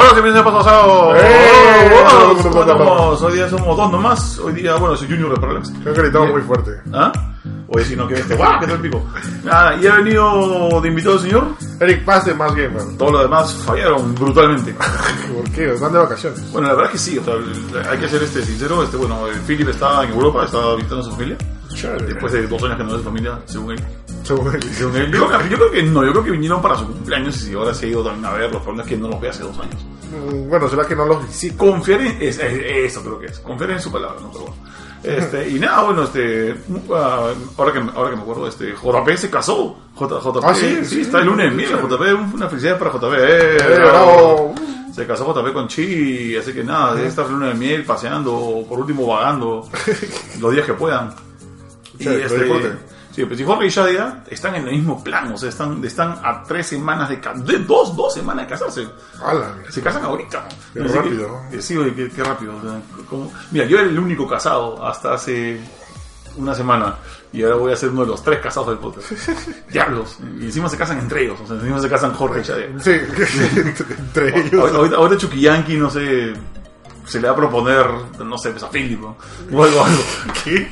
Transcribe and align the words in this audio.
Hola, 0.00 0.14
¿qué 0.14 0.22
me 0.22 0.42
pasado? 0.42 1.14
¡Eh! 1.14 1.90
Hoy 3.20 3.32
día 3.34 3.50
somos 3.50 3.76
dos 3.76 3.92
nomás. 3.92 4.38
Hoy 4.38 4.54
día, 4.54 4.76
bueno, 4.76 4.96
soy 4.96 5.08
Junior 5.08 5.34
de 5.34 5.40
Parallax. 5.40 5.72
Creo 5.82 5.94
que 5.94 6.00
gritamos 6.00 6.30
muy 6.30 6.40
fuerte. 6.40 6.70
¿Ah? 6.90 7.12
Oye, 7.68 7.84
si 7.84 7.96
no, 7.96 8.08
que 8.08 8.14
este, 8.14 8.34
¡guau! 8.34 8.58
que 8.60 8.66
tal 8.66 8.80
pico. 8.80 9.04
Nada, 9.44 9.76
y 9.76 9.86
ha 9.86 9.96
venido 9.96 10.80
de 10.80 10.88
invitado 10.88 11.16
el 11.16 11.20
señor. 11.20 11.48
Eric 11.80 12.02
Paz 12.06 12.24
de 12.24 12.32
Más 12.32 12.54
Gamer. 12.54 12.96
Todos 12.96 13.12
los 13.12 13.22
demás 13.24 13.52
fallaron 13.66 14.14
brutalmente. 14.14 14.74
¿Por 15.34 15.50
qué? 15.50 15.74
Están 15.74 15.92
de 15.92 15.98
vacaciones. 15.98 16.50
Bueno, 16.50 16.68
la 16.68 16.74
verdad 16.74 16.94
es 16.94 17.02
que 17.04 17.10
sí, 17.10 17.18
o 17.18 17.22
sea, 17.24 17.34
hay 17.90 17.98
que 17.98 18.08
ser 18.08 18.22
este 18.22 18.42
sincero. 18.42 18.82
Este, 18.82 18.96
bueno, 18.96 19.24
Philip 19.46 19.68
estaba 19.68 20.02
en 20.04 20.12
Europa, 20.12 20.46
estaba 20.46 20.76
visitando 20.76 21.02
a 21.02 21.04
su 21.04 21.10
familia. 21.10 21.36
Después 22.06 22.32
de 22.32 22.46
dos 22.46 22.62
años 22.62 22.78
que 22.78 22.84
no 22.84 22.96
es 22.96 23.02
familia, 23.02 23.38
según 23.44 23.72
él. 23.72 23.84
Según 24.36 24.54
él. 24.54 24.62
Según 24.72 24.96
él. 24.96 25.12
Yo, 25.12 25.26
creo 25.28 25.38
que- 25.40 25.48
yo 25.50 25.56
creo 25.56 25.70
que 25.70 25.82
no, 25.82 26.04
yo 26.04 26.12
creo 26.12 26.24
que 26.24 26.30
vinieron 26.30 26.62
para 26.62 26.76
su 26.76 26.86
cumpleaños 26.86 27.46
y 27.48 27.54
ahora 27.54 27.74
se 27.74 27.86
ha 27.86 27.88
ido 27.88 28.02
también 28.04 28.24
a 28.26 28.32
verlos. 28.32 28.56
El 28.56 28.62
problema 28.62 28.82
es 28.84 28.88
que 28.88 28.96
no 28.96 29.08
los 29.08 29.20
ve 29.20 29.28
hace 29.28 29.42
dos 29.42 29.58
años. 29.58 29.84
Mm, 30.10 30.48
Bueno, 30.48 30.68
será 30.68 30.84
que 30.86 30.96
no 30.96 31.06
los 31.06 31.26
visito. 31.26 31.56
Confiar 31.58 32.00
en. 32.00 32.16
Es, 32.22 32.38
es- 32.38 32.42
eso 32.92 33.02
creo 33.02 33.18
que 33.20 33.26
es. 33.26 33.38
Confiar 33.40 33.70
en 33.72 33.80
su 33.80 33.90
palabra, 33.92 34.20
¿no? 34.20 34.30
Pero 34.32 34.44
bueno. 34.46 34.56
Este, 35.02 35.48
y 35.48 35.58
nada, 35.58 35.82
bueno, 35.84 36.02
este. 36.02 36.54
ah, 36.92 37.30
ahora, 37.56 37.72
que, 37.72 37.78
ahora 37.78 38.10
que 38.10 38.16
me 38.16 38.22
acuerdo, 38.22 38.46
este. 38.46 38.72
JP 38.74 39.16
se 39.16 39.30
casó. 39.30 39.76
J, 39.94 40.20
JP. 40.20 40.44
Ah, 40.44 40.54
sí, 40.54 40.78
sí, 40.84 41.00
está 41.02 41.20
el 41.20 41.26
lunes. 41.26 41.52
Mira. 41.54 41.70
JP, 41.80 42.34
una 42.34 42.48
felicidad 42.48 42.78
para 42.78 42.90
JP. 42.92 43.14
Eh, 43.16 43.56
Eh, 43.56 43.74
bravo. 43.76 44.52
bravo. 44.52 44.54
Se 44.94 45.06
casó 45.06 45.24
JP 45.32 45.52
con 45.54 45.68
Chi, 45.68 46.36
así 46.36 46.52
que 46.52 46.64
nada, 46.64 46.94
debe 46.96 47.08
estar 47.08 47.30
luna 47.30 47.46
de 47.48 47.54
miel, 47.54 47.84
paseando, 47.84 48.64
por 48.68 48.80
último 48.80 49.06
vagando, 49.06 49.66
los 50.40 50.52
días 50.52 50.66
que 50.66 50.74
puedan. 50.74 51.14
Y 51.98 52.08
este. 52.08 52.72
Sí, 53.12 53.24
pues 53.24 53.40
y 53.40 53.44
Jorge 53.44 53.66
y 53.66 53.68
Shadia 53.70 54.24
están 54.28 54.54
en 54.56 54.66
el 54.68 54.74
mismo 54.76 55.02
plan, 55.02 55.32
o 55.32 55.36
sea, 55.36 55.48
están, 55.48 55.82
están 55.84 56.18
a 56.22 56.42
tres 56.42 56.66
semanas 56.66 57.08
de, 57.08 57.16
de 57.16 57.58
dos, 57.60 57.96
dos 57.96 58.12
semanas 58.14 58.46
de 58.46 58.50
casarse. 58.50 58.88
Ala. 59.24 59.54
Se 59.68 59.80
casan 59.82 60.04
ahorita. 60.04 60.46
Qué 60.72 60.80
Así 60.82 60.94
rápido. 60.94 61.40
que- 61.50 61.58
eh, 61.58 61.62
sí, 61.62 61.76
oye, 61.76 61.94
qué, 61.94 62.08
qué 62.10 62.22
rápido. 62.24 62.56
o 62.56 62.60
sea, 62.62 62.80
como- 63.08 63.32
mira, 63.50 63.64
yo 63.66 63.78
era 63.78 63.88
el 63.88 63.98
único 63.98 64.26
casado 64.28 64.84
hasta 64.86 65.14
hace 65.14 65.60
una 66.36 66.54
semana. 66.54 66.96
Y 67.32 67.44
ahora 67.44 67.56
voy 67.56 67.72
a 67.72 67.76
ser 67.76 67.90
uno 67.90 68.00
de 68.02 68.08
los 68.08 68.22
tres 68.24 68.40
casados 68.40 68.70
del 68.70 68.78
podcast. 68.78 69.12
Diablos. 69.70 70.18
Y 70.40 70.46
encima 70.46 70.68
se 70.68 70.76
casan 70.76 70.98
entre 70.98 71.22
ellos. 71.24 71.38
O 71.40 71.46
sea, 71.46 71.56
encima 71.56 71.78
se 71.78 71.88
casan 71.88 72.12
Jorge 72.14 72.40
y 72.40 72.42
Shadia. 72.42 72.66
Sí, 72.80 72.90
entre 73.98 74.28
ellos. 74.40 74.54
Ahorita, 74.60 74.76
ahorita, 74.78 74.96
ahorita 74.96 75.16
Chuquillanqui, 75.20 75.76
no 75.76 75.90
sé, 75.90 76.32
se 77.10 77.20
le 77.20 77.26
va 77.28 77.32
a 77.34 77.36
proponer, 77.36 77.86
no 78.24 78.38
sé, 78.38 78.50
pues 78.50 78.62
a 78.62 78.68
Philip, 78.70 79.00
¿no? 79.00 79.16
O 79.52 79.64
algo, 79.64 79.84
algo. 79.84 80.02
¿Qué? 80.44 80.70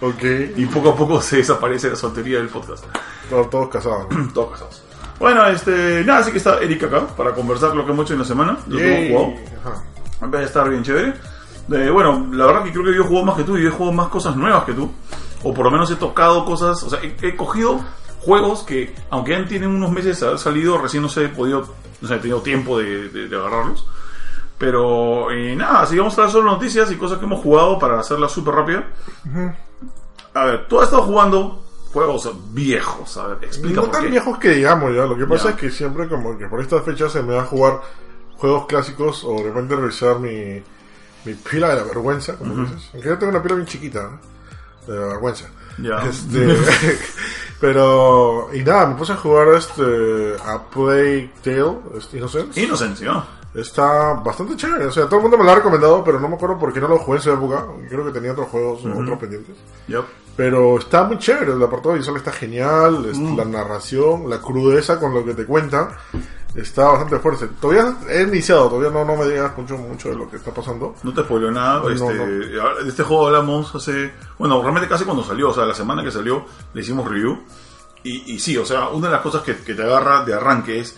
Ok. 0.00 0.56
Y 0.56 0.66
poco 0.66 0.90
a 0.90 0.96
poco 0.96 1.20
se 1.20 1.38
desaparece 1.38 1.90
la 1.90 1.96
soltería 1.96 2.38
del 2.38 2.48
podcast. 2.48 2.84
Todos, 3.28 3.50
todos 3.50 3.68
casados. 3.68 4.06
Todos 4.34 4.52
casados. 4.52 4.82
Bueno, 5.18 5.46
este, 5.46 6.04
nada, 6.04 6.20
así 6.20 6.30
que 6.30 6.38
está 6.38 6.58
Eric 6.60 6.84
acá 6.84 7.06
para 7.06 7.32
conversar 7.32 7.74
lo 7.74 7.84
que 7.86 7.92
hemos 7.92 8.04
hecho 8.04 8.12
en 8.14 8.20
la 8.20 8.24
semana. 8.26 8.58
Hemos 8.70 9.08
jugado. 9.08 9.34
Ajá. 10.20 10.26
De 10.38 10.44
estar 10.44 10.68
bien 10.68 10.82
chévere. 10.82 11.14
Eh, 11.72 11.90
bueno, 11.90 12.28
la 12.32 12.46
verdad 12.46 12.64
que 12.64 12.70
creo 12.72 12.84
que 12.84 12.94
yo 12.94 13.02
he 13.02 13.06
jugado 13.06 13.26
más 13.26 13.36
que 13.36 13.42
tú 13.44 13.56
y 13.58 13.66
he 13.66 13.70
jugado 13.70 13.92
más 13.92 14.08
cosas 14.08 14.36
nuevas 14.36 14.64
que 14.64 14.72
tú. 14.72 14.90
O 15.42 15.52
por 15.54 15.64
lo 15.64 15.70
menos 15.70 15.90
he 15.90 15.96
tocado 15.96 16.44
cosas, 16.44 16.82
o 16.82 16.90
sea, 16.90 17.00
he, 17.02 17.16
he 17.26 17.34
cogido 17.36 17.82
juegos 18.20 18.62
que, 18.62 18.94
aunque 19.10 19.32
ya 19.32 19.44
tienen 19.46 19.70
unos 19.70 19.90
meses 19.90 20.20
de 20.20 20.26
haber 20.26 20.38
salido, 20.38 20.78
recién 20.78 21.02
no 21.02 21.08
se 21.08 21.24
he 21.24 21.28
podido, 21.28 21.66
no 22.00 22.08
sé, 22.08 22.14
he 22.14 22.18
tenido 22.18 22.40
tiempo 22.40 22.78
de, 22.78 23.08
de- 23.08 23.28
de 23.28 23.36
agarrarlos. 23.36 23.86
Pero 24.58 25.30
eh, 25.30 25.54
nada, 25.54 25.82
así 25.82 25.98
vamos 25.98 26.14
a 26.14 26.16
traer 26.16 26.30
solo 26.30 26.50
noticias 26.50 26.90
y 26.90 26.96
cosas 26.96 27.18
que 27.18 27.24
hemos 27.26 27.42
jugado 27.42 27.78
para 27.78 28.00
hacerla 28.00 28.28
súper 28.28 28.54
rápida. 28.54 28.86
A 30.34 30.44
ver, 30.46 30.66
tú 30.68 30.78
has 30.78 30.84
estado 30.86 31.02
jugando 31.02 31.62
juegos 31.92 32.30
viejos, 32.52 33.16
a 33.16 33.26
ver, 33.28 33.38
explica 33.44 33.76
No 33.76 33.82
por 33.82 33.90
tan 33.92 34.02
qué. 34.04 34.10
viejos 34.10 34.38
que 34.38 34.50
digamos 34.50 34.94
ya. 34.94 35.04
Lo 35.06 35.16
que 35.16 35.26
pasa 35.26 35.44
Ya. 35.44 35.50
es 35.50 35.56
que 35.56 35.70
siempre 35.70 36.08
como 36.08 36.36
que 36.38 36.46
por 36.46 36.60
estas 36.60 36.82
fechas 36.84 37.12
se 37.12 37.22
me 37.22 37.34
va 37.34 37.42
a 37.42 37.46
jugar 37.46 37.80
juegos 38.36 38.66
clásicos 38.66 39.24
o 39.24 39.34
de 39.36 39.44
repente 39.44 39.76
revisar 39.76 40.18
mi, 40.18 40.62
mi 41.24 41.34
pila 41.34 41.70
de 41.70 41.76
la 41.76 41.82
vergüenza, 41.84 42.36
como 42.36 42.54
dices. 42.64 42.90
Aunque 42.94 43.08
yo 43.08 43.18
tengo 43.18 43.30
una 43.32 43.42
pila 43.42 43.54
bien 43.56 43.66
chiquita, 43.66 44.02
¿no? 44.02 44.92
de 44.92 45.00
la 45.00 45.06
vergüenza. 45.06 45.48
Ya. 45.78 46.02
Este, 46.08 46.56
pero, 47.60 48.48
y 48.54 48.62
nada, 48.62 48.86
me 48.86 48.94
puse 48.96 49.12
a 49.12 49.16
jugar 49.16 49.48
este, 49.54 50.36
a 50.44 50.62
Play 50.62 51.30
Tale, 51.42 51.78
este, 51.98 52.18
Innocence. 52.18 52.60
Inocencia. 52.62 53.24
Está 53.56 54.14
bastante 54.14 54.54
chévere, 54.56 54.86
o 54.86 54.92
sea, 54.92 55.06
todo 55.06 55.16
el 55.16 55.22
mundo 55.22 55.38
me 55.38 55.44
lo 55.44 55.50
ha 55.50 55.54
recomendado, 55.54 56.04
pero 56.04 56.20
no 56.20 56.28
me 56.28 56.34
acuerdo 56.36 56.58
por 56.58 56.72
qué 56.72 56.80
no 56.80 56.88
lo 56.88 56.98
jugué 56.98 57.18
en 57.18 57.22
su 57.22 57.30
época. 57.32 57.64
Creo 57.88 58.04
que 58.04 58.10
tenía 58.12 58.32
otros 58.32 58.48
juegos, 58.48 58.84
otros 58.84 59.18
pendientes. 59.18 59.56
Yep. 59.88 60.04
Pero 60.36 60.78
está 60.78 61.04
muy 61.04 61.18
chévere, 61.18 61.52
el 61.52 61.62
apartado 61.62 61.94
visual 61.94 62.18
está 62.18 62.30
genial, 62.32 63.06
es- 63.10 63.18
la 63.18 63.44
narración, 63.46 64.28
la 64.28 64.38
crudeza 64.40 65.00
con 65.00 65.14
lo 65.14 65.24
que 65.24 65.32
te 65.32 65.46
cuentan, 65.46 65.88
está 66.54 66.88
bastante 66.88 67.18
fuerte. 67.18 67.48
Todavía 67.58 67.96
he 68.10 68.22
iniciado, 68.24 68.68
todavía 68.68 68.90
no, 68.90 69.04
no 69.06 69.16
me 69.16 69.26
digas 69.26 69.56
mucho, 69.56 69.78
mucho 69.78 70.10
de 70.10 70.16
lo 70.16 70.28
que 70.30 70.36
está 70.36 70.52
pasando. 70.52 70.94
No 71.02 71.14
te 71.14 71.22
spoileo 71.22 71.50
nada. 71.50 71.80
No, 71.80 71.88
este, 71.88 72.14
no. 72.14 72.74
De 72.82 72.88
este 72.88 73.02
juego 73.02 73.26
hablamos 73.28 73.74
hace. 73.74 74.12
Bueno, 74.38 74.60
realmente 74.60 74.88
casi 74.88 75.04
cuando 75.04 75.24
salió, 75.24 75.48
o 75.48 75.54
sea, 75.54 75.64
la 75.64 75.74
semana 75.74 76.04
que 76.04 76.10
salió, 76.10 76.44
le 76.74 76.80
hicimos 76.82 77.08
review. 77.08 77.38
Y, 78.02 78.34
y 78.34 78.38
sí, 78.38 78.56
o 78.58 78.64
sea, 78.66 78.88
una 78.90 79.08
de 79.08 79.14
las 79.14 79.22
cosas 79.22 79.42
que, 79.42 79.56
que 79.56 79.74
te 79.74 79.82
agarra 79.82 80.24
de 80.24 80.32
arranque 80.34 80.78
es 80.80 80.96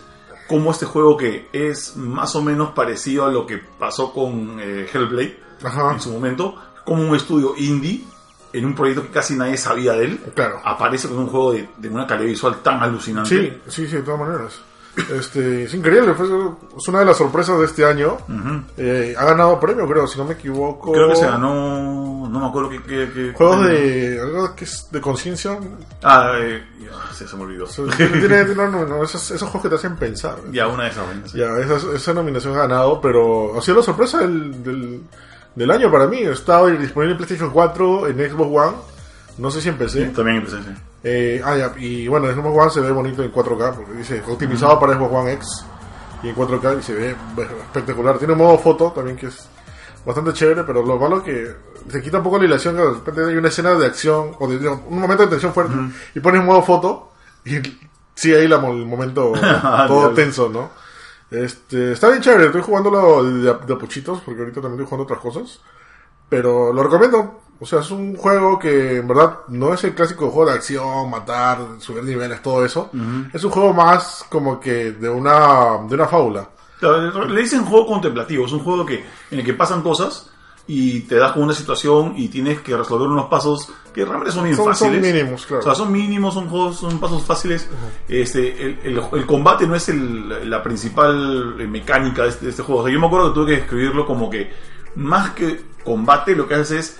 cómo 0.48 0.70
este 0.70 0.86
juego 0.86 1.16
que 1.16 1.48
es 1.52 1.96
más 1.96 2.34
o 2.34 2.42
menos 2.42 2.70
parecido 2.70 3.26
a 3.26 3.30
lo 3.30 3.46
que 3.46 3.58
pasó 3.58 4.12
con 4.12 4.58
eh, 4.60 4.86
Hellblade 4.92 5.48
Ajá, 5.62 5.92
en 5.92 6.00
su 6.00 6.10
momento, 6.10 6.54
como 6.84 7.02
un 7.02 7.16
estudio 7.16 7.54
indie 7.56 8.04
en 8.52 8.64
un 8.64 8.74
proyecto 8.74 9.02
que 9.02 9.08
casi 9.08 9.34
nadie 9.34 9.56
sabía 9.56 9.92
de 9.92 10.04
él, 10.04 10.20
claro. 10.34 10.60
aparece 10.64 11.08
con 11.08 11.18
un 11.18 11.26
juego 11.26 11.52
de, 11.52 11.68
de 11.76 11.88
una 11.88 12.06
calidad 12.06 12.28
visual 12.28 12.56
tan 12.62 12.82
alucinante. 12.82 13.60
Sí, 13.66 13.70
sí, 13.70 13.86
sí, 13.86 13.96
de 13.96 14.02
todas 14.02 14.20
maneras. 14.20 14.60
Este, 15.12 15.64
es 15.64 15.74
increíble, 15.74 16.14
fue, 16.14 16.26
es 16.26 16.88
una 16.88 17.00
de 17.00 17.04
las 17.04 17.16
sorpresas 17.16 17.58
de 17.58 17.66
este 17.66 17.84
año. 17.84 18.16
Eh, 18.76 19.14
ha 19.16 19.24
ganado 19.24 19.60
premio, 19.60 19.86
creo, 19.86 20.06
si 20.06 20.18
no 20.18 20.24
me 20.24 20.34
equivoco. 20.34 20.92
Creo 20.92 21.08
que 21.08 21.16
se 21.16 21.26
ganó. 21.26 22.07
No 22.28 22.40
me 22.40 22.46
acuerdo 22.46 22.70
qué. 22.70 22.82
qué- 22.82 23.10
qué- 23.12 23.32
Juegos 23.34 23.66
de. 23.66 24.20
algo 24.22 24.54
que 24.54 24.64
es 24.64 24.88
de 24.90 25.00
conciencia. 25.00 25.58
Ah, 26.02 26.32
eh, 26.36 26.62
ya, 26.80 27.12
se, 27.14 27.26
se 27.26 27.36
me 27.36 27.42
olvidó. 27.44 27.66
Tiene- 27.66 28.18
tiene- 28.20 28.54
no, 28.54 28.68
no, 28.68 28.84
no, 28.86 29.04
esos, 29.04 29.22
esos 29.30 29.48
juegos 29.48 29.62
que 29.62 29.68
te 29.68 29.74
hacen 29.76 29.96
pensar. 29.96 30.36
Ya, 30.52 30.66
una 30.68 30.84
de 30.84 30.90
esas 30.90 31.04
sí. 31.26 31.38
Ya, 31.38 31.46
esa, 31.58 31.94
esa 31.96 32.14
nominación 32.14 32.54
ha 32.54 32.58
ganado, 32.62 33.00
pero 33.00 33.58
ha 33.58 33.62
sido 33.62 33.78
la 33.78 33.82
sorpresa 33.82 34.18
del, 34.18 34.62
del, 34.62 35.02
del 35.54 35.70
año 35.70 35.90
para 35.90 36.06
mí. 36.06 36.20
Está 36.22 36.64
disponible 36.66 37.12
en 37.12 37.16
PlayStation 37.18 37.50
4, 37.50 38.08
en 38.08 38.16
Xbox 38.30 38.50
One. 38.68 38.76
No 39.38 39.50
sé 39.50 39.60
si 39.60 39.68
empecé. 39.68 40.06
También 40.06 40.38
empecé, 40.38 40.58
sí. 40.62 40.70
Eh, 41.04 41.40
ah, 41.44 41.56
ya, 41.56 41.72
y 41.78 42.08
bueno, 42.08 42.28
en 42.28 42.34
Xbox 42.34 42.56
One 42.58 42.70
se 42.70 42.80
ve 42.80 42.90
bonito 42.90 43.22
en 43.22 43.30
4K, 43.32 43.74
porque 43.76 43.92
dice 43.92 44.20
optimizado 44.26 44.80
para 44.80 44.94
Xbox 44.94 45.14
One 45.14 45.32
X 45.34 45.64
y 46.24 46.28
en 46.30 46.34
4K 46.34 46.78
y 46.80 46.82
se 46.82 46.92
ve 46.94 47.16
espectacular. 47.38 48.18
Tiene 48.18 48.32
un 48.32 48.40
modo 48.40 48.58
foto 48.58 48.90
también 48.90 49.16
que 49.16 49.26
es 49.26 49.48
bastante 50.04 50.32
chévere, 50.32 50.64
pero 50.64 50.82
lo 50.84 50.98
malo 50.98 51.18
es 51.18 51.22
que 51.22 51.54
se 51.90 52.02
quita 52.02 52.18
un 52.18 52.24
poco 52.24 52.38
la 52.38 52.44
ilación 52.44 52.76
que 52.76 52.82
de 52.82 52.90
repente 52.90 53.24
hay 53.26 53.36
una 53.36 53.48
escena 53.48 53.74
de 53.74 53.86
acción 53.86 54.32
o 54.38 54.48
de, 54.48 54.68
un 54.68 55.00
momento 55.00 55.24
de 55.24 55.30
tensión 55.30 55.52
fuerte 55.52 55.74
y 56.14 56.20
pones 56.20 56.44
modo 56.44 56.62
foto 56.62 57.12
y 57.44 57.56
sigue 58.14 58.40
ahí 58.40 58.48
la, 58.48 58.56
el 58.56 58.86
momento 58.86 59.32
todo 59.86 59.98
Diablo. 60.00 60.14
tenso, 60.14 60.48
¿no? 60.48 60.70
Este, 61.30 61.92
está 61.92 62.08
bien 62.08 62.22
chévere, 62.22 62.46
estoy 62.46 62.62
jugándolo 62.62 63.22
de, 63.24 63.42
de 63.42 63.50
a 63.50 63.78
pochitos 63.78 64.20
porque 64.24 64.40
ahorita 64.40 64.60
también 64.60 64.80
estoy 64.80 64.86
jugando 64.86 65.04
otras 65.04 65.20
cosas. 65.20 65.60
Pero 66.28 66.72
lo 66.72 66.82
recomiendo. 66.82 67.40
O 67.60 67.66
sea, 67.66 67.80
es 67.80 67.90
un 67.90 68.14
juego 68.16 68.58
que 68.58 68.98
en 68.98 69.08
verdad 69.08 69.38
no 69.48 69.74
es 69.74 69.82
el 69.82 69.94
clásico 69.94 70.30
juego 70.30 70.50
de 70.50 70.56
acción, 70.56 71.10
matar, 71.10 71.58
subir 71.80 72.04
niveles, 72.04 72.40
todo 72.40 72.64
eso. 72.64 72.90
Es 73.32 73.42
un 73.42 73.50
juego 73.50 73.72
más 73.72 74.24
como 74.28 74.60
que 74.60 74.92
de 74.92 75.08
una, 75.08 75.78
de 75.88 75.94
una 75.94 76.06
fábula. 76.06 76.48
Le 76.80 77.40
dicen 77.40 77.64
juego 77.64 77.86
contemplativo, 77.86 78.46
es 78.46 78.52
un 78.52 78.60
juego 78.60 78.86
que, 78.86 79.04
en 79.30 79.38
el 79.40 79.44
que 79.44 79.54
pasan 79.54 79.82
cosas 79.82 80.30
y 80.70 81.00
te 81.00 81.14
das 81.16 81.32
con 81.32 81.44
una 81.44 81.54
situación 81.54 82.12
y 82.16 82.28
tienes 82.28 82.60
que 82.60 82.76
resolver 82.76 83.08
unos 83.08 83.26
pasos 83.26 83.72
que 83.94 84.04
realmente 84.04 84.30
son 84.32 84.44
bien 84.44 84.54
Son- 84.54 84.66
son 84.66 84.74
fáciles. 84.74 85.00
mínimos, 85.14 85.46
claro. 85.46 85.60
O 85.62 85.64
sea, 85.64 85.74
son 85.74 85.90
mínimos, 85.90 86.34
son 86.34 86.48
juegos, 86.48 86.76
son 86.76 86.98
pasos 87.00 87.24
fáciles. 87.24 87.68
Este, 88.06 88.62
el, 88.62 88.78
el- 88.84 89.02
el 89.12 89.26
combate 89.26 89.66
no 89.66 89.74
es 89.74 89.88
el- 89.88 90.48
la 90.50 90.62
principal 90.62 91.56
eh, 91.58 91.66
mecánica 91.66 92.22
de 92.24 92.28
este, 92.28 92.44
de 92.44 92.50
este 92.50 92.62
juego. 92.62 92.82
O 92.82 92.84
sea, 92.84 92.92
yo 92.92 93.00
me 93.00 93.06
acuerdo 93.06 93.28
que 93.32 93.34
tuve 93.40 93.46
que 93.56 93.62
escribirlo 93.62 94.06
como 94.06 94.28
que 94.30 94.52
más 94.94 95.30
que 95.30 95.62
combate, 95.84 96.36
lo 96.36 96.46
que 96.46 96.54
haces 96.56 96.70
es 96.78 96.96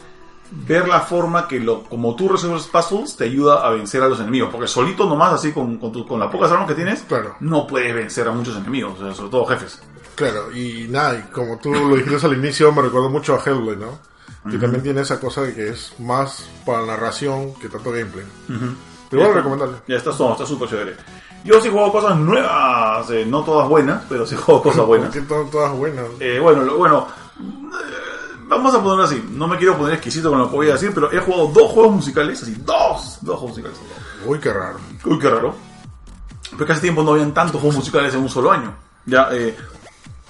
ver 0.51 0.89
la 0.89 1.01
forma 1.01 1.47
que 1.47 1.61
lo, 1.61 1.83
como 1.85 2.17
tú 2.17 2.27
resuelves 2.31 2.69
puzzles 2.69 3.17
te 3.19 3.25
ayuda 3.25 3.67
a 3.67 3.71
vencer 3.71 4.03
a 4.03 4.09
los 4.09 4.19
enemigos. 4.19 4.49
Porque 4.51 4.67
solito 4.67 5.05
nomás, 5.07 5.35
así 5.35 5.53
con, 5.53 5.77
con, 5.77 5.93
tu- 5.93 6.07
con 6.07 6.19
las 6.19 6.31
pocas 6.33 6.51
armas 6.51 6.67
que 6.69 6.75
tienes, 6.75 7.03
Claro. 7.03 7.37
no 7.41 7.67
puedes 7.67 7.95
vencer 7.95 8.27
a 8.27 8.31
muchos 8.33 8.57
enemigos, 8.57 8.99
o 8.99 9.05
sea, 9.05 9.15
sobre 9.15 9.31
todo 9.31 9.45
jefes. 9.45 9.83
Claro, 10.19 10.51
y 10.53 10.87
nada, 10.91 11.15
y 11.17 11.23
como 11.33 11.59
tú 11.59 11.73
lo 11.73 11.97
dijiste 11.97 12.27
al 12.27 12.35
inicio, 12.37 12.73
me 12.73 12.83
recuerdo 12.83 13.09
mucho 13.09 13.35
a 13.35 13.43
Hellblade, 13.43 13.77
¿no? 13.79 13.99
Que 14.51 14.59
también 14.59 14.83
tiene 14.83 15.03
esa 15.03 15.21
cosa 15.21 15.43
de 15.43 15.55
que 15.55 15.69
es 15.69 15.93
más 16.01 16.49
para 16.67 16.85
narración 16.87 17.55
que 17.55 17.69
tanto 17.69 17.91
gameplay. 17.93 18.25
Pero 19.11 19.23
bueno, 19.23 19.35
recomendable. 19.35 19.77
Ya 19.87 19.97
está, 19.97 20.11
no, 20.19 20.33
está 20.33 20.45
súper 20.47 20.69
chévere. 20.69 20.97
Yo 21.45 21.61
sí 21.61 21.69
juego 21.69 21.93
cosas 21.93 22.17
nuevas, 22.19 23.09
eh, 23.11 23.25
no 23.27 23.43
todas 23.45 23.69
buenas, 23.69 24.03
pero 24.09 24.27
sí 24.27 24.35
juego 24.37 24.63
cosas 24.63 24.85
buenas. 24.87 25.09
Porque 25.15 25.27
to- 25.27 25.49
todas 25.53 25.73
buenas. 25.73 26.05
Eh, 26.21 26.39
bueno, 26.41 26.63
lo- 26.63 26.77
bueno, 26.79 27.07
eh, 27.39 28.39
vamos 28.49 28.75
a 28.75 28.83
ponerlo 28.83 29.05
así. 29.05 29.23
No 29.33 29.47
me 29.47 29.57
quiero 29.57 29.77
poner 29.79 29.95
exquisito 29.95 30.31
con 30.31 30.39
lo 30.41 30.51
que 30.51 30.57
voy 30.57 30.69
a 30.71 30.73
decir, 30.75 30.93
pero 30.95 31.13
he 31.13 31.19
jugado 31.21 31.49
dos 31.49 31.71
juegos 31.73 31.95
musicales, 31.97 32.43
así, 32.43 32.55
dos, 32.65 33.19
dos 33.21 33.39
juegos 33.39 33.51
musicales. 33.59 33.79
Uy, 34.27 34.39
qué 34.41 34.53
raro. 34.53 34.79
Uy, 35.05 35.19
qué 35.19 35.29
raro. 35.31 35.55
Porque 36.57 36.73
hace 36.73 36.83
tiempo 36.83 37.03
no 37.03 37.13
habían 37.13 37.33
tantos 37.35 37.61
juegos 37.61 37.77
musicales 37.77 38.15
en 38.15 38.21
un 38.23 38.29
solo 38.29 38.51
año. 38.51 38.75
Ya, 39.07 39.29
eh, 39.33 39.57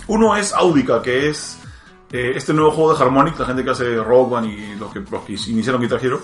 Uno 0.09 0.37
es 0.37 0.53
Audica, 0.53 1.01
que 1.03 1.29
es 1.29 1.59
eh, 2.13 2.33
este 2.35 2.53
nuevo 2.55 2.71
juego 2.73 2.95
de 2.95 3.03
Harmonix, 3.05 3.39
la 3.39 3.47
gente 3.47 3.63
que 3.65 3.71
hace 3.71 3.97
Rock 3.97 4.31
Band 4.31 4.47
y 4.47 4.75
los 4.77 4.93
que, 4.93 5.01
los 5.01 5.23
que 5.25 5.33
iniciaron 5.51 5.81
Guitar 5.81 6.05
Hero. 6.05 6.21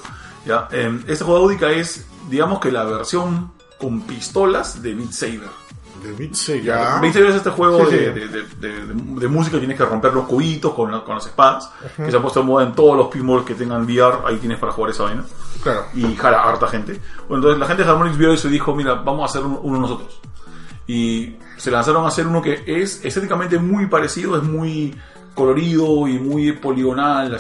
¿ya? 0.47 0.69
Eh, 0.73 1.01
este 1.07 1.25
juego 1.25 1.41
de 1.41 1.45
Audica 1.55 1.71
es, 1.71 2.07
digamos 2.29 2.59
que 2.61 2.73
la 2.73 2.85
versión 2.85 3.53
con 3.79 4.01
pistolas 4.03 4.81
de 4.83 4.95
Beat 4.95 5.13
Saber. 5.13 5.65
De 6.03 6.13
Beat 6.13 6.35
Saber, 6.35 6.63
ya. 6.63 6.99
Beat 7.01 7.13
Saber 7.15 7.31
es 7.31 7.37
este 7.37 7.51
juego 7.51 7.87
Sí, 7.89 7.97
de, 7.97 8.15
sí. 8.15 8.21
de- 8.21 8.69
de- 8.69 8.87
de- 9.21 9.29
música, 9.29 9.59
tienes 9.59 9.77
que 9.77 9.85
romper 9.85 10.13
los 10.15 10.25
cubitos 10.27 10.73
con, 10.75 10.91
la- 10.93 11.03
con 11.05 11.15
las 11.17 11.27
espadas, 11.27 11.71
que 11.97 12.11
se 12.11 12.17
ha 12.17 12.21
puesto 12.23 12.41
de 12.41 12.47
moda 12.47 12.65
en 12.65 12.73
todos 12.75 12.97
los 12.97 13.09
pinballs 13.09 13.45
que 13.45 13.55
tengan 13.55 13.85
VR, 13.85 14.19
ahí 14.27 14.37
tienes 14.37 14.59
para 14.59 14.73
jugar 14.73 14.91
esa 14.93 15.05
vaina 15.05 15.25
Claro. 15.63 15.85
y 15.95 16.15
jala 16.17 16.43
harta 16.43 16.67
gente. 16.69 17.01
Bueno, 17.29 17.37
entonces 17.43 17.59
la 17.59 17.67
gente 17.67 17.85
de 17.85 17.91
Harmonix 17.91 18.17
vio 18.19 18.33
eso 18.33 18.49
y 18.49 18.53
dijo, 18.53 18.75
mira, 18.75 18.95
vamos 18.95 19.23
a 19.23 19.25
hacer 19.27 19.43
un- 19.47 19.59
uno 19.63 19.81
nosotros. 19.81 20.21
Y 20.87 21.37
se 21.57 21.71
lanzaron 21.71 22.05
a 22.05 22.09
hacer 22.09 22.27
uno 22.27 22.43
que 22.43 22.63
es 22.67 23.05
estéticamente 23.05 23.59
muy 23.59 23.87
parecido, 23.87 24.37
es 24.37 24.43
muy 24.43 24.95
colorido 25.35 26.07
y 26.09 26.19
muy 26.19 26.53
poligonal. 26.53 27.39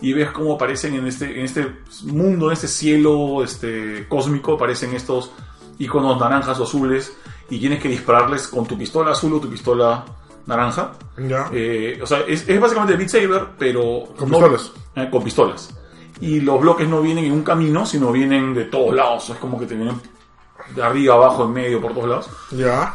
Y 0.00 0.12
ves 0.12 0.30
cómo 0.30 0.54
aparecen 0.54 0.94
en 0.94 1.06
este, 1.06 1.38
en 1.38 1.44
este 1.44 1.66
mundo, 2.04 2.46
en 2.46 2.52
este 2.52 2.68
cielo 2.68 3.42
este, 3.42 4.06
cósmico, 4.08 4.54
aparecen 4.54 4.94
estos 4.94 5.30
iconos 5.78 6.18
naranjas 6.18 6.58
o 6.60 6.64
azules 6.64 7.12
y 7.50 7.58
tienes 7.58 7.80
que 7.82 7.88
dispararles 7.88 8.48
con 8.48 8.66
tu 8.66 8.78
pistola 8.78 9.10
azul 9.12 9.34
o 9.34 9.40
tu 9.40 9.50
pistola 9.50 10.04
naranja. 10.46 10.92
Ya. 11.18 11.48
Eh, 11.52 11.98
o 12.02 12.06
sea, 12.06 12.20
es, 12.20 12.48
es 12.48 12.60
básicamente 12.60 12.96
Beat 12.96 13.10
Saber, 13.10 13.46
pero... 13.58 14.04
Con 14.16 14.30
no- 14.30 14.38
pistolas. 14.38 14.72
eh, 14.94 15.08
con 15.10 15.22
pistolas. 15.24 15.76
Y 16.20 16.40
los 16.40 16.58
bloques 16.60 16.88
no 16.88 17.02
vienen 17.02 17.26
en 17.26 17.32
un 17.32 17.42
camino, 17.42 17.84
sino 17.84 18.10
vienen 18.12 18.54
de 18.54 18.64
todos 18.64 18.94
lados. 18.94 19.28
Es 19.28 19.36
como 19.36 19.58
que 19.58 19.66
te 19.66 19.74
vienen 19.74 20.00
de 20.74 20.82
arriba, 20.82 21.14
abajo, 21.14 21.44
en 21.44 21.52
medio, 21.52 21.80
por 21.80 21.92
todos 21.94 22.08
lados. 22.08 22.30
Ya. 22.50 22.94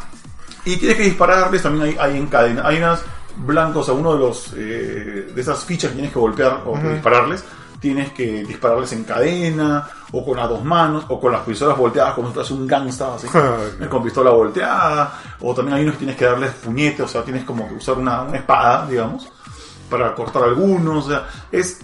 Y 0.66 0.78
tienes 0.78 0.98
que 0.98 1.04
dispararles, 1.04 1.62
también 1.64 1.86
hay, 1.86 1.98
hay 2.00 2.18
en 2.18 2.28
cadena. 2.28 2.68
Hay 2.68 2.78
unas 2.78 3.02
blancos 3.38 3.88
a 3.90 3.94
uno 3.94 4.14
de 4.14 4.20
los 4.20 4.54
eh, 4.56 5.32
de 5.34 5.42
esas 5.42 5.64
fichas 5.66 5.90
que 5.90 5.96
tienes 5.96 6.14
que 6.14 6.20
golpear 6.20 6.62
o 6.66 6.78
dispararles. 6.78 7.44
Tienes 7.80 8.12
que 8.12 8.44
dispararles 8.44 8.92
en 8.94 9.04
cadena, 9.06 9.90
o 10.12 10.24
con 10.24 10.38
las 10.38 10.48
dos 10.48 10.64
manos, 10.64 11.04
o 11.08 11.20
con 11.20 11.32
las 11.32 11.42
pistolas 11.42 11.76
volteadas, 11.76 12.14
como 12.14 12.28
si 12.28 12.34
fueras 12.36 12.52
un 12.52 12.68
gangsta, 12.68 13.16
así, 13.16 13.26
eh, 13.82 13.88
con 13.90 14.04
pistola 14.04 14.30
volteada. 14.30 15.20
O 15.40 15.56
también 15.56 15.78
hay 15.78 15.84
unos 15.84 15.94
que 15.96 16.00
tienes 16.00 16.16
que 16.16 16.26
darles 16.26 16.52
puñete, 16.64 17.02
o 17.02 17.08
sea, 17.08 17.24
tienes 17.24 17.44
como 17.44 17.68
que 17.68 17.74
usar 17.74 17.98
una, 17.98 18.22
una 18.22 18.38
espada, 18.38 18.86
digamos, 18.88 19.28
para 19.90 20.14
cortar 20.14 20.44
algunos. 20.44 21.08
O 21.08 21.10
sea, 21.10 21.28
es, 21.52 21.80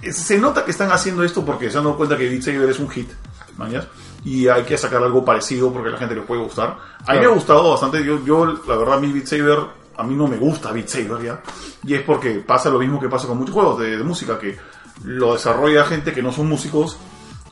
es- 0.00 0.16
se 0.16 0.38
nota 0.38 0.64
que 0.64 0.70
están 0.70 0.92
haciendo 0.92 1.24
esto 1.24 1.44
porque 1.44 1.68
se 1.68 1.78
han 1.78 1.82
dado 1.84 1.96
cuenta 1.96 2.16
que 2.16 2.28
Beat 2.28 2.42
Saber 2.42 2.70
es 2.70 2.78
un 2.78 2.88
hit, 2.88 3.10
¿mañas? 3.56 3.88
Y 4.24 4.48
hay 4.48 4.64
que 4.64 4.76
sacar 4.76 5.02
algo 5.02 5.24
parecido 5.24 5.72
porque 5.72 5.88
a 5.88 5.92
la 5.92 5.98
gente 5.98 6.14
le 6.14 6.20
puede 6.22 6.42
gustar. 6.42 6.76
A 7.06 7.12
mí 7.14 7.18
me 7.20 7.24
ha 7.26 7.28
gustado 7.30 7.70
bastante. 7.70 8.04
Yo, 8.04 8.22
yo 8.24 8.44
la 8.46 8.76
verdad, 8.76 9.00
mí 9.00 9.10
Beat 9.12 9.26
Saber, 9.26 9.58
a 9.96 10.02
mí 10.02 10.14
no 10.14 10.26
me 10.26 10.36
gusta 10.36 10.72
Beat 10.72 10.88
Saber 10.88 11.22
ya. 11.22 11.40
Y 11.84 11.94
es 11.94 12.02
porque 12.02 12.34
pasa 12.46 12.68
lo 12.70 12.78
mismo 12.78 13.00
que 13.00 13.08
pasa 13.08 13.26
con 13.26 13.38
muchos 13.38 13.54
juegos 13.54 13.78
de, 13.80 13.96
de 13.96 14.04
música, 14.04 14.38
que 14.38 14.58
lo 15.04 15.32
desarrolla 15.32 15.84
gente 15.86 16.12
que 16.12 16.22
no 16.22 16.32
son 16.32 16.48
músicos. 16.48 16.98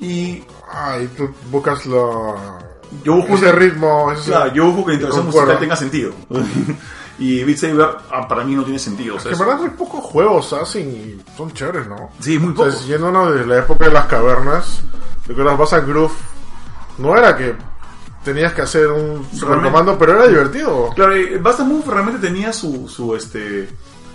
Y 0.01 0.43
Ah, 0.71 0.99
y 1.03 1.07
tú 1.09 1.31
buscas 1.51 1.87
la... 1.87 2.59
yo 3.03 3.15
busco, 3.15 3.35
ese 3.37 3.51
ritmo, 3.53 4.13
ese... 4.13 4.31
claro, 4.31 4.53
yo 4.53 4.67
busco 4.67 4.85
que 4.85 4.91
la 4.91 4.95
interacción 4.97 5.25
musical 5.27 5.59
tenga 5.59 5.77
sentido. 5.77 6.13
y 7.19 7.43
Beat 7.45 7.57
Saber 7.59 7.97
ah, 8.13 8.29
para 8.29 8.45
mí 8.45 8.55
no 8.55 8.63
tiene 8.65 8.79
sentido. 8.79 9.17
o 9.17 9.19
sea, 9.19 9.31
Que 9.31 9.37
en 9.37 9.41
es- 9.41 9.47
verdad 9.47 9.61
muy 9.63 9.71
pocos 9.71 10.05
juegos 10.05 10.53
hacen 10.53 10.91
y 10.91 11.37
son 11.37 11.51
chéveres, 11.53 11.89
¿no? 11.89 12.11
sí, 12.21 12.39
muy 12.39 12.53
O 12.57 12.71
sea, 12.71 12.81
yéndonos 12.87 13.33
desde 13.33 13.47
la 13.47 13.59
época 13.61 13.87
de 13.87 13.93
las 13.93 14.05
cavernas, 14.07 14.83
de 15.27 15.35
que 15.35 15.43
las 15.43 15.57
vas 15.57 15.73
a 15.73 15.81
Groove, 15.81 16.13
no 16.99 17.17
era 17.17 17.37
que 17.37 17.55
tenías 18.25 18.53
que 18.53 18.63
hacer 18.63 18.89
un 18.89 19.27
super 19.33 19.61
comando, 19.63 19.97
pero 19.99 20.13
era 20.15 20.27
divertido. 20.29 20.91
Claro, 20.95 21.15
eh, 21.15 21.39
Basta 21.39 21.65
Move 21.65 21.85
realmente 21.87 22.21
tenía 22.21 22.53
su, 22.53 22.89
su 22.89 23.15
este, 23.17 23.69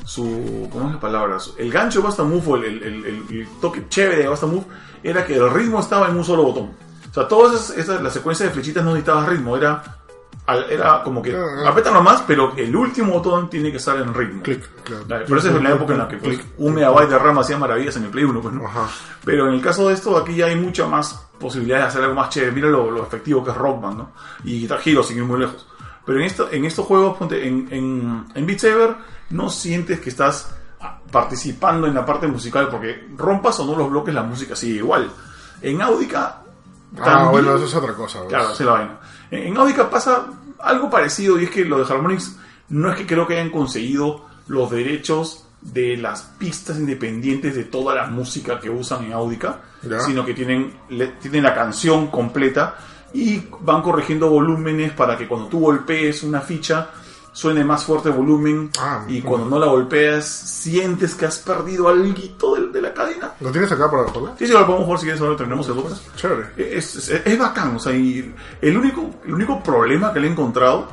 su, 0.06 0.68
¿cómo 0.72 0.88
es 0.90 0.94
la 0.96 1.00
palabra? 1.00 1.38
El 1.58 1.72
gancho 1.72 2.00
de 2.00 2.06
Basta 2.06 2.24
Move 2.24 2.44
o 2.48 2.56
el, 2.58 2.64
el- 2.66 2.84
el- 2.84 3.06
el- 3.06 3.38
el 3.42 3.48
toque 3.62 3.88
chévere 3.90 4.24
de 4.24 4.28
Basta 4.28 4.46
Move 4.46 4.66
era 5.02 5.26
que 5.26 5.36
el 5.36 5.50
ritmo 5.50 5.80
estaba 5.80 6.10
en 6.10 6.18
un 6.18 6.24
solo 6.24 6.44
botón. 6.44 6.72
O 7.10 7.14
sea, 7.14 7.28
todas 7.28 7.54
esas, 7.56 7.78
esas- 7.78 8.02
la 8.02 8.10
secuencia 8.10 8.46
de 8.46 8.52
flechitas 8.52 8.84
no 8.84 8.92
necesitaba 8.92 9.26
ritmo, 9.26 9.56
era, 9.58 9.84
era 10.70 11.02
como 11.04 11.22
que 11.22 11.36
Ah, 11.36 11.46
ah. 11.66 11.70
aprieta 11.70 11.90
nomás, 11.92 12.24
pero 12.28 12.54
el 12.58 12.76
último 12.76 13.14
botón 13.14 13.50
tiene 13.50 13.72
que 13.72 13.78
estar 13.78 13.96
en 13.98 14.14
ritmo. 14.14 14.44
Clic, 14.44 14.68
claro. 14.84 15.04
Claro, 15.06 15.26
Pero 15.28 15.40
esa 15.40 15.50
es 15.52 15.64
la 15.64 15.70
época 15.72 15.94
en 15.94 16.00
la 16.00 16.08
que 16.08 16.18
pues, 16.18 16.40
un 16.58 16.74
megabyte 16.76 17.10
de 17.10 17.20
RAM 17.20 17.40
hacía 17.40 17.58
maravillas 17.58 17.96
en 17.98 18.04
el 18.06 18.10
Play 18.10 18.26
1, 18.26 18.42
pues, 18.42 18.54
¿no? 18.54 18.66
Ajá. 18.68 18.90
Pero 19.24 19.48
en 19.48 19.54
el 19.56 19.62
caso 19.62 19.88
de 19.88 19.94
esto, 19.94 20.18
aquí 20.18 20.36
ya 20.36 20.48
hay 20.48 20.56
mucha 20.56 20.86
más 20.86 21.28
posibilidades 21.40 21.86
de 21.86 21.88
hacer 21.90 22.02
algo 22.04 22.16
más 22.16 22.30
chévere. 22.30 22.52
Mira 22.52 22.68
lo, 22.70 22.92
lo 22.92 23.04
efectivo 23.04 23.44
que 23.44 23.52
es 23.52 23.58
Rock 23.58 23.82
Band, 23.82 23.98
¿no? 23.98 24.12
Y 24.44 24.60
Guitar 24.62 24.80
Hero, 24.84 25.02
sin 25.04 25.18
ir 25.18 25.24
muy 25.24 25.40
lejos. 25.40 25.66
Pero 26.06 26.20
en, 26.20 26.26
esto, 26.26 26.50
en 26.52 26.66
estos 26.66 26.86
juegos, 26.86 27.18
ponte, 27.18 27.48
en, 27.48 27.68
en, 27.72 28.26
en 28.36 28.46
Beat 28.46 28.60
Saber, 28.60 28.96
no 29.30 29.50
sientes 29.50 30.02
que 30.02 30.10
estás 30.10 30.54
ah, 30.82 31.00
participando 31.10 31.88
en 31.88 31.94
la 31.96 32.06
parte 32.06 32.28
musical, 32.28 32.68
porque 32.70 33.08
rompas 33.16 33.58
o 33.62 33.66
no 33.66 33.78
los 33.78 33.90
bloques, 33.90 34.14
la 34.14 34.24
música 34.24 34.54
sigue 34.58 34.76
igual. 34.80 35.10
En 35.62 35.82
Audica. 35.82 36.40
Ah, 37.00 37.04
también- 37.04 37.32
bueno, 37.32 37.56
eso 37.56 37.66
es 37.66 37.76
otra 37.76 37.94
cosa. 37.94 38.20
¿ves? 38.20 38.28
Claro, 38.30 38.52
es 38.52 38.60
la 38.60 38.72
vaina. 38.74 39.00
En, 39.38 39.58
Audica 39.58 39.90
pasa 39.90 40.28
algo 40.60 40.90
parecido 40.90 41.40
y 41.40 41.46
es 41.46 41.50
que 41.50 41.66
lo 41.66 41.78
de 41.84 41.92
Harmonix 41.92 42.38
no 42.70 42.92
es 42.92 42.98
que 42.98 43.06
creo 43.06 43.28
que 43.28 43.36
hayan 43.36 43.50
conseguido 43.52 44.26
los 44.48 44.70
derechos 44.72 45.46
de 45.62 45.96
las 45.98 46.22
pistas 46.38 46.78
independientes 46.78 47.56
de 47.56 47.64
toda 47.64 47.96
la 47.96 48.08
música 48.08 48.60
que 48.60 48.70
usan 48.70 49.06
en 49.06 49.14
Audica, 49.14 49.62
Ya. 49.82 50.00
sino 50.02 50.26
que 50.26 50.34
tienen, 50.34 50.74
le- 50.90 51.08
tienen 51.22 51.44
la 51.44 51.54
canción 51.54 52.08
completa 52.08 52.76
y 53.14 53.42
van 53.62 53.82
corrigiendo 53.82 54.30
volúmenes 54.30 54.92
para 54.94 55.18
que 55.18 55.28
cuando 55.28 55.48
tú 55.48 55.60
golpees 55.62 56.24
una 56.24 56.42
ficha 56.42 56.90
suene 57.32 57.64
más 57.64 57.84
fuerte 57.86 58.10
el 58.10 58.16
volumen 58.16 58.70
Ah, 58.80 59.06
y 59.08 59.22
cuando 59.22 59.48
no 59.50 59.58
la 59.58 59.68
golpeas 59.68 60.26
sientes 60.26 61.16
que 61.16 61.26
has 61.26 61.40
perdido 61.40 61.88
algo 61.90 62.14
de, 62.56 62.68
de 62.68 62.73
la 62.73 62.73
cadena. 62.94 63.34
¿Lo 63.40 63.52
tienes 63.52 63.72
acá 63.72 63.90
para 63.90 64.04
jugar? 64.04 64.34
Sí, 64.38 64.48
sí, 64.48 64.54
lo 64.54 64.66
podemos 64.66 64.86
jugar 64.86 65.00
si 65.00 65.06
quieres, 65.06 65.22
ahora 65.22 65.36
terminamos 65.36 65.68
el 65.68 65.76
podcast. 65.76 66.16
Chévere. 66.16 66.78
Es, 66.78 66.96
es, 66.96 67.10
es 67.26 67.38
bacán, 67.40 67.76
o 67.76 67.80
sea, 67.80 67.94
y 67.94 68.34
el 68.62 68.78
único, 68.78 69.10
el 69.26 69.34
único 69.34 69.62
problema 69.62 70.14
que 70.14 70.20
le 70.20 70.28
he 70.28 70.32
encontrado 70.32 70.88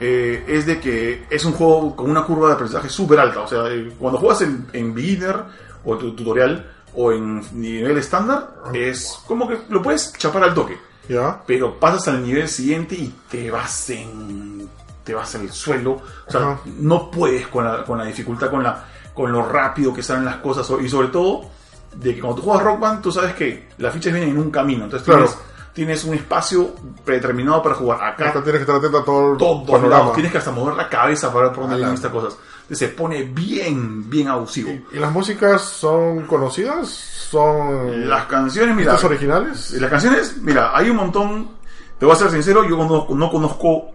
eh, 0.00 0.44
es 0.46 0.66
de 0.66 0.80
que 0.80 1.26
es 1.28 1.44
un 1.44 1.52
juego 1.52 1.96
con 1.96 2.10
una 2.10 2.24
curva 2.24 2.48
de 2.48 2.54
aprendizaje 2.54 2.88
súper 2.88 3.18
alta. 3.20 3.40
O 3.40 3.48
sea, 3.48 3.66
eh, 3.68 3.92
cuando 3.98 4.18
juegas 4.18 4.42
en, 4.42 4.66
en 4.72 4.94
beginner 4.94 5.42
o 5.84 5.96
tu 5.96 6.14
tutorial 6.14 6.70
o 6.94 7.12
en 7.12 7.42
nivel 7.60 7.98
estándar, 7.98 8.50
es 8.72 9.20
como 9.26 9.48
que 9.48 9.58
lo 9.68 9.82
puedes 9.82 10.12
chapar 10.14 10.44
al 10.44 10.54
toque. 10.54 10.78
¿Ya? 11.08 11.42
Pero 11.46 11.78
pasas 11.80 12.08
al 12.08 12.22
nivel 12.22 12.48
siguiente 12.48 12.94
y 12.94 13.14
te 13.30 13.50
vas 13.50 13.90
en. 13.90 14.68
te 15.04 15.14
vas 15.14 15.34
al 15.34 15.50
suelo. 15.50 16.02
O 16.26 16.30
sea, 16.30 16.40
Ajá. 16.40 16.60
no 16.78 17.10
puedes 17.10 17.48
con 17.48 17.64
la, 17.64 17.82
con 17.82 17.98
la 17.98 18.04
dificultad, 18.04 18.50
con 18.50 18.62
la 18.62 18.84
con 19.18 19.32
lo 19.32 19.42
rápido 19.44 19.92
que 19.92 20.00
salen 20.00 20.24
las 20.24 20.36
cosas. 20.36 20.70
Y 20.80 20.88
sobre 20.88 21.08
todo, 21.08 21.42
de 21.96 22.14
que 22.14 22.20
cuando 22.20 22.36
tú 22.40 22.42
juegas 22.46 22.64
Rock 22.64 22.78
Band, 22.78 23.02
tú 23.02 23.10
sabes 23.10 23.34
que 23.34 23.68
las 23.78 23.92
fichas 23.92 24.12
vienen 24.12 24.30
en 24.30 24.38
un 24.38 24.50
camino. 24.52 24.84
Entonces 24.84 25.04
Claro. 25.04 25.24
tienes, 25.24 25.38
tienes 25.72 26.04
un 26.04 26.14
espacio 26.14 26.70
predeterminado 27.04 27.60
para 27.60 27.74
jugar. 27.74 27.98
Acá 28.04 28.32
tienes 28.34 28.52
que 28.52 28.58
estar 28.60 28.76
atento 28.76 28.98
a 28.98 29.04
todo 29.04 29.32
el 29.32 29.36
todos 29.38 29.62
panorama. 29.68 29.88
lados. 29.98 30.12
Tienes 30.14 30.30
que 30.30 30.38
hasta 30.38 30.52
mover 30.52 30.76
la 30.76 30.88
cabeza 30.88 31.32
para 31.32 31.46
ver 31.46 31.52
por 31.54 31.64
dónde 31.64 31.76
vienen 31.78 31.94
estas 31.96 32.12
cosas. 32.12 32.38
Entonces 32.62 32.78
se 32.78 32.94
pone 32.94 33.22
bien, 33.24 34.08
bien 34.08 34.28
abusivo. 34.28 34.70
¿Y 34.92 34.98
las 34.98 35.10
músicas 35.10 35.62
son 35.62 36.26
conocidas? 36.26 36.86
¿Son 36.88 38.08
Las 38.08 38.26
canciones, 38.26 38.76
mira. 38.76 38.92
pistas 38.92 39.04
originales? 39.10 39.72
Y 39.74 39.80
Las 39.80 39.90
canciones, 39.90 40.36
mira, 40.42 40.70
hay 40.76 40.90
un 40.90 40.96
montón. 40.96 41.50
Te 41.98 42.06
voy 42.06 42.14
a 42.14 42.18
ser 42.18 42.30
sincero, 42.30 42.62
yo 42.64 42.76
no, 42.76 43.06
no 43.16 43.30
conozco 43.30 43.90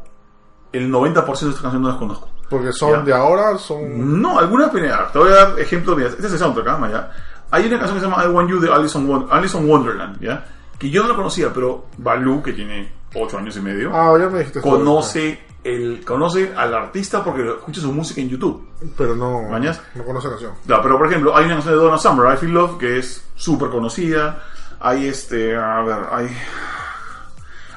el 0.74 0.92
90% 0.92 1.26
de 1.26 1.32
estas 1.52 1.62
canciones, 1.62 1.82
no 1.82 1.88
las 1.90 1.98
conozco. 1.98 2.30
Porque 2.54 2.72
son 2.74 2.92
Ya. 2.92 3.02
de 3.02 3.14
ahora, 3.14 3.58
son... 3.58 4.22
No, 4.22 4.38
algunas 4.40 4.70
primeras. 4.70 5.12
Te 5.12 5.20
voy 5.20 5.32
a 5.32 5.36
dar 5.36 5.60
ejemplos. 5.60 5.96
Mira, 5.98 6.10
este 6.10 6.26
es 6.28 6.34
el 6.34 6.40
soundtrack. 6.40 6.90
¿ya? 6.92 7.12
Hay 7.52 7.68
una 7.68 7.78
canción 7.80 8.00
que 8.00 8.06
se 8.06 8.10
llama 8.10 8.24
I 8.24 8.28
Want 8.30 8.50
You 8.50 8.60
de 8.60 8.72
Alison, 8.74 9.08
Won- 9.08 9.28
Alison 9.30 9.68
Wonderland, 9.70 10.20
¿ya? 10.22 10.46
Que 10.80 10.90
yo 10.90 11.04
no 11.04 11.10
la 11.10 11.16
conocía, 11.16 11.52
pero 11.54 11.86
Balú, 11.98 12.42
que 12.42 12.54
tiene 12.54 12.92
8 13.16 13.38
años 13.38 13.56
y 13.58 13.62
medio, 13.62 13.92
Ah, 13.94 14.18
ya 14.20 14.28
me 14.30 14.40
dijiste. 14.40 14.60
conoce, 14.62 15.40
el, 15.64 16.04
conoce 16.06 16.52
al 16.56 16.74
artista 16.74 17.24
porque 17.24 17.48
escucha 17.48 17.80
su 17.82 17.92
música 17.94 18.22
en 18.22 18.30
YouTube. 18.30 18.68
Pero 18.98 19.16
no... 19.16 19.44
¿Mañas? 19.44 19.80
No 19.96 20.04
conoce 20.04 20.28
la 20.28 20.34
canción. 20.34 20.54
No, 20.66 20.82
pero 20.82 20.98
por 20.98 21.08
ejemplo, 21.08 21.36
hay 21.38 21.46
una 21.46 21.56
canción 21.56 21.76
de 21.76 21.80
Donna 21.82 21.98
Summer, 21.98 22.34
I 22.34 22.38
Feel 22.38 22.54
Love, 22.54 22.78
que 22.80 22.98
es 23.00 23.24
súper 23.36 23.70
conocida. 23.70 24.44
Hay 24.80 25.08
este, 25.08 25.56
a 25.56 25.82
ver, 25.82 25.98
hay. 26.12 26.36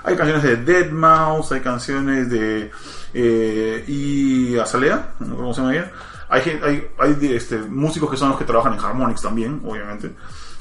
Hay 0.05 0.17
canciones 0.17 0.43
de 0.43 0.57
Dead 0.57 0.91
Mouse, 0.91 1.53
hay 1.53 1.61
canciones 1.61 2.31
de. 2.31 2.71
Eh, 3.15 3.85
y 3.87 4.59
Azalea, 4.59 5.15
no 5.21 5.27
sé 5.27 5.35
cómo 5.35 5.55
se 5.55 5.61
llama 5.61 5.75
ella. 5.75 5.93
Hay, 6.29 6.43
hay, 6.63 6.89
hay 6.99 7.17
este, 7.35 7.59
músicos 7.59 8.11
que 8.11 8.17
son 8.17 8.31
los 8.31 8.39
que 8.39 8.45
trabajan 8.45 8.75
en 8.75 8.81
Harmonix 8.81 9.23
también, 9.23 9.61
obviamente. 9.65 10.13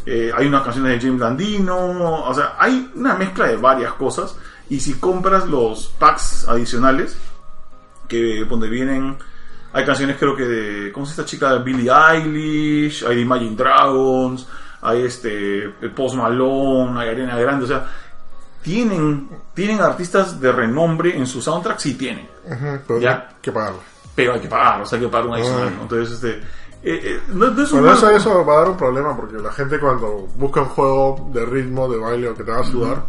Eh, 0.05 0.31
hay 0.35 0.47
unas 0.47 0.63
canciones 0.63 0.93
de 0.93 1.07
James 1.07 1.19
Landino, 1.19 2.23
o 2.23 2.33
sea, 2.33 2.55
hay 2.59 2.91
una 2.95 3.15
mezcla 3.15 3.47
de 3.47 3.55
varias 3.55 3.93
cosas. 3.93 4.37
Y 4.69 4.79
si 4.79 4.93
compras 4.95 5.47
los 5.47 5.87
packs 5.99 6.47
adicionales, 6.47 7.17
que 8.07 8.45
donde 8.45 8.69
vienen 8.69 9.17
hay 9.73 9.83
canciones 9.85 10.17
creo 10.17 10.35
que 10.35 10.45
de 10.45 10.91
¿cómo 10.91 11.05
se 11.05 11.11
llama 11.11 11.23
esta 11.23 11.25
chica? 11.25 11.55
Billie 11.57 11.91
Eilish 11.91 13.03
hay 13.05 13.17
de 13.17 13.21
Imagine 13.21 13.55
Dragons 13.55 14.47
hay 14.81 15.03
este 15.03 15.69
Post 15.95 16.15
Malone 16.15 16.99
hay 16.99 17.09
Arena 17.09 17.37
Grande 17.37 17.65
o 17.65 17.67
sea 17.67 17.85
tienen 18.65 19.29
tienen 19.53 19.79
artistas 19.79 20.41
de 20.41 20.51
renombre 20.51 21.15
en 21.15 21.25
su 21.27 21.41
soundtrack 21.41 21.79
sí 21.79 21.93
tienen 21.93 22.27
pero 22.87 22.99
Ya. 22.99 23.27
hay 23.29 23.35
que 23.41 23.51
pagarle. 23.51 23.79
pero 24.15 24.33
hay 24.33 24.39
que 24.41 24.47
pagar, 24.47 24.81
o 24.81 24.85
sea, 24.85 24.97
hay 24.99 25.05
que 25.05 25.11
pagar 25.11 25.27
un 25.27 25.33
adicional. 25.35 25.67
Ah. 25.69 25.73
¿no? 25.77 25.81
Entonces, 25.83 26.15
este, 26.15 26.29
eh, 26.83 27.01
eh, 27.03 27.19
no, 27.29 27.49
no 27.51 27.61
es 27.63 27.71
un 27.71 27.79
Bueno, 27.81 27.95
mal- 27.95 27.97
eso, 27.97 28.09
eso 28.11 28.45
va 28.45 28.53
a 28.55 28.57
dar 28.61 28.69
un 28.69 28.77
problema 28.77 29.15
porque 29.15 29.37
la 29.37 29.51
gente 29.51 29.79
cuando 29.79 30.27
busca 30.35 30.61
un 30.61 30.67
juego 30.69 31.29
de 31.33 31.45
ritmo, 31.45 31.87
de 31.87 31.97
baile 31.97 32.29
o 32.29 32.35
que 32.35 32.43
te 32.43 32.51
haga 32.51 32.63
sudar, 32.63 33.03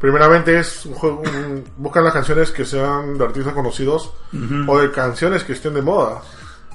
primeramente 0.00 0.58
es 0.58 0.86
un 0.86 0.94
juego, 0.94 1.20
un- 1.22 1.64
buscan 1.76 2.04
las 2.04 2.12
canciones 2.12 2.50
que 2.50 2.64
sean 2.64 3.18
de 3.18 3.24
artistas 3.24 3.52
conocidos 3.54 4.12
o 4.66 4.78
de 4.78 4.90
canciones 4.90 5.44
que 5.44 5.52
estén 5.54 5.74
de 5.74 5.82
moda. 5.82 6.20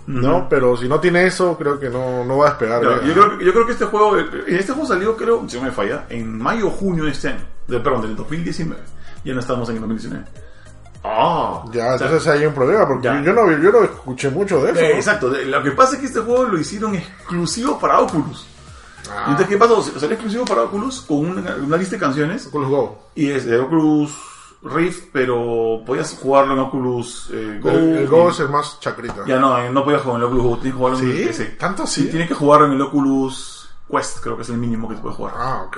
¿No? 0.06 0.50
Pero 0.50 0.76
si 0.76 0.90
no 0.90 1.00
tiene 1.00 1.26
eso, 1.28 1.58
creo 1.58 1.80
que 1.80 1.90
no, 1.90 2.26
no 2.26 2.38
va 2.40 2.48
a 2.48 2.50
despegar. 2.50 2.82
Claro, 2.82 2.98
¿eh? 3.02 3.08
yo, 3.08 3.14
creo, 3.14 3.38
que- 3.38 3.46
yo 3.46 3.54
creo 3.54 3.66
que 3.66 3.72
este 3.72 3.86
juego, 3.86 4.20
eh, 4.20 4.26
este 4.50 4.74
juego 4.74 4.86
salió, 4.88 5.16
creo, 5.16 5.46
si 5.48 5.56
no 5.58 5.64
me 5.64 5.72
falla, 5.72 6.06
en 6.10 6.38
mayo 6.38 6.68
o 6.68 6.72
junio 6.72 7.06
de 7.06 7.12
este 7.12 7.30
año, 7.30 7.46
de, 7.68 7.80
perdón, 7.80 8.02
del 8.04 8.16
2019. 8.16 8.82
Ya 9.26 9.34
no 9.34 9.40
estamos 9.40 9.68
en 9.70 9.76
el 9.76 9.82
2019. 9.82 10.26
Ah, 11.06 11.64
Ya, 11.74 11.96
o 11.96 11.98
sea, 11.98 12.08
entonces 12.08 12.28
hay 12.30 12.46
un 12.46 12.54
problema 12.54 12.88
porque 12.88 13.06
Ya. 13.08 13.22
yo 13.22 13.34
no, 13.34 13.50
yo 13.52 13.72
no 13.72 13.84
escuché 13.84 14.30
mucho 14.30 14.64
de 14.64 14.72
eso. 14.72 14.80
Eh, 14.80 14.90
¿no? 14.92 14.96
exacto, 14.96 15.28
lo 15.30 15.64
que 15.64 15.72
pasa 15.72 15.94
es 15.96 16.00
que 16.00 16.06
este 16.08 16.22
juego 16.22 16.46
lo 16.46 16.58
hicieron 16.60 16.96
exclusivo 16.96 17.78
para 17.80 18.00
Oculus. 18.00 18.46
Ah. 19.12 19.26
Entonces, 19.28 19.48
¿qué 19.48 19.58
pasó? 19.58 19.82
Salió 19.84 20.12
exclusivo 20.14 20.46
para 20.46 20.64
Oculus 20.64 21.02
con 21.02 21.18
una, 21.20 21.56
una 21.58 21.76
lista 21.76 21.96
de 21.96 22.00
canciones 22.00 22.48
Oculus 22.48 22.70
Go. 22.70 23.10
y 23.16 23.30
es 23.32 23.46
de 23.46 23.60
Oculus 23.60 24.18
Rift, 24.62 25.10
pero 25.12 25.82
podías 25.86 26.18
jugarlo 26.22 26.54
en 26.54 26.60
Oculus 26.60 27.30
eh, 27.34 27.60
Go. 27.62 27.70
El, 27.70 27.98
el 27.98 28.08
Go 28.08 28.28
y- 28.28 28.32
es 28.32 28.40
el 28.40 28.48
más 28.50 28.80
chacrita. 28.80 29.24
Ya 29.28 29.40
no, 29.40 29.58
eh, 29.60 29.70
no 29.70 29.84
podías 29.84 30.02
jugar 30.04 30.22
en 30.22 30.22
el 30.22 30.28
Oculus 30.28 30.44
Go, 30.46 30.56
tienes 30.56 30.72
que 30.74 30.78
jugarlo 30.78 31.00
en 31.00 31.06
¿Sí? 31.12 31.22
el 31.22 31.28
PC. 31.28 31.46
¿Tanto 31.60 31.86
Sí, 31.86 32.04
sí? 32.04 32.10
tienes 32.12 32.30
que 32.30 32.34
jugarlo 32.34 32.68
en 32.68 32.72
el 32.74 32.82
Oculus 32.82 33.70
Quest, 33.92 34.20
creo 34.22 34.38
que 34.38 34.44
es 34.44 34.50
el 34.50 34.58
mínimo 34.58 34.88
que 34.88 34.96
te 34.96 35.02
puedes 35.02 35.18
jugar. 35.18 35.34
Ah, 35.38 35.64
ok. 35.68 35.78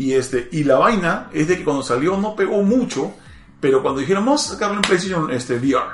Y 0.00 0.14
este, 0.14 0.48
y 0.52 0.64
la 0.64 0.76
vaina 0.78 1.28
es 1.32 1.46
de 1.48 1.58
que 1.58 1.64
cuando 1.64 1.82
salió 1.82 2.16
no 2.16 2.34
pegó 2.34 2.62
mucho, 2.62 3.12
pero 3.60 3.82
cuando 3.82 4.00
dijeron 4.00 4.24
vamos 4.24 4.46
a 4.48 4.54
sacarlo 4.54 4.76
en 4.76 4.82
PlayStation 4.82 5.30
este, 5.30 5.56
VR, 5.56 5.84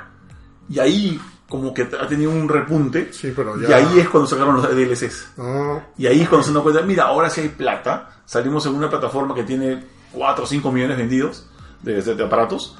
y 0.69 0.79
ahí 0.79 1.21
como 1.49 1.73
que 1.73 1.83
ha 1.83 2.07
tenido 2.07 2.31
un 2.31 2.47
repunte, 2.47 3.09
Sí, 3.11 3.33
pero 3.35 3.59
ya- 3.59 3.69
y 3.69 3.73
ahí 3.73 3.99
es 3.99 4.09
cuando 4.09 4.27
sacaron 4.27 4.55
los 4.55 4.69
DLCs. 4.69 5.33
Ah, 5.37 5.79
Y 5.97 6.05
ahí 6.07 6.21
es 6.21 6.29
cuando 6.29 6.45
se 6.47 6.53
dan 6.53 6.63
cuenta, 6.63 6.81
mira, 6.83 7.03
ahora 7.05 7.29
sí 7.29 7.41
hay 7.41 7.49
plata, 7.49 8.21
salimos 8.25 8.65
en 8.65 8.75
una 8.75 8.89
plataforma 8.89 9.33
que 9.35 9.43
tiene 9.43 9.83
4 10.13 10.43
o 10.43 10.47
5 10.47 10.71
millones 10.71 10.97
vendidos 10.97 11.49
de, 11.81 12.01
de- 12.01 12.15
de 12.15 12.23
aparatos. 12.23 12.77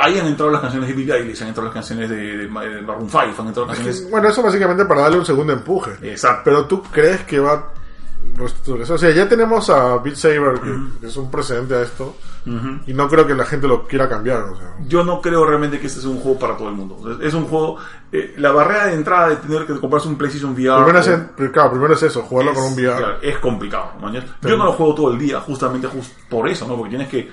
Ahí 0.00 0.18
han 0.18 0.26
entrado 0.26 0.50
las 0.50 0.60
canciones 0.62 0.88
de 0.88 0.94
Billie 0.94 1.14
Eilish, 1.14 1.42
han 1.42 1.48
entrado 1.48 1.66
las 1.68 1.74
canciones 1.74 2.08
de, 2.08 2.16
de, 2.16 2.36
de 2.38 2.48
Maroon 2.48 3.08
5, 3.10 3.18
han 3.20 3.46
entrado 3.48 3.66
las 3.66 3.76
canciones... 3.76 4.10
bueno, 4.10 4.28
eso 4.28 4.42
básicamente 4.42 4.84
para 4.86 5.02
darle 5.02 5.18
un 5.18 5.26
segundo 5.26 5.52
empuje. 5.52 5.90
Exacto. 6.02 6.42
Pero 6.44 6.66
tú 6.66 6.82
crees 6.84 7.22
que 7.24 7.38
va 7.38 7.70
O 8.90 8.98
sea, 8.98 9.10
ya 9.10 9.28
tenemos 9.28 9.70
a 9.70 9.98
Beat 9.98 10.16
Saber, 10.16 10.60
que, 10.60 11.00
que 11.00 11.06
es 11.06 11.16
un 11.16 11.30
precedente 11.30 11.74
a 11.74 11.82
esto, 11.82 12.16
y 12.86 12.92
no 12.92 13.08
creo 13.08 13.26
que 13.26 13.34
la 13.34 13.44
gente 13.46 13.66
lo 13.66 13.86
quiera 13.86 14.08
cambiar. 14.08 14.42
O 14.42 14.56
sea. 14.56 14.74
Yo 14.86 15.02
no 15.04 15.20
creo 15.20 15.46
realmente 15.46 15.80
que 15.80 15.86
este 15.86 16.00
sea 16.00 16.10
un 16.10 16.18
juego 16.20 16.38
para 16.38 16.56
todo 16.56 16.68
el 16.68 16.74
mundo. 16.74 17.18
Es 17.22 17.32
un 17.34 17.44
juego... 17.46 17.76
eh, 18.12 18.34
la 18.38 18.52
barrera 18.52 18.86
de 18.86 18.94
entrada 18.94 19.28
de 19.30 19.36
tener 19.36 19.66
que 19.66 19.78
comprarse 19.80 20.08
un 20.08 20.16
PlayStation 20.16 20.52
VR... 20.52 20.84
Primero 20.84 20.98
es, 21.00 21.08
o- 21.08 21.52
claro, 21.52 21.70
primero 21.70 21.94
es 21.94 22.02
eso, 22.02 22.22
jugarlo 22.22 22.52
es, 22.52 22.58
con 22.58 22.66
un 22.66 22.72
VR. 22.74 22.96
claro, 22.98 23.16
es 23.22 23.38
complicado. 23.38 23.92
mañana. 24.00 24.26
Yo 24.42 24.56
no 24.56 24.64
lo 24.64 24.72
juego 24.72 24.94
todo 24.94 25.10
el 25.12 25.18
día, 25.18 25.40
justamente 25.40 25.86
jus- 25.88 26.12
por 26.28 26.48
eso, 26.48 26.66
¿no? 26.68 26.76
Porque 26.76 26.90
tienes 26.90 27.08
que 27.08 27.30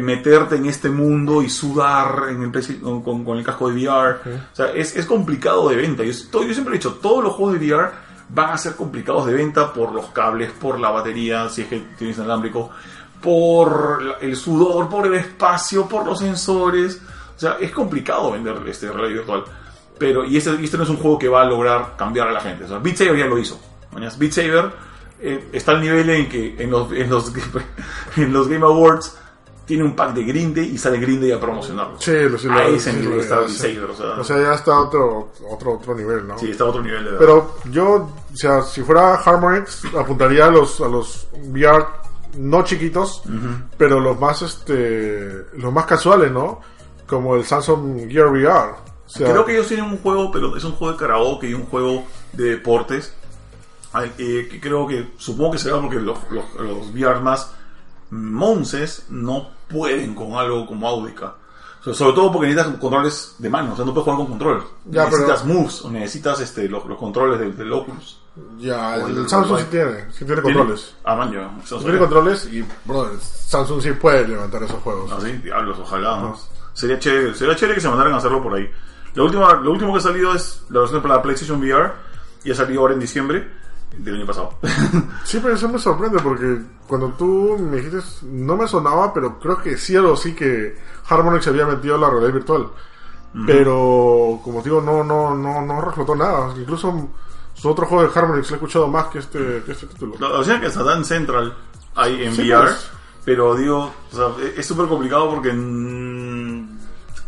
meterte 0.00 0.56
en 0.56 0.66
este 0.66 0.88
mundo 0.90 1.42
y 1.42 1.48
sudar 1.48 2.24
en 2.28 2.42
el 2.42 2.50
PC 2.50 2.80
con, 2.80 3.02
con- 3.24 3.38
el 3.38 3.44
casco 3.44 3.70
de 3.70 3.74
VR. 3.86 4.16
O 4.52 4.54
sea, 4.56 4.66
es, 4.72 4.94
es 4.96 5.06
complicado 5.06 5.68
de 5.68 5.76
venta. 5.76 6.02
Yo, 6.04 6.12
yo 6.12 6.52
siempre 6.52 6.74
he 6.74 6.78
dicho, 6.78 6.94
todos 7.00 7.22
los 7.24 7.32
juegos 7.34 7.58
de 7.60 7.66
VR 7.72 7.90
van 8.34 8.50
a 8.50 8.58
ser 8.58 8.74
complicados 8.74 9.26
de 9.26 9.34
venta 9.34 9.72
por 9.72 9.92
los 9.92 10.06
cables, 10.06 10.50
por 10.52 10.80
la 10.80 10.90
batería, 10.90 11.48
si 11.48 11.62
es 11.62 11.68
que 11.68 11.84
tienes 11.96 12.16
inalámbrico, 12.16 12.70
por 13.22 14.18
el 14.20 14.36
sudor, 14.36 14.88
por 14.88 15.06
el 15.06 15.14
espacio, 15.14 15.88
por 15.88 16.04
los 16.04 16.18
sensores. 16.18 17.00
O 17.36 17.38
sea, 17.38 17.56
es 17.60 17.70
complicado 17.70 18.32
vender 18.32 18.56
este 18.66 18.90
realidad 18.90 19.18
virtual. 19.18 19.44
Pero, 19.98 20.24
y 20.24 20.36
este, 20.36 20.50
este 20.62 20.76
no 20.76 20.82
es 20.82 20.90
un 20.90 20.96
juego 20.96 21.18
que 21.18 21.28
va 21.28 21.42
a 21.42 21.44
lograr 21.44 21.94
cambiar 21.96 22.28
a 22.28 22.32
la 22.32 22.40
gente. 22.40 22.64
O 22.64 23.14
ya 23.14 23.26
lo 23.26 23.38
hizo. 23.38 23.60
Mañas, 23.92 24.18
Beat 24.18 24.32
Saber 24.32 24.72
eh, 25.20 25.48
está 25.52 25.72
al 25.72 25.80
nivel 25.80 26.10
en 26.10 26.28
que 26.28 26.56
en 26.58 26.70
los, 26.70 26.90
en, 26.92 27.08
los, 27.08 27.32
en 28.16 28.32
los 28.32 28.48
Game 28.48 28.66
Awards 28.66 29.16
tiene 29.66 29.84
un 29.84 29.96
pack 29.96 30.14
de 30.14 30.24
Green 30.24 30.54
Day 30.54 30.70
y 30.74 30.78
sale 30.78 30.98
Green 30.98 31.20
Day 31.20 31.32
a 31.32 31.40
promocionarlo. 31.40 32.00
Sí, 32.00 32.12
lo 32.28 32.38
sí, 32.38 32.48
a 32.48 32.66
ese 32.66 32.92
sí, 32.92 32.98
nivel 32.98 33.20
está. 33.20 33.40
O 33.40 33.48
sea, 33.48 33.70
O 34.18 34.24
sea, 34.24 34.42
ya 34.42 34.54
está 34.54 34.78
otro, 34.78 35.32
otro, 35.50 35.74
otro 35.74 35.94
nivel, 35.94 36.26
¿no? 36.26 36.38
sí, 36.38 36.50
está 36.50 36.64
a 36.64 36.66
otro 36.68 36.82
nivel 36.82 37.04
de 37.04 37.10
verdad. 37.12 37.18
Pero 37.20 37.54
yo, 37.70 37.94
o 37.94 38.36
sea, 38.36 38.62
si 38.62 38.82
fuera 38.82 39.14
Harmonix, 39.14 39.84
apuntaría 39.94 40.46
a 40.46 40.50
los, 40.50 40.80
a 40.80 40.88
los 40.88 41.26
VR 41.34 41.86
no 42.36 42.64
chiquitos, 42.64 43.22
pero 43.78 44.00
los 44.00 44.18
más, 44.18 44.42
este, 44.42 45.46
los 45.56 45.72
más 45.72 45.86
casuales, 45.86 46.32
¿no? 46.32 46.60
Como 47.06 47.36
el 47.36 47.44
Samsung 47.44 48.10
Gear 48.10 48.28
VR. 48.28 48.72
O 49.06 49.08
sea, 49.08 49.30
Creo 49.30 49.44
que 49.44 49.52
ellos 49.52 49.68
tienen 49.68 49.86
un 49.86 49.98
juego, 49.98 50.30
pero 50.32 50.56
es 50.56 50.64
un 50.64 50.72
juego 50.72 50.92
de 50.92 50.98
karaoke 50.98 51.48
y 51.48 51.54
un 51.54 51.66
juego 51.66 52.04
de 52.32 52.50
deportes. 52.50 53.14
Eh, 54.18 54.48
que 54.50 54.60
creo 54.60 54.88
que, 54.88 55.12
supongo 55.18 55.52
que 55.52 55.58
será 55.58 55.80
porque 55.80 56.00
los, 56.00 56.18
los, 56.30 56.44
los 56.54 56.88
VR 56.92 57.20
más 57.20 57.52
monces 58.10 59.06
no 59.08 59.50
pueden 59.68 60.14
con 60.14 60.34
algo 60.34 60.66
como 60.66 60.88
Audica. 60.88 61.34
Sobre 61.82 62.14
todo 62.14 62.32
porque 62.32 62.48
necesitas 62.48 62.78
controles 62.80 63.34
de 63.38 63.50
mano, 63.50 63.74
o 63.74 63.76
sea, 63.76 63.84
no 63.84 63.92
puedes 63.92 64.04
jugar 64.04 64.16
con 64.18 64.26
controles. 64.28 64.64
Ya, 64.86 65.04
necesitas 65.04 65.42
pero- 65.42 65.54
moves 65.54 65.82
o 65.84 65.90
necesitas 65.90 66.40
este, 66.40 66.66
los, 66.66 66.86
los 66.86 66.96
controles 66.98 67.38
del, 67.38 67.54
del 67.54 67.70
Oculus. 67.74 68.20
ya, 68.58 68.96
el, 68.96 69.18
el- 69.18 69.28
Samsung 69.28 69.58
sí 69.58 69.66
tiene, 69.70 70.10
sí 70.10 70.24
tiene 70.24 70.40
controles. 70.40 70.94
Ah, 71.04 71.14
man, 71.14 71.30
ya. 71.30 71.50
Sí 71.64 71.76
tiene 71.80 71.98
controles 71.98 72.46
y, 72.50 72.64
brother, 72.86 73.18
Samsung 73.20 73.82
sí 73.82 73.92
puede 73.92 74.26
levantar 74.26 74.62
esos 74.62 74.80
juegos. 74.82 75.12
Ah, 75.12 75.18
sí, 75.20 75.32
diablos, 75.32 75.78
ojalá. 75.78 76.20
¿no? 76.22 76.38
Sería 76.72 76.98
chévere, 76.98 77.34
sería 77.34 77.54
chévere 77.54 77.74
que 77.74 77.80
se 77.82 77.88
mandaran 77.88 78.14
a 78.14 78.16
hacerlo 78.16 78.42
por 78.42 78.54
ahí. 78.54 78.66
La 79.14 79.22
última, 79.22 79.52
lo 79.52 79.70
último 79.70 79.92
que 79.92 79.98
ha 79.98 80.02
salido 80.02 80.34
es 80.34 80.62
la 80.70 80.80
versión 80.80 81.02
para 81.02 81.16
la 81.16 81.22
PlayStation 81.22 81.60
VR 81.60 81.92
y 82.44 82.50
ha 82.50 82.54
salido 82.54 82.80
ahora 82.80 82.94
en 82.94 83.00
diciembre 83.00 83.46
del 83.98 84.16
año 84.16 84.26
pasado. 84.26 84.54
Sí, 85.24 85.40
pero 85.42 85.54
eso 85.54 85.68
me 85.68 85.78
sorprende 85.78 86.18
porque 86.20 86.60
cuando 86.86 87.08
tú 87.10 87.56
me 87.58 87.76
dijiste, 87.78 87.98
no 88.26 88.56
me 88.56 88.68
sonaba, 88.68 89.12
pero 89.12 89.38
creo 89.38 89.60
que 89.62 89.76
sí 89.78 89.96
o 89.96 90.16
sí 90.16 90.34
que 90.34 90.76
Harmonix 91.08 91.44
se 91.44 91.50
había 91.50 91.66
metido 91.66 91.94
en 91.96 92.00
la 92.02 92.10
realidad 92.10 92.32
virtual. 92.34 92.68
Pero, 93.46 94.40
como 94.44 94.62
digo, 94.62 94.80
no, 94.80 95.02
no, 95.02 95.34
no, 95.34 95.60
no 95.62 95.80
reflotó 95.80 96.14
nada. 96.14 96.54
Incluso 96.56 97.08
su 97.54 97.68
otro 97.68 97.84
juego 97.86 98.04
de 98.08 98.18
Harmonix 98.18 98.48
lo 98.50 98.54
he 98.54 98.58
escuchado 98.58 98.86
más 98.88 99.06
que 99.06 99.18
este, 99.18 99.62
que 99.66 99.72
este 99.72 99.86
título. 99.86 100.14
O 100.38 100.44
sea 100.44 100.60
que 100.60 100.66
hasta 100.66 100.82
Dan 100.84 101.04
Central 101.04 101.52
hay 101.96 102.24
en 102.24 102.32
Sí, 102.34 102.48
VR, 102.50 102.64
pues. 102.66 102.90
pero 103.24 103.54
digo, 103.56 103.92
o 104.12 104.14
sea, 104.16 104.26
es- 104.56 104.64
súper 104.66 104.86
complicado 104.86 105.30
porque 105.30 105.52
mm, 105.52 106.78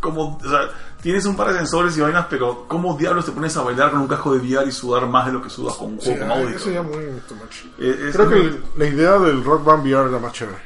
como, 0.00 0.36
o 0.36 0.48
sea, 0.48 0.70
tienes 1.06 1.24
un 1.24 1.36
par 1.36 1.52
de 1.52 1.58
sensores 1.58 1.96
y 1.96 2.00
vainas, 2.00 2.26
pero 2.28 2.64
¿cómo 2.66 2.96
diablos 2.96 3.24
te 3.24 3.30
pones 3.30 3.56
a 3.56 3.62
bailar 3.62 3.92
con 3.92 4.00
un 4.00 4.08
casco 4.08 4.32
de 4.34 4.40
VR 4.40 4.66
y 4.68 4.72
sudar 4.72 5.06
más 5.06 5.26
de 5.26 5.32
lo 5.34 5.40
que 5.40 5.48
sudas 5.48 5.76
con 5.76 5.92
un 5.92 6.00
Sí, 6.00 6.06
juego 6.10 6.20
como 6.22 6.34
audio? 6.34 6.56
eso 6.56 6.68
ya 6.70 6.82
muy 6.82 6.96
too 7.28 7.36
much. 7.36 7.64
Es 7.78 8.12
Creo 8.16 8.28
que 8.28 8.60
la 8.76 8.86
idea 8.86 9.16
del 9.20 9.44
Rock 9.44 9.62
Band 9.64 9.84
VR 9.86 10.08
era 10.08 10.18
más 10.18 10.32
chévere. 10.32 10.58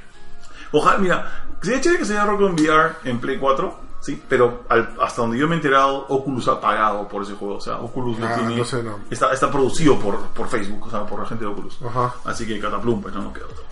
Ojalá, 0.73 0.97
mira, 0.97 1.45
sería 1.61 1.81
chévere 1.83 1.99
que 1.99 2.05
se 2.07 2.15
llame 2.15 2.31
Rock 2.31 2.41
on 2.41 2.53
VR 2.55 2.93
en 3.05 3.21
Play 3.21 3.39
4, 3.39 3.75
sí, 4.01 4.23
pero 4.29 4.63
al- 4.71 4.95
hasta 5.03 5.21
donde 5.21 5.37
yo 5.37 5.47
me 5.47 5.55
he 5.55 5.57
enterado, 5.57 6.07
Oculus 6.09 6.49
ha 6.49 6.59
pagado 6.59 7.07
por 7.07 7.23
ese 7.23 7.35
juego. 7.35 7.57
O 7.57 7.61
sea, 7.61 7.77
Oculus 7.77 8.19
no 8.19 8.27
Ah, 8.27 8.35
tiene. 8.37 8.57
no 8.57 8.65
sé, 8.65 8.83
no. 8.83 8.99
Está, 9.11 9.33
está 9.35 9.51
producido 9.51 9.99
por, 9.99 10.17
por 10.29 10.49
Facebook, 10.49 10.87
o 10.87 10.91
sea, 10.91 11.05
por 11.05 11.21
la 11.21 11.27
gente 11.27 11.45
de 11.45 11.51
Oculus. 11.51 11.79
Ajá. 11.87 12.15
Así 12.25 12.47
que 12.47 12.59
Cataplum, 12.59 13.03
pues 13.03 13.15
no 13.15 13.23
nos 13.25 13.35
queda 13.35 13.45
otra. 13.45 13.65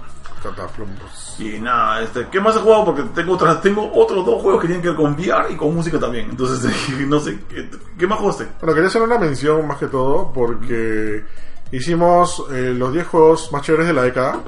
Y 1.39 1.61
nada, 1.61 2.03
este, 2.03 2.29
¿qué 2.29 2.41
más 2.41 2.57
he 2.57 2.61
jugado? 2.61 2.87
Porque 2.87 3.03
tengo 3.15 3.35
otras, 3.35 3.61
tengo 3.61 3.91
otros 3.95 4.25
dos 4.25 4.43
juegos 4.43 4.61
que 4.61 4.67
tienen 4.67 4.83
que 4.83 4.89
ver 4.89 4.97
con 4.97 5.13
VR 5.13 5.53
y 5.53 5.57
con 5.57 5.75
música 5.75 5.99
también. 5.99 6.31
Entonces, 6.31 6.73
no 7.07 7.21
sé, 7.21 7.39
¿qué, 7.49 7.69
qué 7.99 8.07
más 8.07 8.19
jugaste? 8.19 8.47
Bueno, 8.61 8.75
quería 8.75 8.89
hacer 8.89 9.03
una 9.03 9.19
mención 9.19 9.67
más 9.67 9.79
que 9.79 9.87
todo 9.87 10.33
porque 10.33 11.25
hicimos 11.73 12.45
eh, 12.53 12.75
los 12.77 12.93
10 12.93 13.07
juegos 13.07 13.53
más 13.53 13.63
chéveres 13.63 13.87
de 13.87 13.93
la 13.93 14.03
década 14.03 14.41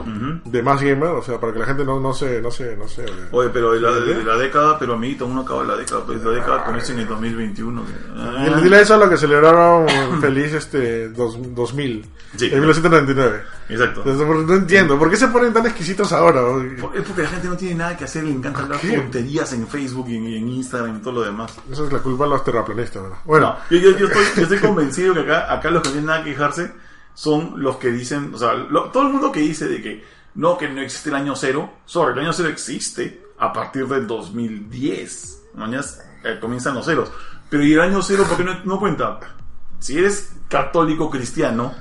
de 0.44 0.62
Más 0.62 0.80
Gamer, 0.80 1.10
o 1.10 1.22
sea, 1.22 1.38
para 1.38 1.52
que 1.52 1.58
la 1.58 1.66
gente 1.66 1.84
no, 1.84 2.00
no 2.00 2.12
se, 2.14 2.40
no 2.40 2.50
se, 2.50 2.76
no 2.76 2.88
se. 2.88 3.04
Oye, 3.32 3.50
pero 3.52 3.72
de 3.72 3.80
la, 3.80 3.92
de, 3.92 4.14
de 4.14 4.24
la 4.24 4.36
década, 4.36 4.78
pero 4.78 4.94
amiguito, 4.94 5.26
uno 5.26 5.42
acaba 5.42 5.64
la 5.64 5.76
década, 5.76 6.02
pues 6.06 6.22
la 6.24 6.30
década 6.32 6.64
comienza 6.64 6.92
en 6.92 7.00
el 7.00 7.08
2021. 7.08 7.82
que- 7.84 7.92
ah. 8.16 8.44
Dile, 8.46 8.62
dile 8.62 8.80
eso 8.80 8.94
a 8.94 8.98
lo 8.98 9.08
que 9.10 9.16
celebraron 9.16 9.86
feliz 10.20 10.52
este 10.54 11.08
dos, 11.10 11.36
2000, 11.54 12.06
Sí. 12.36 12.46
en 12.46 12.60
1999. 12.60 13.42
Exacto. 13.68 14.00
Entonces, 14.00 14.26
por- 14.26 14.36
no 14.36 14.54
entiendo, 14.54 14.98
¿por 14.98 15.10
qué 15.10 15.16
se 15.16 15.28
ponen 15.28 15.52
tan 15.52 15.66
exquisitos 15.66 16.12
ahora? 16.12 16.40
Por- 16.80 16.96
Es 16.96 17.04
porque 17.04 17.22
la 17.22 17.28
gente 17.28 17.48
no 17.48 17.56
tiene 17.56 17.74
nada 17.76 17.96
que 17.96 18.04
hacer, 18.04 18.24
le 18.24 18.30
encanta 18.32 18.60
hablar 18.62 18.80
qué? 18.80 18.96
tonterías 18.96 19.52
en 19.52 19.66
Facebook 19.68 20.06
y 20.08 20.16
en, 20.16 20.26
y 20.26 20.36
en 20.36 20.48
Instagram 20.48 20.96
y 20.96 21.00
todo 21.00 21.14
lo 21.14 21.22
demás. 21.22 21.52
Esa 21.70 21.84
es 21.84 21.92
la 21.92 21.98
culpa 21.98 22.24
de 22.24 22.30
los 22.30 22.44
terraplanistas, 22.44 23.02
¿verdad? 23.02 23.18
Bueno, 23.24 23.46
No, 23.70 23.76
yo, 23.76 23.90
yo- 23.90 23.98
yo 23.98 24.06
estoy, 24.06 24.24
yo 24.36 24.42
estoy 24.42 24.58
convencido 24.58 25.14
que 25.14 25.20
acá, 25.20 25.52
acá 25.52 25.70
los 25.70 25.82
que 25.82 25.88
no 25.88 25.92
tienen 25.92 26.06
nada 26.06 26.24
que 26.24 26.30
quejarse 26.30 26.72
son 27.14 27.62
los 27.62 27.76
que 27.76 27.90
dicen, 27.90 28.32
o 28.34 28.38
sea, 28.38 28.54
lo- 28.54 28.90
todo 28.90 29.04
el 29.04 29.12
mundo 29.12 29.30
que 29.32 29.40
dice 29.40 29.68
de 29.68 29.82
que 29.82 30.04
no, 30.34 30.56
que 30.56 30.68
no 30.68 30.80
existe 30.80 31.10
el 31.10 31.16
año 31.16 31.34
cero, 31.36 31.70
sorry, 31.86 32.12
el 32.14 32.20
año 32.26 32.32
cero 32.32 32.48
existe 32.48 33.26
a 33.38 33.52
partir 33.52 33.86
del 33.88 34.06
2010. 34.06 35.42
Mañana 35.54 35.84
eh, 36.24 36.38
comienzan 36.40 36.74
los 36.74 36.86
ceros. 36.86 37.10
Pero 37.48 37.64
¿y 37.64 37.72
el 37.72 37.80
año 37.80 38.02
cero 38.02 38.24
por 38.28 38.36
qué 38.36 38.44
no, 38.44 38.54
no 38.64 38.78
cuenta? 38.78 39.18
Si 39.78 39.98
eres 39.98 40.32
católico 40.48 41.10
cristiano, 41.10 41.74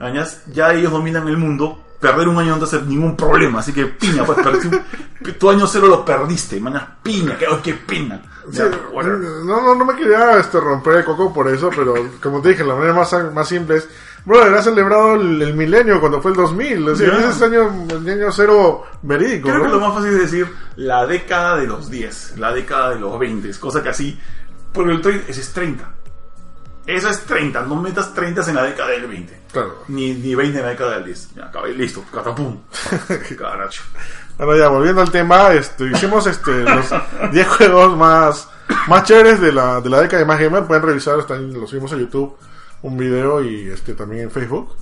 mañana 0.00 0.26
ya 0.52 0.72
ellos 0.72 0.90
dominan 0.92 1.28
el 1.28 1.36
mundo 1.36 1.82
perder 2.00 2.28
un 2.28 2.38
año 2.38 2.50
no 2.52 2.58
te 2.58 2.64
hace 2.64 2.82
ningún 2.82 3.16
problema, 3.16 3.60
así 3.60 3.72
que 3.72 3.86
piña, 3.86 4.24
pues 4.24 4.38
perdiste 4.38 4.68
un- 4.68 5.32
tu 5.38 5.48
año 5.50 5.66
cero 5.66 5.86
lo 5.86 6.04
perdiste, 6.04 6.60
mañana 6.60 6.98
piña, 7.02 7.38
que, 7.62 7.72
pena. 7.74 8.20
Sí, 8.52 8.60
whatever. 8.92 9.18
no, 9.18 9.60
no, 9.62 9.74
no 9.74 9.84
me 9.84 9.94
quería 9.96 10.38
este, 10.38 10.60
romper 10.60 10.96
el 10.98 11.04
coco 11.04 11.32
por 11.32 11.48
eso, 11.48 11.70
pero 11.74 11.94
como 12.22 12.40
te 12.42 12.50
dije, 12.50 12.64
la 12.64 12.74
manera 12.74 12.92
más, 12.94 13.12
más 13.32 13.48
simple 13.48 13.78
es, 13.78 13.88
brother, 14.26 14.52
has 14.54 14.64
celebrado 14.64 15.14
el, 15.14 15.40
el 15.40 15.54
milenio 15.54 15.98
cuando 16.00 16.20
fue 16.20 16.32
el 16.32 16.36
2000, 16.36 16.88
o 16.90 16.96
sea, 16.96 17.06
Ya. 17.08 17.18
ese 17.20 17.28
es 17.30 17.42
año, 17.42 17.86
el 17.88 18.08
año 18.10 18.30
cero 18.32 18.84
verídico, 19.02 19.48
Creo 19.48 19.62
que 19.62 19.68
¿no? 19.68 19.74
lo 19.74 19.80
más 19.80 19.94
fácil 19.94 20.12
es 20.12 20.20
decir 20.20 20.52
la 20.76 21.06
década 21.06 21.56
de 21.56 21.66
los 21.66 21.88
10, 21.90 22.34
la 22.36 22.52
década 22.52 22.90
de 22.90 23.00
los 23.00 23.18
20, 23.18 23.50
cosa 23.58 23.82
que 23.82 23.88
así, 23.88 24.20
pero 24.74 24.90
el 24.90 25.00
30, 25.00 25.30
ese 25.30 25.40
es 25.40 25.52
30. 25.54 25.92
Eso 26.86 27.08
es 27.08 27.20
30, 27.22 27.62
no 27.62 27.74
metas 27.74 28.14
30 28.14 28.48
en 28.48 28.54
la 28.54 28.62
década 28.62 28.90
del 28.90 29.08
20. 29.08 29.40
Claro. 29.52 29.82
Ni, 29.88 30.12
ni 30.14 30.36
20 30.36 30.56
en 30.58 30.64
la 30.64 30.70
década 30.70 30.94
del 30.96 31.06
10. 31.06 31.34
Ya, 31.34 31.46
acabé, 31.46 31.72
listo, 31.74 32.04
catapum. 32.14 32.58
Caracho. 33.38 33.82
Bueno, 34.38 34.56
ya 34.56 34.68
volviendo 34.68 35.00
al 35.00 35.10
tema, 35.10 35.52
este, 35.52 35.84
hicimos 35.90 36.26
este, 36.28 36.52
los 36.62 36.86
10 37.32 37.48
juegos 37.48 37.96
más, 37.96 38.48
más 38.86 39.02
chéveres 39.02 39.40
de 39.40 39.50
la, 39.50 39.80
de 39.80 39.90
la 39.90 40.00
década 40.02 40.20
de 40.20 40.26
Más 40.26 40.38
Gamer. 40.38 40.62
Pueden 40.64 40.84
revisar, 40.84 41.18
están, 41.18 41.52
los 41.54 41.68
subimos 41.70 41.92
a 41.92 41.96
YouTube, 41.96 42.36
un 42.86 42.96
video 42.96 43.42
y 43.42 43.68
este, 43.68 43.94
también 43.94 44.22
en 44.22 44.30
Facebook. 44.30 44.74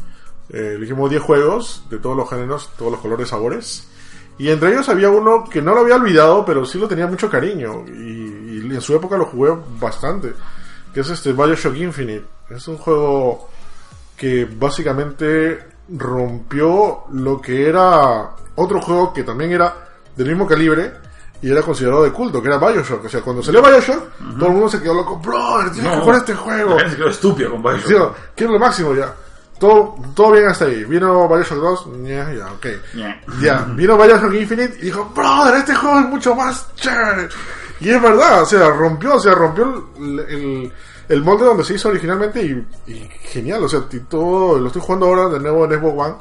Eh, 0.51 0.75
elegimos 0.77 1.11
10 1.11 1.23
juegos 1.23 1.85
de 1.89 1.99
todos 1.99 2.17
los 2.17 2.29
géneros, 2.29 2.71
todos 2.77 2.93
los 2.93 3.01
colores, 3.01 3.29
sabores. 3.29 3.89
Y 4.37 4.51
entre 4.51 4.73
ellos 4.73 4.89
había 4.89 5.11
uno 5.11 5.45
que 5.45 5.63
no 5.63 5.75
lo 5.75 5.81
había 5.81 5.97
olvidado, 5.97 6.45
pero 6.45 6.67
sí 6.67 6.79
lo 6.79 6.89
tenía 6.89 7.07
mucho 7.07 7.31
cariño. 7.31 7.85
Y, 7.89 8.61
y 8.63 8.71
en 8.71 8.81
su 8.81 8.95
época 8.95 9.17
lo 9.17 9.27
jugué 9.27 9.53
bastante. 9.81 10.33
Que 10.93 11.01
es 11.01 11.09
este 11.09 11.33
Bioshock 11.33 11.77
Infinite. 11.77 12.25
Es 12.51 12.69
un 12.69 12.77
juego 12.77 13.49
que 14.17 14.45
básicamente 14.45 15.59
rompió 15.89 17.05
lo 17.13 17.41
que 17.41 17.69
era 17.69 18.31
otro 18.55 18.81
juego 18.81 19.13
que 19.13 19.25
también 19.25 19.53
era 19.53 19.89
del 20.17 20.29
mismo 20.29 20.47
calibre 20.47 20.93
y 21.43 21.51
era 21.51 21.63
considerado 21.63 22.05
de 22.05 22.11
culto, 22.13 22.41
que 22.41 22.49
era 22.49 22.59
Bioshock. 22.59 23.05
O 23.05 23.09
sea, 23.09 23.21
cuando 23.21 23.43
salió 23.43 23.63
Bioshock, 23.63 24.03
todo 24.39 24.47
el 24.47 24.53
mundo 24.53 24.69
se 24.69 24.81
quedó 24.81 24.95
loco, 24.95 25.19
bro, 25.19 25.71
tienes 25.73 25.91
que 25.91 25.97
No. 25.97 26.03
jugar 26.03 26.17
este 26.19 26.35
juego. 26.35 26.71
La 26.71 26.77
gente 26.81 26.91
se 26.93 26.97
quedó 26.97 27.09
estúpida 27.11 27.51
con 27.51 27.63
Bioshock. 27.63 27.87
Sí, 28.17 28.21
quiero 28.35 28.53
lo 28.55 28.59
máximo 28.59 28.95
ya. 28.95 29.15
Todo, 29.59 29.95
todo 30.15 30.33
bien 30.33 30.47
hasta 30.49 30.65
ahí. 30.65 30.85
Vino 30.85 31.29
Bioshock 31.29 31.59
2, 31.59 31.87
ya, 32.05 32.33
ya, 32.33 32.53
ok. 32.53 32.67
Ya, 33.41 33.65
vino 33.75 33.97
Bioshock 33.97 34.35
Infinite 34.35 34.77
y 34.81 34.85
dijo, 34.87 35.05
brother, 35.15 35.55
este 35.57 35.75
juego 35.75 36.01
es 36.01 36.07
mucho 36.07 36.35
más 36.35 36.67
chévere. 36.75 37.29
Y 37.81 37.91
es 37.91 38.01
verdad, 38.01 38.43
o 38.43 38.47
sea, 38.47 38.71
rompió, 38.71 39.17
o 39.17 39.21
sea, 39.21 39.35
rompió 39.35 39.89
el, 39.99 40.21
el, 40.21 40.73
el 41.09 41.23
molde 41.23 41.45
donde 41.45 41.65
se 41.65 41.75
hizo 41.75 41.89
originalmente 41.89 42.41
y, 42.43 42.67
y 42.91 43.09
genial, 43.25 43.63
o 43.65 43.69
sea, 43.69 43.81
y 43.91 43.99
todo, 44.01 44.59
lo 44.59 44.69
estoy 44.69 44.81
jugando 44.81 45.07
ahora 45.07 45.29
de 45.29 45.41
nuevo 45.41 45.65
en 45.67 45.73
Xbox 45.79 45.99
One. 45.99 46.15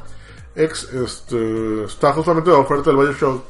X, 0.55 0.89
este, 0.93 1.84
está 1.86 2.12
justamente 2.13 2.50
de 2.50 2.55
oferta 2.58 2.89
del 2.91 2.98
Bioshock 2.98 3.43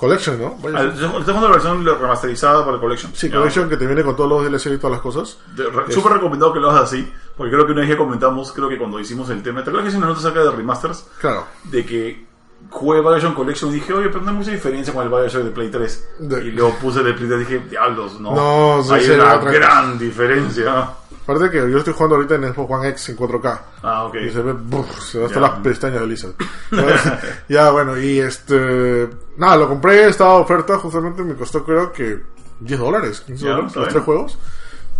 Collection, 0.00 0.40
¿no? 0.40 0.56
Bioshock- 0.56 0.76
Al- 0.76 0.88
Estoy 0.92 1.08
jugando 1.34 1.48
la 1.48 1.52
versión 1.54 1.84
remasterizada 1.84 2.60
para 2.64 2.74
el 2.76 2.80
Collection. 2.80 3.12
sí, 3.14 3.28
Ya. 3.28 3.36
Collection 3.36 3.68
que 3.68 3.76
te 3.76 3.86
viene 3.86 4.02
con 4.02 4.16
todos 4.16 4.30
los 4.30 4.44
DLC 4.44 4.72
y 4.74 4.78
todas 4.78 4.92
las 4.92 5.00
cosas. 5.02 5.36
De- 5.54 5.68
re- 5.68 5.92
Súper 5.92 6.12
recomendado 6.14 6.52
que 6.54 6.58
lo 6.60 6.70
hagas 6.70 6.84
así, 6.84 7.12
porque 7.36 7.52
creo 7.52 7.66
que 7.66 7.72
una 7.72 7.82
vez 7.82 7.90
que 7.90 7.96
comentamos, 7.98 8.50
creo 8.52 8.68
que 8.70 8.78
cuando 8.78 8.98
hicimos 8.98 9.28
el 9.28 9.42
tema, 9.42 9.62
¿te 9.62 9.68
acuerdas 9.68 9.84
que 9.84 9.88
hice 9.90 9.98
una 9.98 10.06
nota 10.06 10.20
acerca 10.20 10.40
de 10.42 10.50
remasters? 10.52 11.06
Claro. 11.20 11.44
De 11.64 11.84
que 11.84 12.26
jugué 12.70 13.00
Bioshock 13.00 13.34
Collection 13.34 13.70
y 13.70 13.74
dije, 13.74 13.92
oye, 13.92 14.08
pero 14.08 14.22
no 14.22 14.30
hay 14.30 14.36
mucha 14.38 14.50
diferencia 14.52 14.92
con 14.94 15.02
el 15.02 15.08
Bioshock 15.10 15.42
de 15.44 15.50
Play 15.50 15.70
3. 15.70 16.08
De- 16.20 16.44
Y 16.46 16.50
luego 16.52 16.74
puse 16.80 17.00
el 17.00 17.04
de 17.06 17.12
Play 17.14 17.28
3 17.28 17.40
y 17.40 17.44
dije, 17.44 17.58
diablos, 17.68 18.20
no. 18.20 18.34
No, 18.34 18.82
sí, 18.82 18.92
hay 18.94 19.04
sí, 19.04 19.10
una 19.12 19.34
otra- 19.36 19.50
gran 19.52 19.98
diferencia. 19.98 20.90
Aparte 21.30 21.50
que 21.50 21.70
yo 21.70 21.78
estoy 21.78 21.92
jugando 21.92 22.16
ahorita 22.16 22.34
en 22.34 22.52
Xbox 22.52 22.70
One 22.72 22.88
X 22.88 23.08
en 23.10 23.16
4K. 23.16 23.60
Ah, 23.82 24.04
ok. 24.04 24.14
Y 24.26 24.30
se 24.30 24.42
ve, 24.42 24.52
buf, 24.52 25.00
se 25.00 25.18
ve 25.18 25.24
hasta 25.26 25.36
Ya. 25.36 25.40
las 25.42 25.50
pestañas 25.60 26.00
de 26.00 26.06
Lisa. 26.06 26.28
ya, 27.48 27.70
bueno, 27.70 27.98
y 27.98 28.18
este. 28.20 29.08
Nada, 29.36 29.56
lo 29.56 29.68
compré, 29.68 30.08
estaba 30.08 30.34
oferta, 30.34 30.76
justamente 30.78 31.22
me 31.22 31.34
costó 31.34 31.64
creo 31.64 31.92
que 31.92 32.20
10 32.60 32.80
dólares, 32.80 33.20
15 33.26 33.44
Ya, 33.44 33.50
dólares, 33.52 33.76
los 33.76 33.84
bien. 33.84 33.92
tres 33.94 34.04
juegos. 34.04 34.38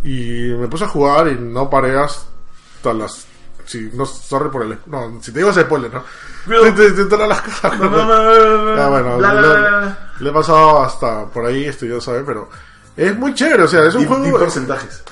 Y 0.05 0.55
me 0.59 0.69
puse 0.69 0.85
a 0.85 0.89
jugar 0.89 1.29
y 1.29 1.35
no 1.39 1.69
paré 1.69 1.99
hasta 1.99 2.93
las. 2.95 3.27
Si, 3.67 3.91
no, 3.93 4.05
sorry 4.07 4.49
por 4.51 4.63
el. 4.63 4.79
No, 4.87 5.19
si 5.21 5.31
te 5.33 5.39
digo 5.41 5.51
ese 5.51 5.63
spoiler, 5.63 5.93
¿no? 5.93 6.03
Te- 6.47 6.73
te- 6.73 6.91
te- 6.93 7.05
te- 7.05 7.17
las 7.27 7.43
cosas. 7.43 7.79
No, 7.79 7.91
no, 7.91 8.05
no, 8.07 8.65
no. 8.65 8.77
Ya, 8.77 8.89
bueno, 8.89 9.19
bla, 9.19 9.33
bla, 9.35 9.41
bla. 9.55 10.13
le 10.21 10.31
he 10.31 10.33
pasado 10.33 10.83
hasta 10.83 11.27
por 11.27 11.45
ahí, 11.47 11.65
esto 11.67 11.87
ya 11.87 12.01
sabe, 12.01 12.23
pero. 12.25 12.49
Es 12.97 13.17
muy 13.17 13.33
chévere, 13.33 13.63
o 13.63 13.69
sea, 13.69 13.85
es 13.87 13.95
un 13.95 14.05
juego. 14.07 14.39
porcentajes. 14.39 15.03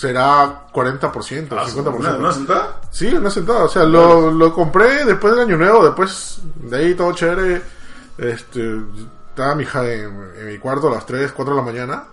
Será 0.00 0.66
40%, 0.74 1.48
Ah, 1.56 1.64
50%. 1.66 1.94
¿Una, 1.96 2.16
una 2.16 2.32
sentada? 2.32 2.80
Sí, 2.90 3.06
una 3.14 3.30
sentada. 3.30 3.64
O 3.64 3.68
sea, 3.68 3.84
lo, 3.84 4.30
lo 4.30 4.52
compré 4.52 5.06
después 5.06 5.32
del 5.34 5.44
año 5.46 5.56
nuevo, 5.56 5.84
después 5.86 6.38
de 6.56 6.76
ahí 6.76 6.94
todo 6.94 7.12
chévere. 7.14 7.62
Este, 8.18 8.78
estaba 9.30 9.54
mi 9.54 9.62
hija 9.62 9.90
en, 9.90 10.32
en 10.38 10.46
mi 10.48 10.58
cuarto 10.58 10.88
a 10.88 10.90
las 10.96 11.06
3, 11.06 11.32
4 11.32 11.54
de 11.54 11.60
la 11.60 11.66
mañana. 11.66 12.04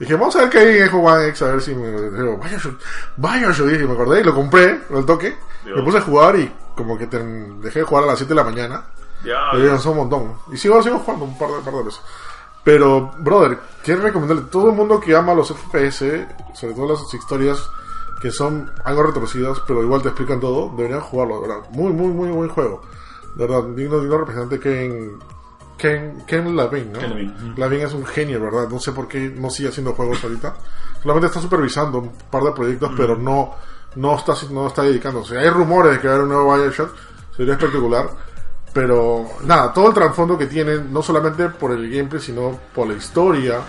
Dije, 0.00 0.14
vamos 0.14 0.34
a 0.34 0.40
ver 0.40 0.50
qué 0.50 0.58
hay 0.58 0.78
en 0.78 0.88
Xbox 0.88 1.12
One 1.12 1.26
X, 1.28 1.42
a 1.42 1.46
ver 1.46 1.60
si 1.62 1.74
me... 1.76 1.88
Digo, 2.10 2.38
Bioshock, 2.38 2.80
Bioshock, 3.16 3.66
dije, 3.68 3.84
me 3.86 3.92
acordé 3.92 4.20
y 4.20 4.24
lo 4.24 4.34
compré, 4.34 4.80
al 4.92 5.06
toque. 5.06 5.36
Dios. 5.64 5.76
Me 5.76 5.82
puse 5.84 5.98
a 5.98 6.02
jugar 6.02 6.36
y 6.40 6.52
como 6.76 6.98
que 6.98 7.06
te- 7.06 7.18
dejé 7.22 7.80
de 7.80 7.84
jugar 7.84 8.02
a 8.02 8.06
las 8.08 8.18
7 8.18 8.28
de 8.30 8.34
la 8.36 8.44
mañana. 8.44 8.82
Ya. 9.24 9.52
Me 9.54 9.64
cansó 9.68 9.92
un 9.92 9.96
montón. 9.98 10.34
Y 10.52 10.56
sigo, 10.56 10.82
sigo 10.82 10.98
jugando 10.98 11.24
un 11.24 11.38
par 11.38 11.50
de, 11.50 11.60
par 11.62 11.74
de 11.74 11.82
veces. 11.84 12.00
Pero, 12.68 13.12
brother, 13.16 13.58
quiero 13.82 14.02
recomendarle 14.02 14.42
a 14.42 14.50
todo 14.50 14.68
el 14.68 14.76
mundo 14.76 15.00
que 15.00 15.16
ama 15.16 15.32
los 15.32 15.48
FPS, 15.48 16.26
sobre 16.52 16.74
todo 16.74 16.88
las 16.88 17.14
historias 17.14 17.66
que 18.20 18.30
son 18.30 18.70
algo 18.84 19.04
retorcidas, 19.04 19.62
pero 19.66 19.82
igual 19.82 20.02
te 20.02 20.08
explican 20.08 20.38
todo, 20.38 20.74
deberían 20.76 21.00
jugarlo, 21.00 21.40
de 21.40 21.48
verdad. 21.48 21.70
Muy, 21.70 21.94
muy, 21.94 22.08
muy 22.08 22.28
buen 22.28 22.50
juego. 22.50 22.82
De 23.36 23.46
verdad, 23.46 23.64
digno, 23.70 24.00
digno 24.00 24.18
representante 24.18 24.60
Ken, 24.60 25.18
Ken, 25.78 26.24
Ken 26.26 26.54
Levine, 26.54 26.92
¿no? 26.92 26.98
Ken 26.98 27.08
Levine, 27.08 27.32
ujú. 27.32 27.58
Levine 27.58 27.84
es 27.84 27.94
un 27.94 28.04
genio, 28.04 28.38
¿verdad? 28.38 28.68
No 28.68 28.78
sé 28.78 28.92
por 28.92 29.08
qué 29.08 29.32
no 29.34 29.48
sigue 29.48 29.70
haciendo 29.70 29.94
juegos 29.94 30.22
ahorita. 30.22 30.54
Solamente 31.02 31.28
está 31.28 31.40
supervisando 31.40 32.00
un 32.00 32.12
par 32.30 32.42
de 32.42 32.52
proyectos, 32.52 32.92
pero 32.94 33.16
no, 33.16 33.54
no 33.96 34.14
está, 34.14 34.34
no 34.50 34.66
está 34.66 34.82
dedicándose. 34.82 35.38
Hay 35.38 35.48
rumores 35.48 35.92
de 35.92 36.00
que 36.00 36.08
va 36.08 36.12
a 36.12 36.16
haber 36.16 36.28
un 36.28 36.34
nuevo 36.34 36.54
Bioshock, 36.54 36.90
sería 37.34 37.54
espectacular. 37.54 38.10
Pero 38.72 39.26
nada, 39.44 39.72
todo 39.72 39.88
el 39.88 39.94
trasfondo 39.94 40.36
que 40.36 40.46
tienen, 40.46 40.92
no 40.92 41.02
solamente 41.02 41.48
por 41.48 41.72
el 41.72 41.90
gameplay, 41.90 42.20
sino 42.20 42.58
por 42.74 42.86
la 42.86 42.94
historia, 42.94 43.60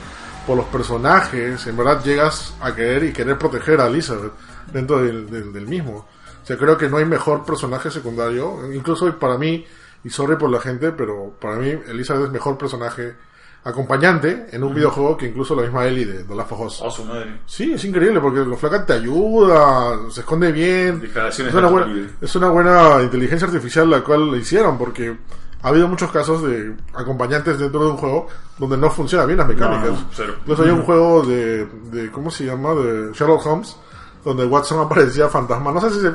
por 0.45 0.57
los 0.57 0.65
personajes, 0.65 1.65
en 1.67 1.77
verdad 1.77 2.03
llegas 2.03 2.55
a 2.61 2.75
querer 2.75 3.03
y 3.03 3.13
querer 3.13 3.37
proteger 3.37 3.79
a 3.81 3.87
Elizabeth 3.87 4.33
dentro 4.71 5.01
del, 5.01 5.53
del, 5.53 5.67
mismo. 5.67 6.07
O 6.43 6.45
sea, 6.45 6.57
creo 6.57 6.77
que 6.77 6.89
no 6.89 6.97
hay 6.97 7.05
mejor 7.05 7.45
personaje 7.45 7.91
secundario, 7.91 8.73
incluso 8.73 9.17
para 9.17 9.37
mí, 9.37 9.65
y 10.03 10.09
sorry 10.09 10.35
por 10.37 10.49
la 10.49 10.59
gente, 10.59 10.91
pero 10.91 11.33
para 11.39 11.57
mí 11.57 11.69
Elizabeth 11.87 12.25
es 12.25 12.31
mejor 12.31 12.57
personaje 12.57 13.15
acompañante 13.63 14.47
en 14.51 14.63
un 14.63 14.73
videojuego 14.73 15.17
que 15.17 15.27
incluso 15.27 15.55
la 15.55 15.63
misma 15.63 15.85
Ellie 15.85 16.05
de 16.05 16.33
of 16.33 16.59
Us. 16.61 16.81
Oh, 16.81 16.89
su 16.89 17.03
madre. 17.05 17.39
Sí, 17.45 17.73
es 17.73 17.83
increíble 17.85 18.19
porque 18.19 18.39
los 18.39 18.59
flaca 18.59 18.85
te 18.85 18.93
ayuda, 18.93 19.97
se 20.09 20.21
esconde 20.21 20.51
bien. 20.51 21.09
Es 21.27 21.39
una, 21.39 21.61
de 21.61 21.67
buena, 21.67 22.07
es 22.21 22.35
una 22.35 22.49
buena 22.49 23.01
inteligencia 23.03 23.47
artificial 23.47 23.89
la 23.89 24.01
cual 24.01 24.31
le 24.31 24.37
hicieron 24.39 24.77
porque 24.77 25.15
ha 25.61 25.67
habido 25.67 25.87
muchos 25.89 26.09
casos 26.11 26.41
de 26.43 26.73
acompañantes 26.93 27.59
dentro 27.59 27.81
de 27.83 27.91
un 27.91 27.97
juego 27.97 28.27
donde 28.57 28.77
no 28.77 28.89
funciona 28.89 29.25
bien 29.25 29.39
las 29.39 29.47
mecánicas. 29.47 29.91
No. 29.91 30.25
Incluso 30.41 30.63
hay 30.63 30.69
un 30.69 30.83
juego 30.83 31.23
de, 31.23 31.65
de, 31.91 32.09
¿cómo 32.11 32.31
se 32.31 32.45
llama? 32.45 32.73
De 32.73 33.11
Sherlock 33.13 33.45
Holmes 33.45 33.75
donde 34.23 34.45
Watson 34.45 34.81
aparecía 34.85 35.29
fantasma. 35.29 35.71
No 35.71 35.79
sé 35.79 35.89
si 35.91 36.01
se... 36.01 36.11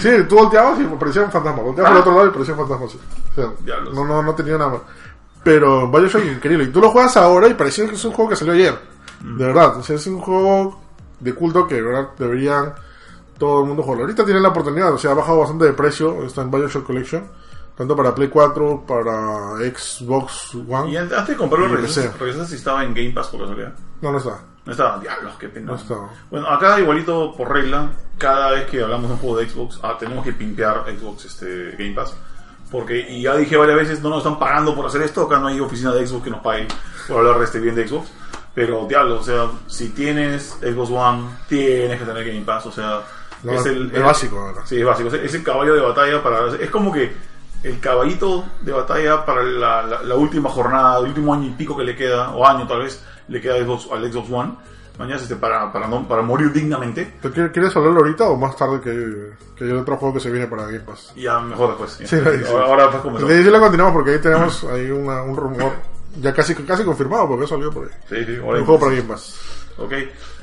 Sí, 0.00 0.24
tú 0.28 0.36
volteabas 0.36 0.78
y 0.80 0.84
aparecía 0.84 1.22
un 1.22 1.30
fantasma. 1.30 1.62
Volteabas 1.62 1.92
Ah. 1.92 1.94
por 1.94 1.96
el 1.96 2.00
otro 2.02 2.12
lado 2.12 2.26
y 2.26 2.28
aparecía 2.30 2.54
un 2.54 2.60
fantasma. 2.60 2.88
sí. 2.90 2.98
O 3.30 3.34
sea, 3.34 3.50
Diablos. 3.64 3.94
no, 3.94 4.04
no, 4.04 4.22
no 4.22 4.34
tenía 4.34 4.58
nada 4.58 4.70
más. 4.70 4.80
Pero 5.42 5.90
Bioshock 5.90 6.24
increíble. 6.26 6.64
Y 6.64 6.68
tú 6.68 6.80
lo 6.80 6.90
juegas 6.90 7.16
ahora 7.16 7.48
y 7.48 7.54
parecía 7.54 7.86
que 7.88 7.94
es 7.94 8.04
un 8.04 8.12
juego 8.12 8.30
que 8.30 8.36
salió 8.36 8.52
ayer. 8.54 8.78
De 9.20 9.46
verdad. 9.46 9.78
O 9.78 9.82
sea, 9.82 9.96
es 9.96 10.06
un 10.06 10.20
juego 10.20 10.80
de 11.18 11.34
culto 11.34 11.66
que 11.66 11.76
de 11.76 11.82
verdad 11.82 12.08
deberían 12.18 12.74
todo 13.38 13.60
el 13.62 13.66
mundo 13.68 13.82
jugarlo. 13.82 14.04
Ahorita 14.04 14.24
tienen 14.24 14.42
la 14.42 14.50
oportunidad. 14.50 14.92
O 14.92 14.98
sea, 14.98 15.12
ha 15.12 15.14
bajado 15.14 15.38
bastante 15.40 15.64
de 15.64 15.72
precio. 15.72 16.22
Está 16.24 16.42
en 16.42 16.50
Bioshock 16.50 16.84
Collection. 16.86 17.26
Tanto 17.76 17.96
para 17.96 18.14
Play 18.14 18.28
4, 18.28 18.84
para 18.86 19.56
Xbox 19.74 20.54
One. 20.54 20.90
Y 20.90 20.96
an- 20.98 21.04
antes 21.04 21.28
de 21.28 21.36
comprarlo, 21.36 21.68
revisas 21.68 22.48
si 22.48 22.56
estaba 22.56 22.84
en 22.84 22.92
Game 22.92 23.10
Pass 23.12 23.28
por 23.28 23.40
casualidad. 23.40 23.72
No, 24.02 24.12
no 24.12 24.18
está. 24.18 24.38
No 24.66 24.72
estaba, 24.72 24.98
diablos, 24.98 25.32
qué 25.38 25.48
pena. 25.48 25.68
No 25.68 25.76
estaba. 25.76 26.10
Bueno, 26.30 26.46
acá 26.48 26.78
igualito 26.78 27.34
por 27.34 27.50
regla, 27.50 27.90
cada 28.18 28.50
vez 28.50 28.66
que 28.68 28.82
hablamos 28.82 29.08
de 29.08 29.14
un 29.14 29.18
juego 29.20 29.38
de 29.38 29.48
Xbox, 29.48 29.80
ah, 29.82 29.96
tenemos 29.98 30.22
que 30.22 30.32
pimpear 30.34 30.84
Xbox 30.94 31.24
este, 31.24 31.70
Game 31.78 31.94
Pass. 31.94 32.14
Porque, 32.70 32.98
y 33.00 33.22
ya 33.22 33.36
dije 33.36 33.56
varias 33.56 33.76
veces, 33.78 34.00
no 34.02 34.10
nos 34.10 34.18
están 34.18 34.38
pagando 34.38 34.74
por 34.76 34.86
hacer 34.86 35.02
esto, 35.02 35.22
acá 35.22 35.38
no 35.38 35.48
hay 35.48 35.58
oficina 35.60 35.92
de 35.92 36.06
Xbox 36.06 36.24
que 36.24 36.30
nos 36.30 36.40
pague 36.40 36.68
por 37.08 37.18
hablar 37.18 37.38
de 37.38 37.44
este 37.44 37.58
bien 37.58 37.74
de 37.74 37.88
Xbox. 37.88 38.08
Pero, 38.54 38.86
diablo, 38.88 39.16
o 39.20 39.22
sea, 39.22 39.46
si 39.66 39.90
tienes 39.90 40.56
Xbox 40.60 40.90
One, 40.90 41.22
tienes 41.48 41.98
que 41.98 42.04
tener 42.04 42.24
Game 42.24 42.42
Pass, 42.44 42.66
o 42.66 42.72
sea, 42.72 43.00
No, 43.42 43.52
es 43.52 43.66
el... 43.66 43.90
el- 43.94 44.02
básico, 44.02 44.44
¿verdad? 44.46 44.62
Sí, 44.64 44.78
es 44.78 44.84
básico, 44.84 45.08
es 45.08 45.34
el 45.34 45.42
caballo 45.42 45.74
de 45.74 45.80
batalla 45.80 46.22
para... 46.22 46.46
Es 46.60 46.70
como 46.70 46.92
que 46.92 47.12
el 47.62 47.78
caballito 47.80 48.44
de 48.62 48.72
batalla 48.72 49.24
para 49.24 49.42
la, 49.42 49.82
la- 49.82 50.02
la 50.02 50.14
última 50.14 50.48
jornada, 50.50 50.98
el 50.98 51.06
último 51.06 51.34
año 51.34 51.46
y 51.46 51.50
pico 51.50 51.76
que 51.76 51.84
le 51.84 51.94
queda, 51.96 52.30
o 52.30 52.46
año 52.46 52.66
tal 52.66 52.80
vez, 52.82 53.02
le 53.28 53.40
queda 53.40 53.58
Xbox- 53.58 53.90
al 53.92 54.12
Xbox 54.12 54.30
One, 54.30 54.52
mañana 55.00 55.20
este, 55.20 55.34
para, 55.36 55.72
para, 55.72 55.88
no, 55.88 56.06
para 56.06 56.22
morir 56.22 56.52
dignamente. 56.52 57.14
¿Tú 57.22 57.30
quieres 57.32 57.74
hablarlo 57.74 58.00
ahorita 58.00 58.28
o 58.28 58.36
más 58.36 58.54
tarde 58.56 58.80
que, 58.80 59.32
que 59.56 59.64
hay 59.64 59.72
otro 59.72 59.96
juego 59.96 60.14
que 60.14 60.20
se 60.20 60.30
viene 60.30 60.46
para 60.46 60.66
Game 60.66 60.80
Pass? 60.80 61.12
Ya 61.16 61.40
mejor 61.40 61.70
después. 61.70 61.98
ya. 61.98 62.06
Sí, 62.06 62.16
sí. 62.18 62.44
ahora, 62.48 62.84
ahora. 62.84 63.18
De 63.26 63.34
ahí 63.34 63.44
la 63.44 63.58
continuamos 63.60 63.94
porque 63.94 64.10
ahí 64.12 64.18
tenemos 64.20 64.62
ahí 64.64 64.90
una- 64.90 65.22
un 65.22 65.36
rumor 65.36 65.72
ya 66.20 66.34
casi 66.34 66.54
casi 66.54 66.84
confirmado 66.84 67.28
porque 67.28 67.44
ha 67.44 67.48
salido 67.48 67.70
por 67.72 67.84
ahí. 67.86 67.90
Sí, 68.08 68.24
sí, 68.26 68.36
ahora 68.42 68.58
Un 68.58 68.64
juego 68.64 68.80
para 68.80 68.92
Game 68.92 69.08
Pass. 69.08 69.40
Ok. 69.78 69.92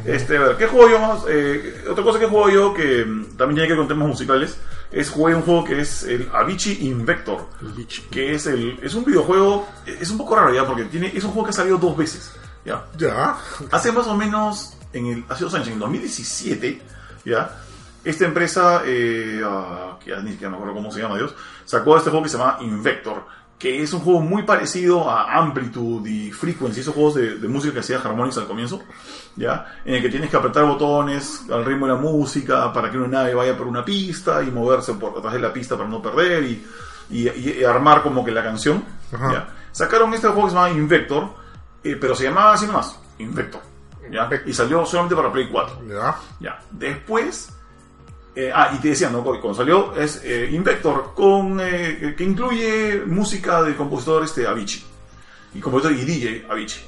Este, 0.05 0.37
a 0.37 0.41
ver, 0.41 0.57
¿qué 0.57 0.65
juego 0.67 0.89
yo 0.89 0.99
más? 0.99 1.19
Eh, 1.29 1.83
otra 1.89 2.03
cosa 2.03 2.17
que 2.17 2.25
juego 2.25 2.49
yo 2.49 2.73
que 2.73 3.05
también 3.37 3.55
tiene 3.55 3.67
que 3.67 3.73
ver 3.73 3.77
con 3.77 3.87
temas 3.87 4.07
musicales 4.07 4.57
es 4.91 5.09
jugué 5.11 5.35
un 5.35 5.41
juego 5.43 5.63
que 5.65 5.81
es 5.81 6.03
el 6.03 6.27
Avicii 6.33 6.87
Invector. 6.87 7.45
Que 8.09 8.33
es 8.33 8.47
el 8.47 8.79
es 8.81 8.95
un 8.95 9.03
videojuego, 9.05 9.67
es 9.85 10.09
un 10.09 10.17
poco 10.17 10.35
raro 10.35 10.53
ya 10.53 10.65
porque 10.65 10.85
tiene 10.85 11.11
es 11.15 11.23
un 11.23 11.31
juego 11.31 11.43
que 11.45 11.49
ha 11.51 11.53
salido 11.53 11.77
dos 11.77 11.95
veces. 11.95 12.31
Ya. 12.67 12.85
Ya. 12.97 13.37
Hace 13.71 13.91
más 13.91 14.07
o 14.07 14.15
menos, 14.15 14.77
en 14.93 15.05
el, 15.07 15.25
hace 15.29 15.45
dos 15.45 15.53
años, 15.53 15.69
en 15.69 15.79
2017, 15.79 16.81
¿ya? 17.25 17.49
Esta 18.03 18.25
empresa, 18.25 18.81
eh, 18.85 19.41
ah, 19.43 19.97
que 20.03 20.15
ni 20.17 20.31
siquiera 20.31 20.49
me 20.51 20.57
acuerdo 20.57 20.75
cómo 20.75 20.91
se 20.91 21.01
llama, 21.01 21.17
Dios, 21.17 21.33
sacó 21.65 21.97
este 21.97 22.09
juego 22.09 22.23
que 22.23 22.29
se 22.29 22.37
llama 22.37 22.57
Invector, 22.61 23.25
que 23.57 23.81
es 23.81 23.91
un 23.93 24.01
juego 24.01 24.21
muy 24.21 24.43
parecido 24.43 25.09
a 25.09 25.33
Amplitude 25.37 26.09
y 26.09 26.31
Frequency, 26.31 26.81
esos 26.81 26.93
juegos 26.93 27.15
de, 27.15 27.37
de 27.37 27.47
música 27.47 27.73
que 27.73 27.79
hacía 27.79 27.97
Harmonix 27.99 28.37
al 28.37 28.47
comienzo, 28.47 28.81
¿ya? 29.35 29.77
En 29.83 29.95
el 29.95 30.01
que 30.01 30.09
tienes 30.09 30.29
que 30.29 30.37
apretar 30.37 30.65
botones 30.65 31.43
al 31.51 31.65
ritmo 31.65 31.87
de 31.87 31.93
la 31.93 31.99
música 31.99 32.71
para 32.71 32.91
que 32.91 32.97
una 32.97 33.07
nave 33.07 33.33
vaya 33.33 33.57
por 33.57 33.65
una 33.67 33.83
pista 33.83 34.43
y 34.43 34.51
moverse 34.51 34.93
por 34.93 35.15
detrás 35.15 35.33
de 35.33 35.39
la 35.39 35.51
pista 35.51 35.75
para 35.75 35.89
no 35.89 36.01
perder 36.01 36.43
y, 36.43 36.65
y- 37.09 37.29
y 37.29 37.63
armar 37.63 38.03
como 38.03 38.23
que 38.23 38.31
la 38.31 38.43
canción. 38.43 38.83
¿ya? 39.31 39.47
Sacaron 39.71 40.13
este 40.13 40.27
juego 40.27 40.43
que 40.45 40.49
se 40.51 40.55
llama 40.55 40.69
Invector, 40.71 41.46
eh, 41.83 41.97
pero 41.99 42.15
se 42.15 42.25
llamaba 42.25 42.53
así 42.53 42.65
nomás, 42.65 42.99
Invector. 43.19 43.61
¿ya? 44.11 44.29
Y 44.45 44.53
salió 44.53 44.85
solamente 44.85 45.15
para 45.15 45.31
Play 45.31 45.49
4. 45.51 45.81
Ya. 45.87 46.17
¿ya? 46.39 46.59
Después, 46.71 47.53
eh, 48.35 48.51
ah, 48.53 48.71
y 48.73 48.77
te 48.79 48.89
decía, 48.89 49.09
¿no? 49.09 49.23
Cuando 49.23 49.53
salió 49.53 49.95
es 49.95 50.21
eh, 50.23 50.49
Invector, 50.51 51.13
con, 51.15 51.59
eh, 51.61 52.13
que 52.17 52.23
incluye 52.23 53.03
música 53.05 53.63
del 53.63 53.75
compositor 53.75 54.23
este, 54.23 54.47
Avicii. 54.47 54.83
Y 55.55 55.59
compositor 55.59 55.93
y 55.93 56.05
DJ 56.05 56.45
Avicii. 56.49 56.83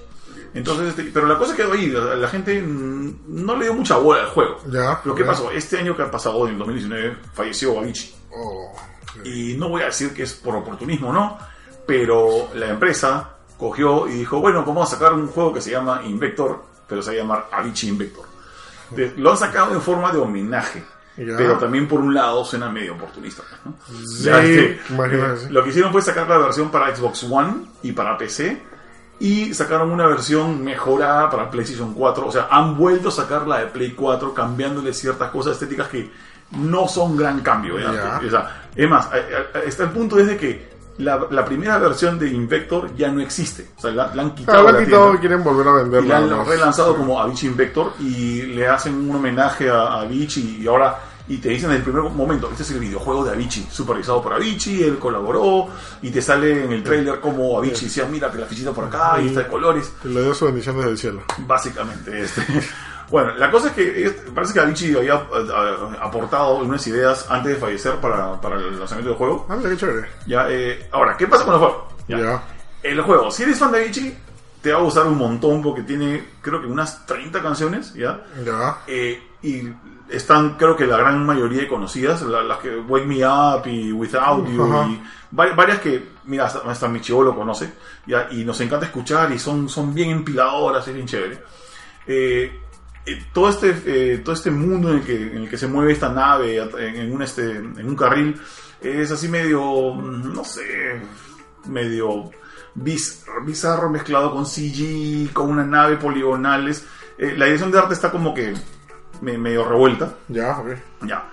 Entonces, 0.54 0.90
este, 0.90 1.04
pero 1.14 1.28
la 1.28 1.38
cosa 1.38 1.56
quedó 1.56 1.74
ahí, 1.74 1.88
la, 1.88 2.16
la 2.16 2.28
gente 2.28 2.62
no 2.62 3.56
le 3.56 3.66
dio 3.66 3.74
mucha 3.74 3.98
bola 3.98 4.22
al 4.22 4.30
juego. 4.30 4.58
Ya, 4.68 5.00
¿qué 5.04 5.10
ok. 5.10 5.26
pasó? 5.26 5.52
Este 5.52 5.78
año 5.78 5.96
que 5.96 6.04
ha 6.04 6.12
pasado, 6.12 6.48
en 6.48 6.58
2019, 6.58 7.18
falleció 7.34 7.80
Avicii. 7.80 8.16
Oh, 8.32 8.76
Y 9.24 9.56
no 9.58 9.70
voy 9.70 9.84
a 9.84 9.86
decir 9.86 10.14
que 10.14 10.24
es 10.24 10.34
por 10.34 10.56
oportunismo, 10.56 11.12
¿no? 11.14 11.38
Pero 11.86 12.50
la 12.56 12.68
empresa 12.68 13.39
cogió 13.60 14.08
y 14.08 14.14
dijo, 14.14 14.40
bueno, 14.40 14.64
vamos 14.66 14.88
a 14.92 14.96
sacar 14.96 15.14
un 15.14 15.28
juego 15.28 15.54
que 15.54 15.62
se 15.62 15.72
llama 15.72 16.02
Invector, 16.06 16.64
pero 16.88 17.02
se 17.02 17.12
va 17.12 17.14
a 17.16 17.18
llamar 17.20 17.48
Avicii 17.52 17.90
Invector. 17.90 18.26
De- 18.92 19.14
lo 19.18 19.32
han 19.32 19.38
sacado 19.38 19.74
en 19.76 19.82
forma 19.82 20.12
de 20.12 20.18
homenaje. 20.20 20.84
Ya. 21.18 21.36
Pero 21.36 21.58
también 21.58 21.86
por 21.86 22.00
un 22.00 22.14
lado 22.14 22.46
suena 22.46 22.70
medio 22.70 22.94
oportunista. 22.96 23.44
¿no? 23.66 23.74
Sí, 24.06 24.24
Ya, 24.24 24.42
este, 24.42 24.80
sí. 24.88 25.48
Lo 25.50 25.62
que 25.64 25.70
hicieron 25.72 25.92
fue 25.92 26.02
sacar 26.02 26.30
la 26.30 26.38
versión 26.38 26.72
para 26.72 26.96
Xbox 26.96 27.24
One 27.30 27.66
y 27.84 27.92
para 27.92 28.18
PC. 28.18 28.64
Y 29.20 29.54
sacaron 29.54 29.92
una 29.92 30.08
versión 30.08 30.64
mejorada 30.64 31.30
para 31.30 31.52
PlayStation 31.52 31.94
4. 31.94 32.26
O 32.26 32.32
sea, 32.32 32.48
han 32.50 32.78
vuelto 32.78 33.10
a 33.10 33.12
sacar 33.12 33.46
la 33.46 33.60
de 33.60 33.66
Play 33.66 33.92
4 33.92 34.34
cambiándole 34.34 34.94
ciertas 34.94 35.30
cosas 35.30 35.54
estéticas 35.54 35.90
que 35.90 36.10
no 36.52 36.88
son 36.88 37.18
gran 37.18 37.42
cambio. 37.42 37.76
O 37.76 37.80
sea, 38.30 38.70
es 38.74 38.90
más, 38.90 39.10
está 39.66 39.84
el 39.84 39.90
punto 39.90 40.16
desde 40.16 40.38
que 40.38 40.70
la, 41.00 41.28
la 41.32 41.44
primera 41.46 41.78
versión 41.80 42.20
de 42.20 42.28
Invector 42.30 42.96
ya 42.96 43.10
no 43.12 43.22
existe. 43.22 43.68
O 43.78 43.82
sea, 43.82 43.92
la, 43.92 44.14
la 44.14 44.22
han 44.22 44.36
quitado. 44.36 44.64
Lo 44.64 44.72
la 44.72 44.78
han 44.80 44.86
quitado 44.86 45.16
y 45.16 45.18
quieren 45.18 45.44
volver 45.44 45.68
a 45.68 45.72
Y 45.72 45.74
la 45.76 45.82
venderla. 45.84 46.18
han 46.42 46.46
relanzado 46.46 46.96
como 46.96 47.20
Avicii 47.20 47.50
Invector 47.50 47.94
y 48.00 48.44
le 48.44 48.68
hacen 48.68 48.94
un 49.10 49.16
homenaje 49.16 49.70
a 49.70 50.02
Avicii 50.02 50.60
y 50.62 50.68
ahora 50.68 51.00
y 51.28 51.38
te 51.38 51.50
dicen 51.50 51.70
en 51.70 51.76
el 51.78 51.84
primer 51.84 52.02
momento, 52.04 52.50
este 52.50 52.64
es 52.64 52.72
el 52.72 52.80
videojuego 52.80 53.24
de 53.24 53.30
Avicii, 53.32 53.68
supervisado 53.72 54.20
por 54.20 54.34
Avicii, 54.34 54.82
él 54.82 54.98
colaboró 54.98 55.68
y 56.02 56.10
te 56.10 56.24
sale 56.24 56.64
en 56.66 56.72
el 56.72 56.82
trailer 56.82 57.20
como 57.20 57.56
Avicii 57.60 57.86
decía, 57.88 58.06
mira 58.10 58.32
que 58.32 58.40
la 58.40 58.48
fichita 58.48 58.72
por 58.72 58.86
acá 58.86 59.22
y 59.22 59.28
está 59.28 59.42
de 59.42 59.48
colores, 59.48 59.92
Y 60.04 60.08
le 60.08 60.24
dio 60.24 60.34
su 60.34 60.46
bendición 60.46 60.78
desde 60.78 60.90
el 60.90 60.98
cielo. 60.98 61.22
básicamente 61.46 62.22
este. 62.22 62.42
Bueno, 63.10 63.34
la 63.38 63.50
cosa 63.50 63.70
es 63.70 63.74
que 63.74 64.16
parece 64.36 64.54
que 64.54 64.60
Avicii 64.60 64.96
había 64.96 65.16
eh, 65.16 65.98
aportado 66.02 66.58
unas 66.60 66.86
ideas 66.88 67.26
antes 67.30 67.54
de 67.54 67.58
fallecer 67.60 67.96
para, 67.96 68.40
para 68.40 68.58
el 68.58 68.78
lanzamiento 68.78 69.10
del 69.10 69.18
juego. 69.18 69.48
Ah, 69.50 69.58
qué 69.62 69.76
chévere. 69.76 70.08
Ya, 70.28 70.46
eh, 70.50 70.88
ahora, 70.92 71.18
¿qué 71.18 71.26
pasa 71.28 71.44
con 71.46 71.54
el 71.56 71.60
juego? 71.60 71.88
Ya. 72.08 72.44
El 72.84 73.02
juego, 73.02 73.32
si 73.32 73.44
eres 73.44 73.58
fan 73.60 73.72
de 73.72 73.80
Avicii, 73.80 74.16
te 74.62 74.72
va 74.72 74.80
a 74.80 74.84
gustar 74.84 75.08
un 75.08 75.18
montón 75.18 75.62
porque 75.64 75.82
tiene, 75.84 76.24
creo 76.42 76.62
que 76.62 76.68
unas 76.68 77.06
30 77.06 77.42
canciones, 77.42 77.94
¿ya? 77.94 78.24
Ya. 78.46 78.78
Eh, 78.88 79.22
y 79.42 79.64
están, 80.10 80.56
creo 80.58 80.76
que 80.76 80.86
la 80.86 80.98
gran 80.98 81.26
mayoría 81.26 81.68
conocidas, 81.68 82.22
la- 82.24 82.44
las 82.44 82.60
que 82.60 82.76
Wake 82.78 83.06
Me 83.06 83.26
Up 83.26 83.66
y 83.68 83.92
Without 83.92 84.48
You, 84.48 84.64
Ajá. 84.66 84.88
y 84.88 85.04
vari- 85.36 85.56
varias 85.56 85.80
que, 85.80 86.10
mira, 86.26 86.46
hasta, 86.46 86.60
hasta 86.70 86.88
mi 86.88 87.00
chivo 87.02 87.24
lo 87.24 87.36
conoce, 87.36 87.74
¿ya? 88.06 88.28
Y 88.32 88.44
nos 88.44 88.60
encanta 88.62 88.86
escuchar 88.86 89.32
y 89.32 89.40
son, 89.40 89.68
son 89.70 89.94
bien 89.94 90.10
empiladoras, 90.12 90.88
es 90.88 90.94
bien 90.94 91.08
chévere. 91.08 91.44
Eh, 92.08 92.60
eh, 93.06 93.24
todo 93.34 93.50
este 93.50 93.76
eh, 93.86 94.18
todo 94.20 94.34
este 94.36 94.52
mundo 94.52 94.90
en 94.92 94.98
el 95.00 95.04
que 95.04 95.16
en 95.16 95.38
el 95.44 95.50
que 95.50 95.58
se 95.58 95.68
mueve 95.68 95.94
esta 95.94 96.10
nave 96.10 96.58
en, 96.58 96.96
en 96.96 97.12
un 97.14 97.22
este 97.22 97.44
en 97.58 97.88
un 97.88 97.96
carril 97.96 98.40
es 98.82 99.12
así 99.12 99.28
medio 99.28 99.94
mm, 99.94 100.34
no 100.34 100.44
sé 100.44 101.02
medio 101.66 102.32
biz- 102.76 103.24
bizarro 103.46 103.90
mezclado 103.90 104.32
con 104.32 104.46
CG 104.46 105.32
con 105.34 105.50
una 105.50 105.66
nave 105.66 105.98
poligonales 105.98 106.86
Eh, 107.18 107.36
la 107.38 107.46
dirección 107.46 107.70
de 107.72 107.78
arte 107.80 107.94
está 107.94 108.10
como 108.12 108.34
que 108.34 108.54
me- 109.22 109.38
medio 109.38 109.68
revuelta 109.68 110.16
Ya, 110.30 110.58
ok. 110.60 110.68
ya 111.06 111.30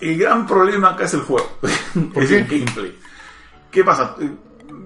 el 0.00 0.16
gran 0.18 0.46
problema 0.46 0.90
acá 0.90 1.04
es 1.04 1.14
el 1.14 1.22
juego 1.22 1.48
es 1.62 2.28
qué? 2.28 2.38
el 2.38 2.46
gameplay 2.46 2.96
¿qué 3.72 3.82
pasa? 3.84 4.14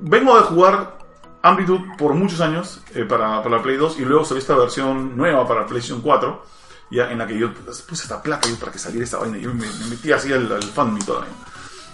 Vengo 0.04 0.34
de 0.36 0.42
jugar 0.44 0.98
Amplitude 1.42 1.84
por 1.98 2.14
muchos 2.14 2.40
años 2.40 2.80
eh, 2.94 3.04
para, 3.04 3.42
para 3.42 3.56
la 3.56 3.62
Play 3.62 3.76
2 3.76 3.98
y 3.98 4.04
luego 4.04 4.24
salió 4.24 4.40
esta 4.40 4.56
versión 4.56 5.16
nueva 5.16 5.46
para 5.46 5.66
PlayStation 5.66 6.00
4, 6.00 6.44
ya 6.90 7.10
en 7.10 7.18
la 7.18 7.26
que 7.26 7.38
yo 7.38 7.52
puse 7.52 8.04
esta 8.04 8.22
placa 8.22 8.48
ahí 8.48 8.54
para 8.54 8.70
que 8.70 8.78
saliera 8.78 9.04
esta 9.04 9.18
vaina 9.18 9.38
y 9.38 9.42
yo 9.42 9.52
me, 9.52 9.66
me 9.66 9.86
metí 9.90 10.12
así 10.12 10.32
al, 10.32 10.50
al 10.52 10.62
fan 10.62 10.96
y 11.00 11.04
todo. 11.04 11.24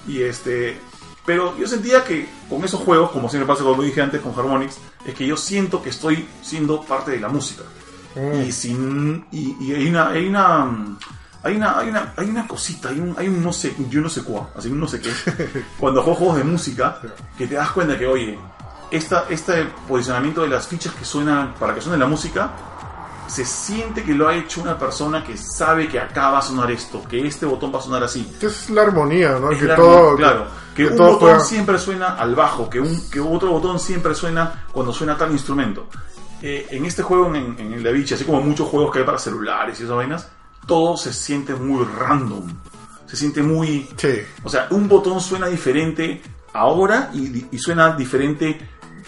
Y 0.07 0.23
este, 0.23 0.79
pero 1.25 1.57
yo 1.59 1.67
sentía 1.67 2.05
que 2.05 2.29
con 2.49 2.65
esos 2.65 2.81
juegos, 2.81 3.11
como 3.11 3.29
siempre 3.29 3.47
pasa 3.47 3.63
como 3.63 3.83
dije 3.83 4.01
antes 4.01 4.21
con 4.21 4.33
Harmonix, 4.39 4.79
es 5.05 5.15
que 5.15 5.27
yo 5.27 5.37
siento 5.37 5.83
que 5.83 5.91
estoy 5.91 6.29
siendo 6.43 6.83
parte 6.83 7.13
de 7.13 7.21
la 7.21 7.29
música. 7.29 7.65
Mm. 8.15 8.43
Y 8.43 8.53
sin 8.53 9.27
y, 9.31 9.57
y 9.61 9.75
hay 9.75 9.89
una 9.89 10.09
hay 10.09 10.27
una 10.27 10.99
hay 11.43 11.57
una, 11.57 11.79
hay 11.79 11.89
una, 11.89 12.15
hay 12.17 12.29
una 12.29 12.47
cosita, 12.47 12.89
hay 12.89 12.99
un, 12.99 13.15
hay 13.17 13.29
un 13.29 13.43
no 13.43 13.53
sé, 13.53 13.75
yo 13.89 14.01
no 14.01 14.09
sé 14.09 14.23
cuál, 14.25 14.49
así 14.57 14.69
un 14.69 14.81
no 14.81 14.89
sé 14.89 15.01
qué, 15.01 15.11
cuando 15.79 16.03
juego 16.03 16.19
juegos 16.19 16.39
de 16.39 16.45
música, 16.45 17.01
que 17.37 17.47
te 17.47 17.55
das 17.55 17.71
cuenta 17.71 17.97
que, 17.97 18.07
oye, 18.07 18.39
esta, 18.91 19.27
este 19.29 19.65
posicionamiento 19.87 20.43
de 20.43 20.49
las 20.49 20.67
fichas 20.67 20.93
que 20.95 21.05
suenan, 21.05 21.55
para 21.55 21.75
que 21.75 21.81
suene 21.81 21.99
la 21.99 22.07
música, 22.07 22.51
se 23.27 23.45
siente 23.45 24.03
que 24.03 24.15
lo 24.15 24.27
ha 24.29 24.35
hecho 24.35 24.63
una 24.63 24.79
persona 24.79 25.23
que 25.23 25.37
sabe 25.37 25.87
que 25.89 26.01
acá 26.01 26.31
va 26.31 26.39
a 26.39 26.43
sonar 26.43 26.71
esto, 26.71 27.03
que 27.09 27.27
este 27.27 27.45
botón 27.45 27.73
va 27.75 27.79
a 27.79 27.83
sonar 27.83 28.03
así. 28.03 28.37
Que 28.41 28.47
es 28.47 28.71
la 28.71 28.83
armonía, 28.83 29.39
¿no? 29.39 29.51
Es 29.51 29.59
que 29.59 29.67
la 29.67 29.77
todo. 29.77 29.97
armonía, 29.99 30.17
claro, 30.17 30.47
que, 30.75 30.87
un 30.87 30.97
todo 30.97 31.07
botón 31.13 31.21
juega- 31.29 31.41
siempre 31.41 31.79
suena 31.79 32.15
al 32.15 32.35
bajo, 32.35 32.71
que, 32.71 32.81
un, 32.81 33.11
que 33.11 33.21
otro 33.21 33.51
botón 33.51 33.79
siempre 33.79 34.15
suena 34.15 34.65
cuando 34.73 34.93
suena 34.93 35.17
tal 35.17 35.31
instrumento. 35.33 35.87
Eh, 36.41 36.69
en 36.71 36.87
este 36.87 37.03
juego, 37.03 37.27
en, 37.35 37.57
en 37.59 37.73
el 37.75 37.83
de 37.83 37.91
Avicii, 37.91 38.15
así 38.15 38.25
como 38.25 38.41
muchos 38.41 38.69
juegos 38.69 38.93
que 38.93 39.01
hay 39.01 39.05
para 39.05 39.19
celulares 39.19 39.79
y 39.79 39.83
esas 39.83 39.97
vainas, 39.97 40.29
todo 40.67 40.97
se 40.97 41.13
siente 41.13 41.55
muy 41.55 41.85
random. 41.85 42.45
Se 43.07 43.17
siente 43.17 43.43
muy... 43.43 43.89
Sí. 43.97 44.21
O 44.45 44.49
sea, 44.49 44.69
un 44.71 44.87
botón 44.89 45.21
suena 45.21 45.49
diferente 45.49 46.23
ahora 46.55 47.11
y, 47.13 47.47
y 47.51 47.59
suena 47.59 47.91
diferente 47.97 48.59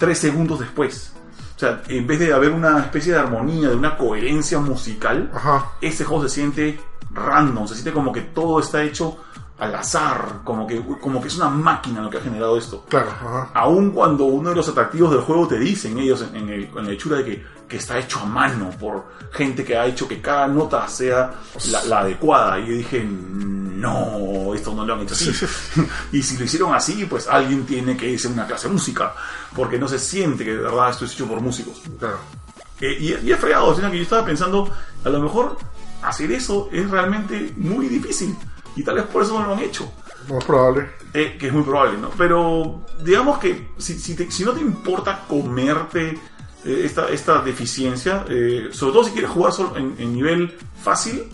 tres 0.01 0.19
segundos 0.19 0.59
después. 0.59 1.13
O 1.55 1.59
sea, 1.61 1.83
en 1.89 2.07
vez 2.07 2.19
de 2.19 2.33
haber 2.35 2.51
una 2.51 2.81
especie 2.81 3.13
de 3.13 3.19
armonía, 3.21 3.69
de 3.69 3.77
una 3.77 3.97
coherencia 3.97 4.59
musical, 4.59 5.31
Ajá. 5.33 5.73
ese 5.81 6.05
juego 6.05 6.25
se 6.25 6.31
siente 6.31 6.81
random, 7.13 7.69
se 7.69 7.75
siente 7.75 7.93
como 7.93 8.11
que 8.13 8.23
todo 8.23 8.59
está 8.61 8.83
hecho 8.83 9.19
al 9.59 9.75
azar, 9.75 10.41
como 10.43 10.67
que, 10.67 10.81
como 11.03 11.21
que 11.21 11.29
es 11.29 11.37
una 11.37 11.51
máquina 11.51 12.01
lo 12.01 12.09
que 12.09 12.17
ha 12.17 12.23
generado 12.23 12.57
esto. 12.57 12.87
Claro, 12.89 13.11
ajá. 13.11 13.51
Aun 13.53 13.91
cuando 13.91 14.25
uno 14.25 14.49
de 14.49 14.57
los 14.57 14.67
atractivos 14.71 15.11
del 15.11 15.21
juego 15.21 15.47
te 15.47 15.59
dicen 15.59 15.99
ellos 15.99 16.23
en, 16.23 16.35
en 16.35 16.49
el- 16.49 16.71
en 16.75 16.87
la 16.87 16.93
hechura 16.93 17.19
de 17.19 17.25
que, 17.27 17.45
que 17.69 17.77
está 17.77 17.99
hecho 17.99 18.21
a 18.21 18.25
mano 18.25 18.71
por 18.81 19.05
gente 19.33 19.63
que 19.63 19.77
ha 19.77 19.85
hecho 19.85 20.09
que 20.09 20.23
cada 20.23 20.49
nota 20.49 20.89
sea 20.89 21.31
la, 21.71 21.85
la 21.85 22.01
adecuada. 22.01 22.59
Y 22.59 22.67
yo 22.69 22.73
dije, 22.73 23.07
no, 23.81 24.55
esto 24.55 24.75
no 24.75 24.85
lo 24.85 24.95
han 24.95 25.01
hecho 25.01 25.15
así. 25.15 25.31
y 26.13 26.23
si 26.23 26.37
lo 26.37 26.45
hicieron 26.45 26.75
así, 26.75 27.07
pues 27.07 27.27
alguien 27.29 27.65
tiene 27.67 27.97
que 27.97 28.09
irse 28.11 28.29
a 28.29 28.31
una 28.31 28.47
clase 28.47 28.69
de 28.69 28.75
música, 28.75 29.15
porque 29.57 29.79
no 29.79 29.89
se 29.89 29.99
siente 29.99 30.45
que 30.45 30.53
de 30.53 30.63
verdad 30.63 30.91
esto 30.91 31.05
es 31.05 31.13
hecho 31.13 31.27
por 31.27 31.41
músicos. 31.41 31.81
Claro. 31.99 32.19
Eh, 32.81 32.97
y, 32.99 33.27
y 33.29 33.33
es 33.33 33.39
fregado, 33.39 33.75
sino 33.75 33.91
que 33.91 33.97
yo 33.99 34.03
estaba 34.05 34.25
pensando, 34.25 34.71
a 35.05 35.09
lo 35.09 35.21
mejor 35.21 35.57
hacer 36.03 36.31
eso 36.33 36.69
es 36.73 36.89
realmente 36.91 37.53
muy 37.57 37.89
difícil. 37.89 38.35
Y 38.77 38.83
tal 38.85 38.95
vez 38.97 39.05
por 39.07 39.23
eso 39.23 39.39
no 39.39 39.47
lo 39.47 39.53
han 39.55 39.61
hecho. 39.61 39.93
Más 40.29 40.45
probable. 40.45 40.89
Eh, 41.13 41.37
que 41.39 41.49
es 41.49 41.53
muy 41.53 41.63
probable, 41.63 41.99
¿no? 41.99 42.11
Pero 42.11 42.87
digamos 43.03 43.39
que 43.39 43.71
si, 43.79 43.99
si, 43.99 44.15
te- 44.15 44.31
si 44.31 44.45
no 44.45 44.53
te 44.53 44.61
importa 44.61 45.25
comerte 45.29 46.11
eh, 46.65 46.83
esta, 46.85 47.09
esta 47.09 47.41
deficiencia. 47.43 48.25
eh, 48.29 48.69
sobre 48.71 48.93
todo 48.93 49.05
si 49.05 49.11
quieres 49.11 49.31
jugar 49.31 49.53
solo 49.53 49.77
en, 49.77 49.97
en 49.99 50.15
nivel 50.15 50.57
fácil, 50.83 51.25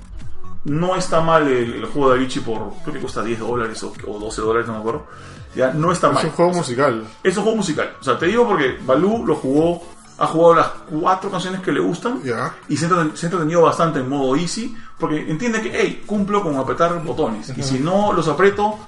no 0.67 0.95
está 0.97 1.21
mal 1.21 1.47
el, 1.49 1.75
el 1.75 1.87
juego 1.87 2.11
de 2.11 2.17
Avicii 2.19 2.43
por, 2.43 2.73
creo 2.83 2.95
que 2.95 3.01
cuesta 3.01 3.23
10 3.23 3.39
dólares 3.41 3.83
o, 3.83 3.93
o 4.07 4.19
12 4.19 4.41
dólares, 4.43 4.67
no 4.69 4.75
me 4.75 4.79
acuerdo. 4.81 5.07
Ya, 5.55 5.73
no 5.73 5.91
está 5.91 6.09
Es 6.09 6.15
mal. 6.15 6.25
un 6.27 6.31
juego 6.33 6.53
musical. 6.53 7.05
Es 7.23 7.37
un 7.37 7.43
juego 7.45 7.57
musical. 7.57 7.97
O 8.01 8.05
sea, 8.05 8.19
te 8.19 8.27
digo 8.27 8.47
porque 8.47 8.77
Balú 8.85 9.25
lo 9.27 9.35
jugó, 9.37 9.83
ha 10.19 10.27
jugado 10.27 10.55
las 10.57 10.67
cuatro 10.91 11.31
canciones 11.31 11.61
que 11.61 11.73
le 11.73 11.81
gustan 11.81 12.23
Ya. 12.23 12.55
y 12.69 12.77
se 12.77 12.87
ha 12.87 12.89
entretenido 12.91 13.63
bastante 13.63 14.01
en 14.01 14.09
modo 14.09 14.37
easy 14.37 14.77
porque 14.99 15.19
entiende 15.31 15.61
que, 15.63 15.71
hey, 15.73 16.03
cumplo 16.07 16.43
con 16.43 16.57
apretar 16.57 17.03
botones 17.03 17.53
y 17.57 17.63
si 17.63 17.79
no 17.79 18.13
los 18.13 18.29
aprieto, 18.29 18.79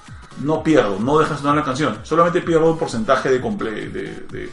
no 0.42 0.62
pierdo, 0.62 0.98
no 1.00 1.18
deja 1.18 1.36
sonar 1.36 1.56
la 1.56 1.64
canción. 1.64 1.98
Solamente 2.02 2.40
pierdo 2.42 2.70
un 2.72 2.78
porcentaje 2.78 3.30
de, 3.30 3.42
comple- 3.42 3.90
de, 3.90 4.26
de- 4.30 4.50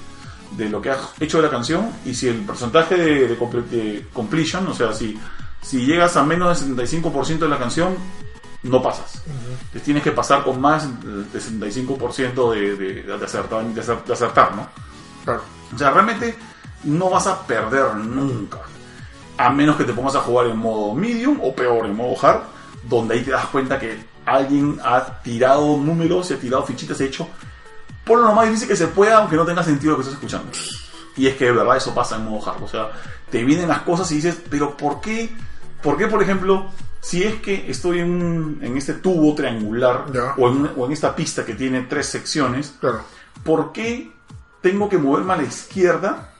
de 0.57 0.69
lo 0.69 0.81
que 0.81 0.89
has 0.91 0.99
hecho 1.19 1.37
de 1.37 1.43
la 1.43 1.49
canción 1.49 1.89
y 2.05 2.13
si 2.13 2.27
el 2.29 2.37
porcentaje 2.45 2.95
de, 2.95 3.27
de 3.27 3.37
comple- 3.39 3.65
de 3.67 4.07
completion, 4.13 4.65
o 4.67 4.73
sea, 4.73 4.93
si, 4.93 5.19
si 5.65 5.85
llegas 5.85 6.15
a 6.17 6.23
menos 6.23 6.59
del 6.61 6.75
75% 6.77 7.39
de 7.39 7.47
la 7.47 7.57
canción, 7.57 7.95
no 8.63 8.81
pasas. 8.81 9.21
Tienes 9.83 10.03
que 10.03 10.11
pasar 10.11 10.43
con 10.43 10.59
más 10.61 10.87
del 11.03 11.29
65% 11.31 12.51
de, 12.53 12.75
de, 12.75 13.03
de, 13.03 13.25
acertar, 13.25 13.63
de 13.65 13.81
acer- 13.81 14.03
de 14.03 14.13
acertar, 14.13 14.55
¿no? 14.55 14.67
Claro. 15.23 15.41
O 15.73 15.77
sea, 15.77 15.91
realmente 15.91 16.35
no 16.83 17.09
vas 17.09 17.27
a 17.27 17.45
perder 17.45 17.95
nunca. 17.95 18.59
A 19.37 19.49
menos 19.49 19.75
que 19.75 19.83
te 19.83 19.93
pongas 19.93 20.15
a 20.15 20.21
jugar 20.21 20.47
en 20.47 20.57
modo 20.57 20.93
medium 20.95 21.39
o 21.41 21.53
peor, 21.53 21.85
en 21.85 21.95
modo 21.95 22.15
hard, 22.25 22.41
donde 22.83 23.15
ahí 23.15 23.21
te 23.23 23.31
das 23.31 23.45
cuenta 23.47 23.77
que 23.79 23.97
alguien 24.25 24.79
ha 24.83 25.21
tirado 25.21 25.77
números 25.77 26.31
y 26.31 26.35
ha 26.35 26.39
tirado 26.39 26.63
fichitas, 26.65 26.99
ha 27.01 27.03
hecho 27.03 27.27
por 28.05 28.19
lo 28.19 28.31
más 28.33 28.45
difícil 28.45 28.67
que 28.67 28.75
se 28.75 28.87
pueda, 28.87 29.17
aunque 29.17 29.35
no 29.35 29.45
tenga 29.45 29.63
sentido 29.63 29.91
lo 29.91 29.97
que 29.97 30.01
estás 30.03 30.15
escuchando. 30.15 30.51
Y 31.17 31.27
es 31.27 31.35
que 31.35 31.45
de 31.45 31.51
verdad 31.53 31.75
eso 31.77 31.93
pasa 31.93 32.15
en 32.15 32.25
modo 32.25 32.47
hard. 32.49 32.63
O 32.63 32.67
sea, 32.67 32.91
te 33.29 33.43
vienen 33.43 33.67
las 33.67 33.81
cosas 33.81 34.09
y 34.11 34.15
dices, 34.15 34.37
pero 34.49 34.77
¿por 34.77 35.01
qué? 35.01 35.35
¿Por 35.85 35.97
qué, 35.97 36.07
por 36.07 36.21
ejemplo, 36.21 36.65
si 36.99 37.21
es 37.23 37.35
que 37.35 37.69
estoy 37.69 37.99
en, 37.99 38.09
un- 38.11 38.59
en 38.61 38.75
este 38.75 38.95
tubo 38.95 39.33
triangular 39.35 40.05
o 40.37 40.49
en, 40.49 40.57
una- 40.57 40.71
o 40.75 40.85
en 40.87 40.91
esta 40.91 41.15
pista 41.15 41.45
que 41.45 41.53
tiene 41.53 41.83
tres 41.83 42.07
secciones, 42.07 42.73
Claro. 42.81 43.01
¿por 43.43 43.71
qué 43.71 44.11
tengo 44.61 44.89
que 44.89 44.97
moverme 44.97 45.33
a 45.33 45.37
la 45.37 45.43
izquierda 45.43 46.31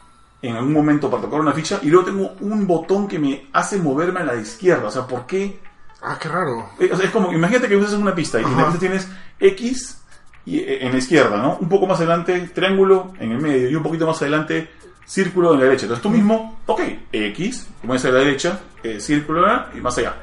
en 0.41 0.55
algún 0.55 0.73
momento 0.73 1.10
para 1.12 1.21
tocar 1.21 1.39
una 1.39 1.53
ficha 1.53 1.79
y 1.84 1.89
luego 1.89 2.05
tengo 2.08 2.34
un 2.41 2.65
botón 2.65 3.08
que 3.08 3.19
me 3.19 3.47
hace 3.53 3.77
moverme 3.77 4.21
a 4.21 4.23
la 4.23 4.36
izquierda? 4.36 4.88
O 4.88 4.91
sea, 4.91 5.05
¿por 5.05 5.27
qué? 5.27 5.60
Ah, 6.01 6.17
qué 6.19 6.27
raro. 6.27 6.69
Eh, 6.79 6.89
o 6.91 6.97
sea, 6.97 7.05
es 7.05 7.12
como, 7.12 7.31
imagínate 7.31 7.67
que 7.67 7.75
en 7.75 7.84
una 8.01 8.15
pista 8.15 8.41
y 8.41 8.43
en 8.43 8.58
la 8.58 8.65
pista 8.65 8.79
tienes 8.79 9.08
X 9.39 10.01
y, 10.45 10.58
eh, 10.60 10.86
en 10.86 10.91
la 10.91 10.97
izquierda, 10.97 11.38
¿no? 11.38 11.58
Un 11.62 11.69
poco 11.69 11.86
más 11.88 11.97
adelante, 11.99 12.49
triángulo 12.53 13.13
en 13.19 13.31
el 13.31 13.39
medio 13.39 13.69
y 13.69 13.75
un 13.75 13.84
poquito 13.84 14.08
más 14.08 14.19
adelante, 14.21 14.69
círculo 15.06 15.54
en 15.54 15.60
la 15.60 15.65
derecha. 15.65 15.84
Entonces 15.84 16.04
tú 16.04 16.10
mismo, 16.10 16.60
ok, 16.65 16.82
X, 17.12 17.68
más 17.84 18.04
a 18.06 18.10
la 18.10 18.20
derecha, 18.20 18.60
eh, 18.84 19.00
círculo 19.00 19.46
y 19.76 19.82
más 19.82 19.98
allá. 19.98 20.15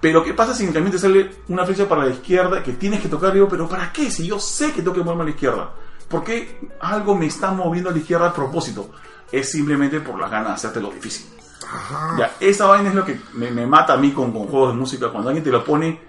Pero 0.00 0.22
¿qué 0.22 0.34
pasa 0.34 0.54
si 0.54 0.66
camino 0.68 0.92
te 0.92 0.98
sale 0.98 1.30
una 1.48 1.64
flecha 1.64 1.88
para 1.88 2.04
la 2.04 2.10
izquierda 2.10 2.62
que 2.62 2.72
tienes 2.74 3.00
que 3.00 3.08
tocar? 3.08 3.32
Digo, 3.32 3.48
pero 3.48 3.68
¿para 3.68 3.92
qué? 3.92 4.10
Si 4.10 4.26
yo 4.26 4.38
sé 4.38 4.72
que 4.72 4.82
tengo 4.82 4.92
que 4.92 5.00
moverme 5.00 5.22
a 5.22 5.24
la 5.24 5.30
izquierda. 5.30 5.70
¿Por 6.08 6.22
qué 6.22 6.60
algo 6.80 7.16
me 7.16 7.26
está 7.26 7.50
moviendo 7.50 7.90
a 7.90 7.92
la 7.92 7.98
izquierda 7.98 8.28
a 8.28 8.32
propósito? 8.32 8.90
Es 9.32 9.50
simplemente 9.50 10.00
por 10.00 10.20
las 10.20 10.30
ganas 10.30 10.48
de 10.48 10.54
hacerte 10.54 10.80
lo 10.80 10.90
difícil. 10.90 11.26
Ajá. 11.68 12.14
Ya, 12.18 12.36
esa 12.38 12.66
vaina 12.66 12.90
es 12.90 12.94
lo 12.94 13.04
que 13.04 13.18
me, 13.34 13.50
me 13.50 13.66
mata 13.66 13.94
a 13.94 13.96
mí 13.96 14.12
con, 14.12 14.30
con 14.32 14.46
juegos 14.46 14.74
de 14.74 14.78
música. 14.78 15.10
Cuando 15.10 15.30
alguien 15.30 15.42
te 15.42 15.50
lo 15.50 15.64
pone, 15.64 16.00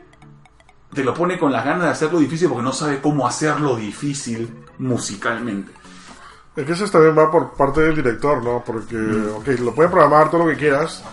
te 0.94 1.04
lo 1.04 1.14
pone 1.14 1.40
con 1.40 1.52
las 1.52 1.66
ganas 1.66 1.86
de 1.86 1.90
hacerlo 1.90 2.20
difícil 2.20 2.50
porque 2.50 2.64
no 2.64 2.74
sabe 2.74 3.02
cómo 3.02 3.26
hacerlo 3.26 3.76
difícil 3.76 4.66
musicalmente. 4.78 5.72
Es 6.58 6.66
que 6.66 6.72
eso 6.74 6.86
también 6.90 7.18
va 7.18 7.32
por 7.32 7.52
parte 7.54 7.82
del 7.82 7.96
director, 7.96 8.44
¿no? 8.44 8.64
Porque, 8.66 8.98
ok, 8.98 9.48
lo 9.60 9.74
pueden 9.74 9.92
programar 9.92 10.30
todo 10.32 10.44
lo 10.44 10.50
que 10.50 10.58
quieras, 10.58 11.04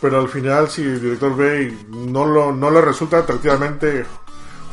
pero 0.00 0.20
al 0.20 0.28
final 0.28 0.68
si 0.68 0.82
el 0.82 1.00
director 1.00 1.34
ve 1.34 1.62
y 1.64 1.86
no, 2.10 2.26
lo, 2.26 2.52
no 2.52 2.70
le 2.70 2.80
resulta 2.82 3.18
atractivamente 3.18 4.04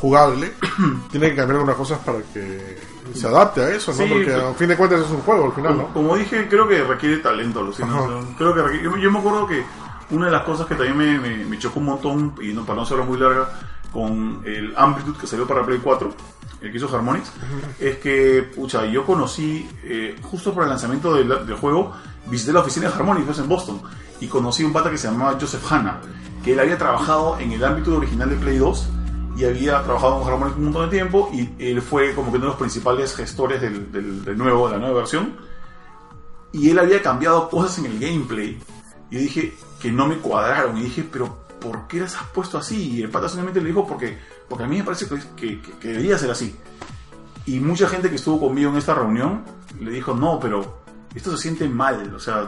jugable, 0.01 0.51
tiene 1.12 1.29
que 1.29 1.36
cambiar 1.38 1.58
algunas 1.58 1.75
cosas 1.77 1.99
para 1.99 2.19
que 2.34 2.77
se 3.13 3.27
adapte 3.27 3.62
a 3.62 3.69
eso, 3.69 3.91
¿no? 3.91 3.97
Sí, 3.97 4.10
Porque 4.12 4.25
pues- 4.32 4.43
a 4.43 4.53
fin 4.53 4.67
de 4.67 4.75
cuentas 4.77 5.01
es 5.01 5.10
un 5.12 5.21
juego 5.21 5.45
al 5.45 5.53
final, 5.53 5.77
¿no? 5.77 5.93
como 5.93 6.15
dije, 6.17 6.47
creo 6.49 6.67
que 6.67 6.84
requiere 6.84 7.17
talento, 7.17 7.62
Lucino. 7.63 7.88
Ajá. 7.88 8.01
O 8.01 8.21
sea, 8.21 8.36
creo 8.38 8.53
que 8.53 8.62
requiere- 8.62 8.84
yo, 8.84 8.97
yo 8.97 9.12
me 9.12 9.19
acuerdo 9.19 9.47
que 9.47 9.63
una 10.12 10.25
de 10.25 10.32
las 10.32 10.43
cosas 10.43 10.67
que 10.67 10.75
también 10.75 10.97
me, 10.97 11.17
me- 11.19 11.45
me 11.45 11.58
chocó 11.58 11.79
un 11.79 11.86
montón, 11.86 12.34
y 12.41 12.51
no, 12.53 12.65
para 12.65 12.75
no 12.77 12.82
hacerlo 12.84 13.05
muy 13.05 13.17
larga, 13.17 13.49
con 13.93 14.41
el 14.45 14.73
Amplitude 14.78 15.17
que 15.19 15.28
salió 15.28 15.47
para 15.47 15.65
Play 15.65 15.80
4, 15.84 16.13
el 16.62 16.71
que 16.71 16.78
hizo 16.78 16.93
Harmonix, 16.93 17.32
es 17.80 17.97
que, 17.97 18.43
pucha, 18.56 18.86
yo 18.86 19.06
conocí, 19.06 19.67
eh, 19.84 20.15
justo 20.21 20.54
por 20.54 20.63
el 20.63 20.69
lanzamiento 20.69 21.13
del, 21.15 21.28
del 21.45 21.56
juego, 21.56 21.93
visité 22.28 22.52
la 22.54 22.60
oficina 22.60 22.89
de 22.89 22.93
Harmonix, 22.95 23.25
pues, 23.25 23.39
en 23.39 23.47
Boston, 23.47 23.82
y 24.19 24.28
conocí 24.28 24.63
un 24.63 24.73
pata 24.73 24.89
que 24.91 24.97
se 24.97 25.08
llamaba 25.10 25.38
Joseph 25.39 25.63
Hanna, 25.71 25.99
que 26.43 26.54
él 26.54 26.60
había 26.60 26.78
trabajado 26.78 27.38
en 27.39 27.52
el 27.54 27.63
Amplitude 27.63 27.97
original 27.97 28.30
de 28.30 28.36
Play 28.36 28.58
2, 28.58 28.89
y 29.38 29.45
había 29.45 29.82
trabajado 29.84 30.19
con 30.19 30.28
Harmonix 30.34 30.58
un 30.58 30.63
montón 30.65 30.89
de 30.89 30.97
tiempo, 30.97 31.30
y 31.34 31.49
él 31.60 31.82
fue 31.82 32.13
como 32.13 32.30
que 32.32 32.38
uno 32.38 32.45
de 32.47 32.52
los 32.52 32.60
principales 32.60 33.15
gestores 33.15 33.62
del, 33.62 33.89
del- 33.91 34.25
del 34.25 34.38
nuevo, 34.38 34.67
de 34.67 34.73
la 34.75 34.80
nueva 34.82 34.97
versión, 34.99 35.38
y 36.52 36.69
él 36.71 36.80
había 36.80 37.02
cambiado 37.02 37.49
cosas 37.49 37.78
en 37.80 37.86
el 37.86 37.99
gameplay. 37.99 38.60
Y 39.12 39.17
dije 39.17 39.56
que 39.82 39.91
no 39.91 40.08
me 40.08 40.17
cuadraron. 40.17 40.78
Y 40.78 40.82
dije, 40.84 41.08
pero 41.12 41.45
¿por 41.60 41.88
qué 41.88 42.00
las 42.02 42.15
has 42.15 42.24
puesto 42.28 42.58
así? 42.58 42.98
Y 42.98 43.02
el 43.04 43.10
pata 43.10 43.30
solamente 43.30 43.60
le 43.62 43.67
dijo, 43.67 43.86
porque, 43.88 44.17
porque 44.48 44.63
a 44.63 44.67
mí 44.67 44.78
me 44.78 44.84
parece 44.84 45.08
que, 45.08 45.19
que, 45.36 45.62
que- 45.80 45.88
debería 45.89 46.17
ser 46.17 46.32
así. 46.32 46.56
Y 47.45 47.60
mucha 47.60 47.88
gente 47.89 48.10
que 48.10 48.15
estuvo 48.15 48.39
conmigo 48.39 48.69
en 48.72 48.78
esta 48.78 48.93
reunión 48.93 49.43
le 49.80 49.91
dijo, 49.91 50.13
no, 50.13 50.39
pero 50.39 50.80
esto 51.15 51.32
se 51.32 51.38
siente 51.38 51.67
mal. 51.67 52.13
O 52.13 52.19
sea, 52.19 52.48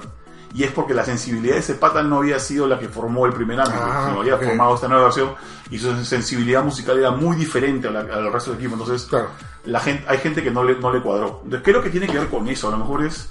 y 0.54 0.64
es 0.64 0.72
porque 0.72 0.94
la 0.94 1.06
sensibilidad 1.06 1.54
de 1.56 1.60
ese 1.62 1.76
pata 1.76 2.04
no 2.04 2.18
había 2.18 2.38
sido 2.40 2.68
la 2.68 2.78
que 2.78 2.88
formó 2.90 3.26
el 3.26 3.34
primer 3.34 3.60
año, 3.60 3.72
Ah, 3.74 4.08
sino 4.10 4.22
había 4.22 4.36
ok. 4.36 4.44
formado 4.44 4.76
esta 4.76 4.88
nueva 4.88 5.06
versión. 5.06 5.30
Y 5.72 5.80
su 5.80 6.04
sensibilidad 6.06 6.64
musical 6.64 7.00
era 7.00 7.12
muy 7.12 7.36
diferente 7.38 7.88
a 7.88 7.92
la- 7.92 8.02
al 8.02 8.32
resto 8.32 8.52
del 8.52 8.60
equipo. 8.60 8.74
Entonces, 8.76 9.08
Claro. 9.10 9.30
la 9.66 9.80
gente, 9.80 10.04
hay 10.08 10.18
gente 10.20 10.44
que 10.44 10.52
no 10.52 10.64
le, 10.64 10.76
no 10.78 10.92
le 10.94 11.02
cuadró. 11.02 11.40
Entonces, 11.46 11.62
creo 11.64 11.82
que 11.82 11.90
tiene 11.90 12.06
que 12.08 12.20
ver 12.20 12.28
con 12.30 12.48
eso. 12.50 12.68
A 12.68 12.72
lo 12.72 12.78
mejor 12.78 13.06
es, 13.06 13.30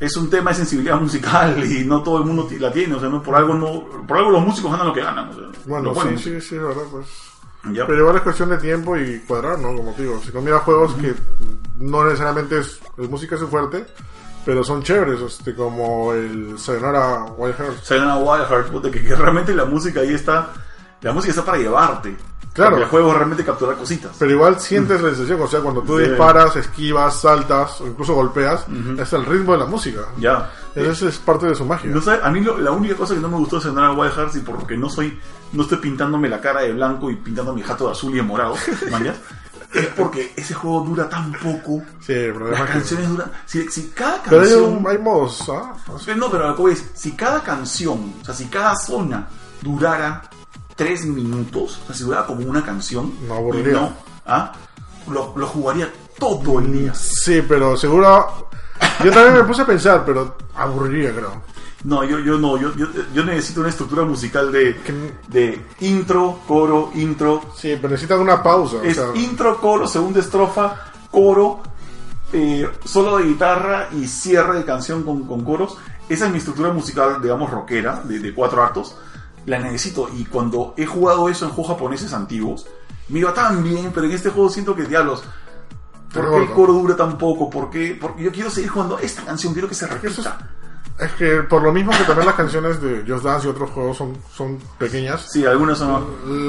es 0.00 0.16
un 0.16 0.30
tema 0.30 0.50
de 0.50 0.56
sensibilidad 0.56 1.00
musical 1.00 1.64
y 1.64 1.84
no 1.84 2.02
todo 2.02 2.18
el 2.18 2.24
mundo 2.24 2.48
la 2.58 2.72
tiene. 2.72 2.94
O 2.94 3.00
sea, 3.00 3.08
no, 3.08 3.22
por, 3.22 3.34
algo 3.34 3.54
no, 3.54 4.06
por 4.06 4.18
algo 4.18 4.30
los 4.30 4.44
músicos 4.44 4.70
ganan 4.70 4.88
lo 4.88 4.94
que 4.94 5.02
ganan. 5.02 5.28
O 5.28 5.34
sea, 5.34 5.44
Bueno, 5.66 5.94
sí, 5.94 6.18
sí, 6.18 6.40
sí, 6.40 6.56
es 6.56 6.62
verdad, 6.62 6.82
pues. 6.90 7.06
Pero 7.64 7.98
igual 7.98 8.16
es 8.16 8.22
cuestión 8.22 8.50
de 8.50 8.58
tiempo 8.58 8.96
y 8.96 9.20
cuadrar, 9.20 9.58
¿no? 9.58 9.74
Como 9.74 9.92
te 9.92 10.02
digo, 10.02 10.20
si 10.22 10.30
no 10.32 10.42
miras 10.42 10.62
juegos 10.62 10.94
que 10.94 11.14
no 11.78 12.04
necesariamente 12.04 12.58
es, 12.58 12.78
es 12.98 13.08
música 13.08 13.38
su 13.38 13.48
fuerte, 13.48 13.86
pero 14.44 14.62
son 14.62 14.82
chéveres, 14.82 15.20
este, 15.22 15.54
como 15.54 16.12
el 16.12 16.58
Sayonara 16.58 17.24
Wild 17.36 17.56
Hearts. 17.56 17.86
Sayonara 17.86 18.16
Wild 18.16 18.48
Heart, 18.48 18.92
que, 18.92 19.02
que 19.02 19.14
realmente 19.14 19.54
la 19.54 19.64
música 19.64 20.00
ahí 20.00 20.12
está. 20.12 20.52
La 21.00 21.12
música 21.12 21.30
está 21.30 21.44
para 21.44 21.58
llevarte. 21.58 22.14
Claro. 22.54 22.70
Porque 22.70 22.84
el 22.84 22.90
juego 22.90 23.12
realmente 23.12 23.44
capturar 23.44 23.76
cositas. 23.76 24.12
Pero 24.18 24.30
igual 24.30 24.60
sientes 24.60 25.00
la 25.02 25.08
sensación, 25.10 25.42
o 25.42 25.46
sea, 25.48 25.60
cuando 25.60 25.82
tú 25.82 25.98
Sí. 25.98 26.04
disparas, 26.08 26.54
esquivas, 26.56 27.20
saltas 27.20 27.80
o 27.80 27.86
incluso 27.88 28.14
golpeas, 28.14 28.64
es 28.98 29.12
el 29.12 29.26
ritmo 29.26 29.52
de 29.52 29.58
la 29.58 29.66
música. 29.66 30.02
Ya. 30.18 30.50
Eso 30.74 31.08
es 31.08 31.18
parte 31.18 31.46
de 31.46 31.54
su 31.56 31.64
magia. 31.64 31.90
No 31.90 32.00
sé, 32.00 32.18
a 32.22 32.30
mí 32.30 32.40
lo- 32.40 32.56
la 32.58 32.70
única 32.70 32.94
cosa 32.94 33.14
que 33.14 33.20
no 33.20 33.28
me 33.28 33.36
gustó 33.38 33.56
de 33.56 33.62
Sayonara 33.62 33.92
Wild 33.92 34.12
Hearts 34.14 34.36
y 34.36 34.40
porque 34.40 34.76
no 34.76 34.88
soy, 34.88 35.18
no 35.52 35.62
estoy 35.64 35.78
pintándome 35.78 36.28
la 36.28 36.40
cara 36.40 36.60
de 36.62 36.72
blanco 36.72 37.10
y 37.10 37.16
pintando 37.16 37.52
mi 37.52 37.62
jato 37.62 37.86
de 37.86 37.92
azul 37.92 38.12
y 38.12 38.16
de 38.16 38.22
morado, 38.22 38.54
¿mañas? 38.90 39.16
es 39.72 39.86
porque 39.88 40.32
ese 40.36 40.54
juego 40.54 40.82
dura 40.82 41.08
tan 41.08 41.32
poco. 41.32 41.82
Sí, 41.98 42.06
pero 42.32 42.48
Las 42.52 42.70
canciones 42.70 43.08
duran. 43.08 43.32
Si, 43.44 43.68
si 43.68 43.88
cada 43.88 44.22
Pero 44.22 44.42
hay, 44.42 44.48
canción. 44.48 44.76
un- 44.78 44.86
hay 44.86 44.98
modos, 44.98 45.48
¿ah? 45.48 45.72
No, 46.16 46.30
pero 46.30 46.48
lo 46.50 46.54
que 46.54 46.62
voy 46.62 46.72
es, 46.74 46.84
si 46.94 47.12
cada 47.16 47.42
canción, 47.42 48.14
o 48.22 48.24
sea, 48.24 48.32
si 48.32 48.44
cada 48.46 48.76
zona 48.76 49.26
durara 49.60 50.22
tres 50.76 51.04
minutos, 51.04 51.80
o 51.82 51.86
sea, 51.86 51.94
si 51.96 52.04
durara 52.04 52.26
como 52.26 52.48
una 52.48 52.64
canción, 52.64 53.12
No 53.28 53.34
aburriría. 53.34 53.72
no, 53.72 53.92
¿ah? 54.26 54.52
lo, 55.08 55.32
lo 55.36 55.46
jugaría 55.46 55.92
todo 56.18 56.58
el 56.60 56.72
día. 56.72 56.94
Sí, 56.94 57.42
pero 57.46 57.76
seguro... 57.76 58.48
Yo 59.04 59.10
también 59.12 59.34
me 59.34 59.44
puse 59.44 59.62
a 59.62 59.66
pensar, 59.66 60.04
pero 60.04 60.36
aburriría, 60.54 61.12
creo. 61.14 61.42
No, 61.84 62.02
yo, 62.02 62.18
yo 62.18 62.38
no, 62.38 62.56
yo, 62.58 62.74
yo, 62.74 62.86
yo 63.12 63.24
necesito 63.24 63.60
una 63.60 63.68
estructura 63.68 64.04
musical 64.04 64.50
de, 64.50 64.74
de 65.28 65.60
intro, 65.80 66.40
coro, 66.46 66.90
intro. 66.94 67.42
Sí, 67.56 67.74
pero 67.76 67.90
necesitan 67.90 68.20
una 68.20 68.42
pausa. 68.42 68.76
o 68.76 68.82
Es 68.82 68.96
sea, 68.96 69.08
intro, 69.14 69.60
coro, 69.60 69.86
segunda 69.86 70.20
estrofa, 70.20 70.76
coro, 71.10 71.60
eh, 72.32 72.68
solo 72.84 73.18
de 73.18 73.24
guitarra 73.24 73.88
y 73.92 74.06
cierre 74.08 74.58
de 74.58 74.64
canción 74.64 75.02
con, 75.02 75.24
con 75.26 75.44
coros. 75.44 75.76
Esa 76.08 76.26
es 76.26 76.32
mi 76.32 76.38
estructura 76.38 76.72
musical, 76.72 77.20
digamos, 77.22 77.50
rockera, 77.50 78.00
de, 78.04 78.18
de 78.18 78.34
cuatro 78.34 78.62
actos. 78.62 78.96
La 79.46 79.58
necesito. 79.58 80.08
Y 80.16 80.24
cuando 80.24 80.74
he 80.76 80.86
jugado 80.86 81.28
eso 81.28 81.44
en 81.46 81.50
juegos 81.52 81.72
japoneses 81.74 82.12
antiguos, 82.12 82.66
me 83.08 83.18
iba 83.20 83.34
tan 83.34 83.62
bien, 83.62 83.90
pero 83.94 84.06
en 84.06 84.12
este 84.12 84.30
juego 84.30 84.48
siento 84.48 84.74
que 84.74 84.84
diablos. 84.84 85.22
¿Por 86.12 86.30
qué 86.30 86.36
el 86.36 86.50
coro 86.50 86.72
dura 86.74 86.94
tan 86.96 87.18
poco? 87.18 87.50
¿Por 87.50 87.70
qué? 87.70 87.98
Porque 88.00 88.22
yo 88.22 88.30
quiero 88.32 88.48
seguir 88.50 88.70
jugando 88.70 88.98
esta 89.00 89.22
canción, 89.24 89.52
quiero 89.52 89.68
que 89.68 89.74
se 89.74 89.86
repita. 89.86 90.38
Es 90.96 91.10
que 91.14 91.42
por 91.42 91.60
lo 91.60 91.72
mismo 91.72 91.90
que 91.90 92.04
también 92.04 92.24
las 92.26 92.36
canciones 92.36 92.80
de 92.80 93.04
Just 93.06 93.24
Dance 93.24 93.48
y 93.48 93.50
otros 93.50 93.68
juegos 93.70 93.96
son, 93.96 94.16
son 94.32 94.58
pequeñas, 94.78 95.26
Sí, 95.28 95.44
algunas 95.44 95.76
son. 95.78 96.04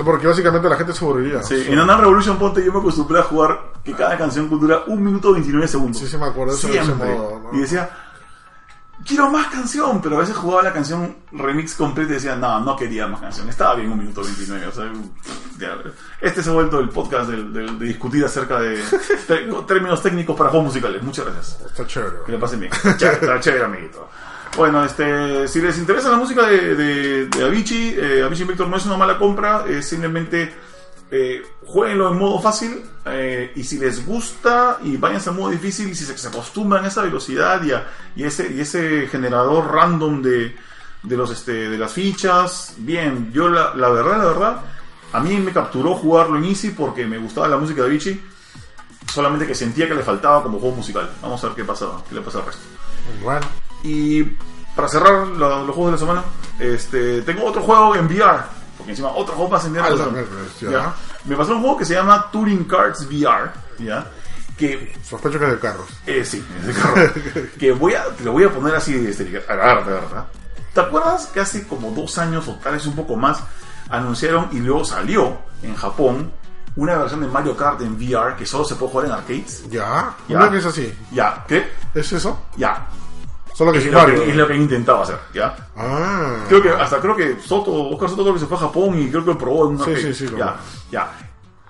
porque 0.06 0.28
básicamente 0.28 0.70
la 0.70 0.76
gente 0.78 0.94
se 0.94 1.04
aburriría. 1.04 1.42
Sí, 1.42 1.66
en 1.68 1.80
Another 1.80 2.02
Revolution 2.02 2.38
Ponte 2.38 2.64
yo 2.64 2.72
me 2.72 2.78
acostumbré 2.78 3.20
a 3.20 3.24
jugar 3.24 3.60
que 3.84 3.94
cada 3.94 4.16
canción 4.20 4.48
dura 4.48 4.84
un 4.86 5.04
minuto 5.04 5.32
29 5.34 5.68
segundos. 5.68 5.98
Sí, 5.98 6.08
sí 6.08 6.16
me 6.18 6.28
acuerdo 6.28 6.54
de 6.54 6.60
eso 6.60 6.68
en 6.68 6.74
ese 6.76 6.86
Siempre. 6.86 7.16
modo, 7.16 7.40
¿no? 7.52 7.58
Y 7.58 7.62
decía, 7.62 7.90
quiero 9.06 9.30
más 9.30 9.48
canción, 9.48 10.02
pero 10.02 10.16
a 10.18 10.20
veces 10.20 10.36
jugaba 10.36 10.64
la 10.64 10.74
canción 10.74 11.16
remix 11.32 11.76
completa 11.76 12.12
y 12.12 12.16
decía, 12.16 12.36
no, 12.36 12.60
no 12.62 12.76
quería 12.76 13.08
más 13.08 13.22
canción, 13.22 13.48
estaba 13.50 13.76
bien 13.76 13.92
un 13.92 14.00
minuto 14.00 14.22
29, 14.24 14.68
o 14.68 14.72
sea, 14.72 14.92
ya, 15.60 15.78
este 16.22 16.42
se 16.44 16.50
ha 16.50 16.54
vuelto 16.54 16.80
el 16.80 16.90
podcast 16.90 17.30
del- 17.30 17.54
de, 17.54 17.86
discutir 17.86 18.26
acerca 18.26 18.60
de 18.60 18.82
términos 19.68 20.02
técnicos 20.02 20.36
para 20.36 20.50
juegos 20.50 20.68
musicales, 20.68 21.02
muchas 21.04 21.26
gracias. 21.26 21.62
Está 21.66 21.86
chévere. 21.86 22.16
Que 22.26 22.32
le 22.32 22.38
pasen 22.40 22.60
bien. 22.60 22.72
Está 22.74 23.40
chévere, 23.40 23.64
amiguito. 23.66 24.10
Bueno, 24.58 24.84
este, 24.86 25.48
si 25.50 25.60
les 25.62 25.78
interesa 25.78 26.10
la 26.10 26.18
música 26.18 26.48
de, 26.48 26.76
de, 26.76 27.26
de 27.28 27.44
Avicii, 27.46 27.96
eh, 28.00 28.24
Avicii 28.24 28.46
Victor 28.46 28.68
no 28.70 28.78
es 28.78 28.86
una 28.86 28.96
mala 28.98 29.18
compra, 29.18 29.66
es 29.68 29.86
simplemente 29.88 30.54
eh, 31.12 31.44
jueguenlo 31.66 32.12
en 32.12 32.18
modo 32.18 32.40
fácil 32.42 32.82
eh, 33.06 33.52
y 33.56 33.64
si 33.64 33.78
les 33.78 34.06
gusta 34.06 34.80
y 34.84 34.98
váyanse 34.98 35.30
al 35.30 35.36
modo 35.36 35.52
difícil 35.52 35.90
y 35.90 35.96
si 35.96 36.04
se, 36.06 36.18
se 36.18 36.28
acostumbran 36.28 36.84
a 36.84 36.88
esa 36.88 37.02
velocidad 37.04 37.64
y, 37.64 37.72
a- 37.72 37.88
y 38.16 38.24
ese, 38.24 38.52
y 38.52 38.60
ese 38.62 39.08
generador 39.08 39.72
random 39.72 40.22
de, 40.22 40.56
de, 41.04 41.18
los, 41.18 41.30
este, 41.32 41.70
de 41.70 41.78
las 41.78 41.94
fichas, 41.94 42.74
bien, 42.78 43.32
yo 43.32 43.50
la, 43.50 43.74
la 43.76 43.90
verdad, 43.90 44.18
la 44.18 44.26
verdad, 44.26 44.62
a 45.14 45.20
mí 45.20 45.36
me 45.38 45.52
capturó 45.54 45.94
jugarlo 45.96 46.38
en 46.38 46.46
Easy 46.46 46.72
porque 46.72 47.06
me 47.06 47.18
gustaba 47.20 47.48
la 47.48 47.58
música 47.58 47.82
de 47.84 47.88
Avicii, 47.88 48.22
solamente 49.14 49.46
que 49.48 49.56
sentía 49.56 49.88
que 49.88 49.96
le 49.96 50.02
faltaba 50.04 50.42
como 50.44 50.60
juego 50.60 50.76
musical. 50.78 51.10
Vamos 51.22 51.44
a 51.44 51.48
ver 51.48 51.56
qué 51.56 51.64
pasaba, 51.64 52.04
qué 52.10 52.16
le 52.16 52.22
pasa 52.22 52.40
al 52.40 52.46
resto. 52.48 52.62
Bueno, 53.24 53.46
Y 53.84 54.24
para 54.76 54.88
cerrar 54.90 55.28
la- 55.28 55.62
los 55.62 55.76
juegos 55.76 55.86
de 55.86 55.92
la 55.92 55.98
semana, 55.98 56.24
este, 56.60 57.22
tengo 57.22 57.46
otro 57.46 57.62
juego 57.62 57.96
en 57.96 58.08
VR. 58.08 58.40
Porque 58.78 58.92
encima 58.92 59.10
otro 59.10 59.36
juego 59.36 59.52
más 59.52 59.66
en 59.66 59.72
VR. 59.74 59.88
Ah, 59.88 60.70
ya. 60.72 60.94
Me 61.26 61.36
pasó 61.36 61.54
un 61.56 61.62
juego 61.62 61.78
que 61.78 61.86
se 61.86 61.94
llama 61.94 62.30
Touring 62.32 62.66
Cards 62.66 63.06
VR. 63.08 63.52
¿ya? 63.80 64.06
Que, 64.58 64.96
sospecho 65.04 65.38
que 65.38 65.46
es 65.46 65.52
de 65.52 65.60
carros. 65.60 65.88
eh, 66.06 66.24
sí, 66.24 66.46
es 66.60 66.68
de 66.68 66.74
carro. 66.74 67.12
que 67.60 67.72
voy 67.74 67.94
a, 67.94 68.06
te 68.06 68.24
lo 68.24 68.32
voy 68.32 68.44
a 68.46 68.50
poner 68.54 68.76
así, 68.76 68.96
este, 69.08 69.44
a 69.50 69.56
la 69.56 69.66
verdad, 69.66 69.86
¿verdad? 69.86 70.26
¿Te 70.74 70.82
acuerdas 70.82 71.28
que 71.28 71.40
hace 71.42 71.68
como 71.68 71.92
dos 71.92 72.18
años 72.18 72.48
o 72.48 72.56
tal 72.56 72.74
vez 72.74 72.86
un 72.86 72.96
poco 72.96 73.16
más 73.16 73.40
anunciaron 73.90 74.50
y 74.52 74.60
luego 74.60 74.84
salió 74.84 75.38
en 75.62 75.76
Japón 75.76 76.32
una 76.76 76.98
versión 76.98 77.22
de 77.22 77.28
Mario 77.28 77.56
Kart 77.56 77.82
en 77.82 77.96
VR 77.96 78.36
que 78.36 78.46
solo 78.46 78.66
se 78.66 78.76
puede 78.76 78.92
jugar 78.92 79.06
en 79.08 79.12
arcades? 79.14 79.64
Ya, 79.70 80.14
Ya. 80.28 80.40
¿Cómo 80.40 80.52
que 80.52 80.58
es 80.58 80.66
así? 80.66 80.94
Ya, 81.12 81.46
¿qué? 81.48 81.72
¿Es 81.94 82.12
eso? 82.12 82.46
Ya. 82.58 82.88
Solo 83.56 83.72
que 83.72 83.78
Es 83.78 83.86
lo 83.86 84.06
que, 84.06 84.30
es 84.30 84.36
lo 84.36 84.48
que 84.48 84.54
he 84.54 84.58
intentado 84.58 85.02
hacer, 85.02 85.18
¿ya? 85.34 85.56
Ah, 85.78 86.44
Creo 86.50 86.62
que 86.62 86.70
hasta 86.70 87.00
creo 87.00 87.16
que 87.16 87.38
Soto, 87.40 87.72
Oscar 87.90 88.10
Soto 88.10 88.24
creo 88.24 88.34
que 88.34 88.42
se 88.42 88.48
fue 88.48 88.58
a 88.58 88.60
Japón 88.60 89.00
y 89.02 89.10
creo 89.10 89.24
que 89.24 89.34
probó 89.36 89.70
en 89.70 89.76
una 89.76 89.86
Sí, 89.86 89.96
sí, 89.96 90.14
sí, 90.14 90.28
lo 90.28 90.38
ya, 90.38 90.58
ya. 90.92 91.10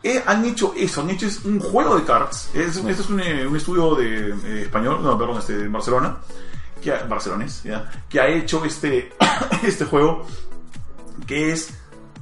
Eh, 0.02 0.24
han 0.26 0.44
hecho 0.46 0.74
eso, 0.76 1.02
han 1.02 1.12
hecho 1.12 1.28
un 1.44 1.60
juego 1.60 1.96
de 1.96 2.04
cards. 2.04 2.50
Es, 2.56 2.78
este 2.78 2.92
es 2.92 3.10
un, 3.10 3.20
eh, 3.20 3.46
un 3.46 3.56
estudio 3.56 3.94
de 3.94 4.30
eh, 4.30 4.62
español, 4.64 5.04
no, 5.04 5.16
perdón, 5.16 5.38
este, 5.38 5.58
de 5.58 5.68
Barcelona, 5.68 6.18
que 6.82 6.92
ha, 6.92 7.04
barcelones, 7.04 7.62
ya, 7.62 7.88
que 8.10 8.20
ha 8.20 8.28
hecho 8.30 8.66
este, 8.66 9.14
este 9.64 9.86
juego 9.86 10.26
que 11.28 11.52
es 11.52 11.72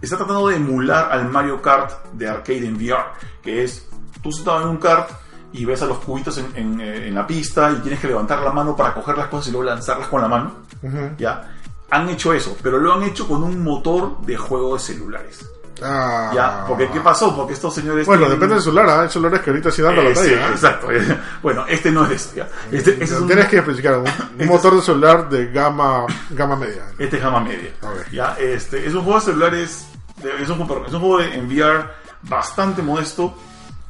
está 0.01 0.17
tratando 0.17 0.49
de 0.49 0.57
emular 0.57 1.09
al 1.09 1.29
Mario 1.29 1.61
Kart 1.61 2.05
de 2.11 2.27
arcade 2.27 2.67
en 2.67 2.75
VR, 2.75 3.05
que 3.41 3.63
es 3.63 3.87
tú 4.21 4.29
sentado 4.29 4.63
en 4.63 4.67
un 4.67 4.77
kart 4.77 5.22
y 5.53 5.65
ves 5.65 5.81
a 5.81 5.85
los 5.85 5.99
cubitos 5.99 6.37
en, 6.37 6.47
en, 6.55 6.81
eh, 6.81 7.07
en 7.07 7.15
la 7.15 7.25
pista 7.27 7.71
y 7.71 7.75
tienes 7.81 7.99
que 7.99 8.07
levantar 8.07 8.39
la 8.41 8.51
mano 8.51 8.75
para 8.75 8.93
coger 8.93 9.17
las 9.17 9.27
cosas 9.27 9.47
y 9.47 9.51
luego 9.51 9.65
lanzarlas 9.65 10.07
con 10.07 10.21
la 10.21 10.27
mano. 10.27 10.51
Ujú. 10.81 11.11
¿ya? 11.17 11.49
Han 11.91 12.09
hecho 12.09 12.33
eso, 12.33 12.57
pero 12.63 12.77
lo 12.79 12.93
han 12.93 13.03
hecho 13.03 13.27
con 13.27 13.43
un 13.43 13.63
motor 13.63 14.19
de 14.21 14.35
juego 14.35 14.73
de 14.73 14.79
celulares. 14.79 15.45
Ah. 15.81 16.31
¿Ya? 16.33 16.65
Porque, 16.67 16.87
¿qué 16.89 17.01
pasó? 17.01 17.35
Porque 17.35 17.53
estos 17.53 17.73
señores... 17.75 18.05
Bueno, 18.05 18.23
tienen- 18.23 18.35
depende 18.39 18.55
del 18.55 18.63
celular, 18.63 18.89
¿ah? 18.89 19.01
Hay 19.01 19.09
celulares 19.09 19.41
que 19.41 19.49
ahorita 19.49 19.71
sí 19.71 19.81
dan 19.81 19.95
la 19.95 20.03
Eh, 20.03 20.15
sí, 20.15 20.29
batalla. 20.29 20.47
¿ah? 20.47 20.51
exacto. 20.51 20.87
Bueno, 21.43 21.65
este 21.67 21.91
no 21.91 22.05
es 22.05 22.11
eso, 22.11 22.35
¿ya? 22.35 22.47
Este, 22.71 22.91
este 22.91 23.03
es 23.03 23.11
un, 23.11 23.27
Tienes 23.27 23.47
que 23.47 23.57
especificar 23.57 23.97
un, 23.99 24.05
un 24.39 24.47
motor 24.47 24.75
de 24.75 24.81
celular 24.81 25.29
de 25.29 25.51
gama, 25.51 26.05
gama 26.29 26.55
media. 26.55 26.83
este 26.97 27.17
es 27.17 27.23
gama 27.23 27.39
media. 27.41 27.71
Ver. 27.81 28.11
¿ya? 28.11 28.35
Este, 28.39 28.87
es 28.87 28.93
un 28.93 29.03
juego 29.03 29.19
de 29.19 29.25
celulares... 29.25 29.87
Es 30.23 30.49
un, 30.49 30.61
es 30.87 30.93
un 30.93 30.99
juego 30.99 31.17
de 31.19 31.35
enviar 31.35 31.95
bastante 32.21 32.81
modesto. 32.81 33.35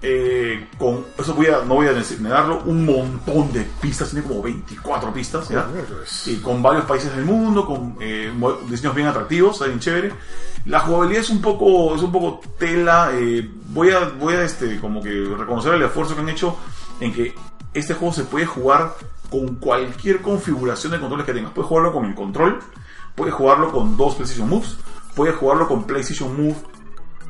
Eh, 0.05 0.67
con 0.77 1.05
eso 1.17 1.33
voy 1.33 1.47
a, 1.47 1.63
no 1.63 1.75
voy 1.75 1.87
a 1.87 1.93
negarlo, 1.93 2.61
un 2.65 2.85
montón 2.85 3.53
de 3.53 3.61
pistas, 3.81 4.11
tiene 4.11 4.27
como 4.27 4.41
24 4.41 5.13
pistas, 5.13 5.47
¿ya? 5.47 5.65
Miércoles. 5.73 6.27
y 6.27 6.35
con 6.41 6.61
varios 6.61 6.83
países 6.83 7.15
del 7.15 7.23
mundo, 7.23 7.65
con 7.65 7.95
eh, 8.01 8.29
diseños 8.69 8.93
bien 8.93 9.07
atractivos, 9.07 9.53
está 9.53 9.67
bien 9.67 9.79
chévere. 9.79 10.11
La 10.65 10.81
jugabilidad 10.81 11.21
es 11.21 11.29
un 11.29 11.41
poco, 11.41 11.95
es 11.95 12.01
un 12.01 12.11
poco 12.11 12.41
tela. 12.59 13.11
eh, 13.13 13.49
voy 13.69 13.91
a, 13.91 14.09
voy 14.09 14.33
a 14.33 14.43
este, 14.43 14.77
como 14.81 15.01
que 15.01 15.09
reconocer 15.09 15.73
el 15.75 15.83
esfuerzo 15.83 16.15
que 16.15 16.21
han 16.21 16.29
hecho 16.29 16.57
en 16.99 17.13
que 17.13 17.33
este 17.73 17.93
juego 17.93 18.13
se 18.13 18.25
puede 18.25 18.45
jugar 18.45 18.95
con 19.29 19.55
cualquier 19.55 20.21
configuración 20.21 20.91
de 20.91 20.99
controles 20.99 21.25
que 21.25 21.33
tengas. 21.33 21.53
Puedes 21.53 21.69
jugarlo 21.69 21.93
con 21.93 22.03
el 22.05 22.13
control, 22.13 22.59
puedes 23.15 23.33
jugarlo 23.33 23.71
con 23.71 23.95
dos 23.95 24.15
PlayStation 24.15 24.49
Moves, 24.49 24.75
puedes 25.15 25.35
jugarlo 25.35 25.65
con 25.65 25.85
PlayStation 25.85 26.35
Move 26.35 26.57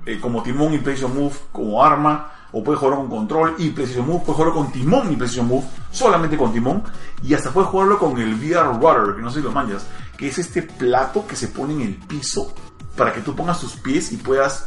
eh, 0.07 0.19
como 0.19 0.41
timón 0.41 0.73
y 0.73 0.79
PlayStation 0.79 1.15
Move 1.15 1.35
como 1.51 1.83
arma, 1.83 2.31
o 2.55 2.63
puedes 2.63 2.79
jugarlo 2.79 3.01
con 3.01 3.09
control 3.09 3.55
y 3.57 3.71
PlayStation 3.71 4.05
Move, 4.07 4.19
puedes 4.19 4.35
jugarlo 4.35 4.53
con 4.53 4.71
timón 4.71 5.11
y 5.11 5.15
PlayStation 5.15 5.47
Move, 5.47 5.65
solamente 5.91 6.37
con 6.37 6.53
timón, 6.53 6.83
y 7.23 7.33
hasta 7.33 7.51
puedes 7.51 7.69
jugarlo 7.69 7.97
con 7.99 8.17
el 8.19 8.35
VR 8.35 8.77
Rudder, 8.79 9.15
que 9.15 9.21
no 9.21 9.29
sé 9.31 9.39
si 9.39 9.43
lo 9.45 9.51
manjas, 9.51 9.85
que 10.17 10.27
es 10.27 10.37
este 10.37 10.61
plato 10.61 11.25
que 11.27 11.35
se 11.35 11.47
pone 11.49 11.73
en 11.73 11.81
el 11.81 11.95
piso 11.95 12.53
para 12.95 13.11
que 13.11 13.21
tú 13.21 13.35
pongas 13.35 13.59
tus 13.59 13.73
pies 13.77 14.11
y 14.11 14.17
puedas 14.17 14.65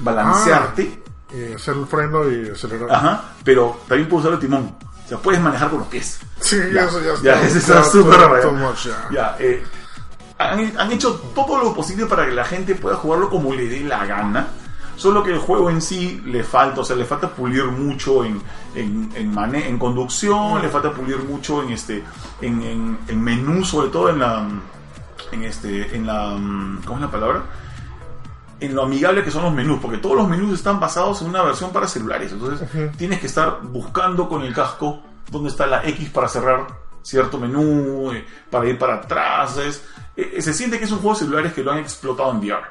balancearte, 0.00 1.02
Y 1.32 1.52
hacer 1.54 1.74
el 1.76 1.86
freno 1.86 2.28
y 2.30 2.50
acelerar. 2.50 2.90
ajá, 2.92 3.24
pero 3.44 3.80
también 3.88 4.08
puedes 4.08 4.24
usar 4.26 4.34
el 4.34 4.40
timón, 4.40 4.74
o 5.04 5.08
sea, 5.08 5.18
puedes 5.18 5.40
manejar 5.40 5.68
con 5.70 5.80
los 5.80 5.88
pies. 5.88 6.20
Sí, 6.40 6.56
Ya, 6.72 6.84
eso 6.84 7.00
ya 7.02 7.12
está. 7.12 7.22
ya, 7.24 7.42
eso 7.42 7.58
está 7.58 7.84
súper 7.84 8.18
ya. 8.84 9.08
Ya, 9.12 9.36
eh, 9.38 9.62
han, 10.38 10.78
han 10.78 10.92
hecho 10.92 11.14
todo 11.34 11.62
lo 11.62 11.74
posible 11.74 12.06
para 12.06 12.24
que 12.26 12.32
la 12.32 12.44
gente 12.44 12.74
pueda 12.74 12.96
jugarlo 12.96 13.28
como 13.30 13.52
le 13.52 13.68
dé 13.68 13.80
la 13.80 14.04
gana. 14.06 14.46
Solo 14.96 15.22
que 15.22 15.32
el 15.32 15.38
juego 15.38 15.70
en 15.70 15.82
sí 15.82 16.22
le 16.26 16.42
falta, 16.44 16.82
o 16.82 16.84
sea, 16.84 16.94
le 16.96 17.04
falta 17.04 17.28
pulir 17.28 17.64
mucho 17.64 18.24
en, 18.24 18.40
en, 18.74 19.10
en, 19.14 19.34
mane- 19.34 19.66
en 19.68 19.78
conducción, 19.78 20.62
le 20.62 20.68
falta 20.68 20.92
pulir 20.92 21.18
mucho 21.24 21.62
en 21.62 21.70
este, 21.72 22.04
en, 22.40 22.62
en, 22.62 22.98
en 23.08 23.20
menú, 23.22 23.64
sobre 23.64 23.88
todo 23.88 24.08
en 24.10 24.20
la, 24.20 24.46
en 25.32 25.42
este, 25.42 25.96
en 25.96 26.06
la, 26.06 26.30
¿cómo 26.84 26.96
es 26.96 27.00
la 27.00 27.10
palabra? 27.10 27.42
En 28.60 28.74
lo 28.74 28.84
amigable 28.84 29.24
que 29.24 29.30
son 29.32 29.42
los 29.42 29.52
menús, 29.52 29.80
porque 29.82 29.98
todos 29.98 30.16
los 30.16 30.28
menús 30.28 30.54
están 30.54 30.78
basados 30.78 31.20
en 31.22 31.28
una 31.28 31.42
versión 31.42 31.70
para 31.72 31.88
celulares, 31.88 32.32
entonces 32.32 32.60
tienes 32.96 33.18
que 33.20 33.26
estar 33.26 33.60
buscando 33.62 34.28
con 34.28 34.42
el 34.42 34.54
casco 34.54 35.02
dónde 35.30 35.48
está 35.50 35.66
la 35.66 35.84
X 35.88 36.08
para 36.10 36.28
cerrar 36.28 36.66
cierto 37.02 37.38
menú, 37.38 38.12
eh, 38.12 38.24
para 38.50 38.66
ir 38.68 38.78
para 38.78 38.94
atrás, 38.94 39.58
es- 39.58 39.84
eh, 40.16 40.40
se 40.40 40.54
siente 40.54 40.78
que 40.78 40.84
es 40.84 40.92
un 40.92 40.98
juego 40.98 41.14
de 41.18 41.24
celulares 41.24 41.52
que 41.52 41.62
lo 41.64 41.72
han 41.72 41.78
explotado 41.78 42.30
en 42.30 42.38
VR. 42.38 42.62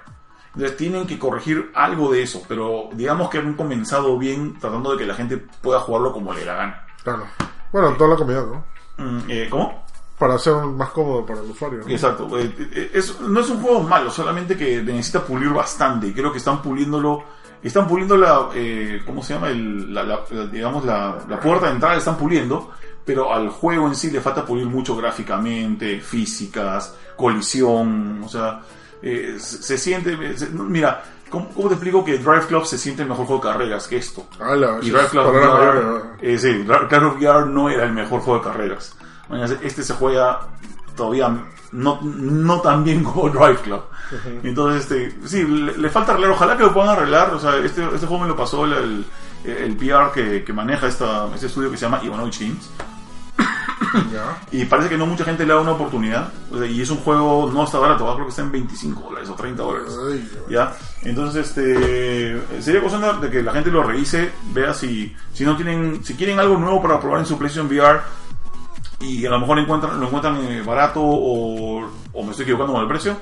Entonces 0.55 0.77
tienen 0.77 1.07
que 1.07 1.17
corregir 1.17 1.71
algo 1.73 2.11
de 2.11 2.21
eso, 2.23 2.43
pero 2.47 2.89
digamos 2.93 3.29
que 3.29 3.39
han 3.39 3.53
comenzado 3.55 4.17
bien 4.19 4.57
tratando 4.59 4.91
de 4.91 4.97
que 4.99 5.05
la 5.07 5.15
gente 5.15 5.37
pueda 5.37 5.79
jugarlo 5.79 6.13
como 6.13 6.31
le 6.33 6.41
dé 6.41 6.45
la 6.45 6.55
gana. 6.55 6.85
Claro. 7.03 7.23
Bueno, 7.71 7.93
toda 7.93 8.11
la 8.11 8.15
comida, 8.17 8.41
¿no? 8.45 8.63
Mm, 9.03 9.19
eh, 9.29 9.47
¿Cómo? 9.49 9.83
Para 10.19 10.35
hacer 10.35 10.53
más 10.55 10.89
cómodo 10.91 11.25
para 11.25 11.39
el 11.41 11.49
usuario. 11.49 11.79
¿no? 11.79 11.89
Exacto. 11.89 12.37
eh, 12.37 12.53
eh, 12.71 12.91
es- 12.93 13.19
no 13.21 13.39
es 13.39 13.49
un 13.49 13.61
juego 13.61 13.81
malo, 13.81 14.11
solamente 14.11 14.55
que 14.55 14.81
necesita 14.83 15.23
pulir 15.25 15.49
bastante. 15.49 16.07
Y 16.07 16.13
creo 16.13 16.31
que 16.31 16.37
están 16.37 16.61
puliéndolo. 16.61 17.23
Están 17.63 17.87
puliendo 17.87 18.15
la. 18.15 18.49
eh, 18.53 19.01
¿Cómo 19.05 19.23
se 19.23 19.33
llama? 19.33 19.49
El, 19.49 19.91
la, 19.93 20.03
la- 20.03 20.21
la- 20.29 20.45
digamos, 20.45 20.85
la, 20.85 21.17
la 21.27 21.39
puerta 21.39 21.65
de 21.65 21.71
entrada 21.73 21.95
están 21.97 22.15
puliendo. 22.17 22.69
Pero 23.03 23.33
al 23.33 23.49
juego 23.49 23.87
en 23.87 23.95
sí 23.95 24.11
le 24.11 24.21
falta 24.21 24.45
pulir 24.45 24.67
mucho 24.67 24.95
gráficamente, 24.95 25.99
físicas, 25.99 26.95
colisión. 27.17 28.21
O 28.23 28.29
sea, 28.29 28.61
eh, 29.03 29.35
se, 29.39 29.77
siente. 29.77 30.37
se- 30.37 30.49
mira, 30.49 31.03
¿cómo, 31.29 31.49
cómo 31.49 31.67
te 31.67 31.75
explico 31.75 32.03
que 32.03 32.17
Drive 32.17 32.47
Club 32.47 32.65
se 32.65 32.77
siente 32.77 33.03
el 33.03 33.09
mejor 33.09 33.25
juego 33.25 33.43
de 33.43 33.51
carreras 33.51 33.87
que 33.87 33.97
esto? 33.97 34.25
Ala, 34.39 34.79
Y 34.81 34.89
Drive 34.89 35.09
Club 35.09 35.25
VR, 35.27 36.01
eh, 36.21 36.37
sí, 36.37 36.53
Drive 36.63 37.07
VR 37.19 37.45
no 37.47 37.69
era 37.69 37.83
el 37.83 37.91
mejor 37.93 38.21
juego 38.21 38.39
de 38.39 38.45
carreras. 38.51 38.95
Este 39.61 39.83
se 39.83 39.93
juega 39.93 40.39
todavía 40.95 41.35
no, 41.71 41.99
no 42.03 42.61
tan 42.61 42.83
bien 42.83 43.03
como 43.03 43.29
Drive 43.29 43.57
Club. 43.61 43.81
Entonces, 44.43 44.81
este, 44.83 45.27
sí, 45.27 45.43
le, 45.43 45.77
le 45.77 45.89
falta 45.89 46.11
arreglar. 46.11 46.31
Ojalá 46.31 46.55
que 46.55 46.63
lo 46.63 46.73
puedan 46.73 46.89
arreglar. 46.91 47.33
O 47.33 47.39
sea, 47.39 47.57
este, 47.57 47.83
este 47.93 48.05
juego 48.05 48.19
me 48.23 48.27
lo 48.29 48.35
pasó 48.35 48.65
el, 48.65 48.73
el, 48.73 49.05
el 49.43 49.75
PR 49.77 50.11
que, 50.13 50.43
que 50.43 50.53
maneja 50.53 50.87
esta, 50.87 51.27
este 51.33 51.47
estudio 51.47 51.71
que 51.71 51.77
se 51.77 51.85
llama 51.85 51.99
Ivanhoe 52.03 52.29
Games. 52.39 52.69
Ya. 54.11 54.41
Y 54.51 54.65
parece 54.65 54.89
que 54.89 54.97
no 54.97 55.05
mucha 55.05 55.23
gente 55.23 55.45
le 55.45 55.53
da 55.53 55.61
una 55.61 55.71
oportunidad. 55.71 56.31
O 56.51 56.57
sea, 56.57 56.67
y 56.67 56.81
es 56.81 56.89
un 56.89 56.97
juego, 56.97 57.49
no 57.53 57.63
está 57.63 57.79
barato, 57.79 58.11
creo 58.13 58.25
que 58.25 58.29
está 58.29 58.41
en 58.41 58.51
25 58.51 59.01
dólares 59.01 59.29
o 59.29 59.35
30 59.35 59.63
dólares. 59.63 59.97
Ay, 60.09 60.31
¿Ya? 60.49 60.75
Entonces, 61.03 61.47
este, 61.47 62.61
sería 62.61 62.81
cosa 62.81 63.13
de 63.13 63.29
que 63.29 63.43
la 63.43 63.51
gente 63.51 63.71
lo 63.71 63.83
revise, 63.83 64.31
vea 64.51 64.73
si, 64.73 65.15
si 65.33 65.43
no 65.43 65.55
tienen, 65.55 66.03
si 66.03 66.15
quieren 66.15 66.39
algo 66.39 66.57
nuevo 66.57 66.81
para 66.81 66.99
probar 66.99 67.19
en 67.19 67.25
su 67.25 67.37
PlayStation 67.37 67.67
VR 67.67 68.01
y 68.99 69.25
a 69.25 69.29
lo 69.29 69.39
mejor 69.39 69.59
encuentran, 69.59 69.99
lo 69.99 70.05
encuentran 70.07 70.37
eh, 70.45 70.61
barato 70.61 71.01
o, 71.01 71.85
o 72.13 72.23
me 72.23 72.31
estoy 72.31 72.43
equivocando 72.43 72.73
con 72.73 72.81
el 72.83 72.87
precio, 72.87 73.17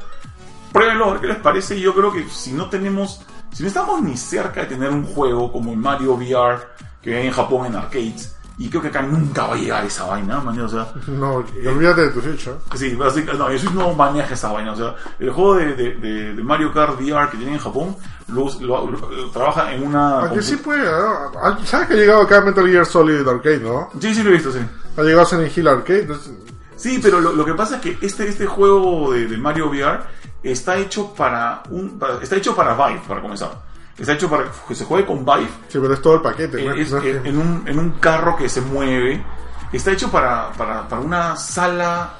pruébenlo, 0.71 1.05
a 1.05 1.11
ver 1.13 1.21
qué 1.21 1.27
les 1.27 1.37
parece. 1.37 1.77
Y 1.77 1.81
yo 1.81 1.93
creo 1.93 2.13
que 2.13 2.27
si 2.29 2.53
no 2.53 2.69
tenemos, 2.69 3.21
si 3.51 3.63
no 3.63 3.67
estamos 3.67 4.01
ni 4.01 4.15
cerca 4.15 4.61
de 4.61 4.67
tener 4.67 4.89
un 4.91 5.05
juego 5.05 5.51
como 5.51 5.71
el 5.71 5.77
Mario 5.77 6.13
VR 6.13 6.59
que 7.01 7.15
hay 7.15 7.27
en 7.27 7.33
Japón 7.33 7.65
en 7.65 7.75
arcades 7.75 8.35
Y 8.63 8.69
creo 8.69 8.81
que 8.81 8.89
acá 8.89 9.01
nunca 9.01 9.47
va 9.47 9.55
a 9.55 9.57
llegar 9.57 9.83
esa 9.85 10.05
vaina, 10.05 10.39
man, 10.39 10.59
o 10.61 10.69
sea, 10.69 10.87
No, 11.07 11.43
olvídate 11.65 12.01
de 12.01 12.09
tu 12.09 12.21
Switch, 12.21 12.47
¿eh? 12.47 12.51
Sí, 12.75 12.93
básicamente, 12.95 13.37
no, 13.39 13.49
eso 13.49 13.69
no 13.71 13.93
maneja 13.93 14.33
esa 14.35 14.51
vaina. 14.51 14.73
O 14.73 14.75
sea, 14.75 14.95
el 15.19 15.31
juego 15.31 15.55
de, 15.55 15.73
de, 15.75 15.95
de- 15.95 16.35
de 16.35 16.43
Mario 16.43 16.71
Kart 16.71 16.99
VR 17.01 17.29
que 17.31 17.37
tienen 17.37 17.55
en 17.55 17.59
Japón 17.59 17.95
lo, 18.27 18.45
lo- 18.61 18.91
lo- 18.91 19.29
trabaja 19.31 19.73
en 19.73 19.87
una. 19.87 20.19
Aunque 20.19 20.39
compu- 20.39 20.43
sí 20.43 20.55
puede, 20.57 20.83
¿no? 20.83 21.31
Ah, 21.41 21.57
¿Sabes 21.65 21.87
que 21.87 21.93
ha 21.95 21.97
llegado 21.97 22.21
acá 22.21 22.41
Metal 22.41 22.67
Gear 22.67 22.85
Solid 22.85 23.27
Arcade, 23.27 23.59
no? 23.59 23.89
Sí, 23.99 24.13
sí, 24.13 24.21
lo 24.21 24.29
he 24.29 24.33
visto, 24.33 24.51
sí. 24.51 24.59
Ha 24.97 25.01
llegado 25.01 25.25
Silent 25.25 25.57
Hill 25.57 25.67
Arcade, 25.67 26.01
entonces... 26.01 26.31
Sí, 26.75 26.99
pero 27.01 27.19
lo, 27.19 27.33
lo 27.33 27.43
que 27.45 27.53
pasa 27.53 27.75
es 27.77 27.81
que 27.81 27.97
este, 28.05 28.27
este 28.27 28.45
juego 28.45 29.11
de, 29.13 29.27
de 29.27 29.37
Mario 29.37 29.69
VR 29.69 29.99
está 30.43 30.77
hecho 30.77 31.13
para 31.13 31.63
un 31.69 31.97
para- 31.99 32.21
está 32.21 32.35
hecho 32.35 32.55
para 32.55 32.73
Vive, 32.75 33.01
para 33.07 33.21
comenzar. 33.21 33.51
Está 33.97 34.13
hecho 34.13 34.29
para 34.29 34.45
que 34.67 34.73
se 34.75 34.85
juegue 34.85 35.05
con 35.05 35.23
Vive 35.25 35.47
Sí, 35.67 35.77
pero 35.79 35.93
es 35.93 36.01
todo 36.01 36.15
el 36.15 36.21
paquete, 36.21 36.63
¿no? 36.65 36.73
Eh, 36.73 36.81
es- 36.81 36.91
eh, 36.93 37.21
en, 37.23 37.37
un, 37.37 37.63
en 37.67 37.77
un 37.79 37.91
carro 37.91 38.35
que 38.35 38.49
se 38.49 38.61
mueve. 38.61 39.23
Está 39.71 39.91
hecho 39.91 40.09
para, 40.11 40.51
para, 40.53 40.87
para 40.87 41.01
una 41.01 41.35
sala, 41.35 42.13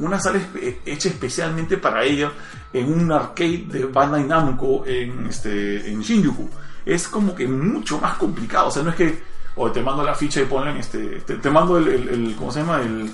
una 0.00 0.18
sala 0.20 0.38
espe- 0.38 0.78
hecha 0.84 1.08
especialmente 1.08 1.76
para 1.78 2.02
ella 2.04 2.32
en 2.72 2.92
un 2.92 3.10
arcade 3.12 3.64
de 3.68 3.84
Bandai 3.86 4.24
Namco 4.24 4.84
en, 4.86 5.26
este, 5.26 5.90
en 5.90 6.00
Shinjuku. 6.00 6.48
Es 6.84 7.08
como 7.08 7.34
que 7.34 7.46
mucho 7.46 7.98
más 8.00 8.14
complicado. 8.14 8.68
O 8.68 8.70
sea, 8.70 8.82
no 8.82 8.90
es 8.90 8.96
que 8.96 9.22
o 9.56 9.70
te 9.70 9.82
mando 9.82 10.02
la 10.02 10.14
ficha 10.14 10.40
y 10.40 10.44
ponle 10.44 10.70
en 10.70 10.76
este, 10.78 10.98
te, 11.26 11.34
te 11.36 11.50
mando 11.50 11.76
el, 11.78 11.88
el, 11.88 12.08
el- 12.08 12.36
¿cómo 12.36 12.50
se 12.52 12.60
llama? 12.60 12.80
El, 12.80 13.10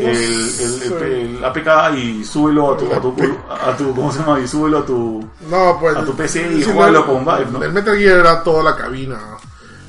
el, 0.00 1.44
APK 1.44 1.96
y 1.96 2.24
súbelo 2.24 2.74
a 2.74 2.76
tu, 2.76 2.92
a 2.92 3.00
tu, 3.00 3.14
a 3.48 3.76
tu, 3.76 3.94
¿cómo 3.94 4.12
se 4.12 4.18
llama? 4.20 4.40
Y 4.40 4.48
súbelo 4.48 4.78
a 4.78 4.86
tu, 4.86 5.24
No, 5.48 5.78
pues... 5.80 5.96
a 5.96 6.04
tu 6.04 6.14
PC 6.14 6.52
y 6.52 6.62
sí, 6.62 6.70
juégalo 6.72 7.00
no, 7.00 7.06
con 7.06 7.24
Vive, 7.24 7.46
¿no? 7.52 7.62
El 7.62 7.72
Metal 7.72 7.96
Gear 7.96 8.18
era 8.18 8.42
toda 8.42 8.62
la 8.62 8.76
cabina. 8.76 9.18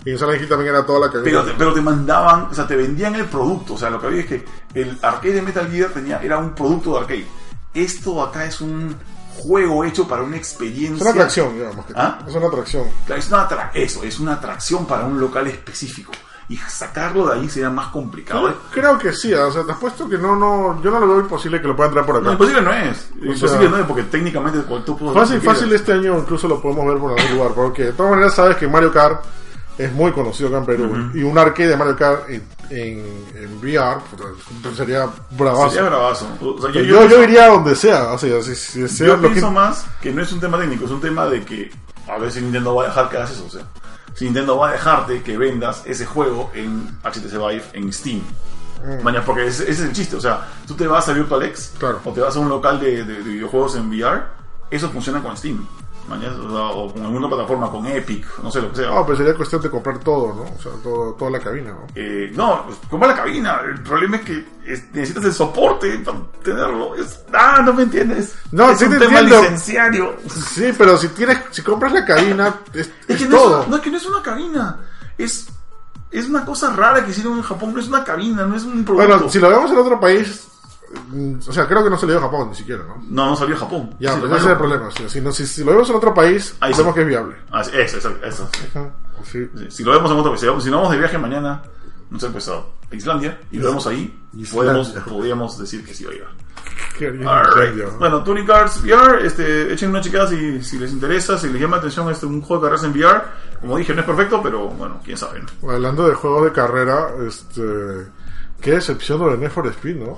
Y 0.06 0.12
en 0.12 0.18
Silent 0.18 0.42
Hill 0.42 0.48
también 0.48 0.70
era 0.74 0.86
toda 0.86 1.00
la 1.08 1.12
cabina. 1.12 1.24
Pero 1.26 1.44
te, 1.44 1.52
pero 1.58 1.74
te 1.74 1.82
mandaban, 1.82 2.44
o 2.50 2.54
sea, 2.54 2.66
te 2.66 2.76
vendían 2.76 3.16
el 3.16 3.26
producto. 3.26 3.74
O 3.74 3.78
sea, 3.78 3.90
lo 3.90 4.00
que 4.00 4.08
había 4.08 4.22
es 4.22 4.28
que 4.28 4.46
el 4.74 4.98
arcade 5.02 5.34
de 5.34 5.42
Metal 5.42 5.70
Gear 5.70 5.90
tenía, 5.90 6.22
era 6.24 6.38
un 6.38 6.52
producto 6.56 6.94
de 6.94 7.00
arcade. 7.00 7.28
Esto 7.74 8.24
acá 8.24 8.46
es 8.46 8.62
un 8.62 8.96
juego 9.40 9.84
hecho 9.84 10.08
para 10.08 10.22
una 10.24 10.38
experiencia. 10.38 10.96
Es 10.96 11.02
una 11.02 11.12
atracción, 11.12 11.54
digamos. 11.56 11.86
que- 11.86 11.94
¿Ah? 11.96 12.20
Es 12.28 12.36
una 12.36 12.48
atracción. 12.48 12.84
Es 13.16 13.28
una 13.30 13.50
atra- 13.50 13.72
eso, 13.74 14.04
es 14.04 14.20
una 14.20 14.34
atracción 14.34 14.86
para 14.86 15.06
un 15.06 15.20
local 15.20 15.48
específico. 15.48 16.12
Y 16.50 16.58
sacarlo 16.58 17.28
de 17.28 17.40
ahí 17.40 17.48
sería 17.48 17.70
más 17.70 17.90
complicado. 17.90 18.52
Creo 18.72 18.98
que 18.98 19.14
sí, 19.14 19.32
o 19.34 19.52
sea, 19.52 19.64
te 19.64 19.72
apuesto 19.72 20.10
que 20.10 20.18
no, 20.18 20.36
no, 20.36 20.82
yo 20.82 20.90
no 20.90 21.00
lo 21.00 21.08
veo 21.08 21.20
imposible 21.20 21.62
que 21.62 21.68
lo 21.68 21.76
puedan 21.76 21.92
traer 21.92 22.08
por 22.08 22.16
No, 22.16 22.22
acá. 22.22 22.32
imposible 22.32 22.62
no 22.64 22.74
es. 22.74 23.10
Imposible 23.22 23.60
sea, 23.60 23.70
no 23.70 23.78
es 23.78 23.86
porque 23.86 24.04
técnicamente 24.04 24.60
tú 24.84 24.98
Fácil, 25.14 25.40
fácil 25.42 25.72
este 25.74 25.94
año 25.94 26.18
incluso 26.18 26.48
lo 26.48 26.60
podemos 26.60 26.88
ver 26.88 26.98
por 26.98 27.20
algún 27.20 27.38
lugar, 27.38 27.52
porque 27.54 27.84
de 27.86 27.94
todas 27.94 28.10
maneras 28.12 28.34
sabes 28.34 28.58
que 28.58 28.68
Mario 28.68 28.92
Kart 28.92 29.24
es 29.80 29.92
muy 29.94 30.12
conocido 30.12 30.50
acá 30.50 30.58
en 30.60 30.66
Perú, 30.66 31.12
y 31.16 31.24
un 31.24 31.38
arcade 31.38 31.70
de 31.70 31.78
Mario 31.78 31.96
Kart 31.98 32.30
en, 32.30 32.44
en, 32.70 33.26
en 33.36 33.58
VR 33.60 34.00
sería 34.76 35.08
bravazo. 35.32 35.70
Sería 35.72 35.90
bravazo. 35.90 36.28
O 36.42 36.62
sea, 36.62 36.72
yo, 36.72 36.82
yo, 36.82 37.08
yo, 37.08 37.24
iría 37.24 37.48
donde 37.48 37.76
sea, 37.76 38.12
o 38.14 38.18
sea, 38.18 38.42
si, 38.44 38.54
si 38.56 38.88
sea 38.88 39.08
Yo 39.08 39.22
que- 39.22 39.30
pienso 39.30 39.50
más 39.52 39.86
que 40.02 40.12
no 40.12 40.22
es 40.22 40.32
un 40.32 40.40
tema 40.40 40.60
técnico, 40.60 40.86
es 40.86 40.92
un 40.92 41.02
tema 41.02 41.26
de 41.28 41.44
que 41.44 41.72
a 42.08 42.18
ver 42.18 42.32
si 42.32 42.42
Nintendo 42.42 42.76
va 42.76 42.84
a 42.84 42.88
dejar 42.88 43.10
que 43.10 43.18
hagas 43.18 43.32
eso. 43.32 43.46
O 43.46 43.50
sea, 43.50 43.62
si 44.16 44.26
Nintendo 44.26 44.58
va 44.58 44.70
a 44.70 44.72
dejarte 44.74 45.22
que 45.24 45.38
vendas 45.38 45.82
ese 45.86 46.06
juego 46.06 46.52
en 46.54 46.88
HTC 47.04 47.32
Vive, 47.38 47.64
en 47.74 47.92
Steam. 47.94 48.22
Mañana, 49.04 49.26
porque 49.26 49.46
ese, 49.48 49.64
ese 49.64 49.72
es 49.72 49.80
el 49.82 49.92
chiste. 49.94 50.16
O 50.16 50.22
sea, 50.22 50.48
tú 50.66 50.74
te 50.74 50.88
vas 50.88 51.08
a 51.10 51.14
VirtualX 51.14 51.74
Claro. 51.78 52.00
o 52.04 52.12
te 52.14 52.22
vas 52.22 52.36
a 52.36 52.40
un 52.40 52.50
local 52.50 52.80
de, 52.80 53.04
de- 53.04 53.24
de 53.24 53.30
videojuegos 53.30 53.76
en 53.76 53.90
VR, 53.90 54.24
eso 54.72 54.90
funciona 54.90 55.22
con 55.22 55.36
Steam. 55.38 55.66
Mañana, 56.10 56.36
o, 56.36 56.50
sea, 56.50 56.62
o 56.78 56.92
con 56.94 57.06
alguna 57.06 57.28
plataforma, 57.30 57.70
con 57.70 57.86
Epic, 57.86 58.26
no 58.42 58.50
sé 58.52 58.62
lo 58.62 58.70
que 58.72 58.78
sea. 58.78 58.88
No, 58.90 59.06
pero 59.06 59.18
sería 59.18 59.36
cuestión 59.36 59.62
de 59.62 59.70
comprar 59.70 60.00
todo, 60.00 60.34
¿no? 60.34 60.42
O 60.42 60.62
sea, 60.62 60.72
todo, 60.84 61.14
toda 61.14 61.30
la 61.32 61.40
cabina, 61.40 61.70
¿no? 61.72 61.86
Eh, 61.96 62.32
no, 62.36 62.66
pues, 62.66 62.78
compra 62.90 63.10
la 63.10 63.16
cabina. 63.16 63.62
El 63.64 63.82
problema 63.84 64.18
es 64.18 64.24
que 64.24 64.46
es- 64.66 64.92
necesitas 64.92 65.24
el 65.26 65.34
soporte 65.34 66.00
para 66.00 66.18
tenerlo. 66.44 66.96
Es- 66.96 67.20
ah, 67.34 67.62
no 67.64 67.74
me 67.74 67.84
entiendes. 67.84 68.36
No, 68.52 68.72
es 68.72 68.80
sí 68.80 68.86
un 68.86 68.92
te 68.94 68.98
tema 69.00 69.20
entiendo. 69.20 69.42
licenciario. 69.44 70.16
Sí, 70.28 70.74
pero 70.78 70.98
si 70.98 71.10
tienes, 71.10 71.38
si 71.52 71.62
compras 71.62 71.94
la 71.94 72.04
cabina, 72.06 72.56
es, 72.74 72.88
Es 73.08 73.16
es 73.16 73.18
que 73.22 73.30
no 73.30 73.38
todo. 73.38 73.58
una- 73.60 73.68
no, 73.68 73.76
es 73.78 73.82
que 73.84 73.92
no 73.92 73.98
es 73.98 74.06
una 74.08 74.22
cabina. 74.24 74.80
Es, 75.18 75.48
es 76.12 76.28
una 76.28 76.44
cosa 76.44 76.74
rara 76.76 77.06
que 77.06 77.12
hicieron 77.12 77.38
en 77.38 77.44
Japón. 77.44 77.74
No 77.74 77.80
es 77.80 77.88
una 77.88 78.04
cabina, 78.04 78.46
no 78.46 78.56
es 78.56 78.64
un 78.64 78.84
producto. 78.84 79.08
Bueno, 79.08 79.30
si 79.30 79.38
lo 79.40 79.50
vemos 79.50 79.70
en 79.72 79.78
otro 79.78 80.00
país, 80.00 80.48
o 81.48 81.52
sea, 81.54 81.68
creo 81.68 81.84
que 81.84 81.90
no 81.90 81.98
se 81.98 82.06
le 82.06 82.14
dio 82.14 82.20
a 82.20 82.24
Japón 82.24 82.50
ni 82.50 82.56
siquiera, 82.56 82.84
¿no? 82.88 82.98
No, 83.10 83.26
no 83.32 83.36
salió 83.36 83.56
a 83.56 83.60
Japón. 83.60 83.96
Ya, 84.00 84.14
Sí, 84.14 84.20
pues 84.20 84.32
ese 84.34 84.42
es 84.46 84.52
el 84.52 84.58
problema. 84.58 84.90
Si, 84.92 85.10
si, 85.10 85.22
no- 85.22 85.32
si- 85.32 85.46
si 85.48 85.64
lo 85.64 85.72
vemos 85.72 85.90
en 85.90 85.96
otro 85.96 86.14
país, 86.14 86.56
Ahí 86.60 86.74
sí. 86.74 86.82
que 86.94 87.02
es 87.02 87.08
viable. 87.08 87.36
ah, 87.52 87.62
eso, 87.62 87.98
eso, 87.98 88.12
eso. 88.24 88.50
Sí, 89.24 89.50
Si 89.70 89.84
lo 89.84 89.92
vemos 89.92 90.10
en 90.12 90.18
otro 90.18 90.32
país, 90.32 90.42
si 90.42 90.48
nos 90.48 90.64
vamos 90.80 90.92
de 90.92 90.98
viaje 90.98 91.18
mañana, 91.18 91.62
no 92.10 92.20
sé, 92.20 92.30
pues 92.30 92.48
a 92.50 92.64
Islandia, 92.92 93.40
y 93.52 93.58
lo 93.60 93.68
vemos 93.68 93.86
ahí, 93.88 94.20
podemos, 94.52 94.90
podríamos 95.08 95.58
decir 95.60 95.86
que 95.86 95.94
sí 95.94 96.06
va 96.06 96.12
a 96.12 96.14
llegar. 96.14 96.30
Qué 96.98 97.10
bien, 97.12 97.28
Alright. 97.28 97.76
ya. 97.78 97.86
Bueno, 97.98 98.24
Touring 98.24 98.46
Cars 98.46 98.82
VR, 98.84 99.26
este, 99.26 99.72
echen 99.74 99.90
una 99.90 100.02
checada 100.02 100.28
si, 100.28 100.62
si 100.64 100.78
les 100.80 100.92
interesa, 100.92 101.38
si 101.38 101.48
les 101.50 101.62
llama 101.62 101.76
la 101.78 101.80
atención 101.82 102.10
este, 102.10 102.26
un 102.26 102.42
juego 102.42 102.64
de 102.64 102.70
carreras 102.70 102.86
en 102.86 102.92
VR. 103.00 103.22
Como 103.62 103.78
dije, 103.78 103.94
no 103.94 104.02
es 104.02 104.06
perfecto, 104.08 104.42
pero 104.42 104.68
bueno, 104.70 105.00
quién 105.04 105.18
sabe. 105.18 105.42
¿no? 105.62 105.72
Hablando 105.72 106.08
de 106.08 106.16
juegos 106.16 106.46
de 106.46 106.52
carrera, 106.52 107.10
este, 107.28 108.08
qué 108.62 108.72
decepción 108.72 109.20
de 109.30 109.38
Need 109.38 109.52
for 109.52 109.68
Speed, 109.68 109.96
¿no? 109.98 110.18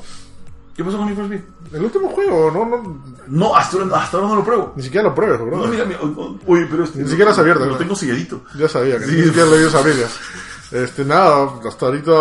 ¿Qué 0.76 0.84
pasó 0.84 0.97
con 0.97 1.05
Need 1.07 1.15
for 1.15 1.26
Speed? 1.26 1.41
El 1.74 1.84
último 1.84 2.09
juego, 2.09 2.49
no, 2.51 2.65
no, 2.65 3.03
No, 3.28 3.55
hasta 3.55 3.78
ahora, 3.78 3.97
hasta 4.01 4.17
ahora 4.17 4.30
no 4.30 4.36
lo 4.38 4.43
pruebo. 4.43 4.74
ni 4.76 4.84
siquiera 4.84 5.07
lo 5.09 5.15
pruebes, 5.15 5.39
bro. 5.41 5.57
No, 5.57 5.67
mira, 5.67 5.86
mira, 5.86 5.99
uy, 6.01 6.67
pero 6.69 6.84
este, 6.86 6.99
Ni 7.03 7.09
siquiera 7.09 7.32
es 7.32 7.38
abierto, 7.39 7.65
Lo 7.65 7.72
¿no? 7.74 7.78
tengo 7.78 7.95
selladito. 7.95 8.41
Ya 8.57 8.67
sabía 8.69 8.97
que 8.99 9.05
Sí. 9.05 9.11
ni 9.17 9.24
siquiera 9.24 9.47
lo 9.49 9.59
ibas 9.59 9.76
a 9.76 9.80
abrir 9.80 9.95
ya. 9.97 10.78
Este, 10.80 11.03
nada, 11.05 11.49
hasta 11.67 11.86
ahorita 11.86 12.11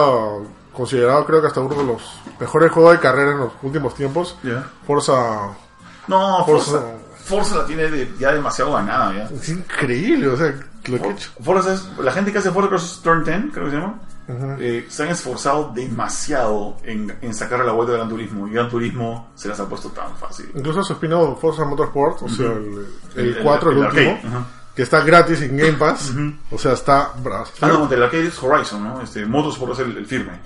considerado 0.73 1.25
creo 1.27 1.41
que 1.41 1.47
hasta 1.49 1.61
uno 1.61 1.75
de 1.75 1.85
los 1.85 2.03
mejores 2.39 2.73
juegos 2.73 2.93
de 2.93 3.01
carrera 3.01 3.33
en 3.33 3.39
los 3.39 3.53
últimos 3.63 3.95
tiempos. 3.95 4.37
Ya. 4.43 4.69
Forza, 4.87 5.49
No, 6.09 6.45
Forza. 6.45 6.71
Forza, 6.73 6.87
Forza 7.25 7.57
la 7.59 7.67
tiene 7.67 7.89
de- 7.91 8.13
ya 8.19 8.33
demasiado 8.33 8.73
ganada, 8.73 9.15
ya. 9.15 9.25
es 9.35 9.49
increíble, 9.49 10.29
o 10.29 10.37
sea, 10.37 10.47
lo 10.87 10.99
que 11.01 11.09
he 11.09 11.13
hecho. 11.13 11.31
Forza 11.43 11.75
es, 11.75 11.85
la 12.01 12.11
gente 12.13 12.33
que 12.33 12.39
hace 12.39 12.51
Forza 12.51 12.69
Cross 12.69 13.01
Turn 13.05 13.23
10, 13.25 13.53
creo 13.53 13.65
que 13.67 13.71
se 13.71 13.77
llama, 13.77 13.95
eh, 14.59 14.87
se 14.89 15.03
han 15.03 15.09
esforzado 15.11 15.73
demasiado 15.75 16.77
en, 16.85 17.17
en 17.23 17.35
sacarle 17.35 17.67
la 17.67 17.73
vuelta 17.73 17.93
de 17.93 17.99
Gran 17.99 18.09
Turismo. 18.11 18.47
Y 18.49 18.53
Gran 18.53 18.69
Turismo 18.69 19.31
se 19.35 19.49
las 19.49 19.59
ha 19.61 19.69
puesto 19.69 19.89
tan 19.91 20.15
fácil. 20.17 20.51
Incluso 20.55 20.83
su 20.85 20.93
spin-off 20.95 21.41
Forza 21.41 21.65
Motorsport, 21.65 22.23
o 22.23 22.29
sea, 22.29 22.47
el, 22.47 22.87
el 23.17 23.21
El- 23.29 23.37
el- 23.37 23.43
4, 23.43 23.71
el, 23.71 23.79
el 23.79 23.85
último, 23.85 24.19
que 24.75 24.83
está 24.83 25.01
gratis 25.03 25.43
en 25.43 25.57
Game 25.57 25.73
Pass, 25.75 26.13
o 26.51 26.59
sea, 26.59 26.73
está. 26.73 27.13
Ah, 27.61 27.67
no, 27.69 27.87
del 27.87 28.03
arcade 28.03 28.29
es 28.29 28.43
Horizon, 28.43 28.83
¿no? 28.85 29.01
Este, 29.03 29.27
Motorsport 29.27 29.73
es 29.73 29.79
el, 29.81 30.07
firme. 30.07 30.41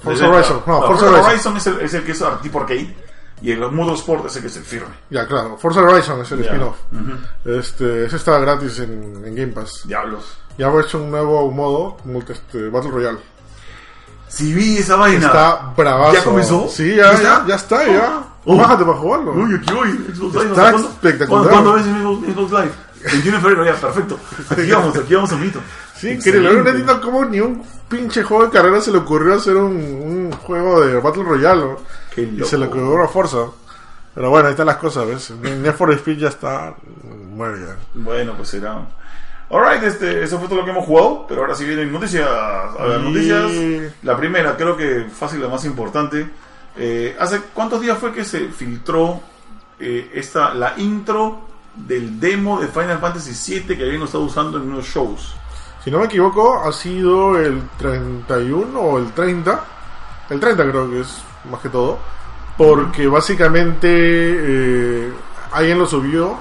Forza 0.00 0.28
Horizon, 0.28 0.62
no, 0.66 0.80
no, 0.80 0.86
Forza 0.86 0.86
Forza 0.86 1.06
Horizon. 1.10 1.24
Horizon 1.26 1.56
es 1.58 1.66
el, 1.66 1.80
es 1.80 1.94
el 1.94 2.04
que 2.04 2.12
es 2.12 2.24
tipo 2.42 2.60
arcade. 2.60 2.96
Y 3.40 3.52
el 3.52 3.60
Motorsport 3.70 4.26
es 4.26 4.34
el 4.36 4.42
que 4.42 4.48
es 4.48 4.56
el 4.56 4.64
firme. 4.64 4.94
Ya, 5.10 5.24
claro, 5.26 5.56
Forza 5.58 5.80
Horizon 5.80 6.20
es 6.22 6.32
el 6.32 6.40
spin-off. 6.40 6.76
Este, 7.44 8.06
ese 8.06 8.16
está 8.16 8.38
gratis 8.40 8.80
en, 8.80 9.22
en 9.24 9.34
Game 9.34 9.52
Pass. 9.52 9.82
Diablos. 9.84 10.38
Ya 10.58 10.66
han 10.68 10.80
hecho 10.80 10.98
un 10.98 11.10
nuevo 11.10 11.50
modo, 11.52 11.96
este, 12.28 12.68
Battle 12.68 12.90
Royale. 12.90 13.18
Si 14.28 14.52
vi 14.52 14.78
esa 14.78 14.96
vaina. 14.96 15.26
Está 15.26 15.72
bravazo. 15.76 16.12
¿Ya 16.14 16.24
comenzó? 16.24 16.68
Sí, 16.68 16.94
ya, 16.96 16.96
¿Ya 16.96 17.10
ya, 17.12 17.14
está? 17.14 17.46
ya 17.46 17.54
está, 17.54 17.86
ya. 17.86 18.22
Oh. 18.44 18.56
Bájate 18.56 18.84
para 18.84 18.96
jugarlo. 18.98 19.32
Uy, 19.32 19.54
aquí 19.54 19.72
voy. 19.72 19.88
Xbox 20.14 20.34
Live. 20.34 20.46
Está 20.50 20.70
¿Cuándo- 20.72 20.88
espectacular. 20.88 21.48
¿Cuándo, 21.48 21.70
¿cuándo 21.70 21.72
ves 21.72 21.84
Xbox, 21.84 22.34
Xbox 22.34 22.50
Live? 22.52 22.72
21 23.12 23.36
de 23.36 23.42
febrero, 23.42 23.64
ya, 23.64 23.74
perfecto. 23.74 24.18
Aquí 24.50 24.70
vamos, 24.72 24.96
aquí 24.96 25.14
vamos 25.14 25.32
a 25.32 25.36
mito. 25.36 25.60
Sí, 25.96 26.10
increíble. 26.10 26.52
No 26.52 26.68
entiendo 26.68 27.00
cómo 27.00 27.24
ni 27.24 27.40
un 27.40 27.62
pinche 27.88 28.22
juego 28.24 28.44
de 28.46 28.50
carrera 28.50 28.80
se 28.80 28.90
le 28.90 28.98
ocurrió 28.98 29.34
hacer 29.34 29.56
un, 29.56 29.76
un 29.76 30.32
juego 30.32 30.80
de 30.80 31.00
Battle 31.00 31.22
Royale. 31.22 31.60
¿no? 31.64 31.76
Qué 32.14 32.22
Y 32.22 32.44
se 32.44 32.58
le 32.58 32.66
loco. 32.66 32.78
ocurrió 32.78 33.04
a 33.04 33.08
Forza. 33.08 33.38
Pero 34.14 34.30
bueno, 34.30 34.48
ahí 34.48 34.52
están 34.52 34.66
las 34.66 34.76
cosas, 34.78 35.06
¿ves? 35.06 35.30
Need 35.30 35.74
for 35.74 35.92
Speed 35.92 36.18
ya 36.18 36.28
está. 36.28 36.74
Muere 37.04 37.60
ya. 37.60 37.76
Bueno, 37.94 38.34
pues 38.36 38.48
será. 38.48 38.84
Alright, 39.50 39.82
este, 39.82 40.22
eso 40.22 40.38
fue 40.38 40.46
todo 40.46 40.58
lo 40.58 40.64
que 40.64 40.72
hemos 40.72 40.84
jugado, 40.84 41.24
pero 41.26 41.40
ahora 41.40 41.54
sí 41.54 41.64
vienen 41.64 41.90
noticias. 41.90 42.28
A 42.28 42.84
ver, 42.84 43.00
noticias. 43.00 43.92
La 44.02 44.16
primera, 44.16 44.56
creo 44.56 44.76
que 44.76 45.06
fácil, 45.10 45.40
la 45.40 45.48
más 45.48 45.64
importante. 45.64 46.28
Eh, 46.76 47.16
¿Hace 47.18 47.40
cuántos 47.54 47.80
días 47.80 47.98
fue 47.98 48.12
que 48.12 48.24
se 48.24 48.48
filtró 48.48 49.20
eh, 49.80 50.10
esta, 50.14 50.52
la 50.52 50.74
intro 50.76 51.40
del 51.74 52.20
demo 52.20 52.60
de 52.60 52.68
Final 52.68 52.98
Fantasy 52.98 53.60
VII 53.60 53.76
que 53.76 53.84
habían 53.84 54.02
estado 54.02 54.24
usando 54.24 54.58
en 54.58 54.64
unos 54.64 54.86
shows? 54.86 55.34
Si 55.82 55.90
no 55.90 56.00
me 56.00 56.04
equivoco, 56.04 56.62
ha 56.62 56.72
sido 56.72 57.38
el 57.38 57.62
31 57.78 58.78
o 58.78 58.98
el 58.98 59.12
30. 59.12 59.64
El 60.28 60.40
30 60.40 60.70
creo 60.70 60.90
que 60.90 61.00
es 61.00 61.22
más 61.50 61.60
que 61.60 61.70
todo. 61.70 61.98
Porque 62.58 63.06
básicamente 63.06 63.88
eh, 63.90 65.12
alguien 65.52 65.78
lo 65.78 65.86
subió 65.86 66.36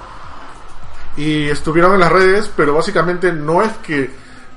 y 1.17 1.49
estuvieron 1.49 1.95
en 1.95 1.99
las 1.99 2.11
redes, 2.11 2.49
pero 2.55 2.75
básicamente 2.75 3.33
no 3.33 3.63
es 3.63 3.73
que 3.77 4.09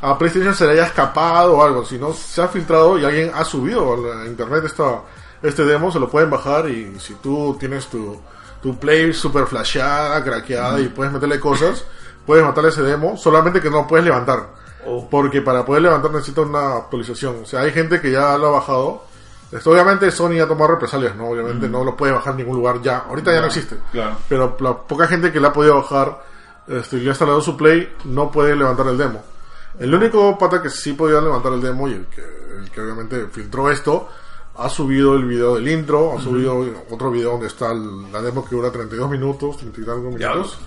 a 0.02 0.16
PlayStation 0.16 0.54
se 0.54 0.66
le 0.66 0.72
haya 0.72 0.86
escapado 0.86 1.56
o 1.56 1.64
algo, 1.64 1.84
sino 1.84 2.12
se 2.12 2.42
ha 2.42 2.48
filtrado 2.48 2.98
y 2.98 3.04
alguien 3.04 3.32
ha 3.34 3.44
subido 3.44 3.94
a 3.94 4.16
la 4.16 4.26
internet 4.26 4.64
esta, 4.64 5.02
este 5.42 5.64
demo, 5.64 5.90
se 5.90 5.98
lo 5.98 6.08
pueden 6.08 6.30
bajar 6.30 6.68
y 6.68 6.98
si 7.00 7.14
tú 7.14 7.56
tienes 7.58 7.86
tu, 7.86 8.20
tu 8.62 8.78
Play 8.78 9.12
super 9.14 9.46
flasheada, 9.46 10.22
craqueada 10.22 10.80
y 10.80 10.88
puedes 10.88 11.12
meterle 11.12 11.40
cosas, 11.40 11.84
puedes 12.26 12.44
matar 12.44 12.66
ese 12.66 12.82
demo, 12.82 13.16
solamente 13.16 13.60
que 13.60 13.70
no 13.70 13.86
puedes 13.86 14.04
levantar. 14.04 14.60
Oh. 14.86 15.08
Porque 15.10 15.42
para 15.42 15.64
poder 15.64 15.82
levantar 15.82 16.10
necesita 16.10 16.42
una 16.42 16.76
actualización. 16.76 17.40
O 17.42 17.46
sea, 17.46 17.60
hay 17.60 17.72
gente 17.72 18.00
que 18.00 18.10
ya 18.10 18.36
lo 18.38 18.48
ha 18.48 18.50
bajado. 18.50 19.04
Esto, 19.52 19.72
obviamente 19.72 20.10
Sony 20.10 20.40
ha 20.40 20.46
tomado 20.46 20.72
represalias, 20.72 21.16
¿no? 21.16 21.28
Obviamente 21.28 21.68
no 21.68 21.84
lo 21.84 21.96
puede 21.96 22.12
bajar 22.12 22.32
en 22.32 22.38
ningún 22.38 22.56
lugar 22.56 22.80
ya. 22.80 22.98
Ahorita 23.08 23.32
ya 23.32 23.40
no 23.40 23.46
existe. 23.46 23.76
Claro. 23.92 24.16
Pero 24.28 24.56
la 24.60 24.78
poca 24.78 25.06
gente 25.06 25.32
que 25.32 25.40
la 25.40 25.48
ha 25.48 25.52
podido 25.52 25.76
bajar 25.76 26.22
este, 26.68 26.96
y 26.96 27.00
le 27.00 27.06
ha 27.08 27.12
instalado 27.12 27.40
su 27.40 27.56
Play 27.56 27.94
no 28.04 28.30
puede 28.30 28.54
levantar 28.56 28.86
el 28.88 28.98
demo. 28.98 29.22
El 29.78 29.94
único 29.94 30.36
pata 30.38 30.60
que 30.62 30.68
sí 30.70 30.92
podía 30.94 31.20
levantar 31.20 31.52
el 31.52 31.60
demo 31.62 31.88
y 31.88 31.92
el 31.92 32.06
que, 32.06 32.20
el 32.60 32.70
que 32.70 32.80
obviamente 32.80 33.26
filtró 33.32 33.70
esto 33.70 34.08
ha 34.56 34.68
subido 34.68 35.14
el 35.14 35.24
video 35.24 35.54
del 35.54 35.68
intro, 35.68 36.18
ha 36.18 36.20
subido 36.20 36.62
otro 36.90 37.10
video 37.10 37.32
donde 37.32 37.46
está 37.46 37.72
el- 37.72 38.12
la 38.12 38.20
demo 38.20 38.44
que 38.46 38.54
dura 38.56 38.70
32 38.70 39.08
minutos, 39.10 39.56
30 39.58 39.80
y 39.80 39.84
algo 39.84 40.18
Ya. 40.18 40.30
minutos. 40.30 40.58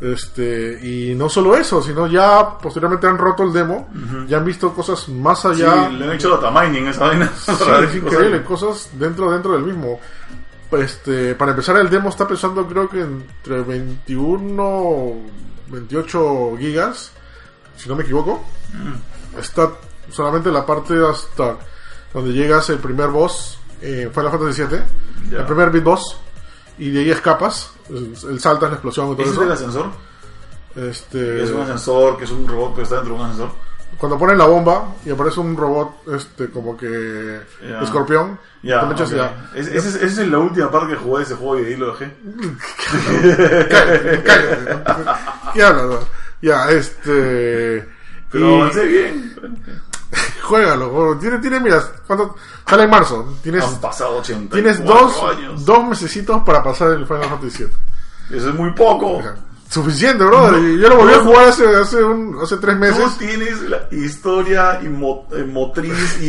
Este, 0.00 0.80
y 0.82 1.14
no 1.14 1.28
solo 1.28 1.56
eso, 1.56 1.80
sino 1.80 2.08
ya 2.08 2.58
posteriormente 2.58 3.06
han 3.06 3.16
roto 3.18 3.44
el 3.44 3.52
demo, 3.52 3.88
ya 4.26 4.38
han 4.38 4.44
visto 4.44 4.72
cosas 4.74 5.08
más 5.08 5.44
allá. 5.44 5.88
Sí, 5.90 5.94
le 5.96 6.04
han 6.06 6.12
hecho 6.12 6.36
data 6.36 6.50
mining 6.50 6.88
esa 6.88 7.06
vaina. 7.06 7.30
Sí, 7.36 7.52
es 7.88 7.94
increíble, 7.94 8.42
cosas 8.42 8.90
dentro 8.94 9.30
dentro 9.30 9.52
del 9.52 9.62
mismo. 9.62 10.00
Este, 10.72 11.34
para 11.34 11.50
empezar 11.50 11.76
el 11.76 11.90
demo 11.90 12.08
está 12.08 12.26
pesando 12.26 12.66
creo 12.66 12.88
que 12.88 13.00
entre 13.00 13.60
21 13.62 14.62
o 14.62 15.22
28 15.68 16.56
gigas, 16.58 17.12
si 17.76 17.88
no 17.88 17.96
me 17.96 18.02
equivoco. 18.02 18.42
Está 19.38 19.70
solamente 20.10 20.50
la 20.50 20.64
parte 20.64 20.94
hasta 21.04 21.58
donde 22.12 22.32
llegas 22.32 22.68
el 22.70 22.78
primer 22.78 23.08
boss 23.08 23.58
en 23.80 24.12
Final 24.12 24.30
Fantasy 24.30 24.62
VII, 24.62 25.36
el 25.38 25.44
primer 25.44 25.70
big 25.70 25.82
boss, 25.82 26.16
y 26.78 26.90
de 26.90 27.00
ahí 27.00 27.10
escapas, 27.10 27.72
el, 27.88 28.14
el 28.30 28.40
saltas, 28.40 28.70
la 28.70 28.76
explosión 28.76 29.12
y 29.12 29.16
todo 29.16 29.22
¿Ese 29.22 29.30
es 29.30 29.36
eso. 29.36 29.44
el 29.44 29.52
ascensor? 29.52 29.86
Este, 30.76 31.42
Es 31.42 31.50
un 31.50 31.60
ascensor, 31.60 32.16
que 32.16 32.24
es 32.24 32.30
un 32.30 32.46
robot 32.48 32.76
que 32.76 32.82
está 32.82 32.96
dentro 32.96 33.14
de 33.14 33.20
un 33.20 33.26
ascensor. 33.26 33.52
Cuando 33.98 34.18
ponen 34.18 34.36
la 34.38 34.46
bomba 34.46 34.94
y 35.04 35.10
aparece 35.10 35.40
un 35.40 35.56
robot 35.56 36.08
este 36.14 36.50
como 36.50 36.76
que 36.76 37.40
escorpión, 37.82 38.38
Ya, 38.62 38.80
te 38.80 38.86
me 38.86 38.92
echas 38.94 39.10
ok. 39.12 39.16
ya. 39.16 39.50
Es- 39.54 39.68
Esa 39.68 40.04
es, 40.04 40.18
la 40.28 40.38
última 40.38 40.70
parte 40.70 40.94
que 40.94 40.98
jugué 40.98 41.18
de 41.18 41.24
ese 41.24 41.34
juego 41.36 41.60
y 41.60 41.64
ahí 41.66 41.76
lo 41.76 41.92
dejé. 41.92 42.12
Cállate, 43.68 44.22
cállate. 44.24 44.80
¿Qué 45.54 45.62
hablas? 45.62 45.84
no? 45.84 45.98
Ya, 46.40 46.70
este. 46.70 47.88
Pero 48.30 48.62
avancé 48.62 48.86
bien. 48.86 49.34
juégalo. 50.42 51.16
Tiene, 51.20 51.38
tiene, 51.38 51.60
mira, 51.60 51.82
cuando 52.06 52.34
sale 52.66 52.84
en 52.84 52.90
marzo, 52.90 53.38
tienes, 53.42 53.62
Han 53.64 53.80
pasado 53.80 54.16
80 54.18 54.54
tienes 54.54 54.84
dos, 54.84 55.22
dos 55.64 55.84
mesecitos 55.86 56.42
para 56.42 56.62
pasar 56.62 56.90
el 56.92 57.06
Final 57.06 57.24
Fantasy 57.28 57.64
VII. 57.64 58.36
Eso 58.38 58.48
es 58.48 58.54
muy 58.54 58.72
poco. 58.72 59.22
Suficiente, 59.72 60.22
brother. 60.24 60.62
Y 60.62 60.78
yo 60.78 60.88
lo 60.88 60.96
volví 60.96 61.14
a 61.14 61.16
no. 61.16 61.22
jugar 61.24 61.48
hace, 61.48 61.66
hace, 61.74 62.04
un, 62.04 62.38
hace 62.42 62.56
tres 62.58 62.74
Tú 62.74 62.80
meses. 62.80 63.18
tienes 63.18 63.62
la 63.62 63.88
historia 63.90 64.80
y 64.82 64.88
mo- 64.88 65.26
eh, 65.32 65.44
motriz 65.44 66.18
y, 66.20 66.24
y, 66.26 66.28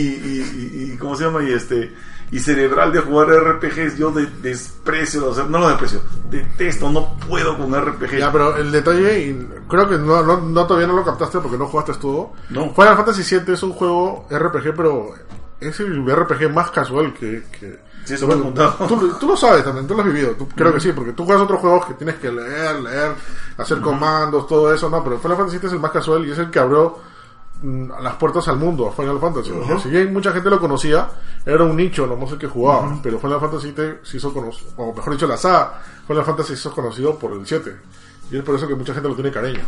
y- 0.87 0.93
y- 0.93 0.97
¿cómo 0.97 1.15
se 1.15 1.25
llama? 1.25 1.43
Y 1.43 1.51
este 1.51 1.93
y 2.31 2.39
cerebral 2.39 2.91
de 2.93 2.99
jugar 3.01 3.27
RPGs. 3.29 3.97
Yo 3.97 4.11
de- 4.11 4.27
desprecio, 4.41 5.27
o 5.29 5.35
sea, 5.35 5.43
no 5.43 5.59
lo 5.59 5.67
desprecio, 5.67 6.01
detesto, 6.31 6.89
no 6.89 7.17
puedo 7.27 7.57
con 7.57 7.73
RPG. 7.75 8.17
Ya, 8.17 8.31
pero 8.31 8.55
el 8.55 8.71
detalle, 8.71 9.19
y 9.19 9.47
creo 9.69 9.87
que 9.89 9.97
no, 9.97 10.23
no, 10.23 10.39
no, 10.39 10.65
todavía 10.65 10.87
no 10.87 10.95
lo 10.95 11.03
captaste 11.03 11.39
porque 11.39 11.57
no 11.57 11.67
jugaste 11.67 11.93
todo. 11.95 12.31
No. 12.49 12.73
Final 12.73 12.95
Fantasy 12.95 13.35
VII 13.39 13.53
es 13.53 13.61
un 13.63 13.73
juego 13.73 14.25
RPG, 14.31 14.73
pero 14.75 15.13
es 15.67 15.79
el 15.79 16.05
RPG 16.05 16.51
más 16.53 16.71
casual 16.71 17.13
que. 17.13 17.43
que 17.59 17.79
Sí, 18.05 18.15
eso. 18.15 18.27
Tú, 18.87 19.13
tú 19.17 19.27
lo 19.27 19.37
sabes 19.37 19.63
también, 19.63 19.87
tú 19.87 19.93
lo 19.95 20.01
has 20.01 20.07
vivido, 20.07 20.31
tú- 20.31 20.47
creo 20.49 20.73
que 20.73 20.79
sí, 20.81 20.91
porque 20.91 21.13
tú 21.13 21.23
juegas 21.23 21.43
otros 21.43 21.61
juegos 21.61 21.85
que 21.85 21.93
tienes 21.93 22.15
que 22.15 22.29
leer, 22.31 22.81
leer, 22.81 23.13
hacer 23.57 23.79
comandos, 23.79 24.45
todo 24.45 24.73
eso, 24.73 24.89
no, 24.89 25.01
pero 25.03 25.19
Final 25.19 25.37
Fantasy 25.37 25.57
VII 25.59 25.67
es 25.67 25.73
el 25.73 25.79
más 25.79 25.91
casual 25.91 26.25
y 26.27 26.31
es 26.31 26.37
el 26.37 26.51
que 26.51 26.59
abrió 26.59 26.97
mm, 27.61 27.91
las 28.01 28.15
puertas 28.15 28.45
al 28.49 28.57
mundo, 28.57 28.89
a 28.89 28.91
Final 28.91 29.19
Fantasy. 29.21 29.51
Sea, 29.67 29.79
Si 29.79 29.89
bien 29.89 30.11
mucha 30.11 30.33
gente 30.33 30.49
lo 30.49 30.59
conocía, 30.59 31.07
era 31.45 31.63
un 31.63 31.77
nicho, 31.77 32.05
no 32.05 32.27
sé 32.27 32.37
qué 32.37 32.47
jugaba, 32.47 32.99
pero 33.01 33.19
Final 33.19 33.39
Fantasy 33.39 33.71
VII 33.71 33.93
se 34.03 34.17
hizo 34.17 34.33
conocido, 34.33 34.71
o 34.75 34.93
mejor 34.93 35.13
dicho, 35.13 35.25
la 35.27 35.37
saga 35.37 35.81
Final 36.05 36.25
Fantasy 36.25 36.47
se 36.49 36.53
hizo 36.59 36.71
conocido 36.73 37.17
por 37.17 37.31
el 37.31 37.47
7. 37.47 37.73
Y 38.31 38.37
es 38.37 38.43
por 38.43 38.55
eso 38.55 38.67
que 38.67 38.75
mucha 38.75 38.93
gente 38.93 39.07
lo 39.07 39.15
tiene 39.15 39.31
cariño, 39.31 39.63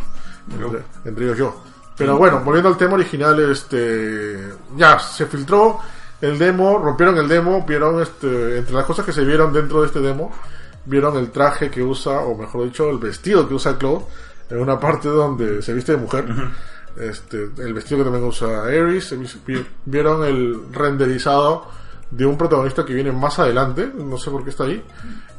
entre, 0.52 0.82
entre 1.06 1.24
ellos 1.24 1.38
yo. 1.38 1.62
Pero 1.96 2.16
bueno, 2.18 2.40
volviendo 2.44 2.68
al 2.68 2.76
tema 2.76 2.94
original, 2.94 3.38
este 3.50 4.48
ya 4.76 4.98
se 4.98 5.26
filtró 5.26 5.78
el 6.20 6.38
demo, 6.38 6.78
rompieron 6.78 7.16
el 7.18 7.28
demo, 7.28 7.64
vieron 7.66 8.00
este 8.02 8.58
entre 8.58 8.74
las 8.74 8.84
cosas 8.84 9.04
que 9.06 9.12
se 9.12 9.24
vieron 9.24 9.52
dentro 9.52 9.80
de 9.80 9.86
este 9.86 10.00
demo, 10.00 10.32
vieron 10.84 11.16
el 11.16 11.30
traje 11.30 11.70
que 11.70 11.82
usa, 11.82 12.20
o 12.20 12.36
mejor 12.36 12.64
dicho, 12.64 12.88
el 12.90 12.98
vestido 12.98 13.48
que 13.48 13.54
usa 13.54 13.76
Cloud 13.78 14.02
en 14.50 14.60
una 14.60 14.78
parte 14.78 15.08
donde 15.08 15.62
se 15.62 15.72
viste 15.74 15.92
de 15.92 15.98
mujer. 15.98 16.26
Este, 16.98 17.50
el 17.58 17.74
vestido 17.74 17.98
que 17.98 18.04
también 18.04 18.24
usa 18.24 18.62
Ares, 18.64 19.14
vieron 19.84 20.24
el 20.24 20.72
renderizado 20.72 21.68
de 22.10 22.24
un 22.24 22.38
protagonista 22.38 22.84
que 22.86 22.94
viene 22.94 23.12
más 23.12 23.38
adelante, 23.38 23.90
no 23.94 24.16
sé 24.16 24.30
por 24.30 24.44
qué 24.44 24.50
está 24.50 24.64
ahí, 24.64 24.82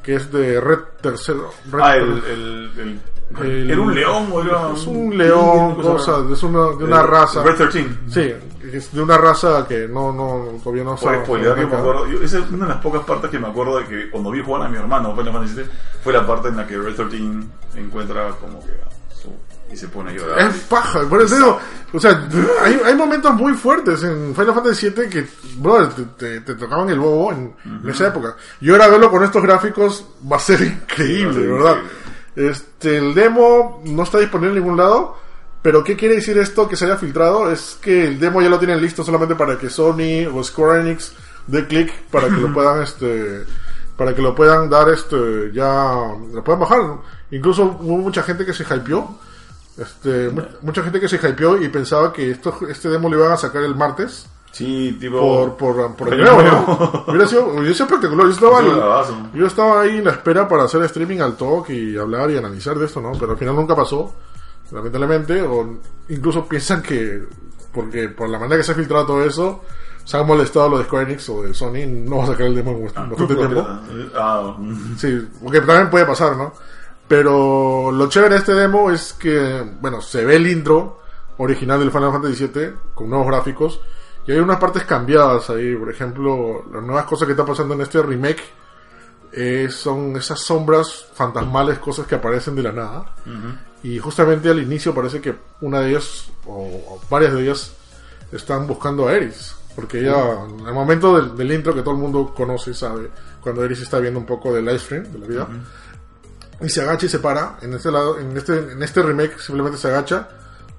que 0.03 0.15
es 0.15 0.31
de 0.31 0.59
Red 0.61 0.79
Tercero. 1.01 1.49
Red 1.71 1.81
Ah, 1.81 1.95
el, 1.95 2.03
el, 2.25 2.71
el- 2.77 2.99
el- 3.41 3.69
¿Era 3.71 3.81
un 3.81 3.93
león 3.93 4.29
o 4.31 4.41
era 4.41 4.71
es 4.73 4.87
un 4.87 5.17
león, 5.17 5.75
cosa 5.75 6.23
es 6.31 6.43
una, 6.43 6.59
de 6.77 6.83
una 6.85 7.01
El- 7.01 7.07
raza. 7.07 7.43
Red 7.43 7.55
13. 7.55 7.87
Sí, 8.09 8.33
es 8.73 8.91
de 8.93 9.01
una 9.01 9.17
raza 9.17 9.65
que 9.67 9.87
no, 9.87 10.11
no, 10.13 10.59
todavía 10.63 10.83
no 10.83 10.95
Por 10.95 10.99
sabe- 10.99 12.23
esa 12.23 12.39
es 12.39 12.49
una 12.51 12.65
de 12.67 12.73
las 12.73 12.81
pocas 12.81 13.03
partes 13.03 13.29
que 13.29 13.39
me 13.39 13.47
acuerdo 13.47 13.77
de 13.79 13.85
que 13.85 14.09
cuando 14.09 14.31
vi 14.31 14.41
jugar 14.43 14.63
a 14.63 14.69
mi 14.69 14.77
hermano 14.77 15.15
Final 15.15 15.33
Fantasy 15.33 15.55
VII, 15.55 15.65
fue 16.03 16.13
la 16.13 16.25
parte 16.25 16.47
en 16.49 16.57
la 16.57 16.65
que 16.67 16.77
Red 16.77 16.95
13 16.95 17.17
encuentra 17.75 18.29
como 18.39 18.59
que 18.61 18.71
y 19.69 19.75
se 19.75 19.89
pone 19.89 20.11
a 20.11 20.13
llorar. 20.13 20.39
Es 20.47 20.55
paja, 20.61 21.01
por 21.09 21.21
eso 21.21 21.35
digo, 21.35 21.59
o 21.91 21.99
sea, 21.99 22.25
hay, 22.63 22.79
hay 22.85 22.95
momentos 22.95 23.33
muy 23.33 23.51
fuertes 23.53 24.01
en 24.01 24.33
Final 24.33 24.53
Fantasy 24.53 24.89
VII 24.91 25.09
que, 25.09 25.27
brother, 25.57 25.89
te, 25.89 26.03
te- 26.05 26.39
te 26.39 26.55
tocaban 26.55 26.89
el 26.89 26.97
bobo 26.99 27.33
en, 27.33 27.53
esa 27.85 28.07
época. 28.07 28.37
Y 28.61 28.69
ahora 28.71 28.87
verlo 28.87 29.11
con 29.11 29.25
estos 29.25 29.43
gráficos 29.43 30.05
va 30.31 30.37
a 30.37 30.39
ser 30.39 30.61
increíble, 30.61 31.33
ser 31.33 31.51
¿verdad? 31.51 31.71
increíble. 31.79 32.06
Este, 32.37 32.97
el 32.97 33.13
demo 33.15 33.81
no 33.83 34.03
está 34.03 34.19
disponible 34.19 34.55
en 34.57 34.63
ningún 34.63 34.77
lado, 34.77 35.17
pero 35.63 35.83
¿qué 35.83 35.97
quiere 35.97 36.15
decir 36.15 36.37
esto 36.37 36.67
que 36.69 36.75
se 36.75 36.85
haya 36.85 36.95
filtrado? 36.97 37.51
Es 37.51 37.77
que 37.81 38.05
el 38.07 38.19
demo 38.19 38.41
ya 38.41 38.49
lo 38.49 38.59
tienen 38.59 38.79
listo 38.79 39.03
solamente 39.03 39.33
para 39.35 39.57
que 39.57 39.69
Sony 39.71 40.27
o 40.31 40.43
Square 40.43 40.81
Enix 40.81 41.13
dé 41.47 41.65
clic 41.65 41.91
para 42.11 42.27
que 42.27 42.35
lo 42.39 42.53
puedan, 42.53 42.83
este, 42.83 43.43
para 43.97 44.13
que 44.13 44.21
lo 44.21 44.35
puedan 44.35 44.69
dar, 44.69 44.87
este, 44.89 45.51
ya, 45.51 45.93
lo 46.31 46.43
puedan 46.43 46.59
bajar. 46.61 46.81
Incluso 47.31 47.63
hubo 47.81 47.97
mucha 47.97 48.21
gente 48.21 48.45
que 48.45 48.53
se 48.53 48.63
hypeó. 48.63 49.17
Este, 49.77 50.29
mu- 50.29 50.43
mucha 50.61 50.83
gente 50.83 50.99
que 50.99 51.07
se 51.09 51.17
hypeó 51.17 51.57
y 51.61 51.69
pensaba 51.69 52.13
que 52.13 52.29
esto, 52.31 52.55
este 52.69 52.89
demo 52.89 53.09
lo 53.09 53.17
iban 53.17 53.31
a 53.31 53.37
sacar 53.37 53.63
el 53.63 53.75
martes 53.75 54.27
Sí, 54.57 54.97
tipo. 54.99 55.19
por, 55.19 55.55
por, 55.55 55.95
por 55.95 56.13
el 56.13 56.19
Pero 56.19 56.33
nuevo. 56.41 57.03
¿no? 57.05 57.11
Hubiera 57.11 57.27
sido, 57.27 57.45
hubiera 57.47 57.73
sido 57.73 57.85
espectacular. 57.85 58.25
Yo 58.25 58.31
estaba, 58.33 58.59
al- 58.59 59.31
yo 59.33 59.45
estaba 59.45 59.81
ahí 59.81 59.97
en 59.97 60.05
la 60.05 60.11
espera 60.11 60.47
para 60.47 60.63
hacer 60.63 60.81
streaming 60.83 61.19
al 61.19 61.35
toque 61.35 61.73
y 61.73 61.97
hablar 61.97 62.31
y 62.31 62.37
analizar 62.37 62.77
de 62.77 62.85
esto, 62.85 62.99
¿no? 63.01 63.11
Pero 63.19 63.33
al 63.33 63.37
final 63.37 63.55
nunca 63.55 63.75
pasó, 63.75 64.13
lamentablemente, 64.71 65.41
o 65.41 65.77
incluso 66.09 66.45
piensan 66.47 66.81
que, 66.81 67.23
porque 67.71 68.09
por 68.09 68.29
la 68.29 68.39
manera 68.39 68.57
que 68.57 68.63
se 68.63 68.71
ha 68.71 68.75
filtrado 68.75 69.05
todo 69.05 69.23
eso, 69.23 69.61
se 70.03 70.17
han 70.17 70.25
molestado 70.25 70.69
los 70.69 70.79
de 70.79 70.85
Square 70.85 71.05
Enix 71.05 71.29
o 71.29 71.43
de 71.43 71.53
Sony, 71.53 71.85
no 71.85 72.17
va 72.17 72.23
a 72.23 72.27
sacar 72.27 72.47
el 72.47 72.55
demo 72.55 72.71
en 72.71 72.83
bastante 72.85 73.35
tiempo. 73.35 73.67
Ah. 74.15 74.57
Sí, 74.97 75.27
porque 75.43 75.61
también 75.61 75.89
puede 75.89 76.05
pasar, 76.05 76.35
¿no? 76.35 76.53
Pero 77.07 77.91
lo 77.91 78.09
chévere 78.09 78.33
de 78.35 78.39
este 78.39 78.53
demo 78.53 78.91
es 78.91 79.13
que, 79.13 79.63
bueno, 79.79 80.01
se 80.01 80.25
ve 80.25 80.35
el 80.35 80.47
intro 80.47 80.99
original 81.37 81.79
del 81.79 81.91
Final 81.91 82.11
Fantasy 82.11 82.47
VII 82.47 82.69
con 82.93 83.09
nuevos 83.09 83.27
gráficos 83.27 83.79
y 84.27 84.31
hay 84.33 84.39
unas 84.39 84.57
partes 84.57 84.83
cambiadas 84.83 85.49
ahí. 85.49 85.73
Por 85.75 85.89
ejemplo, 85.89 86.65
las 86.71 86.83
nuevas 86.83 87.05
cosas 87.05 87.25
que 87.25 87.31
está 87.31 87.45
pasando 87.45 87.73
en 87.73 87.81
este 87.81 88.01
remake 88.01 88.43
eh, 89.31 89.69
son 89.71 90.15
esas 90.17 90.41
sombras 90.41 91.07
fantasmales, 91.13 91.79
cosas 91.79 92.05
que 92.05 92.15
aparecen 92.15 92.53
de 92.55 92.63
la 92.63 92.73
nada. 92.73 93.05
Y 93.83 93.97
justamente 93.99 94.49
al 94.49 94.59
inicio 94.61 94.93
parece 94.93 95.21
que 95.21 95.33
una 95.61 95.79
de 95.79 95.91
ellas, 95.91 96.27
o, 96.45 96.57
o 96.57 97.01
varias 97.09 97.33
de 97.33 97.43
ellas, 97.43 97.71
están 98.31 98.67
buscando 98.67 99.07
a 99.07 99.13
Eris. 99.13 99.55
Porque 99.73 99.99
ella, 99.99 100.43
en 100.43 100.65
el 100.65 100.73
momento 100.73 101.15
del, 101.15 101.37
del 101.37 101.51
intro 101.51 101.73
que 101.73 101.81
todo 101.81 101.93
el 101.93 102.01
mundo 102.01 102.33
conoce 102.35 102.71
y 102.71 102.73
sabe, 102.73 103.09
cuando 103.39 103.63
Eris 103.63 103.81
está 103.81 103.99
viendo 103.99 104.19
un 104.19 104.25
poco 104.25 104.53
del 104.53 104.65
live 104.65 104.79
stream 104.79 105.03
de 105.03 105.19
la 105.19 105.27
vida, 105.27 105.47
y 106.59 106.67
se 106.67 106.81
agacha 106.81 107.05
y 107.05 107.09
se 107.09 107.19
para, 107.19 107.59
en 107.61 107.73
este 107.75 107.91
lado, 107.91 108.19
en 108.19 108.35
este, 108.35 108.57
en 108.71 108.81
este 108.81 109.03
remake 109.03 109.39
simplemente 109.39 109.77
se 109.77 109.87
agacha, 109.87 110.27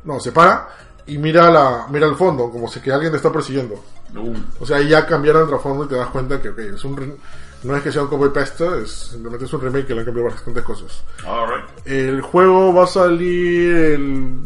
no, 0.05 0.19
se 0.19 0.33
para 0.33 0.69
y 1.09 1.19
mira 1.19 1.51
la, 1.51 1.87
mira 1.91 2.07
al 2.07 2.17
fondo, 2.17 2.51
como 2.51 2.69
si 2.69 2.81
que 2.81 2.93
alguien 2.93 3.11
te 3.11 3.17
está 3.17 3.33
persiguiendo. 3.33 3.75
Uh, 4.15 4.35
O 4.61 4.67
sea, 4.67 4.79
ahí 4.79 4.89
ya 4.89 5.07
cambiaron 5.07 5.43
el 5.43 5.49
trasfondo 5.49 5.85
y 5.85 5.89
te 5.89 5.97
das 5.97 6.09
cuenta 6.09 6.41
que, 6.41 6.49
ok, 6.51 6.59
es 6.59 6.85
un, 6.85 7.17
no 7.65 7.77
es 7.77 7.83
que 7.83 7.93
sea 7.93 8.03
un 8.03 8.09
copy 8.09 8.29
paste, 8.29 8.83
es, 8.83 8.91
simplemente 8.91 9.45
es 9.45 9.53
un 9.53 9.61
remake 9.61 9.87
que 9.87 9.95
le 9.95 10.01
han 10.01 10.07
cambiado 10.07 10.31
bastantes 10.31 10.63
cosas. 10.63 11.03
alright. 11.27 11.65
El 11.85 12.21
juego 12.21 12.73
va 12.73 12.85
a 12.85 12.87
salir 12.87 13.75
el 13.75 14.01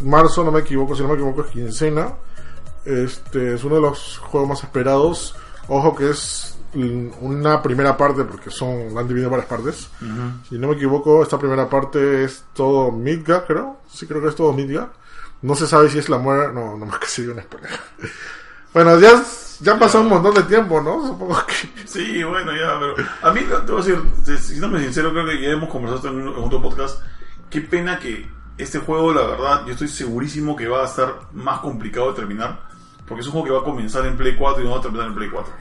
marzo, 0.05 0.43
no 0.45 0.51
me 0.51 0.61
equivoco, 0.61 0.97
si 0.97 1.03
no 1.03 1.09
me 1.09 1.15
equivoco 1.15 1.43
es 1.43 1.51
quincena. 1.51 2.15
Este 2.85 3.55
es 3.55 3.65
uno 3.65 3.77
de 3.77 3.81
los 3.83 4.19
juegos 4.19 4.49
más 4.49 4.63
esperados. 4.65 5.37
Ojo 5.69 5.95
que 5.95 6.11
es 6.11 6.57
una 7.21 7.63
primera 7.63 7.97
parte 7.97 8.25
porque 8.25 8.51
son 8.51 8.95
la 8.95 9.03
han 9.03 9.07
dividido 9.09 9.29
en 9.29 9.33
varias 9.33 9.49
partes. 9.49 9.89
Si 10.49 10.59
no 10.59 10.69
me 10.69 10.75
equivoco, 10.75 11.23
esta 11.23 11.39
primera 11.39 11.69
parte 11.69 12.25
es 12.25 12.45
todo 12.55 12.91
Midgar, 12.91 13.45
creo. 13.47 13.77
Sí, 13.89 14.07
creo 14.07 14.21
que 14.21 14.29
es 14.29 14.35
todo 14.35 14.53
Midgar. 14.53 14.91
No 15.43 15.55
se 15.55 15.67
sabe 15.67 15.89
si 15.91 15.99
es 15.99 16.09
la 16.09 16.19
muerte. 16.19 16.55
No, 16.55 16.77
no 16.77 16.87
me 16.87 16.93
casi 16.99 17.27
una 17.27 17.43
spoiler. 17.43 17.71
bueno, 18.73 18.99
ya, 19.01 19.23
ya 19.61 19.79
pasó 19.79 20.01
un 20.01 20.09
montón 20.09 20.35
de 20.35 20.43
tiempo, 20.45 20.81
¿no? 20.81 21.07
Supongo 21.07 21.37
que. 21.47 21.87
Sí, 21.87 22.23
bueno, 22.25 22.53
ya, 22.53 22.79
pero 22.79 22.95
a 23.23 23.33
mí, 23.33 23.41
te 23.41 23.73
voy 23.73 23.83
a 23.83 23.85
decir, 23.85 24.39
si 24.39 24.59
no 24.61 24.69
me 24.69 24.81
sincero, 24.81 25.11
creo 25.13 25.27
que 25.27 25.41
ya 25.41 25.49
hemos 25.51 25.69
conversado 25.69 26.09
en, 26.09 26.27
un- 26.29 26.37
en 26.37 26.45
otro 26.45 26.63
podcast. 26.63 27.01
Qué 27.51 27.61
pena 27.61 27.99
que 27.99 28.31
este 28.57 28.79
juego, 28.79 29.13
la 29.13 29.23
verdad, 29.27 29.67
yo 29.67 29.73
estoy 29.73 29.89
segurísimo 29.89 30.57
que 30.57 30.69
va 30.69 30.83
a 30.83 30.87
estar 30.87 31.21
más 31.33 31.61
complicado 31.61 32.11
de 32.11 32.17
terminar. 32.17 32.61
Porque 33.07 33.21
es 33.21 33.27
un 33.27 33.33
juego 33.33 33.47
que 33.47 33.53
va 33.53 33.61
a 33.61 33.65
comenzar 33.65 34.07
en 34.07 34.17
Play 34.17 34.37
4 34.37 34.63
y 34.63 34.65
no 34.65 34.73
va 34.73 34.79
a 34.79 34.83
terminar 34.83 35.09
en 35.09 35.15
Play 35.15 35.29
4. 35.29 35.53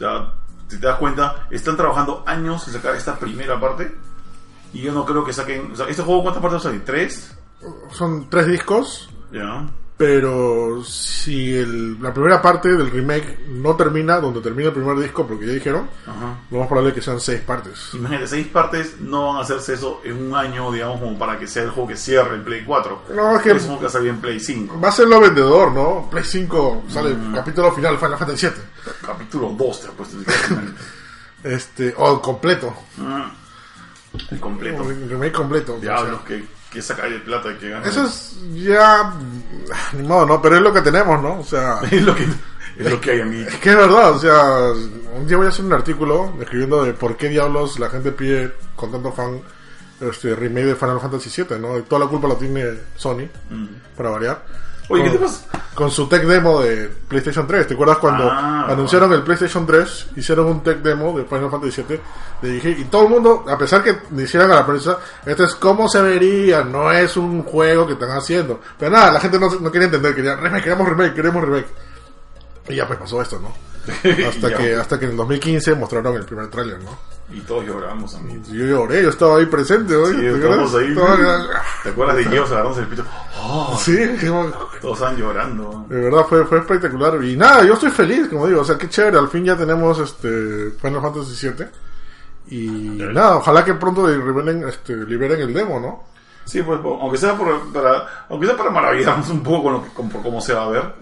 Ya, 0.00 0.32
si 0.66 0.80
te 0.80 0.86
das 0.86 0.98
cuenta, 0.98 1.46
están 1.50 1.76
trabajando 1.76 2.24
años 2.26 2.66
en 2.66 2.72
sacar 2.72 2.96
esta 2.96 3.16
primera 3.16 3.60
parte. 3.60 3.94
Y 4.72 4.80
yo 4.80 4.92
no 4.92 5.04
creo 5.04 5.24
que 5.24 5.32
saquen. 5.32 5.70
O 5.72 5.76
sea, 5.76 5.86
¿este 5.86 6.02
juego 6.02 6.22
cuántas 6.22 6.42
partes 6.42 6.56
va 6.56 6.60
a 6.60 6.62
salir? 6.72 6.84
¿Tres? 6.84 7.36
Son 7.92 8.28
tres 8.28 8.46
discos. 8.46 9.08
Ya. 9.32 9.66
Pero 9.96 10.82
si 10.82 11.54
el- 11.54 12.02
la 12.02 12.12
primera 12.12 12.42
parte 12.42 12.68
del 12.68 12.90
remake 12.90 13.46
no 13.48 13.76
termina 13.76 14.18
donde 14.18 14.40
termina 14.40 14.68
el 14.70 14.74
primer 14.74 14.98
disco, 14.98 15.24
porque 15.24 15.46
ya 15.46 15.52
dijeron, 15.52 15.88
Ajá. 16.04 16.40
lo 16.50 16.58
más 16.58 16.66
probable 16.66 16.90
es 16.90 16.96
que 16.96 17.00
sean 17.00 17.20
seis 17.20 17.40
partes. 17.42 17.90
Imagínate, 17.94 18.26
seis 18.26 18.48
partes 18.48 19.00
no 19.00 19.28
van 19.28 19.36
a 19.36 19.40
hacerse 19.42 19.74
eso 19.74 20.00
en 20.02 20.20
un 20.20 20.34
año, 20.34 20.72
digamos, 20.72 20.98
como 21.00 21.16
para 21.16 21.38
que 21.38 21.46
sea 21.46 21.62
el 21.62 21.70
juego 21.70 21.88
que 21.90 21.96
cierre 21.96 22.34
en 22.34 22.42
Play 22.44 22.64
4. 22.64 23.02
No, 23.14 23.36
es 23.36 23.42
que 23.42 23.50
Es 23.52 23.62
un 23.62 23.68
juego 23.68 23.82
que 23.82 23.88
salir 23.88 24.08
en 24.08 24.20
Play 24.20 24.40
5. 24.40 24.80
va 24.80 24.88
a 24.88 24.92
ser 24.92 25.06
lo 25.06 25.20
vendedor, 25.20 25.70
¿no? 25.70 26.08
Play 26.10 26.24
5 26.24 26.82
sale 26.88 27.14
Mm. 27.14 27.32
capítulo 27.34 27.70
final 27.72 27.96
Final 27.96 28.18
Fantasy 28.18 28.38
7. 28.40 28.60
Capítulo 29.06 29.50
2 29.56 29.80
te 29.80 29.86
ha 29.88 29.90
puesto. 29.92 30.16
Este, 31.44 31.94
o 31.98 32.20
completo. 32.22 32.74
Mm. 32.96 33.22
El 34.30 34.40
completo. 34.40 34.82
El 34.90 35.08
remake 35.10 35.32
completo. 35.32 35.76
Diablos, 35.78 36.20
que, 36.22 36.42
que 36.74 36.82
saca 36.82 37.08
de 37.08 37.20
plata 37.20 37.56
que 37.56 37.70
gana. 37.70 37.86
Eso 37.86 38.04
es 38.04 38.36
ya. 38.52 39.14
Ni 39.92 40.02
modo, 40.02 40.26
¿no? 40.26 40.42
Pero 40.42 40.56
es 40.56 40.62
lo 40.62 40.72
que 40.72 40.82
tenemos, 40.82 41.22
¿no? 41.22 41.38
O 41.38 41.44
sea. 41.44 41.78
es 41.90 42.02
lo 42.02 42.14
que, 42.14 42.24
es 42.24 42.90
lo 42.90 43.00
que 43.00 43.12
hay, 43.12 43.20
amigo. 43.20 43.48
Es 43.48 43.56
que 43.56 43.70
es 43.70 43.76
verdad, 43.76 44.10
o 44.10 44.18
sea. 44.18 44.72
Un 45.14 45.26
día 45.26 45.36
voy 45.36 45.46
a 45.46 45.50
hacer 45.50 45.64
un 45.64 45.72
artículo 45.72 46.34
escribiendo 46.40 46.84
de 46.84 46.92
por 46.92 47.16
qué 47.16 47.28
diablos 47.28 47.78
la 47.78 47.88
gente 47.88 48.10
pide 48.10 48.52
con 48.74 48.90
tanto 48.90 49.12
fan 49.12 49.40
este 50.10 50.34
remake 50.34 50.66
de 50.66 50.74
Final 50.74 51.00
Fantasy 51.00 51.42
VII, 51.42 51.58
¿no? 51.58 51.78
Y 51.78 51.82
toda 51.82 52.04
la 52.04 52.10
culpa 52.10 52.28
la 52.28 52.36
tiene 52.36 52.64
Sony, 52.96 53.28
para 53.96 54.10
variar. 54.10 54.42
Oye, 54.88 55.04
¿qué 55.04 55.08
Con- 55.10 55.18
te 55.18 55.24
pasa? 55.24 55.44
Con 55.74 55.90
su 55.90 56.06
tech 56.08 56.22
demo 56.24 56.60
de 56.60 56.88
PlayStation 57.08 57.46
3. 57.46 57.66
¿Te 57.66 57.74
acuerdas 57.74 57.96
cuando 57.98 58.30
Ah, 58.30 58.66
anunciaron 58.68 59.12
el 59.14 59.22
PlayStation 59.22 59.66
3? 59.66 60.08
Hicieron 60.16 60.46
un 60.46 60.62
tech 60.62 60.78
demo 60.82 61.16
de 61.18 61.24
Final 61.24 61.50
Fantasy 61.50 61.82
VII. 61.88 62.00
Le 62.42 62.48
dije, 62.50 62.70
y 62.70 62.84
todo 62.84 63.04
el 63.04 63.08
mundo, 63.08 63.44
a 63.48 63.56
pesar 63.58 63.82
que 63.82 63.96
dijeran 64.10 64.50
a 64.52 64.56
la 64.56 64.66
prensa, 64.66 64.98
esto 65.24 65.44
es 65.44 65.54
como 65.56 65.88
se 65.88 66.00
vería, 66.02 66.62
no 66.62 66.92
es 66.92 67.16
un 67.16 67.42
juego 67.44 67.86
que 67.86 67.94
están 67.94 68.10
haciendo. 68.10 68.60
Pero 68.78 68.90
nada, 68.92 69.10
la 69.12 69.20
gente 69.20 69.40
no, 69.40 69.48
no 69.58 69.72
quería 69.72 69.86
entender, 69.86 70.14
quería 70.14 70.36
remake, 70.36 70.62
queremos 70.64 70.86
remake, 70.88 71.14
queremos 71.14 71.42
remake. 71.44 71.66
Y 72.68 72.76
ya 72.76 72.86
pues 72.86 72.98
pasó 72.98 73.20
esto, 73.22 73.40
¿no? 73.40 73.52
Hasta 74.28 74.54
que, 74.56 74.74
hasta 74.74 74.98
que 74.98 75.04
en 75.06 75.10
el 75.12 75.16
2015 75.16 75.74
mostraron 75.74 76.16
el 76.16 76.24
primer 76.24 76.48
tráiler, 76.48 76.80
¿no? 76.82 76.90
Y 77.32 77.40
todos 77.40 77.64
lloramos, 77.66 78.14
amigo. 78.16 78.42
Y 78.50 78.58
yo 78.58 78.64
lloré, 78.66 79.02
yo 79.02 79.08
estaba 79.08 79.38
ahí 79.38 79.46
presente, 79.46 79.94
hoy. 79.96 80.12
Sí, 80.14 80.20
¿te 80.20 80.44
acuerdas? 80.44 80.74
ahí. 80.74 80.88
Estaba- 80.88 81.62
¿Te 81.82 81.88
acuerdas 81.88 82.16
de 82.16 82.24
Dios 82.30 82.50
agarrándose 82.52 82.80
el 82.82 82.86
pito? 82.88 83.04
Oh, 83.42 83.78
Sí, 83.82 83.96
todos 84.80 84.98
estaban 84.98 85.16
llorando. 85.16 85.86
De 85.88 86.00
verdad 86.00 86.26
fue, 86.28 86.44
fue 86.44 86.58
espectacular. 86.58 87.22
Y 87.24 87.36
nada, 87.36 87.64
yo 87.64 87.74
estoy 87.74 87.90
feliz, 87.90 88.28
como 88.28 88.46
digo. 88.46 88.60
O 88.60 88.64
sea, 88.64 88.76
qué 88.78 88.88
chévere. 88.88 89.18
Al 89.18 89.28
fin 89.28 89.44
ya 89.44 89.56
tenemos 89.56 89.98
este 89.98 90.70
Final 90.80 91.00
Fantasy 91.00 91.48
VII. 91.48 91.66
Y 92.50 92.68
nada, 93.12 93.38
ojalá 93.38 93.64
que 93.64 93.74
pronto 93.74 94.06
liberen, 94.06 94.68
este, 94.68 94.94
liberen 94.94 95.40
el 95.40 95.54
demo, 95.54 95.80
¿no? 95.80 96.04
Sí, 96.44 96.60
pues, 96.62 96.78
aunque 96.84 97.16
sea 97.16 97.34
por, 97.38 97.72
para, 97.72 98.26
aunque 98.28 98.46
sea 98.46 98.56
para 98.56 98.68
maravillarnos 98.68 99.30
un 99.30 99.42
poco 99.42 99.62
con, 99.64 99.72
lo 99.72 99.82
que, 99.82 99.88
con 99.94 100.10
por 100.10 100.22
cómo 100.22 100.42
se 100.42 100.52
va 100.52 100.64
a 100.64 100.68
ver. 100.68 100.94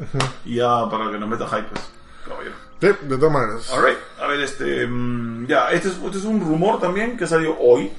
Y 0.44 0.56
ya 0.56 0.88
para 0.88 1.10
que 1.10 1.18
nos 1.18 1.28
meta 1.28 1.48
hype, 1.48 1.64
pues, 1.68 1.80
caballero. 2.28 2.54
Sí, 2.82 2.88
de 3.02 3.16
todas 3.16 3.32
maneras. 3.32 3.70
Alright, 3.72 3.98
a 4.20 4.26
ver, 4.26 4.40
este. 4.40 4.86
mm, 4.86 5.46
ya, 5.46 5.70
este 5.70 5.88
es, 5.88 5.94
este 6.04 6.18
es 6.18 6.24
un 6.24 6.40
rumor 6.40 6.80
también 6.80 7.16
que 7.16 7.26
salió 7.26 7.56
hoy. 7.58 7.90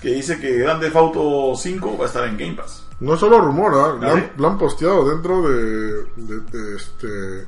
Que 0.00 0.14
dice 0.14 0.40
que 0.40 0.56
Grand 0.58 0.80
Theft 0.80 0.96
Auto 0.96 1.52
5 1.54 1.98
va 1.98 2.04
a 2.04 2.06
estar 2.08 2.24
en 2.26 2.38
Game 2.38 2.54
Pass. 2.54 2.86
No 3.00 3.14
es 3.14 3.20
solo 3.20 3.38
rumor, 3.40 3.72
¿ah? 3.74 3.98
Lo, 4.00 4.08
¿Ah, 4.08 4.12
han, 4.12 4.30
lo 4.38 4.48
han 4.48 4.56
posteado 4.56 5.06
dentro 5.10 5.42
de, 5.42 6.04
de- 6.16 6.40
de, 6.50 6.76
este 6.76 7.46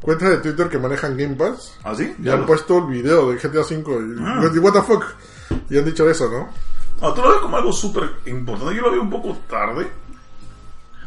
cuentas 0.00 0.30
de 0.30 0.36
Twitter 0.38 0.68
que 0.68 0.78
manejan 0.78 1.16
Game 1.18 1.34
Pass. 1.34 1.76
¿Ah, 1.84 1.94
sí? 1.94 2.14
Y 2.22 2.28
han 2.30 2.46
puesto 2.46 2.78
el 2.78 2.86
video 2.86 3.30
de 3.30 3.36
GTA 3.36 3.60
V. 3.60 3.74
Y, 3.74 4.16
Ah. 4.20 4.50
y 4.54 4.58
what 4.58 4.72
the 4.72 4.82
fuck. 4.82 5.04
Y 5.68 5.76
han 5.78 5.84
dicho 5.84 6.08
eso, 6.08 6.30
¿no? 6.30 6.48
Ah, 7.02 7.12
tú 7.14 7.20
lo 7.20 7.28
ves 7.30 7.38
como 7.40 7.56
algo 7.58 7.72
súper 7.72 8.04
importante. 8.24 8.74
Yo 8.74 8.82
lo 8.82 8.92
veo 8.92 9.02
un 9.02 9.10
poco 9.10 9.36
tarde. 9.50 9.86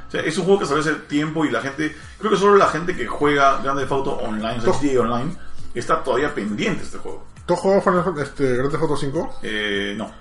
O 0.10 0.12
sea, 0.12 0.22
es 0.22 0.38
un 0.38 0.44
juego 0.46 0.60
que 0.60 0.66
salió 0.66 0.82
hace 0.82 0.94
tiempo 0.96 1.46
y 1.46 1.52
la 1.52 1.62
gente. 1.62 1.96
Creo 2.18 2.32
que 2.32 2.38
solo 2.38 2.58
la 2.58 2.68
gente 2.68 2.96
que 2.96 3.08
juega 3.08 3.62
Grand 3.62 3.80
Theft 3.80 3.92
Auto 3.92 4.12
Online, 4.18 4.58
o 4.58 4.62
sea, 4.74 5.02
Online, 5.02 5.36
está 5.74 6.04
todavía 6.04 6.34
pendiente 6.34 6.80
de 6.80 6.86
este 6.86 6.98
juego. 6.98 7.26
¿Tú 7.46 7.54
has 7.54 7.60
jugado 7.60 7.82
Final 7.82 8.04
Fantasy- 8.04 8.30
este, 8.30 8.56
Grand 8.58 8.72
Theft 8.72 8.84
Auto 8.84 8.98
5? 8.98 9.40
Eh, 9.44 9.94
no. 9.98 10.12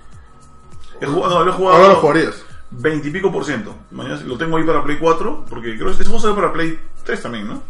He 1.01 1.07
jugado, 1.07 1.39
no, 1.39 1.45
lo 1.45 1.51
he 1.51 1.55
jugado. 1.55 1.77
Ahora 1.77 1.89
lo 1.95 2.01
jugarías. 2.01 2.45
20 2.71 3.09
y 3.09 3.11
pico 3.11 3.33
por 3.33 3.45
ciento. 3.47 3.75
Mañana 3.91 4.21
lo 4.27 4.37
tengo 4.37 4.57
ahí 4.59 4.65
para 4.65 4.85
Play 4.85 4.99
4, 4.99 5.47
porque 5.49 5.75
creo 5.77 5.87
que 5.87 5.95
ese 5.95 6.05
juego 6.05 6.21
sale 6.21 6.35
para 6.35 6.53
Play 6.53 6.79
3 7.05 7.23
también, 7.23 7.49
¿no? 7.49 7.63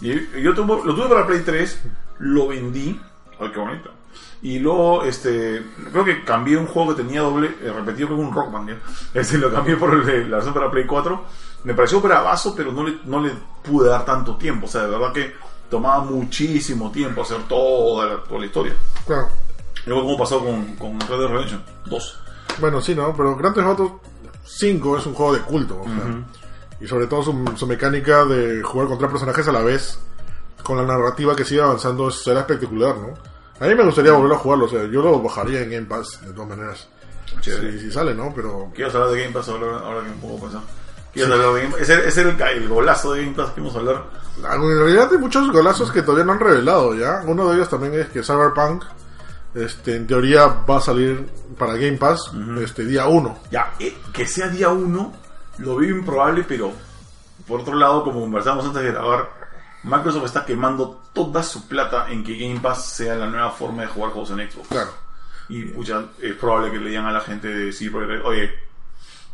Y 0.00 0.42
yo 0.42 0.54
tuve- 0.54 0.84
lo 0.84 0.94
tuve 0.94 1.08
para 1.08 1.26
Play 1.26 1.40
3, 1.40 1.80
lo 2.20 2.46
vendí. 2.48 3.00
Ay, 3.40 3.50
qué 3.52 3.58
bonito. 3.58 3.90
Y 4.42 4.58
luego, 4.58 5.04
este, 5.04 5.62
creo 5.92 6.04
que 6.04 6.24
cambié 6.24 6.56
un 6.56 6.66
juego 6.66 6.94
que 6.94 7.02
tenía 7.02 7.20
doble, 7.20 7.56
eh, 7.62 7.72
repetido 7.72 8.08
con 8.08 8.18
un 8.18 8.32
Rockman, 8.32 8.66
¿ya? 8.66 8.76
Este, 9.20 9.38
lo 9.38 9.52
cambié 9.52 9.76
por 9.76 9.94
el 9.94 10.04
de 10.04 10.24
la 10.24 10.36
versión 10.36 10.54
para 10.54 10.70
Play 10.70 10.86
4. 10.86 11.24
Me 11.64 11.74
pareció 11.74 12.00
bravazo, 12.00 12.54
pero 12.56 12.72
no 12.72 12.84
le, 12.84 12.98
no 13.04 13.20
le 13.20 13.32
pude 13.62 13.88
dar 13.88 14.04
tanto 14.04 14.36
tiempo. 14.36 14.66
O 14.66 14.68
sea, 14.68 14.82
de 14.82 14.90
verdad 14.90 15.12
que 15.12 15.32
tomaba 15.70 16.04
muchísimo 16.04 16.90
tiempo 16.90 17.22
hacer 17.22 17.38
toda 17.48 18.06
la, 18.06 18.16
toda 18.24 18.40
la 18.40 18.46
historia. 18.46 18.74
Claro. 19.06 19.28
Luego, 19.86 20.02
como 20.02 20.18
pasó 20.18 20.40
con, 20.40 20.76
con 20.76 20.98
Red 21.00 21.18
Dead 21.18 21.28
Redemption 21.28 21.64
2. 21.86 22.18
Bueno, 22.60 22.80
sí, 22.80 22.94
¿no? 22.94 23.14
Pero 23.16 23.36
Grand 23.36 23.54
Theft 23.54 23.66
Auto 23.66 24.00
5 24.44 24.98
es 24.98 25.06
un 25.06 25.14
juego 25.14 25.34
de 25.34 25.40
culto. 25.40 25.80
o 25.80 25.84
sea, 25.84 26.24
Y 26.80 26.86
sobre 26.86 27.06
todo 27.06 27.22
su, 27.22 27.52
su 27.56 27.66
mecánica 27.66 28.24
de 28.24 28.62
jugar 28.62 28.88
contra 28.88 29.08
personajes 29.08 29.46
a 29.48 29.52
la 29.52 29.62
vez, 29.62 29.98
con 30.62 30.76
la 30.76 30.84
narrativa 30.84 31.34
que 31.34 31.44
sigue 31.44 31.62
avanzando, 31.62 32.10
será 32.10 32.40
espectacular, 32.40 32.96
¿no? 32.96 33.31
A 33.62 33.66
mí 33.66 33.76
me 33.76 33.84
gustaría 33.84 34.10
volver 34.10 34.32
a 34.32 34.38
jugarlo, 34.38 34.64
o 34.64 34.68
sea, 34.68 34.82
yo 34.86 35.00
lo 35.02 35.22
bajaría 35.22 35.60
en 35.60 35.70
Game 35.70 35.86
Pass, 35.86 36.20
de 36.20 36.32
todas 36.32 36.48
maneras. 36.48 36.88
Si, 37.40 37.52
si 37.78 37.92
sale, 37.92 38.12
¿no? 38.12 38.32
Pero... 38.34 38.72
¿Quieres 38.74 38.92
hablar 38.92 39.10
de 39.10 39.20
Game 39.20 39.32
Pass 39.32 39.48
ahora, 39.50 39.78
ahora 39.78 40.02
que 41.14 41.22
hablar 41.22 41.38
de 41.38 41.60
Game 41.60 41.70
Pass? 41.70 41.80
Ese, 41.82 42.08
ese 42.08 42.20
era 42.22 42.50
el, 42.50 42.68
golazo 42.68 43.12
de 43.12 43.22
Game 43.22 43.36
Pass 43.36 43.50
que 43.50 43.60
vamos 43.60 43.76
a 43.76 43.78
hablar. 43.78 44.04
En 44.38 44.78
realidad 44.78 45.08
hay 45.12 45.18
muchos 45.18 45.52
golazos 45.52 45.92
que 45.92 46.02
todavía 46.02 46.24
no 46.24 46.32
han 46.32 46.40
revelado, 46.40 46.92
¿ya? 46.96 47.22
Uno 47.24 47.48
de 47.48 47.54
ellos 47.54 47.68
también 47.68 47.94
es 47.94 48.08
que 48.08 48.24
Cyberpunk, 48.24 48.82
este, 49.54 49.94
en 49.94 50.08
teoría 50.08 50.48
va 50.68 50.78
a 50.78 50.80
salir 50.80 51.24
para 51.56 51.74
Game 51.74 51.98
Pass, 51.98 52.32
este, 52.60 52.84
día 52.84 53.06
1. 53.06 53.38
Ya, 53.52 53.74
eh, 53.78 53.96
que 54.12 54.26
sea 54.26 54.48
día 54.48 54.70
1, 54.70 55.12
lo 55.58 55.76
veo 55.76 55.98
improbable, 55.98 56.44
pero 56.48 56.72
por 57.46 57.60
otro 57.60 57.76
lado, 57.76 58.02
como 58.02 58.22
conversamos 58.22 58.64
antes 58.66 58.82
de 58.82 58.90
grabar, 58.90 59.41
Microsoft 59.84 60.24
está 60.26 60.44
quemando 60.44 61.00
toda 61.12 61.42
su 61.42 61.66
plata 61.68 62.06
en 62.10 62.22
que 62.22 62.36
Game 62.36 62.60
Pass 62.60 62.86
sea 62.86 63.16
la 63.16 63.26
nueva 63.26 63.50
forma 63.50 63.82
de 63.82 63.88
jugar 63.88 64.12
juegos 64.12 64.30
en 64.30 64.50
Xbox. 64.50 64.68
Claro. 64.68 64.90
Y 65.48 65.64
pucha, 65.64 66.04
es 66.20 66.34
probable 66.34 66.70
que 66.70 66.78
le 66.78 66.90
digan 66.90 67.06
a 67.06 67.12
la 67.12 67.20
gente 67.20 67.48
de 67.48 67.72
CD 67.72 67.90
Projekt 67.90 68.24
oye, 68.24 68.50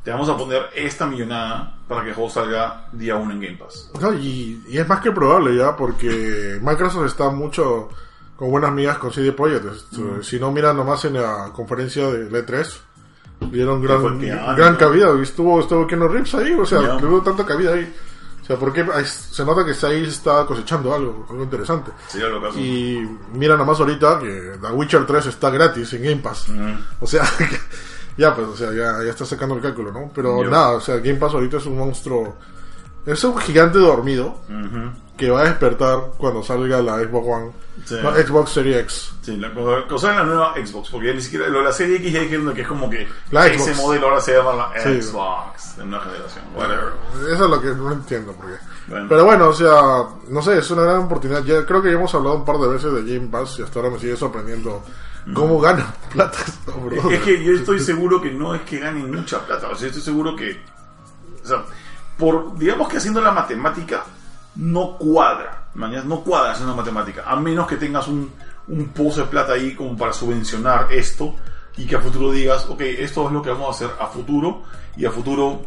te 0.03 0.11
vamos 0.11 0.29
a 0.29 0.37
poner 0.37 0.71
esta 0.75 1.07
millonada 1.07 1.77
para 1.87 2.03
que 2.03 2.09
el 2.11 2.15
juego 2.15 2.31
salga 2.31 2.89
día 2.93 3.17
1 3.17 3.33
en 3.33 3.41
Game 3.41 3.57
Pass. 3.59 3.91
No, 4.01 4.15
y, 4.15 4.63
y 4.69 4.79
es 4.79 4.89
más 4.89 5.01
que 5.01 5.13
probable 5.13 5.55
ya, 5.57 5.77
porque 5.77 6.59
Microsoft 6.63 7.07
está 7.07 7.29
mucho 7.31 7.91
con 8.37 8.51
buenas 8.51 8.73
migas 8.73 8.99
con 8.99 9.13
CD 9.13 9.33
Projekt. 9.33 9.67
Este, 9.67 10.23
Si 10.23 10.41
no, 10.41 10.51
mira 10.51 10.73
nomás 10.73 11.05
en 11.05 11.15
la 11.15 11.51
conferencia 11.55 12.07
de 12.09 12.31
E3, 12.31 12.77
le 13.41 13.47
dieron 13.49 13.83
gran, 13.83 14.19
gran 14.57 14.77
cabida. 14.77 15.13
Y 15.19 15.23
Estuvo, 15.23 15.61
estuvo 15.61 15.87
Keanu 15.87 16.09
Reeves 16.09 16.35
ahí, 16.35 16.53
o 16.55 16.65
sea, 16.65 16.81
Ya. 16.81 16.95
le 16.95 17.07
dio 17.07 17.21
tanta 17.21 17.45
cabida 17.45 17.75
ahí. 17.75 17.95
O 18.49 18.51
sea, 18.51 18.57
porque 18.57 18.83
se 19.05 19.45
nota 19.45 19.63
que 19.63 19.87
ahí 19.87 20.05
está 20.05 20.47
cosechando 20.47 20.95
algo, 20.95 21.27
algo 21.29 21.43
interesante. 21.43 21.91
Sería 22.07 22.29
lo 22.29 22.41
caso. 22.41 22.59
Y 22.59 23.07
mira 23.35 23.59
nomás 23.59 23.79
ahorita 23.79 24.19
que 24.21 24.53
The 24.59 24.69
Witcher 24.73 25.05
3 25.05 25.27
está 25.27 25.51
gratis 25.51 25.93
en 25.93 26.03
Game 26.03 26.23
Pass. 26.23 26.49
Mm. 26.49 26.73
O 26.99 27.07
sea, 27.07 27.25
ya 28.17 28.35
pues, 28.35 28.49
o 28.49 28.57
sea, 28.57 28.73
ya, 28.73 29.05
ya 29.05 29.11
está 29.11 29.27
sacando 29.27 29.55
el 29.55 29.61
cálculo, 29.61 29.93
¿no? 29.93 30.11
Pero 30.15 30.43
nada, 30.49 30.71
o 30.71 30.81
sea, 30.81 30.97
Game 30.97 31.17
Pass 31.17 31.35
ahorita 31.35 31.59
es 31.59 31.67
un 31.67 31.77
monstruo. 31.77 32.37
Es 33.05 33.23
un 33.23 33.37
gigante 33.37 33.79
dormido 33.79 34.41
que 35.15 35.31
va 35.31 35.43
a 35.43 35.45
despertar 35.45 36.13
cuando 36.17 36.43
salga 36.43 36.81
la 36.81 37.01
Xbox 37.01 37.29
One. 37.29 37.53
Sí. 37.89 37.97
No, 38.03 38.13
Xbox 38.15 38.51
Series 38.51 38.77
X. 38.79 39.13
Sí, 39.23 39.37
la 39.37 39.53
cosa, 39.55 39.87
cosa 39.89 40.11
de 40.11 40.17
la 40.17 40.25
nueva 40.25 40.55
Xbox, 40.55 40.91
porque 40.91 41.07
ya 41.09 41.15
ni 41.15 41.23
siquiera 41.23 41.49
lo 41.49 41.59
de 41.59 41.65
la 41.65 41.73
serie 41.73 41.97
X 41.97 42.13
ya 42.13 42.21
dijeron 42.21 42.53
que 42.55 42.61
es 42.63 42.69
como 42.69 42.91
que 42.91 43.09
La 43.31 43.47
ese 43.47 43.65
Xbox. 43.65 43.77
modelo 43.79 44.09
ahora 44.09 44.21
se 44.21 44.33
llama 44.37 44.53
la 44.53 44.83
Sí. 44.83 45.03
Xbox 45.03 45.77
de 45.79 45.85
nueva 45.87 46.05
generación. 46.05 46.45
Whatever. 46.55 46.93
Eso 47.33 47.45
es 47.45 47.51
lo 47.51 47.61
que 47.63 47.69
no 47.69 47.93
entiendo 47.93 48.33
por 48.33 48.47
qué. 48.47 48.57
Bueno. 48.89 49.07
Pero 49.09 49.25
bueno, 49.25 49.49
o 49.49 49.55
sea, 49.55 49.81
no 50.29 50.43
sé, 50.43 50.59
es 50.59 50.71
una 50.71 50.83
gran 50.83 50.99
oportunidad. 51.01 51.43
Ya, 51.45 51.65
creo 51.65 51.81
que 51.83 51.89
ya 51.91 51.95
hemos 51.97 52.15
hablado 52.15 52.37
un 52.37 52.45
par 52.45 52.59
de 52.59 52.69
veces 52.69 52.93
de 52.93 53.03
Game 53.15 53.29
Pass 53.29 53.59
y 53.59 53.63
hasta 53.63 53.79
ahora 53.79 53.91
me 53.93 53.99
sigue 53.99 54.17
sorprendiendo 54.17 54.83
cómo 55.35 55.61
gana 55.61 55.95
plata. 56.13 56.39
Es, 56.45 57.05
es 57.13 57.21
que 57.23 57.43
yo 57.45 57.53
estoy 57.55 57.81
seguro 57.81 58.21
que 58.21 58.31
no 58.31 58.55
es 58.55 58.63
que 58.63 58.79
ganen 58.81 59.11
mucha 59.15 59.41
plata, 59.47 59.69
o 59.69 59.75
sea, 59.77 59.89
estoy 59.89 60.03
seguro 60.03 60.35
que. 60.37 60.61
O 61.45 61.47
sea, 61.47 61.65
por, 62.19 62.57
digamos 62.59 62.89
que 62.89 62.97
haciendo 62.99 63.21
la 63.21 63.31
matemática, 63.33 64.05
no 64.57 64.97
cuadra, 64.99 65.68
no 65.79 66.21
cuadra 66.21 66.53
haciendo 66.53 66.75
matemática, 66.75 67.23
a 67.27 67.37
menos 67.37 67.67
que 67.67 67.77
tengas 67.77 68.09
un, 68.09 68.31
un 68.69 68.89
pozo 68.89 69.23
de 69.23 69.27
plata 69.29 69.53
ahí 69.53 69.75
como 69.75 69.97
para 69.97 70.13
subvencionar 70.13 70.93
esto 70.93 71.35
y 71.77 71.87
que 71.87 71.97
a 71.97 72.01
futuro 72.01 72.33
digas, 72.33 72.67
ok, 72.69 72.81
esto 72.81 73.27
es 73.27 73.33
lo 73.33 73.41
que 73.41 73.51
vamos 73.51 73.69
a 73.69 73.71
hacer 73.71 73.97
a 74.01 74.07
futuro 74.07 74.63
y 74.97 75.07
a 75.07 75.11
futuro 75.11 75.63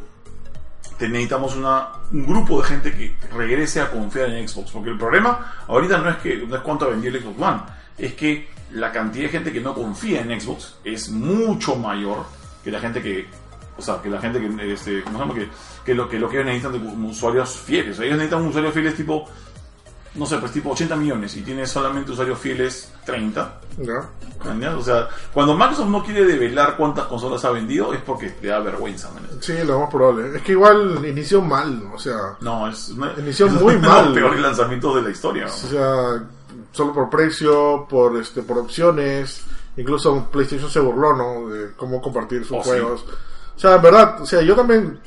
te 0.97 1.07
necesitamos 1.07 1.55
una, 1.55 1.87
un 2.11 2.25
grupo 2.25 2.61
de 2.61 2.67
gente 2.67 2.91
que 2.91 3.15
regrese 3.33 3.81
a 3.81 3.89
confiar 3.89 4.29
en 4.29 4.47
Xbox, 4.47 4.71
porque 4.71 4.89
el 4.89 4.97
problema 4.97 5.53
ahorita 5.67 5.97
no 5.97 6.09
es 6.09 6.17
que 6.17 6.45
no 6.45 6.55
es 6.55 6.61
cuánto 6.61 6.89
vendió 6.89 7.09
el 7.09 7.21
Xbox 7.21 7.41
One, 7.41 7.61
es 7.97 8.13
que 8.13 8.49
la 8.73 8.91
cantidad 8.91 9.25
de 9.25 9.29
gente 9.29 9.51
que 9.51 9.61
no 9.61 9.73
confía 9.73 10.21
en 10.21 10.39
Xbox 10.39 10.75
es 10.83 11.09
mucho 11.09 11.75
mayor 11.75 12.25
que 12.63 12.71
la 12.71 12.79
gente 12.79 13.01
que 13.01 13.27
o 13.77 13.81
sea, 13.81 14.01
que 14.01 14.09
la 14.09 14.19
gente 14.19 14.39
que, 14.39 14.73
este, 14.73 15.01
¿cómo 15.01 15.17
se 15.17 15.25
llama? 15.25 15.49
que 15.85 15.95
lo 15.95 16.07
que 16.07 16.19
lo 16.19 16.29
que 16.29 16.35
ellos 16.35 16.45
necesitan 16.45 16.73
de 16.73 17.07
usuarios 17.07 17.57
fieles. 17.57 17.99
Ellos 17.99 18.17
necesitan 18.17 18.45
usuarios 18.45 18.73
fieles 18.73 18.95
tipo, 18.95 19.27
no 20.15 20.25
sé, 20.25 20.37
pues 20.37 20.51
tipo 20.51 20.71
80 20.71 20.95
millones 20.97 21.35
y 21.37 21.41
tiene 21.41 21.65
solamente 21.65 22.11
usuarios 22.11 22.37
fieles 22.39 22.91
30. 23.05 23.59
¿Ya? 23.77 24.09
O 24.75 24.81
sea, 24.83 25.07
cuando 25.33 25.55
Microsoft 25.55 25.87
no 25.89 26.03
quiere 26.03 26.25
develar 26.25 26.75
cuántas 26.75 27.05
consolas 27.05 27.45
ha 27.45 27.51
vendido 27.51 27.93
es 27.93 28.01
porque 28.01 28.35
le 28.41 28.49
da 28.49 28.59
vergüenza. 28.59 29.09
¿me 29.11 29.19
entiendes? 29.21 29.45
Sí, 29.45 29.53
lo 29.65 29.79
más 29.81 29.89
probable. 29.89 30.35
Es 30.35 30.41
que 30.43 30.51
igual 30.53 30.99
inició 31.05 31.41
mal, 31.41 31.81
o 31.93 31.97
sea, 31.99 32.35
No, 32.41 32.67
es, 32.67 32.89
no- 32.89 33.11
Inició 33.19 33.45
es 33.47 33.53
muy 33.53 33.77
mal. 33.77 34.05
los 34.05 34.13
peores 34.15 34.39
lanzamientos 34.41 34.95
de 34.95 35.01
la 35.03 35.09
historia. 35.11 35.45
¿no? 35.45 35.51
o 35.53 35.55
sea, 35.55 36.23
solo 36.71 36.93
por 36.93 37.09
precio, 37.09 37.85
por 37.89 38.17
este, 38.17 38.41
por 38.41 38.57
opciones, 38.57 39.43
incluso 39.77 40.27
PlayStation 40.31 40.69
se 40.69 40.79
burló, 40.79 41.15
¿no? 41.15 41.47
De 41.49 41.71
cómo 41.77 42.01
compartir 42.01 42.43
sus 42.43 42.57
Oh, 42.57 42.63
sí. 42.63 42.69
juegos. 42.71 43.05
O 43.55 43.59
sea, 43.59 43.75
en 43.75 43.81
verdad, 43.81 44.21
o 44.21 44.25
sea, 44.25 44.41
yo 44.41 44.55
también, 44.55 44.99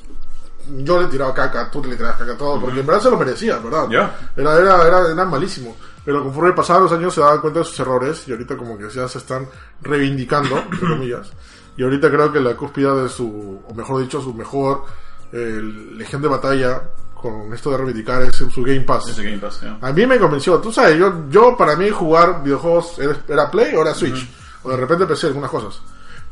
yo 0.78 1.00
le 1.00 1.08
tiraba 1.08 1.34
caca, 1.34 1.70
tú 1.70 1.82
le 1.84 1.96
tirabas 1.96 2.18
caca 2.18 2.36
todo, 2.36 2.60
porque 2.60 2.80
en 2.80 2.86
verdad 2.86 3.02
se 3.02 3.10
lo 3.10 3.18
merecía, 3.18 3.58
¿verdad? 3.58 3.88
Ya. 3.90 4.28
Era, 4.36 4.58
era, 4.58 4.86
era, 4.86 5.10
era 5.10 5.24
malísimo. 5.24 5.76
Pero 6.04 6.22
conforme 6.22 6.52
pasaban 6.52 6.82
los 6.84 6.92
años 6.92 7.14
se 7.14 7.20
daban 7.20 7.40
cuenta 7.40 7.60
de 7.60 7.64
sus 7.64 7.80
errores 7.80 8.28
y 8.28 8.32
ahorita 8.32 8.56
como 8.56 8.76
que 8.76 8.88
ya 8.90 9.08
se 9.08 9.18
están 9.18 9.48
reivindicando, 9.80 10.58
entre 10.58 10.78
comillas. 10.88 11.32
Y 11.76 11.82
ahorita 11.82 12.10
creo 12.10 12.32
que 12.32 12.40
la 12.40 12.54
cúspide 12.54 13.02
de 13.02 13.08
su, 13.08 13.62
o 13.66 13.74
mejor 13.74 14.02
dicho, 14.02 14.20
su 14.20 14.34
mejor 14.34 14.84
eh, 15.32 15.60
legión 15.96 16.22
de 16.22 16.28
batalla 16.28 16.82
con 17.14 17.52
esto 17.54 17.70
de 17.70 17.78
reivindicar 17.78 18.22
es 18.22 18.36
su 18.36 18.62
Game 18.62 18.82
Pass. 18.82 19.08
Ese 19.08 19.24
Game 19.24 19.38
Pass, 19.38 19.62
ya. 19.62 19.78
A 19.80 19.92
mí 19.92 20.06
me 20.06 20.18
convenció. 20.18 20.58
Tú 20.58 20.70
sabes, 20.70 20.98
yo, 20.98 21.28
yo 21.30 21.56
para 21.56 21.74
mí 21.74 21.88
jugar 21.88 22.42
videojuegos 22.42 22.98
era, 22.98 23.16
era 23.26 23.50
Play 23.50 23.74
o 23.74 23.80
era 23.80 23.94
Switch. 23.94 24.28
O 24.62 24.70
de 24.70 24.76
repente 24.76 25.06
PC, 25.06 25.28
algunas 25.28 25.50
cosas. 25.50 25.80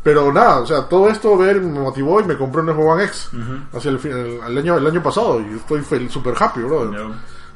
Pero 0.03 0.33
nada, 0.33 0.61
o 0.61 0.67
sea, 0.67 0.89
todo 0.89 1.09
esto 1.09 1.37
ver 1.37 1.61
me 1.61 1.79
motivó 1.79 2.21
y 2.21 2.25
me 2.25 2.37
compré 2.37 2.63
un 2.63 2.69
Xbox 2.69 2.87
One 2.87 3.05
X. 3.05 3.31
Hacia 3.73 3.91
el, 3.91 3.99
el, 4.05 4.41
el 4.49 4.59
año, 4.59 4.77
el 4.77 4.87
año 4.87 5.03
pasado. 5.03 5.41
Y 5.41 5.55
estoy 5.55 6.09
super 6.09 6.35
happy, 6.39 6.61
bro. 6.61 6.91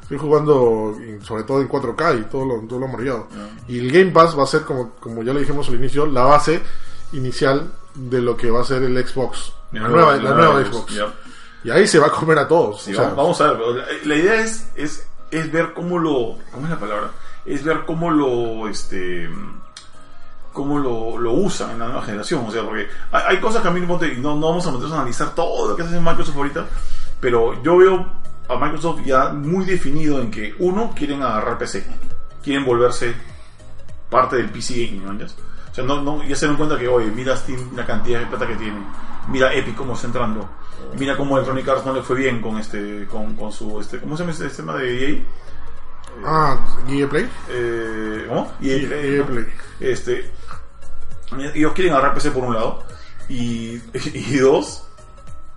Estoy 0.01 0.17
jugando 0.17 0.95
sobre 1.21 1.43
todo 1.43 1.59
en 1.59 1.67
4K 1.67 2.21
y 2.21 2.23
todo 2.29 2.45
lo, 2.45 2.61
todo 2.67 2.79
lo. 2.79 3.27
Y 3.67 3.79
el 3.79 3.91
Game 3.91 4.11
Pass 4.11 4.39
va 4.39 4.43
a 4.43 4.47
ser, 4.47 4.61
como, 4.61 4.91
como 5.01 5.21
ya 5.23 5.33
le 5.33 5.41
dijimos 5.41 5.67
al 5.67 5.75
inicio, 5.75 6.05
la 6.05 6.23
base 6.23 6.61
inicial 7.11 7.69
de 7.93 8.21
lo 8.21 8.37
que 8.37 8.49
va 8.49 8.61
a 8.61 8.63
ser 8.63 8.83
el 8.83 9.05
Xbox. 9.05 9.51
La 9.73 9.89
nueva, 9.89 10.15
la 10.15 10.33
nueva 10.33 10.63
Xbox. 10.63 10.93
Y 11.65 11.69
ahí 11.69 11.85
se 11.85 11.99
va 11.99 12.07
a 12.07 12.11
comer 12.11 12.39
a 12.39 12.47
todos. 12.47 12.83
Sí, 12.83 12.93
o 12.93 12.95
sea, 12.95 13.09
vamos, 13.09 13.41
a 13.41 13.51
ver. 13.51 13.61
la 14.05 14.15
idea 14.15 14.35
es, 14.41 14.69
es, 14.75 15.05
es 15.31 15.51
ver 15.51 15.73
cómo 15.73 15.99
lo. 15.99 16.37
¿Cómo 16.53 16.63
es 16.63 16.69
la 16.69 16.79
palabra? 16.79 17.11
Es 17.45 17.65
ver 17.65 17.83
cómo 17.85 18.09
lo. 18.09 18.69
Este. 18.69 19.29
Cómo 20.57 20.79
lo, 20.79 21.19
lo 21.19 21.33
usan 21.33 21.69
en 21.69 21.79
la 21.79 21.85
nueva 21.85 22.01
generación. 22.01 22.43
O 22.47 22.49
sea, 22.49 22.63
porque 22.63 22.87
hay, 23.11 23.23
hay 23.27 23.37
cosas 23.39 23.61
que 23.61 23.67
a 23.67 23.71
mí 23.71 23.79
no, 23.79 24.35
no, 24.35 24.47
vamos 24.47 24.65
a 24.65 24.71
meternos 24.71 24.91
a 24.93 24.95
analizar 24.95 25.35
todo 25.35 25.69
lo 25.69 25.75
que 25.75 25.83
hace 25.83 25.99
Microsoft 25.99 26.35
ahorita. 26.35 26.65
Pero 27.19 27.61
yo 27.61 27.77
veo 27.77 28.07
a 28.49 28.55
Microsoft 28.55 29.01
ya 29.05 29.29
muy 29.29 29.65
definido 29.65 30.19
en 30.19 30.31
que, 30.31 30.55
uno, 30.57 30.93
quieren 30.95 31.21
agarrar 31.21 31.59
PC. 31.59 31.85
Quieren 32.41 32.65
volverse 32.65 33.13
parte 34.09 34.37
del 34.37 34.49
PC 34.49 34.87
gaming, 34.87 35.05
¿no? 35.05 35.25
O 35.25 35.75
sea, 35.75 35.83
no, 35.83 36.01
no, 36.01 36.23
ya 36.23 36.35
se 36.35 36.47
dan 36.47 36.57
cuenta 36.57 36.75
que, 36.75 36.87
oye, 36.87 37.11
mira 37.11 37.37
Steam 37.37 37.75
la 37.75 37.85
cantidad 37.85 38.19
de 38.19 38.25
plata 38.25 38.47
que 38.47 38.55
tiene. 38.55 38.79
Mira 39.27 39.53
Epic 39.53 39.75
cómo 39.75 39.93
está 39.93 40.07
entrando. 40.07 40.49
Mira 40.97 41.15
cómo 41.15 41.37
Electronic 41.37 41.67
Arts 41.67 41.85
no 41.85 41.93
le 41.93 42.01
fue 42.01 42.15
bien 42.15 42.41
con 42.41 42.57
este, 42.57 43.05
con, 43.05 43.35
con 43.35 43.51
su, 43.51 43.79
este, 43.79 43.99
¿cómo 43.99 44.17
se 44.17 44.23
llama 44.23 44.31
este 44.31 44.49
tema 44.49 44.75
de 44.75 45.11
EA? 45.11 45.23
Ah, 46.25 46.57
¿Guía 46.87 47.07
Play? 47.07 47.29
Eh, 47.49 48.25
¿Cómo? 48.27 48.51
EA. 48.59 49.23
Play. 49.23 49.45
Este, 49.79 50.31
ellos 51.53 51.73
quieren 51.73 51.93
agarrar 51.93 52.13
PC 52.13 52.31
por 52.31 52.43
un 52.43 52.53
lado. 52.53 52.83
Y, 53.29 53.81
y 54.13 54.37
dos, 54.37 54.87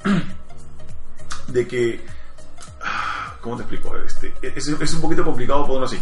de 1.48 1.66
que, 1.66 2.04
ah, 2.82 3.34
¿cómo 3.40 3.56
te 3.56 3.62
explico? 3.62 3.96
Este, 3.96 4.32
es, 4.42 4.68
es 4.68 4.94
un 4.94 5.00
poquito 5.00 5.24
complicado 5.24 5.66
ponerlo 5.66 5.86
así. 5.86 6.00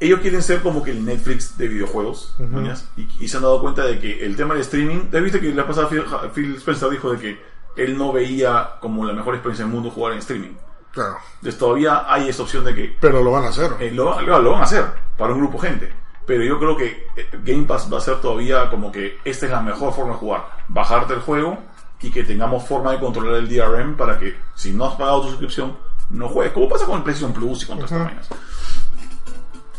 Ellos 0.00 0.18
quieren 0.20 0.42
ser 0.42 0.62
como 0.62 0.82
que 0.82 0.90
el 0.90 1.04
Netflix 1.04 1.56
de 1.56 1.68
videojuegos. 1.68 2.34
¿mañas? 2.38 2.88
y, 2.96 3.06
y 3.20 3.28
se 3.28 3.36
han 3.36 3.44
dado 3.44 3.60
cuenta 3.60 3.84
de 3.84 3.98
que 4.00 4.24
el 4.24 4.34
tema 4.36 4.54
del 4.54 4.62
streaming, 4.62 5.10
¿te 5.10 5.20
viste 5.20 5.40
que 5.40 5.54
la 5.54 5.66
pasada 5.66 5.88
Phil, 5.88 6.02
Phil 6.34 6.56
Spencer 6.56 6.90
dijo 6.90 7.12
de 7.12 7.18
que 7.18 7.42
él 7.76 7.96
no 7.96 8.12
veía 8.12 8.72
como 8.80 9.04
la 9.04 9.12
mejor 9.12 9.34
experiencia 9.34 9.64
del 9.64 9.72
mundo 9.72 9.90
jugar 9.90 10.12
en 10.14 10.18
streaming? 10.18 10.54
Claro. 10.90 11.16
Entonces 11.36 11.58
todavía 11.58 12.04
hay 12.12 12.28
esa 12.28 12.42
opción 12.42 12.64
de 12.64 12.74
que 12.74 12.96
Pero 13.00 13.22
lo 13.22 13.30
van 13.30 13.44
a 13.44 13.48
hacer. 13.50 13.70
eh, 13.80 13.90
lo, 13.92 14.20
lo- 14.22 14.42
lo 14.42 14.50
van 14.52 14.60
a 14.62 14.64
hacer 14.64 14.84
para 15.16 15.32
un 15.34 15.38
grupo 15.40 15.58
gente. 15.58 15.92
Pero 16.26 16.44
yo 16.44 16.58
creo 16.58 16.76
que 16.76 17.08
eh, 17.16 17.28
Game 17.44 17.64
Pass 17.64 17.92
va 17.92 17.98
a 17.98 18.00
ser 18.00 18.20
todavía 18.20 18.68
como 18.70 18.92
que 18.92 19.18
esta 19.24 19.46
es 19.46 19.52
la 19.52 19.60
mejor 19.60 19.92
forma 19.92 20.12
de 20.12 20.18
jugar. 20.18 20.46
Bajarte 20.68 21.14
el 21.14 21.20
juego 21.20 21.58
y 22.00 22.10
que 22.10 22.22
tengamos 22.24 22.64
forma 22.64 22.92
de 22.92 22.98
controlar 23.00 23.34
el 23.36 23.48
DRM 23.48 23.96
para 23.96 24.18
que 24.18 24.36
si 24.54 24.72
no 24.72 24.86
has 24.86 24.94
pagado 24.96 25.22
tu 25.22 25.28
suscripción, 25.30 25.76
no 26.10 26.28
juegues. 26.28 26.52
Como 26.52 26.68
pasa 26.68 26.86
con 26.86 26.98
el 26.98 27.02
PlayStation 27.02 27.32
Plus 27.32 27.62
y 27.62 27.66
con 27.66 27.76
todas 27.78 27.92
estas 27.92 28.06
Ujú. 28.06 28.08
vainas. 28.14 28.28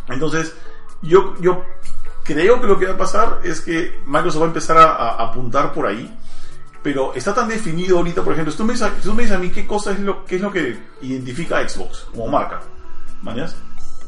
Entonces, 0.10 0.56
yo, 1.02 1.34
yo 1.40 1.64
creo 2.24 2.60
que 2.62 2.68
lo 2.68 2.78
que 2.80 2.86
va 2.88 2.94
a 2.94 2.98
pasar 2.98 3.40
es 3.44 3.62
que 3.62 4.02
Microsoft 4.06 4.42
va 4.42 4.46
a 4.46 4.48
empezar 4.48 4.78
a, 4.78 4.84
a 4.94 5.24
apuntar 5.30 5.74
por 5.74 5.88
ahí. 5.88 6.14
Pero 6.82 7.14
está 7.14 7.34
tan 7.34 7.48
definido 7.48 7.98
ahorita, 7.98 8.24
por 8.24 8.34
ejemplo, 8.34 8.52
si 8.52 8.58
tú 8.58 8.66
me 8.66 8.74
dices, 8.74 8.92
si 9.02 9.08
tú 9.08 9.14
me 9.14 9.24
dices 9.24 9.38
a 9.38 9.40
mí 9.40 9.50
qué 9.52 9.66
cosa 9.66 9.92
es 9.92 10.00
lo, 10.02 10.26
qué 10.26 10.36
es 10.36 10.42
lo 10.42 10.52
que 10.52 10.78
identifica 11.02 11.60
a 11.60 11.70
Xbox 11.70 12.08
como 12.12 12.28
marca. 12.28 12.60
¿Mañas? 13.22 13.56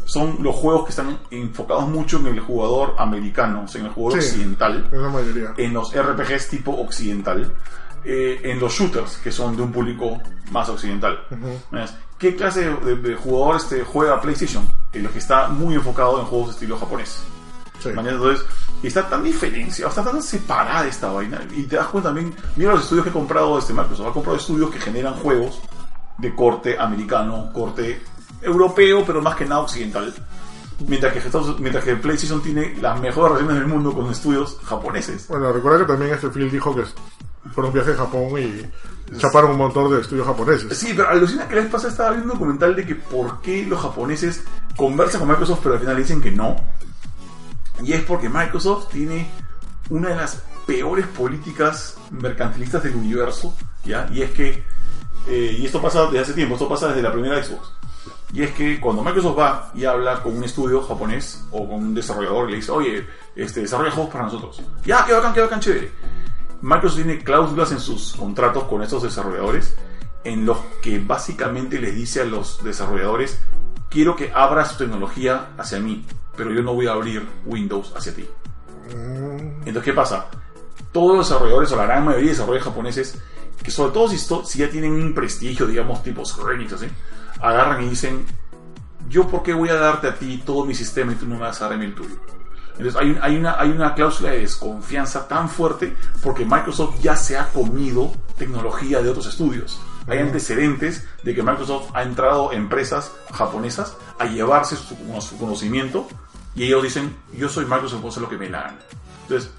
Son 0.05 0.37
los 0.41 0.55
juegos 0.55 0.83
que 0.85 0.89
están 0.91 1.17
enfocados 1.31 1.87
mucho 1.87 2.17
en 2.19 2.27
el 2.27 2.39
jugador 2.39 2.95
americano, 2.97 3.63
o 3.65 3.67
sea, 3.67 3.81
en 3.81 3.87
el 3.87 3.93
jugador 3.93 4.21
Sí. 4.21 4.29
occidental, 4.29 4.87
Es 4.91 4.99
la 4.99 5.09
mayoría. 5.09 5.53
en 5.57 5.73
los 5.73 5.91
RPGs 5.93 6.47
tipo 6.49 6.71
occidental, 6.71 7.53
eh, 8.03 8.39
en 8.43 8.59
los 8.59 8.71
shooters, 8.73 9.17
que 9.17 9.31
son 9.31 9.55
de 9.57 9.63
un 9.63 9.71
público 9.71 10.19
más 10.51 10.69
occidental. 10.69 11.19
Ujú. 11.31 11.59
¿Mañas? 11.71 11.95
¿Qué 12.19 12.35
clase 12.35 12.69
de, 12.71 12.95
de 12.97 13.15
jugador 13.15 13.57
este, 13.57 13.83
juega 13.83 14.21
PlayStation? 14.21 14.67
En 14.93 15.03
los 15.03 15.11
que 15.11 15.19
está 15.19 15.47
muy 15.49 15.73
enfocado 15.75 16.19
en 16.19 16.25
juegos 16.25 16.47
de 16.49 16.53
estilo 16.53 16.77
japonés. 16.77 17.23
Sí. 17.79 17.89
Entonces, 17.89 18.45
está 18.83 19.09
tan 19.09 19.23
diferenciada, 19.23 19.89
está 19.89 20.03
tan 20.03 20.21
separada 20.21 20.87
esta 20.87 21.11
vaina. 21.11 21.41
Y 21.55 21.63
te 21.63 21.75
das 21.75 21.87
cuenta 21.87 22.09
también, 22.09 22.33
mira 22.55 22.71
los 22.71 22.83
estudios 22.83 23.03
que 23.03 23.09
ha 23.09 23.13
comprado 23.13 23.57
este 23.59 23.73
Microsoft. 23.73 24.07
Ha 24.07 24.13
comprado 24.13 24.37
estudios 24.37 24.69
que 24.71 24.79
generan 24.79 25.15
juegos 25.15 25.59
de 26.17 26.33
corte 26.33 26.79
americano, 26.79 27.51
corte 27.53 28.01
europeo, 28.41 29.03
pero 29.05 29.21
más 29.21 29.35
que 29.35 29.45
nada 29.45 29.61
occidental. 29.61 30.13
Mientras 30.87 31.13
que, 31.13 31.19
Estados- 31.19 31.59
mientras 31.59 31.83
que 31.85 31.95
PlayStation 31.95 32.41
tiene 32.41 32.75
las 32.81 32.99
mejores 32.99 33.33
relaciones 33.37 33.59
del 33.61 33.67
mundo 33.67 33.93
con 33.93 34.11
estudios 34.11 34.57
japoneses. 34.63 35.27
Bueno, 35.29 35.53
recuerda 35.53 35.79
que 35.79 35.85
también 35.85 36.13
este 36.13 36.29
Phil 36.29 36.51
dijo 36.51 36.75
que 36.75 36.83
fueron 37.53 37.67
un 37.69 37.73
viaje 37.73 37.91
a 37.91 37.95
Japón 37.95 38.29
y 38.37 39.15
chaparon 39.17 39.51
un 39.51 39.57
montón 39.57 39.89
de 39.93 40.01
estudios 40.01 40.27
japoneses. 40.27 40.77
Sí, 40.77 40.93
pero 40.95 41.07
alucina 41.09 41.47
que 41.47 41.55
la 41.55 41.61
vez 41.61 41.71
pasada 41.71 41.91
estaba 41.91 42.09
viendo 42.11 42.33
un 42.33 42.39
documental 42.39 42.75
de 42.75 42.85
que 42.85 42.95
por 42.95 43.39
qué 43.41 43.65
los 43.65 43.79
japoneses 43.81 44.43
conversan 44.75 45.21
con 45.21 45.29
Microsoft, 45.29 45.59
pero 45.63 45.75
al 45.75 45.79
final 45.79 45.95
dicen 45.97 46.21
que 46.21 46.31
no. 46.31 46.55
Y 47.81 47.93
es 47.93 48.01
porque 48.03 48.27
Microsoft 48.29 48.89
tiene 48.91 49.29
una 49.89 50.09
de 50.09 50.15
las 50.15 50.41
peores 50.65 51.05
políticas 51.07 51.95
mercantilistas 52.09 52.83
del 52.83 52.95
universo, 52.95 53.55
¿ya? 53.85 54.09
Y 54.11 54.23
es 54.23 54.31
que, 54.31 54.63
eh, 55.27 55.55
y 55.59 55.65
esto 55.65 55.81
pasa 55.81 56.05
desde 56.05 56.19
hace 56.19 56.33
tiempo, 56.33 56.55
esto 56.55 56.67
pasa 56.67 56.87
desde 56.89 57.01
la 57.01 57.11
primera 57.13 57.41
Xbox. 57.43 57.69
Y 58.35 58.43
es 58.43 58.51
que 58.51 58.81
cuando 58.81 59.01
Microsoft 59.01 59.39
va 59.39 59.71
y 59.73 59.85
habla 59.85 60.21
con 60.21 60.35
un 60.35 60.43
estudio 60.43 60.81
japonés 60.81 61.45
o 61.51 61.65
con 61.69 61.75
un 61.77 61.95
desarrollador 61.95 62.49
y 62.49 62.51
le 62.51 62.57
dice, 62.57 62.71
oye, 62.71 63.07
este, 63.33 63.61
desarrolla 63.61 63.91
juegos 63.91 64.11
para 64.11 64.25
nosotros. 64.25 64.61
Ya, 64.83 65.05
qué 65.05 65.13
bacán, 65.13 65.33
qué 65.33 65.39
bacán, 65.39 65.61
chévere. 65.61 65.89
Microsoft 66.61 66.97
tiene 66.97 67.23
cláusulas 67.23 67.71
en 67.71 67.79
sus 67.79 68.13
contratos 68.13 68.65
con 68.65 68.83
estos 68.83 69.03
desarrolladores 69.03 69.77
en 70.25 70.45
los 70.45 70.57
que 70.81 70.99
básicamente 70.99 71.79
les 71.79 71.95
dice 71.95 72.21
a 72.21 72.25
los 72.25 72.61
desarrolladores, 72.61 73.39
quiero 73.89 74.17
que 74.17 74.31
abras 74.33 74.71
tu 74.75 74.83
tecnología 74.83 75.51
hacia 75.57 75.79
mí, 75.79 76.05
pero 76.35 76.51
yo 76.51 76.61
no 76.61 76.73
voy 76.73 76.87
a 76.87 76.91
abrir 76.91 77.25
Windows 77.45 77.93
hacia 77.95 78.13
ti. 78.13 78.27
Mm, 78.93 79.59
Entonces, 79.59 79.83
¿qué 79.83 79.93
pasa? 79.93 80.25
Todos 80.91 81.15
los 81.15 81.29
desarrolladores, 81.29 81.71
o 81.71 81.77
la 81.77 81.85
gran 81.85 82.03
mayoría 82.03 82.25
de 82.25 82.31
desarrolladores 82.31 82.63
japoneses, 82.65 83.17
que 83.63 83.71
sobre 83.71 83.93
todo 83.93 84.09
si, 84.09 84.17
si 84.17 84.59
ya 84.59 84.69
tienen 84.69 84.91
un 84.91 85.13
prestigio, 85.13 85.67
digamos, 85.67 86.03
tipo 86.03 86.25
Square 86.25 86.55
Enix, 86.55 86.73
así, 86.73 86.87
agarran 87.49 87.83
y 87.83 87.89
dicen, 87.89 88.25
yo 89.09 89.27
por 89.27 89.43
qué 89.43 89.53
voy 89.53 89.69
a 89.69 89.75
darte 89.75 90.07
a 90.07 90.15
ti 90.15 90.41
todo 90.45 90.65
mi 90.65 90.75
sistema 90.75 91.11
y 91.11 91.15
tú 91.15 91.25
no 91.25 91.35
me 91.35 91.41
vas 91.41 91.61
a 91.61 91.69
dar 91.69 91.81
el 91.81 91.93
tuyo. 91.93 92.15
Entonces 92.77 92.95
hay, 92.99 93.17
hay, 93.21 93.37
una, 93.37 93.59
hay 93.59 93.69
una 93.69 93.93
cláusula 93.93 94.31
de 94.31 94.39
desconfianza 94.39 95.27
tan 95.27 95.47
fuerte 95.47 95.95
porque 96.21 96.43
Microsoft 96.43 96.99
ya 97.01 97.15
se 97.15 97.37
ha 97.37 97.47
comido 97.47 98.11
tecnología 98.37 99.01
de 99.01 99.09
otros 99.09 99.27
estudios. 99.27 99.79
hay 100.07 100.19
antecedentes 100.19 101.07
de 101.23 101.33
que 101.33 101.41
Microsoft 101.41 101.91
ha 101.93 102.03
entrado 102.03 102.51
a 102.51 102.55
empresas 102.55 103.13
japonesas 103.31 103.95
a 104.19 104.25
llevarse 104.25 104.75
su, 104.75 104.95
su 105.21 105.37
conocimiento 105.37 106.07
y 106.53 106.63
ellos 106.63 106.83
dicen, 106.83 107.15
yo 107.33 107.47
soy 107.47 107.65
Microsoft, 107.65 108.01
puedo 108.01 108.09
hacer 108.09 108.23
lo 108.23 108.29
que 108.29 108.37
me 108.37 108.49
la 108.49 108.61
gana. 108.63 108.79
Entonces, 109.23 109.51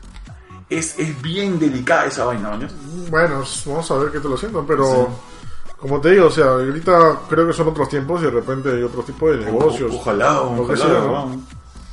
es, 0.69 0.99
es 0.99 1.23
bien 1.23 1.59
delicada 1.59 2.07
esa 2.07 2.25
vaina, 2.25 2.57
¿no? 2.57 2.67
Bueno, 3.11 3.45
vamos 3.67 3.91
a 3.91 3.97
ver 3.99 4.13
qué 4.13 4.21
te 4.21 4.29
lo 4.29 4.37
siento, 4.37 4.65
pero 4.67 5.11
como 5.87 6.01
te 6.01 6.11
digo, 6.11 6.27
o 6.27 6.31
sea, 6.31 6.47
ahorita 6.47 7.21
creo 7.29 7.47
que 7.47 7.53
son 7.53 7.69
otros 7.69 7.89
tiempos 7.89 8.21
y 8.23 8.25
de 8.27 8.31
repente 8.31 8.71
hay 8.73 8.83
otro 8.83 9.03
tipo 9.03 9.31
de 9.31 9.39
negocios. 9.45 9.93
O- 9.93 9.97
ojalá, 9.97 10.41
ojalá, 10.43 10.77
sea. 10.77 11.01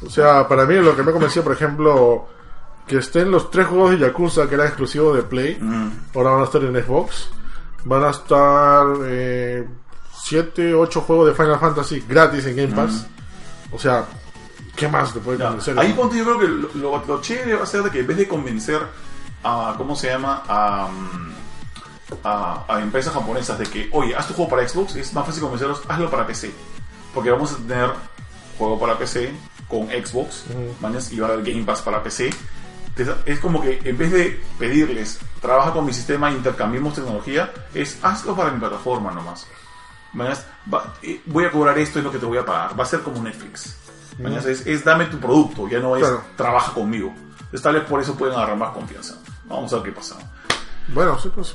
O 0.06 0.10
sea, 0.10 0.48
para 0.48 0.66
mí 0.66 0.76
lo 0.76 0.96
que 0.96 1.04
me 1.04 1.12
convencía, 1.12 1.44
por 1.44 1.54
ejemplo, 1.54 2.28
que 2.86 2.98
estén 2.98 3.32
los 3.32 3.50
tres 3.50 3.68
juegos 3.68 3.92
de 3.92 4.00
Yakuza 4.00 4.48
que 4.50 4.56
eran 4.56 4.68
exclusivos 4.68 5.16
de 5.16 5.24
Play, 5.24 5.58
Mm. 5.62 5.90
ahora 6.16 6.32
van 6.32 6.42
a 6.42 6.44
estar 6.46 6.64
en 6.64 6.84
Xbox. 6.84 7.30
Van 7.86 8.04
a 8.04 8.10
estar 8.10 8.86
7, 10.24 10.74
8 10.74 11.02
juegos 11.02 11.28
de 11.28 11.34
Final 11.34 11.60
Fantasy 11.60 12.04
gratis 12.08 12.46
en 12.46 12.56
Game 12.56 12.76
Pass. 12.76 13.08
O 13.72 13.80
sea, 13.80 14.06
¿qué 14.76 14.88
más 14.88 15.14
te 15.14 15.20
puede 15.20 15.38
Mm. 15.38 15.42
Ya, 15.42 15.46
convencer? 15.48 15.80
Ahí 15.80 15.94
ponte, 15.94 16.18
yo 16.18 16.24
creo 16.26 16.40
que 16.40 16.48
lo, 16.48 16.70
lo, 16.76 17.06
lo 17.06 17.22
chévere 17.22 17.56
va 17.56 17.64
a 17.64 17.66
ser 17.66 17.84
de 17.84 17.90
que 17.92 18.00
en 18.00 18.08
vez 18.08 18.18
de 18.18 18.28
convencer 18.28 18.82
a, 19.44 19.76
¿cómo 19.78 19.96
se 19.96 20.08
llama? 20.10 20.44
A, 20.48 20.88
mm, 20.90 21.34
a, 22.24 22.66
a 22.68 22.82
empresas 22.82 23.14
japonesas 23.14 23.58
de 23.58 23.66
que, 23.66 23.90
oye, 23.92 24.16
haz 24.16 24.28
tu 24.28 24.34
juego 24.34 24.50
para 24.52 24.68
Xbox, 24.68 24.96
es 24.96 25.14
más 25.14 25.26
fácil 25.26 25.42
convencerlos, 25.42 25.82
hazlo 25.88 26.10
para 26.10 26.26
PC. 26.28 26.52
Porque 27.14 27.32
vamos 27.32 27.52
a 27.54 27.58
tener 27.58 27.92
juego 28.58 28.80
para 28.80 28.98
PC 28.98 29.32
con 29.68 29.88
Xbox, 29.88 30.44
mañas, 30.82 31.12
y 31.12 31.20
va 31.20 31.28
a 31.28 31.32
haber 31.34 31.46
Game 31.52 31.64
Pass 31.66 31.82
para 31.82 32.02
PC. 32.04 32.30
Es 33.26 33.40
como 33.40 33.60
que 33.62 33.80
en 33.84 33.98
vez 33.98 34.12
de 34.12 34.44
pedirles, 34.60 35.20
trabaja 35.42 35.74
con 35.74 35.86
mi 35.86 35.94
sistema, 35.94 36.32
intercambiemos 36.32 36.94
tecnología, 36.94 37.52
es 37.74 37.98
hazlo 38.04 38.36
para 38.36 38.52
mi 38.52 38.60
plataforma 38.60 39.12
nomás. 39.12 39.48
Mañas, 40.14 40.46
va- 40.72 40.94
eh, 41.02 41.20
voy 41.26 41.46
a 41.46 41.52
cobrar 41.52 41.76
esto, 41.80 41.98
es 41.98 42.06
lo 42.06 42.12
que 42.12 42.20
te 42.20 42.26
voy 42.28 42.38
a 42.38 42.46
pagar. 42.46 42.80
Va 42.80 42.84
a 42.84 42.88
ser 42.88 43.02
como 43.02 43.22
Netflix. 43.24 43.76
Mañas, 44.20 44.46
es, 44.46 44.68
es 44.68 44.84
dame 44.86 45.06
tu 45.06 45.20
producto, 45.20 45.68
ya 45.68 45.80
no 45.80 45.96
es 45.96 46.04
Claro. 46.04 46.24
trabaja 46.38 46.72
conmigo. 46.74 47.12
Entonces, 47.40 47.64
tal 47.64 47.74
vez 47.74 47.84
por 47.86 48.00
eso 48.00 48.16
pueden 48.16 48.36
agarrar 48.36 48.58
más 48.58 48.70
confianza. 48.74 49.16
Vamos 49.46 49.74
a 49.74 49.78
ver 49.78 49.86
qué 49.86 49.92
pasa. 49.94 50.18
Bueno, 50.90 51.18
sí, 51.18 51.32
pues. 51.34 51.54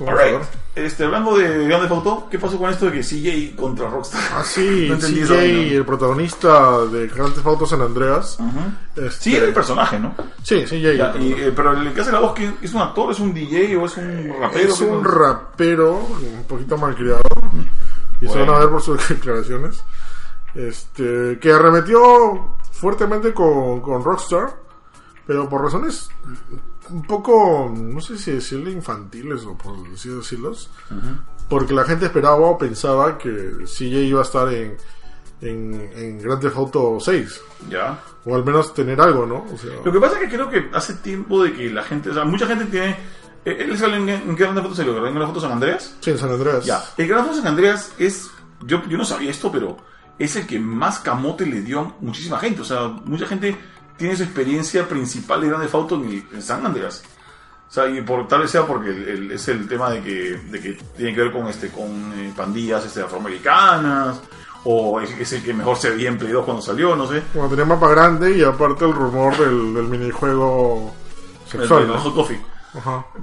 Este, 0.75 1.05
hablando 1.05 1.37
de 1.37 1.67
Grand 1.67 1.83
Theft 1.83 1.93
Auto, 1.93 2.29
¿qué 2.31 2.39
pasó 2.39 2.57
con 2.59 2.71
esto 2.71 2.87
de 2.87 2.93
que 2.93 3.01
CJ 3.03 3.57
contra 3.57 3.89
Rockstar? 3.91 4.21
Ah, 4.35 4.43
sí, 4.45 4.87
No 4.91 4.97
CJ, 4.97 5.75
el 5.77 5.85
protagonista 5.85 6.79
de 6.87 7.09
Grand 7.09 7.35
Theft 7.35 7.47
Auto 7.47 7.67
San 7.67 7.83
Andreas. 7.83 8.39
este, 8.97 9.11
Sí, 9.11 9.37
era 9.37 9.47
el 9.47 9.53
personaje, 9.53 9.99
¿no? 9.99 10.15
Sí, 10.43 10.65
CJ. 10.65 10.97
Ya, 10.97 11.15
y, 11.19 11.33
eh, 11.33 11.53
pero 11.55 11.73
el 11.73 11.93
que 11.93 12.01
hace 12.01 12.13
la 12.13 12.21
voz, 12.21 12.33
¿quién- 12.35 12.57
¿es 12.63 12.73
un 12.73 12.81
actor, 12.81 13.11
es 13.13 13.21
un 13.21 13.35
DJ 13.35 13.77
o 13.77 13.85
es 13.87 13.97
un 13.99 14.33
rapero? 14.41 14.69
es 14.73 14.79
¿Qué 14.79 14.85
un 14.85 15.05
rapero 15.05 15.99
un 15.99 16.45
poquito 16.49 16.79
malcriado. 16.79 17.23
Y 18.21 18.27
se 18.27 18.39
van 18.39 18.47
Bueno. 18.47 18.53
a 18.55 18.59
ver 18.61 18.69
por 18.71 18.81
sus 18.83 18.97
declaraciones. 19.11 19.83
Este, 20.55 21.39
que 21.41 21.53
arremetió 21.53 22.57
fuertemente 22.73 23.35
con, 23.35 23.81
con 23.83 24.03
Rockstar, 24.03 24.55
pero 25.27 25.49
por 25.49 25.63
razones 25.63 26.09
un 26.91 27.03
poco, 27.03 27.73
no 27.75 28.01
sé 28.01 28.19
si 28.19 28.33
decirle 28.33 28.71
infantiles 28.73 29.45
o 29.45 29.57
por 29.57 29.75
así 29.95 30.09
decirlos, 30.09 30.71
porque 31.49 31.73
la 31.75 31.85
gente 31.85 32.07
esperaba 32.07 32.37
o 32.37 32.59
pensaba 32.59 33.17
que 33.19 33.31
CJ 33.65 34.05
iba 34.07 34.21
a 34.21 34.25
estar 34.25 34.53
en, 34.53 34.77
en, 35.41 35.91
en 35.95 36.19
Grand 36.21 36.41
Theft 36.41 36.57
Auto 36.57 36.99
6, 37.01 37.41
Ya. 37.71 37.99
o 38.25 38.35
al 38.35 38.45
menos 38.45 38.75
tener 38.75 39.01
algo, 39.01 39.25
¿no? 39.27 39.45
O 39.53 39.57
sea, 39.59 39.71
Lo 39.85 39.93
que 39.93 40.01
pasa 40.01 40.15
es 40.21 40.29
que 40.29 40.35
creo 40.37 40.51
que 40.51 40.69
hace 40.73 40.95
tiempo 40.95 41.43
de 41.43 41.53
que 41.55 41.71
la 41.71 41.83
gente, 41.83 42.11
o 42.11 42.15
sea, 42.15 42.25
mucha 42.25 42.47
gente 42.47 42.65
tiene... 42.67 42.91
eh, 43.45 43.57
¿Él 43.61 43.77
sale 43.79 43.97
en, 43.97 44.09
en 44.09 44.37
qué 44.37 44.43
grande 44.43 44.63
foto 44.63 44.75
salió? 44.75 45.07
¿En 45.07 45.15
Gran 45.15 45.29
Foto 45.29 45.41
San 45.41 45.53
Andreas? 45.53 45.97
sí, 46.01 46.11
en 46.11 46.19
San 46.19 46.31
Andreas. 46.31 46.65
Ya. 46.65 46.83
El 46.97 47.09
Gran 47.09 47.25
Foto 47.25 47.37
San 47.39 47.47
Andreas 47.47 47.93
es... 47.99 48.31
Yo, 48.67 48.83
yo 48.89 48.99
no 48.99 49.05
sabía 49.05 49.31
esto, 49.31 49.53
pero 49.53 49.77
es 50.19 50.35
el 50.35 50.45
que 50.47 50.59
más 50.59 50.99
camote 50.99 51.47
le 51.47 51.61
dio 51.63 51.79
a 51.81 51.95
muchísima 52.01 52.39
gente. 52.41 52.61
O 52.63 52.65
sea, 52.65 52.89
mucha 52.89 53.25
gente 53.27 53.57
tiene 53.99 54.17
su 54.17 54.23
experiencia 54.23 54.89
principal 54.89 55.41
de 55.43 55.49
Grand 55.49 55.63
Theft 55.63 55.75
Auto 55.75 55.95
en, 55.97 56.43
San 56.43 56.65
Andreas. 56.65 57.03
O 57.69 57.71
sea, 57.71 57.87
y 57.89 58.01
por, 58.01 58.27
tal 58.29 58.41
vez 58.43 58.51
sea 58.51 58.67
porque 58.67 58.89
el- 58.91 59.09
el- 59.09 59.33
es 59.33 59.47
el 59.49 59.69
tema 59.69 59.91
de 59.91 60.03
que, 60.03 60.41
de 60.51 60.61
que 60.61 60.73
tiene 60.97 61.15
que 61.15 61.21
ver 61.21 61.33
con 61.33 61.47
este 61.49 61.69
con 61.69 62.13
eh, 62.17 62.33
pandillas 62.35 62.85
este, 62.87 63.03
afroamericanas, 63.03 64.21
o 64.65 65.01
es, 65.01 65.11
es 65.19 65.33
el 65.35 65.43
que 65.43 65.53
mejor 65.53 65.77
se 65.77 65.91
veía 65.91 66.09
en 66.09 66.17
Play 66.19 66.33
2 66.33 66.45
cuando 66.45 66.63
salió, 66.63 66.97
no 66.97 67.07
sé. 67.07 67.23
Como 67.33 67.49
tenía 67.49 67.65
mapa 67.67 67.89
grande 67.91 68.37
y 68.39 68.43
aparte 68.43 68.85
el 68.87 68.93
rumor 68.93 69.37
del, 69.37 69.75
del 69.75 69.85
minijuego 69.85 70.95
sexual. 71.47 71.83
el 71.83 71.89
¿no? 71.89 71.99
Hot 71.99 72.15
Coffee. 72.15 72.41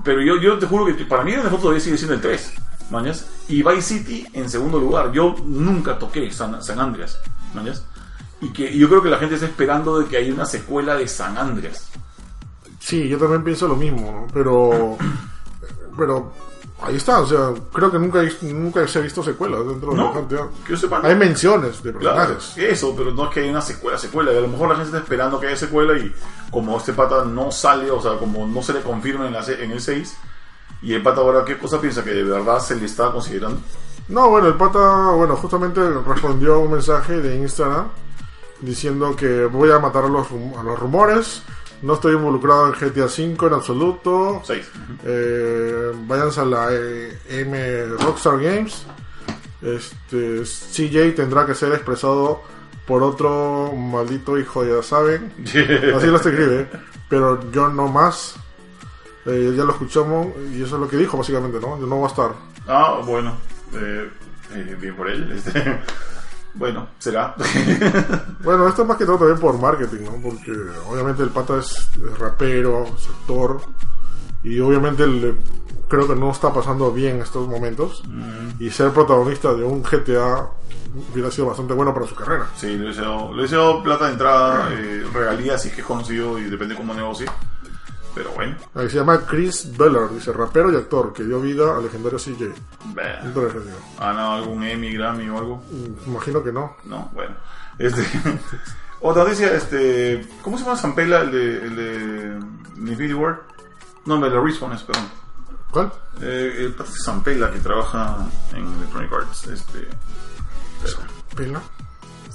Pero 0.03 0.21
yo, 0.21 0.37
yo 0.37 0.57
te 0.59 0.65
juro 0.67 0.85
que 0.85 0.93
para 1.05 1.23
mí 1.23 1.31
Grand 1.31 1.43
Theft 1.45 1.53
Auto 1.53 1.61
todavía 1.63 1.83
sigue 1.83 1.97
siendo 1.97 2.13
el 2.15 2.21
3, 2.21 2.53
¿mañas? 2.91 3.27
Y 3.47 3.63
Vice 3.63 3.81
City 3.81 4.27
en 4.33 4.49
segundo 4.49 4.79
lugar. 4.79 5.11
Yo 5.11 5.35
nunca 5.45 5.97
toqué 5.97 6.31
San, 6.31 6.61
San 6.63 6.79
Andreas, 6.79 7.19
¿mañas? 7.53 7.83
Y 8.41 8.51
que 8.51 8.77
yo 8.77 8.87
creo 8.89 9.01
que 9.01 9.09
la 9.09 9.17
gente 9.17 9.35
está 9.35 9.47
esperando 9.47 9.99
de 9.99 10.05
que 10.07 10.17
haya 10.17 10.33
una 10.33 10.45
secuela 10.45 10.95
de 10.95 11.07
San 11.07 11.37
Andreas. 11.37 11.89
Sí, 12.79 13.07
yo 13.07 13.17
también 13.17 13.43
pienso 13.43 13.67
lo 13.67 13.75
mismo, 13.75 14.11
¿no? 14.11 14.27
pero 14.33 14.97
pero 15.97 16.31
ahí 16.81 16.97
está, 16.97 17.19
o 17.21 17.25
sea, 17.25 17.53
creo 17.73 17.89
que 17.89 17.97
nunca 17.97 18.21
nunca 18.41 18.87
se 18.87 18.99
ha 18.99 19.01
visto 19.01 19.23
secuelas 19.23 19.65
dentro 19.65 19.91
de 19.91 19.97
¿No? 19.97 20.07
la 20.09 20.13
cantidad. 20.13 20.45
Que 20.65 20.71
yo 20.73 20.77
sepa. 20.77 20.99
Hay 21.01 21.15
menciones 21.15 21.81
de 21.81 21.93
Claro, 21.93 22.33
personajes. 22.33 22.57
eso, 22.57 22.93
pero 22.95 23.11
no 23.11 23.25
es 23.25 23.29
que 23.33 23.39
haya 23.39 23.51
una 23.51 23.61
secuela, 23.61 23.97
secuela. 23.97 24.33
Y 24.33 24.37
a 24.37 24.41
lo 24.41 24.49
mejor 24.49 24.67
la 24.69 24.75
gente 24.75 24.89
está 24.89 24.99
esperando 24.99 25.39
que 25.39 25.47
haya 25.47 25.55
secuela 25.57 25.97
y 25.97 26.13
como 26.51 26.77
este 26.77 26.93
pata 26.93 27.23
no 27.25 27.49
sale, 27.51 27.89
o 27.89 28.01
sea, 28.01 28.17
como 28.17 28.45
no 28.45 28.61
se 28.61 28.73
le 28.73 28.81
confirma 28.81 29.25
en, 29.27 29.33
la, 29.33 29.43
en 29.45 29.71
el 29.71 29.81
6, 29.81 30.17
y 30.81 30.93
el 30.93 31.01
pata 31.01 31.21
ahora, 31.21 31.43
¿qué 31.45 31.57
cosa 31.57 31.79
piensa? 31.81 32.03
Que 32.03 32.11
de 32.11 32.23
verdad 32.23 32.59
se 32.59 32.75
le 32.75 32.85
está 32.85 33.09
considerando. 33.11 33.59
No, 34.09 34.29
bueno, 34.29 34.49
el 34.49 34.53
pata, 34.55 35.09
bueno, 35.11 35.35
justamente 35.37 35.81
respondió 36.05 36.55
a 36.55 36.57
un 36.59 36.71
mensaje 36.73 37.19
de 37.21 37.37
Instagram 37.37 37.87
diciendo 38.65 39.15
que 39.15 39.45
voy 39.45 39.71
a 39.71 39.79
matar 39.79 40.05
a 40.05 40.09
los, 40.09 40.27
a 40.57 40.63
los 40.63 40.79
rumores, 40.79 41.43
no 41.81 41.93
estoy 41.93 42.15
involucrado 42.15 42.67
en 42.67 42.73
GTA 42.73 43.05
V 43.05 43.47
en 43.47 43.53
absoluto, 43.53 44.41
6. 44.43 44.71
Eh, 45.05 45.91
váyanse 46.07 46.41
a 46.41 46.45
la 46.45 46.67
eh, 46.71 47.19
M 47.29 47.85
Rockstar 47.99 48.39
Games. 48.39 48.85
Este, 49.61 50.43
CJ 50.43 51.15
tendrá 51.15 51.45
que 51.45 51.55
ser 51.55 51.73
expresado 51.73 52.41
por 52.85 53.03
otro 53.03 53.73
maldito 53.73 54.37
hijo, 54.37 54.63
ya 54.65 54.81
saben. 54.83 55.31
Así 55.95 56.07
lo 56.07 56.17
escribe. 56.17 56.67
Pero 57.09 57.51
yo 57.51 57.69
no 57.69 57.87
más. 57.87 58.35
Eh, 59.25 59.53
ya 59.57 59.63
lo 59.63 59.71
escuchamos 59.71 60.27
y 60.51 60.61
eso 60.61 60.75
es 60.75 60.81
lo 60.81 60.87
que 60.87 60.97
dijo 60.97 61.17
básicamente, 61.17 61.59
¿no? 61.59 61.79
Yo 61.79 61.87
no 61.87 61.95
voy 61.95 62.05
a 62.05 62.09
estar. 62.09 62.31
Ah, 62.67 63.01
bueno. 63.03 63.35
Eh, 63.73 64.09
eh, 64.53 64.77
bien 64.79 64.95
por 64.95 65.09
él. 65.09 65.31
Este, 65.31 65.79
bueno, 66.55 66.87
será. 66.99 67.35
Bueno, 68.43 68.67
esto 68.67 68.83
es 68.83 68.87
más 68.87 68.97
que 68.97 69.05
todo 69.05 69.17
también 69.17 69.39
por 69.39 69.57
marketing, 69.59 70.03
¿no? 70.05 70.11
Porque 70.21 70.51
obviamente 70.87 71.23
el 71.23 71.29
pata 71.29 71.57
es, 71.57 71.89
rapero, 72.19 72.85
es 72.85 73.07
actor. 73.07 73.59
Y 74.43 74.59
obviamente 74.59 75.07
le- 75.07 75.35
creo 75.87 76.07
que 76.07 76.15
no 76.15 76.29
está 76.31 76.53
pasando 76.53 76.91
bien 76.91 77.15
en 77.17 77.21
estos 77.23 77.47
momentos. 77.47 78.03
Y 78.59 78.69
ser 78.69 78.91
protagonista 78.91 79.53
de 79.53 79.63
un 79.63 79.81
GTA 79.81 80.47
hubiera 81.11 81.31
sido 81.31 81.47
bastante 81.47 81.73
bueno 81.73 81.93
para 81.93 82.05
su 82.05 82.13
carrera. 82.15 82.47
Sí, 82.55 82.67
le 82.77 82.85
he 82.85 82.87
deseado, 82.89 83.33
le 83.33 83.81
plata 83.83 84.05
de 84.05 84.11
entrada, 84.11 84.69
eh, 84.73 85.03
regalías 85.11 85.61
si 85.63 85.69
es 85.69 85.73
que 85.75 85.81
es 85.81 85.87
conocido 85.87 86.37
y 86.37 86.43
depende 86.43 86.75
cómo 86.75 86.93
negocie. 86.93 87.25
Pero 88.15 88.31
bueno. 88.31 88.55
Ahí 88.73 88.89
se 88.89 88.95
llama 88.95 89.19
Chris 89.27 89.77
Beller, 89.77 90.09
dice 90.09 90.31
rapero 90.31 90.71
y 90.71 90.75
actor 90.77 91.11
que 91.13 91.23
dio 91.23 91.41
vida 91.41 91.75
al 91.75 91.83
legendario 91.83 92.17
CJ. 92.17 92.49
¿Ha 93.99 94.05
ganado 94.07 94.31
algún 94.31 94.63
Emmy, 94.63 94.93
Grammy 94.93 95.29
o 95.29 95.37
algo? 95.37 95.63
Mm, 95.69 96.09
Imagino 96.09 96.41
que 96.41 96.51
no. 96.53 96.77
No, 96.85 97.09
bueno. 97.13 97.35
Este, 97.77 98.01
otra 99.01 99.23
noticia, 99.25 99.53
este, 99.53 100.25
¿cómo 100.41 100.57
se 100.57 100.63
llama 100.63 100.77
Zampella, 100.77 101.21
el 101.21 101.31
de, 101.31 101.57
el 101.65 101.75
de 101.75 102.39
Infinity 102.89 103.13
War? 103.13 103.43
No, 104.05 104.25
el 104.25 104.31
de 104.31 104.39
Respawn, 104.39 104.71
es, 104.71 104.83
perdón. 104.83 105.09
¿Cuál? 105.71 105.91
Eh, 106.21 106.55
el 106.59 106.73
pata 106.73 106.91
de 106.91 106.99
Zampella 107.03 107.51
que 107.51 107.59
trabaja 107.59 108.17
en 108.53 108.65
Electronic 108.77 109.11
Arts, 109.11 109.47
este, 109.47 109.89
¿Pela? 111.35 111.61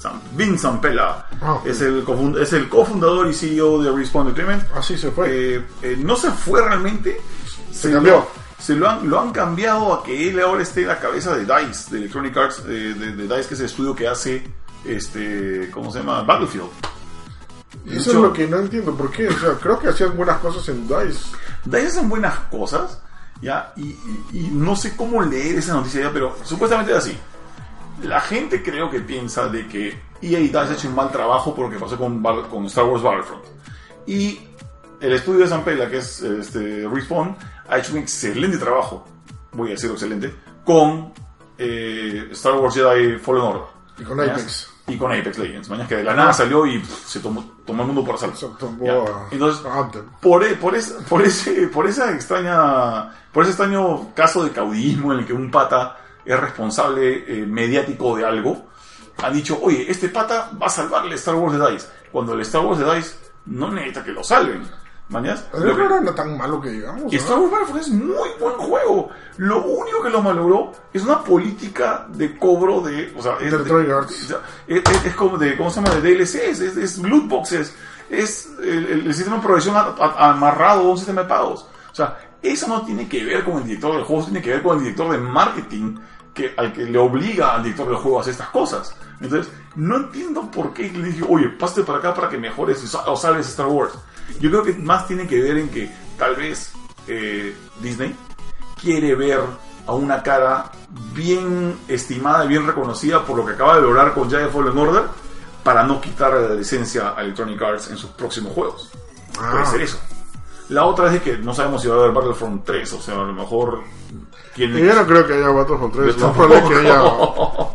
Sam- 0.01 0.19
Vin 0.33 0.57
Zampella, 0.57 1.25
Ah, 1.41 1.59
es, 1.65 1.81
el 1.81 2.03
es 2.41 2.53
el 2.53 2.69
cofundador 2.69 3.27
y 3.29 3.33
CEO 3.33 3.81
de 3.81 3.91
Respawn 3.91 4.27
Entertainment. 4.29 4.67
Ah, 4.75 4.81
sí, 4.81 4.97
se 4.97 5.11
fue. 5.11 5.27
Eh, 5.55 5.65
eh, 5.81 5.95
no 5.99 6.15
se 6.15 6.31
fue 6.31 6.61
realmente. 6.61 7.19
Se, 7.71 7.91
cambió. 7.91 8.15
Lo, 8.17 8.27
se 8.59 8.75
lo 8.75 8.87
han, 8.89 9.09
lo 9.09 9.19
han 9.19 9.31
cambiado 9.31 9.93
a 9.93 10.03
que 10.03 10.29
él 10.29 10.39
ahora 10.39 10.61
esté 10.63 10.81
en 10.81 10.87
la 10.89 10.99
cabeza 10.99 11.35
de 11.35 11.45
DICE, 11.45 11.91
de 11.91 11.97
Electronic 11.99 12.37
Arts, 12.37 12.61
eh, 12.67 12.93
de, 12.97 13.15
de 13.15 13.23
DICE, 13.27 13.47
que 13.47 13.53
es 13.55 13.59
el 13.59 13.65
estudio 13.67 13.95
que 13.95 14.07
hace, 14.07 14.43
este, 14.85 15.69
¿cómo 15.71 15.91
se 15.91 15.99
llama? 15.99 16.21
Battlefield. 16.23 16.69
Eso 17.85 17.93
hecho, 17.99 18.09
es 18.11 18.15
lo 18.17 18.33
que 18.33 18.47
no 18.47 18.57
entiendo. 18.59 18.93
¿Por 18.95 19.09
qué? 19.11 19.27
O 19.29 19.39
sea, 19.39 19.53
creo 19.53 19.79
que 19.79 19.87
hacían 19.87 20.15
buenas 20.15 20.37
cosas 20.39 20.67
en 20.69 20.87
DICE. 20.87 21.19
DICE 21.65 21.87
hacen 21.87 22.09
buenas 22.09 22.37
cosas, 22.51 22.99
¿ya? 23.41 23.73
Y, 23.75 23.83
y- 23.83 23.97
y 24.33 24.49
no 24.51 24.75
sé 24.75 24.95
cómo 24.95 25.21
leer 25.23 25.57
esa 25.57 25.73
noticia 25.73 26.01
ya, 26.01 26.11
pero 26.11 26.35
supuestamente 26.43 26.91
es 26.91 26.97
así. 26.99 27.17
La 28.03 28.21
gente 28.21 28.63
creo 28.63 28.89
que 28.89 28.99
piensa 28.99 29.47
de 29.47 29.67
que 29.67 29.89
EA 30.21 30.39
y 30.39 30.47
DICE 30.47 30.57
ha 30.57 30.73
hecho 30.73 30.87
un 30.87 30.95
mal 30.95 31.11
trabajo 31.11 31.53
por 31.53 31.65
lo 31.65 31.71
que 31.71 31.79
pasó 31.79 31.97
con, 31.97 32.65
Star 32.65 32.85
Wars 32.85 33.03
Battlefront. 33.03 33.43
Y 34.05 34.39
el 34.99 35.13
estudio 35.13 35.39
de 35.39 35.47
Zampella, 35.47 35.89
que 35.89 35.97
es 35.97 36.21
este, 36.21 36.87
Respawn, 36.87 37.35
ha 37.69 37.77
hecho 37.77 37.93
un 37.93 37.99
excelente 37.99 38.57
trabajo, 38.57 39.05
voy 39.53 39.69
a 39.69 39.71
decirlo 39.71 39.95
excelente, 39.95 40.33
con 40.63 41.13
eh, 41.57 42.27
Star 42.31 42.53
Wars 42.53 42.75
Jedi 42.75 43.17
Fallen 43.17 43.41
Order. 43.41 43.63
Y 43.97 44.03
con 44.03 44.17
¿mañas? 44.17 44.39
Apex. 44.39 44.67
Y 44.87 44.97
con 44.97 45.11
Apex 45.11 45.37
Legends. 45.37 45.69
Mañana 45.69 45.87
que 45.87 45.97
de 45.97 46.03
la 46.03 46.13
nada 46.13 46.33
salió 46.33 46.65
y 46.65 46.79
pff, 46.79 47.07
se 47.07 47.19
tomó, 47.19 47.51
tomó 47.65 47.83
el 47.83 47.87
mundo 47.87 48.03
por 48.03 48.15
asalto. 48.15 48.57
Entonces, 49.31 49.63
por, 50.19 50.43
e- 50.43 50.55
por, 50.55 50.75
por, 51.07 51.21
ese, 51.21 51.67
por 51.67 51.87
esa 51.87 52.11
extraña, 52.11 53.11
por 53.31 53.43
ese 53.43 53.51
extraño 53.51 54.13
caso 54.13 54.43
de 54.43 54.51
caudillismo 54.51 55.13
en 55.13 55.19
el 55.19 55.25
que 55.25 55.33
un 55.33 55.51
pata 55.51 55.97
es 56.25 56.39
responsable 56.39 57.23
eh, 57.27 57.45
mediático 57.45 58.15
de 58.15 58.25
algo, 58.25 58.67
han 59.21 59.33
dicho, 59.33 59.59
oye, 59.61 59.85
este 59.89 60.09
pata 60.09 60.51
va 60.61 60.67
a 60.67 60.69
salvarle 60.69 61.15
Star 61.15 61.35
Wars 61.35 61.57
de 61.57 61.71
DICE. 61.71 61.87
Cuando 62.11 62.33
el 62.33 62.41
Star 62.41 62.65
Wars 62.65 62.79
de 62.79 62.95
DICE 62.95 63.15
no 63.45 63.71
necesita 63.71 64.03
que 64.03 64.11
lo 64.11 64.23
salven. 64.23 64.67
¿Mañas? 65.09 65.45
Lo 65.53 65.75
que- 65.75 65.83
no 65.83 65.97
era 66.01 66.15
tan 66.15 66.37
malo 66.37 66.61
que 66.61 66.69
digamos. 66.69 67.11
Star 67.13 67.37
Wars 67.37 67.51
Battlefront 67.51 67.81
es 67.81 67.89
muy 67.89 68.29
buen 68.39 68.53
juego. 68.55 69.09
Lo 69.37 69.61
único 69.65 70.01
que 70.01 70.09
lo 70.09 70.21
malogró 70.21 70.71
es 70.93 71.03
una 71.03 71.21
política 71.21 72.05
de 72.09 72.37
cobro 72.37 72.79
de. 72.79 73.13
O 73.17 73.21
sea, 73.21 73.33
es, 73.41 73.51
De 73.51 73.57
es, 74.67 74.87
es- 74.89 75.05
es 75.05 75.15
como 75.15 75.37
de. 75.37 75.57
¿Cómo 75.57 75.69
se 75.69 75.81
llama? 75.81 75.95
De 75.95 76.01
DLCs, 76.15 76.61
es, 76.61 76.77
es 76.77 76.97
loot 76.99 77.27
boxes, 77.27 77.75
es 78.09 78.49
el, 78.63 79.13
sistema 79.13 79.35
de 79.35 79.43
provisión 79.43 79.75
a- 79.75 79.93
a- 79.99 80.29
amarrado 80.29 80.79
a 80.81 80.91
un 80.91 80.97
sistema 80.97 81.23
de 81.23 81.27
pagos. 81.27 81.67
O 81.91 81.95
sea, 81.95 82.17
eso 82.41 82.67
no 82.67 82.83
tiene 82.85 83.07
que 83.07 83.23
ver 83.23 83.43
con 83.43 83.57
el 83.57 83.63
director 83.65 83.93
del 83.95 84.03
juego, 84.03 84.23
tiene 84.25 84.41
que 84.41 84.49
ver 84.51 84.63
con 84.63 84.77
el 84.77 84.83
director 84.83 85.11
de 85.11 85.17
marketing 85.19 85.95
que, 86.33 86.53
al 86.57 86.73
que 86.73 86.83
le 86.85 86.97
obliga 86.97 87.55
al 87.55 87.63
director 87.63 87.87
del 87.87 87.97
juego 87.97 88.17
a 88.17 88.21
hacer 88.21 88.31
estas 88.31 88.49
cosas. 88.49 88.95
Entonces, 89.19 89.51
no 89.75 89.97
entiendo 89.97 90.49
por 90.49 90.73
qué 90.73 90.89
le 90.91 91.09
dije, 91.09 91.23
oye, 91.27 91.49
pásate 91.49 91.83
para 91.83 91.99
acá 91.99 92.13
para 92.13 92.29
que 92.29 92.37
mejores 92.37 92.93
o 93.05 93.15
salves 93.15 93.47
Star 93.49 93.67
Wars. 93.67 93.93
Yo 94.39 94.49
creo 94.49 94.63
que 94.63 94.73
más 94.73 95.07
tiene 95.07 95.27
que 95.27 95.39
ver 95.41 95.57
en 95.57 95.69
que 95.69 95.91
tal 96.17 96.35
vez 96.35 96.71
eh, 97.07 97.55
Disney 97.81 98.15
quiere 98.81 99.13
ver 99.15 99.41
a 99.87 99.93
una 99.93 100.23
cara 100.23 100.71
bien 101.13 101.77
estimada 101.87 102.45
y 102.45 102.47
bien 102.47 102.65
reconocida 102.65 103.23
por 103.25 103.37
lo 103.37 103.45
que 103.45 103.53
acaba 103.53 103.75
de 103.75 103.81
lograr 103.81 104.13
con 104.13 104.29
Jedi 104.29 104.49
Fallen 104.49 104.77
Order 104.77 105.03
para 105.63 105.83
no 105.83 105.99
quitar 106.01 106.33
la 106.33 106.55
licencia 106.55 107.13
a 107.15 107.21
Electronic 107.21 107.61
Arts 107.61 107.89
en 107.91 107.97
sus 107.97 108.09
próximos 108.11 108.53
juegos. 108.53 108.89
Puede 109.35 109.63
Ah. 109.63 109.65
ser 109.65 109.81
eso. 109.81 109.99
La 110.71 110.85
otra 110.85 111.13
es 111.13 111.21
que 111.21 111.37
no 111.37 111.53
sabemos 111.53 111.81
si 111.81 111.87
va 111.87 111.95
a 111.95 111.99
haber 111.99 112.11
Battlefront 112.11 112.63
3, 112.65 112.93
o 112.93 113.01
sea, 113.01 113.15
a 113.15 113.23
lo 113.23 113.33
mejor... 113.33 113.81
¿quién 114.55 114.77
Y 114.77 114.81
yo 114.81 114.95
no 114.95 115.05
creo 115.05 115.27
que 115.27 115.33
haya 115.33 115.49
Battlefront 115.49 115.93
3. 115.93 116.15
Yo 116.15 116.21
Lo 116.21 116.27
más 116.27 116.37
probable 116.37 116.57
es 116.57 116.69
que 116.69 116.75
haya. 116.75 117.03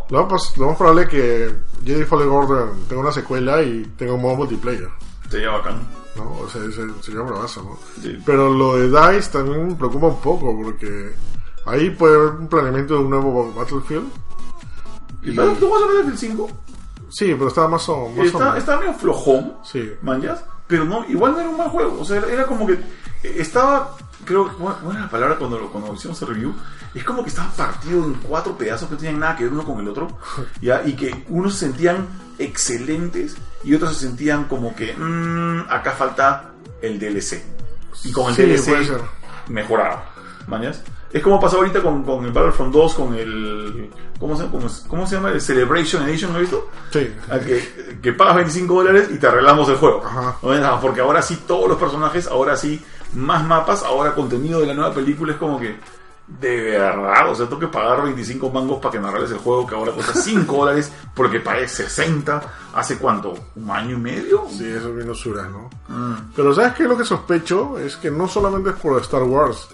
Lo 0.09 0.27
más, 0.27 0.57
lo 0.57 0.67
más 0.69 0.77
probable 0.77 1.03
es 1.03 1.09
que 1.09 1.55
Jedi 1.85 2.05
Fallen 2.05 2.29
Order 2.29 2.69
tenga 2.89 3.03
una 3.03 3.13
secuela 3.13 3.63
y 3.63 3.83
tenga 3.97 4.13
un 4.15 4.23
modo 4.23 4.37
multiplayer. 4.37 4.89
Sería 5.31 5.51
bacán. 5.51 5.81
¿no? 6.17 6.33
O 6.41 6.49
sea, 6.49 6.63
sería 7.03 7.21
bravazo, 7.21 7.63
¿no? 7.63 7.79
Sí. 8.03 8.19
Pero 8.25 8.53
lo 8.53 8.77
de 8.79 8.89
DICE 8.89 9.31
también 9.31 9.69
me 9.69 9.75
preocupa 9.75 10.07
un 10.07 10.21
poco 10.21 10.57
porque 10.63 11.13
ahí 11.67 11.91
puede 11.91 12.17
haber 12.17 12.29
un 12.41 12.49
planeamiento 12.49 12.95
de 12.95 13.01
un 13.01 13.11
nuevo 13.11 13.53
Battlefield. 13.53 14.09
¿Y 15.23 15.35
¿Tú 15.35 15.41
vas 15.71 15.83
a 15.83 15.87
Battlefield 15.87 16.17
5? 16.19 16.51
Sí, 17.11 17.35
pero 17.35 17.49
estaba 17.49 17.69
más 17.69 17.89
o, 17.89 18.09
más 18.09 18.19
o 18.19 18.23
Está, 18.25 18.39
menos. 18.39 18.57
está 18.59 18.79
medio 18.79 18.95
flojón. 18.95 19.55
Sí. 19.65 19.93
manjas, 20.03 20.45
pero 20.67 20.85
no, 20.85 21.05
igual 21.09 21.33
no 21.33 21.41
era 21.41 21.49
un 21.51 21.57
mal 21.59 21.69
juego, 21.69 22.01
o 22.01 22.05
sea, 22.05 22.17
era, 22.19 22.29
era 22.29 22.47
como 22.47 22.67
que 22.67 22.75
eh, 22.75 23.37
estaba, 23.39 23.97
creo, 24.25 24.53
¿cuál 24.59 24.77
cuál 24.83 24.97
era 24.97 25.05
la 25.07 25.11
palabra 25.11 25.37
cuando, 25.37 25.59
lo- 25.59 25.71
cuando 25.71 25.95
hicimos 25.95 26.21
el 26.23 26.29
review? 26.29 26.55
Es 26.95 27.05
como 27.05 27.23
que 27.23 27.29
estaba 27.29 27.51
partido 27.53 28.05
en 28.05 28.15
cuatro 28.15 28.57
pedazos 28.57 28.89
que 28.89 28.95
no 28.95 29.01
tenían 29.01 29.21
nada 29.21 29.37
que 29.37 29.45
ver 29.45 29.53
uno 29.53 29.65
con 29.65 29.79
el 29.81 29.89
otro, 29.89 30.19
ya, 30.61 30.83
y 30.85 30.95
que 30.95 31.25
unos 31.29 31.55
se 31.55 31.67
sentían 31.67 32.07
excelentes 32.39 33.37
y 33.65 33.75
otros 33.75 33.95
se 33.97 34.07
sentían 34.07 34.45
como 34.45 34.75
que, 34.75 34.95
mm, 34.97 35.67
acá 35.71 35.93
falta 35.93 36.51
el 36.83 36.99
DLC. 36.99 37.43
Y 38.05 38.13
con 38.13 38.29
el 38.29 38.35
Sí, 38.35 38.43
DLC 38.43 38.91
mejoraba, 39.49 40.11
mañas. 40.47 40.83
Es 41.13 41.23
como 41.23 41.41
pasó 41.41 41.59
ahorita 41.59 41.83
con, 41.83 42.03
con 42.03 42.25
el 42.25 42.33
Battlefront 42.33 42.73
2, 42.73 42.95
con 42.95 43.15
el. 43.15 43.91
¿Cómo 44.19 44.37
se, 44.37 44.47
cómo, 44.47 44.67
cómo 44.89 45.07
se 45.07 45.17
llama? 45.17 45.31
El 45.31 45.41
Celebration 45.41 46.09
Edition, 46.09 46.33
¿lo 46.33 46.37
has 46.37 46.43
visto? 46.43 46.69
Sí. 46.91 47.13
al 47.31 47.45
que, 47.45 47.99
que 48.03 48.13
pagas 48.13 48.37
25 48.37 48.75
dólares 48.75 49.09
y 49.13 49.19
te 49.19 49.27
arreglamos 49.27 49.69
el 49.69 49.77
juego. 49.77 50.03
Ajá. 50.05 50.37
¿No? 50.43 50.81
Porque 50.81 51.01
ahora 51.01 51.23
sí 51.23 51.43
todos 51.47 51.69
los 51.69 51.79
personajes, 51.79 52.27
ahora 52.27 52.57
sí 52.57 52.83
más 53.15 53.45
mapas, 53.45 53.83
ahora 53.83 54.15
contenido 54.15 54.61
de 54.61 54.67
la 54.67 54.75
nueva 54.75 54.93
película 54.95 55.33
es 55.33 55.39
como 55.39 55.59
que 55.59 55.77
de 56.27 56.61
verdad, 56.73 57.31
o 57.31 57.35
sea, 57.37 57.47
tengo 57.47 57.61
que 57.61 57.69
pagar 57.69 58.03
25 58.03 58.51
mangos 58.51 58.81
para 58.81 58.93
que 58.93 58.99
me 58.99 59.09
arregles 59.09 59.31
el 59.31 59.39
juego 59.39 59.65
que 59.65 59.77
ahora 59.77 59.93
cuesta 59.93 60.13
5 60.13 60.57
dólares 60.57 60.93
porque 61.15 61.39
pagué 61.39 61.69
60 61.69 62.43
hace 62.75 62.99
cuánto, 62.99 63.35
un 63.55 63.71
año 63.71 63.97
y 63.97 64.01
medio. 64.01 64.45
Sí, 64.51 64.67
eso 64.67 64.89
es 64.89 64.97
bien 64.97 65.09
usura, 65.09 65.49
¿no? 65.49 65.71
Mm. 65.89 66.33
Pero 66.35 66.53
¿sabes 66.53 66.75
qué? 66.75 66.85
Lo 66.85 66.97
que 66.97 67.05
sospecho 67.05 67.79
es 67.79 67.97
que 67.97 68.11
no 68.11 68.27
solamente 68.27 68.71
es 68.71 68.77
por 68.77 69.01
Star 69.03 69.23
Wars. 69.23 69.69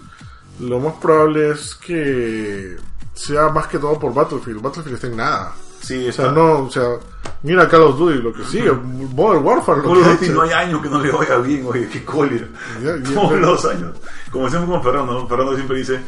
Lo 0.59 0.79
más 0.79 0.93
probable 0.95 1.51
es 1.51 1.75
que 1.75 2.75
sea 3.13 3.49
más 3.49 3.67
que 3.67 3.79
todo 3.79 3.99
por 3.99 4.13
Battlefield. 4.13 4.61
Battlefield 4.61 4.95
está 4.95 5.07
en 5.07 5.17
nada. 5.17 5.53
Sí, 5.81 6.07
O 6.07 6.11
sea, 6.13 6.31
no, 6.31 6.59
o 6.61 6.71
sea, 6.71 6.83
mira 7.41 7.67
Call 7.67 7.81
of 7.81 7.97
Duty, 7.99 8.19
lo 8.19 8.31
que 8.31 8.45
sigue, 8.45 8.71
Modern 8.71 9.43
Warfare, 9.43 9.79
lo 9.81 9.89
Call 9.89 9.97
of 9.97 10.07
Duty 10.19 10.29
no 10.29 10.41
hay 10.43 10.51
año 10.51 10.81
que 10.81 10.89
no 10.89 11.01
le 11.01 11.11
vaya 11.11 11.37
bien, 11.39 11.65
oye, 11.67 11.89
qué 11.89 12.05
cólera. 12.05 12.47
Ya, 12.81 12.95
Todos 13.13 13.29
pero- 13.33 13.39
los 13.47 13.65
años. 13.65 13.91
Como 14.31 14.45
decimos 14.45 14.69
con 14.69 14.81
Fernando. 14.83 15.27
Fernando 15.27 15.55
siempre 15.55 15.77
dice 15.77 15.99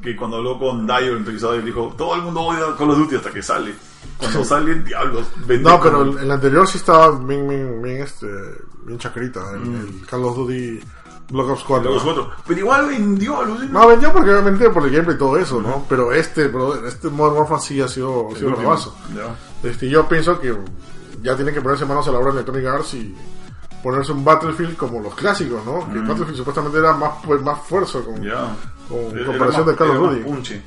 que 0.00 0.14
cuando 0.14 0.36
habló 0.36 0.56
con 0.60 0.86
Dio, 0.86 0.96
el 0.98 1.16
entrevistador, 1.16 1.56
él 1.56 1.64
dijo, 1.64 1.92
todo 1.98 2.14
el 2.14 2.22
mundo 2.22 2.40
odia 2.42 2.76
Call 2.78 2.90
of 2.90 2.98
Duty 2.98 3.16
hasta 3.16 3.32
que 3.32 3.42
sale. 3.42 3.74
Cuando 4.16 4.44
sale, 4.44 4.74
diablos, 4.82 5.26
No, 5.60 5.80
pero 5.82 6.02
el, 6.02 6.18
el 6.18 6.30
anterior 6.30 6.68
sí 6.68 6.78
estaba 6.78 7.10
bien, 7.18 7.48
bien, 7.48 7.82
bien, 7.82 8.02
este, 8.02 8.28
bien 8.84 8.98
chacrita. 8.98 9.40
El, 9.54 9.60
Mm. 9.60 9.74
el 10.00 10.06
Call 10.06 10.22
of 10.24 10.36
Duty 10.36 10.80
Black 11.28 11.48
Ops 11.48 11.64
4. 11.64 11.90
los 11.92 12.04
otros. 12.04 12.28
Pero 12.46 12.60
igual 12.60 12.86
vendió, 12.86 13.40
alucina. 13.40 13.72
No, 13.72 13.88
vendió 13.88 14.12
porque 14.12 14.30
obviamente 14.30 14.70
por 14.70 14.84
el 14.84 14.90
gameplay 14.92 15.16
y 15.16 15.18
todo 15.18 15.36
eso, 15.36 15.60
¿no? 15.60 15.84
Pero 15.88 16.12
este, 16.12 16.48
bro, 16.48 16.86
este 16.86 17.08
Modern 17.08 17.38
Warfare 17.38 17.60
sí 17.60 17.80
ha 17.80 17.88
sido, 17.88 18.28
ha 18.30 18.34
sido 18.36 18.48
último. 18.50 18.56
bravazo. 18.68 18.94
Ya. 19.14 19.68
Este, 19.68 19.88
yo 19.88 20.06
pienso 20.08 20.38
que 20.40 20.56
ya 21.22 21.34
tienen 21.34 21.52
que 21.54 21.60
ponerse 21.60 21.84
manos 21.84 22.06
a 22.06 22.12
la 22.12 22.18
obra 22.18 22.28
de 22.32 22.40
Electronic 22.40 22.66
Arts 22.66 22.94
y 22.94 23.14
ponerse 23.82 24.12
un 24.12 24.24
Battlefield 24.24 24.76
como 24.76 25.00
los 25.00 25.14
clásicos, 25.14 25.64
¿no? 25.64 25.80
Que 25.92 25.98
Battlefield 26.00 26.36
supuestamente 26.36 26.78
era 26.78 26.92
más, 26.94 27.12
pues, 27.24 27.42
más 27.42 27.60
fuerza 27.62 28.00
con, 28.00 28.20
Mm. 28.20 28.24
Ya. 28.24 28.56
con 28.88 29.16
Era 29.18 29.26
comparación 29.26 29.66
de 29.66 29.72
Duty. 29.74 30.20
punche. 30.22 30.62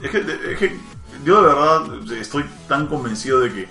Es 0.00 0.10
que, 0.10 0.18
es 0.52 0.58
que 0.58 0.76
yo 1.24 1.40
de 1.42 1.46
verdad 1.48 2.12
estoy 2.12 2.44
tan 2.68 2.86
convencido 2.86 3.40
de 3.40 3.52
que 3.52 3.68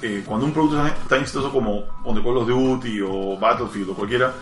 eh, 0.00 0.22
cuando 0.26 0.46
un 0.46 0.52
producto 0.52 0.84
es 0.86 0.94
tan 1.08 1.20
exitoso 1.20 1.52
como 1.52 1.84
donde 2.04 2.22
Call 2.22 2.38
of 2.38 2.48
Duty 2.48 3.00
o 3.02 3.38
Battlefield 3.38 3.90
o 3.90 3.94
cualquiera, 3.94 4.32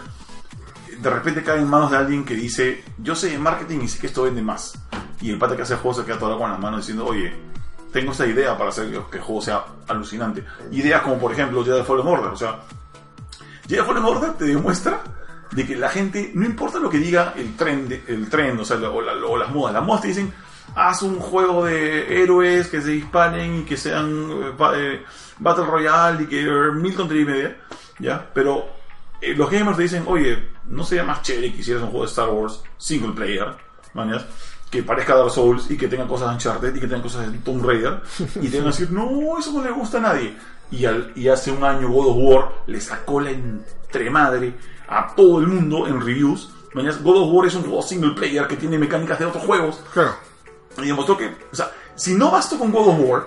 de 1.01 1.11
repente 1.11 1.42
cae 1.42 1.59
en 1.61 1.68
manos 1.68 1.90
de 1.90 1.97
alguien 1.97 2.24
que 2.24 2.34
dice, 2.34 2.84
yo 2.99 3.14
sé 3.14 3.30
de 3.30 3.38
marketing 3.38 3.80
y 3.82 3.88
sé 3.88 3.99
que 3.99 4.07
esto 4.09 4.22
vende 4.24 4.42
más. 4.42 4.78
Y 5.20 5.30
el 5.30 5.38
pata 5.38 5.57
que 5.57 5.62
hace 5.62 5.74
el 5.74 5.80
juego 5.80 5.99
se 6.01 6.05
queda 6.07 6.18
todo 6.18 6.38
con 6.38 6.51
las 6.51 6.59
manos 6.61 6.80
diciendo, 6.80 7.07
oye, 7.07 7.32
tengo 7.92 8.12
esta 8.12 8.26
idea 8.26 8.57
para 8.59 8.70
hacer 8.70 8.90
que 9.11 9.16
el 9.18 9.22
juego 9.22 9.40
sea 9.40 9.64
alucinante. 9.88 10.44
Ideas 10.72 11.03
como 11.03 11.18
por 11.18 11.32
ejemplo 11.32 11.64
Jedi 11.64 11.82
Fallen 11.82 12.07
Order, 12.07 12.30
o 12.32 12.36
sea, 12.36 12.61
Jedi 13.68 13.82
Fallen 13.82 14.05
Order 14.05 14.32
te 14.34 14.44
demuestra 14.44 15.01
de 15.53 15.66
que 15.66 15.76
la 15.76 15.88
gente, 15.88 16.32
no 16.34 16.44
importa 16.44 16.78
lo 16.78 16.90
que 16.90 16.99
diga 16.99 17.32
el 17.36 17.57
trend, 17.57 17.92
el 18.09 18.28
trend 18.28 18.61
o, 18.61 18.64
sea, 18.64 18.76
o, 18.90 19.01
la- 19.01 19.12
o 19.14 19.36
las 19.38 19.51
modas, 19.51 19.72
las 19.74 19.84
modas 19.84 20.03
te 20.03 20.09
dicen, 20.09 20.32
haz 20.74 21.03
un 21.03 21.18
juego 21.18 21.64
de 21.64 22.22
héroes 22.22 22.68
que 22.68 22.82
se 22.82 22.90
disparen 22.90 23.61
y 23.61 23.62
que 23.64 23.76
sean 23.76 24.28
eh, 24.30 24.53
eh, 24.74 25.05
Battle 25.38 25.64
Royale 25.66 26.24
y 26.24 26.26
que 26.26 26.42
eh, 26.42 26.72
mil 26.74 26.94
tonterías 26.94 27.28
y 27.28 27.30
media, 27.30 27.57
¿ya? 28.01 28.30
Pero 28.34 28.76
eh, 29.31 29.35
los 29.37 29.51
gamers 29.51 29.77
te 29.77 29.83
dicen, 29.85 30.05
oye, 30.07 30.51
¿no 30.66 30.85
sería 30.85 31.05
más 31.05 31.22
chévere 31.22 31.53
que 31.53 31.61
hicieras 31.61 31.83
un 31.83 31.91
juego 31.91 32.05
de 32.05 32.11
Star 32.11 32.29
Wars 32.31 32.62
single 32.79 33.12
player, 33.14 33.55
mañas? 33.95 34.24
Que 34.70 34.83
parezca 34.83 35.14
Dark 35.14 35.31
Souls 35.31 35.70
y 35.70 35.77
que 35.77 35.87
tenga 35.89 36.07
cosas 36.09 36.29
de 36.29 36.35
Uncharted 36.35 36.74
y 36.74 36.81
que 36.81 36.87
tenga 36.89 37.03
cosas 37.03 37.31
de 37.31 37.39
Tomb 37.39 37.64
Raider 37.64 38.03
y 38.43 38.49
te 38.49 38.59
van 38.59 38.66
a 38.68 38.70
decir, 38.70 38.91
no, 38.91 39.39
eso 39.39 39.53
no 39.53 39.62
le 39.62 39.70
gusta 39.70 39.99
a 39.99 40.01
nadie. 40.01 40.37
Y, 40.70 40.85
al- 40.85 41.12
y 41.14 41.29
hace 41.29 41.53
un 41.53 41.62
año 41.62 41.89
God 41.89 42.07
of 42.09 42.16
War 42.18 42.53
le 42.66 42.81
sacó 42.81 43.20
la 43.20 43.31
entremadre 43.31 44.55
a 44.89 45.14
todo 45.14 45.41
el 45.41 45.47
mundo 45.47 45.87
en 45.87 46.01
reviews. 46.01 46.51
Mañas, 46.74 47.03
God 47.03 47.16
of 47.22 47.29
War 47.33 47.47
es 47.47 47.55
un 47.55 47.62
juego 47.62 47.81
single 47.83 48.14
player 48.14 48.47
que 48.49 48.57
tiene 48.57 48.77
mecánicas 48.79 49.18
de 49.18 49.24
otros 49.27 49.45
juegos 49.45 49.81
Claro. 49.95 50.14
y 50.79 50.87
demostró 50.87 51.16
que, 51.16 51.27
o 51.51 51.55
sea, 51.57 51.70
si 51.95 52.14
no 52.14 52.31
bastó 52.31 52.59
con 52.59 52.70
God 52.72 52.89
of 52.89 52.99
War, 53.01 53.27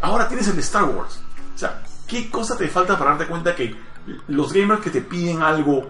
ahora 0.00 0.26
tienes 0.26 0.48
el 0.48 0.54
de 0.56 0.62
Star 0.62 0.84
Wars. 0.84 1.20
O 1.54 1.58
sea, 1.58 1.82
¿qué 2.08 2.30
cosa 2.30 2.56
te 2.56 2.66
falta 2.68 2.98
para 2.98 3.10
darte 3.10 3.26
cuenta 3.26 3.54
que 3.54 3.76
los 4.28 4.52
gamers 4.52 4.80
que 4.80 4.90
te 4.90 5.00
piden 5.00 5.42
algo 5.42 5.86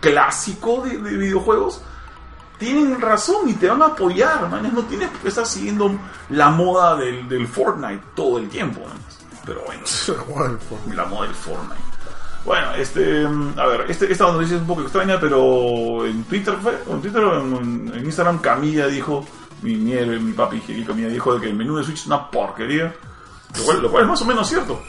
clásico 0.00 0.82
de, 0.82 0.98
de 0.98 1.16
videojuegos 1.16 1.82
tienen 2.60 3.00
razón 3.00 3.48
y 3.48 3.54
te 3.54 3.68
van 3.68 3.80
a 3.80 3.86
apoyar, 3.86 4.48
man? 4.48 4.70
No 4.74 4.82
tienes 4.82 5.08
que 5.10 5.28
estar 5.28 5.46
siguiendo 5.46 5.98
la 6.28 6.50
moda 6.50 6.94
del, 6.94 7.26
del 7.26 7.48
Fortnite 7.48 8.02
todo 8.14 8.38
el 8.38 8.48
tiempo, 8.50 8.80
man. 8.80 8.98
Pero 9.46 9.62
bueno, 9.64 9.82
la 10.94 11.06
moda 11.06 11.26
del 11.26 11.34
Fortnite. 11.34 11.80
Bueno, 12.44 12.74
este, 12.74 13.26
a 13.56 13.66
ver, 13.66 13.86
este, 13.88 14.12
esta 14.12 14.30
noticia 14.30 14.56
es 14.56 14.60
un 14.60 14.66
poco 14.66 14.82
extraña, 14.82 15.18
pero 15.18 16.06
en 16.06 16.24
Twitter 16.24 16.54
en 16.90 17.00
Twitter 17.00 17.22
en, 17.22 17.92
en 17.94 18.04
Instagram 18.04 18.38
Camilla 18.38 18.86
dijo, 18.86 19.26
mi, 19.62 19.76
mi, 19.76 19.94
mi 20.18 20.32
papi 20.32 20.60
Camilla 20.60 21.08
dijo 21.08 21.34
de 21.34 21.40
que 21.40 21.46
el 21.48 21.56
menú 21.56 21.76
de 21.76 21.84
Switch 21.84 22.00
es 22.00 22.06
una 22.06 22.30
porquería, 22.30 22.94
lo 23.56 23.64
cual, 23.64 23.82
lo 23.82 23.90
cual 23.90 24.04
es 24.04 24.08
más 24.10 24.22
o 24.22 24.24
menos 24.26 24.48
cierto. 24.48 24.82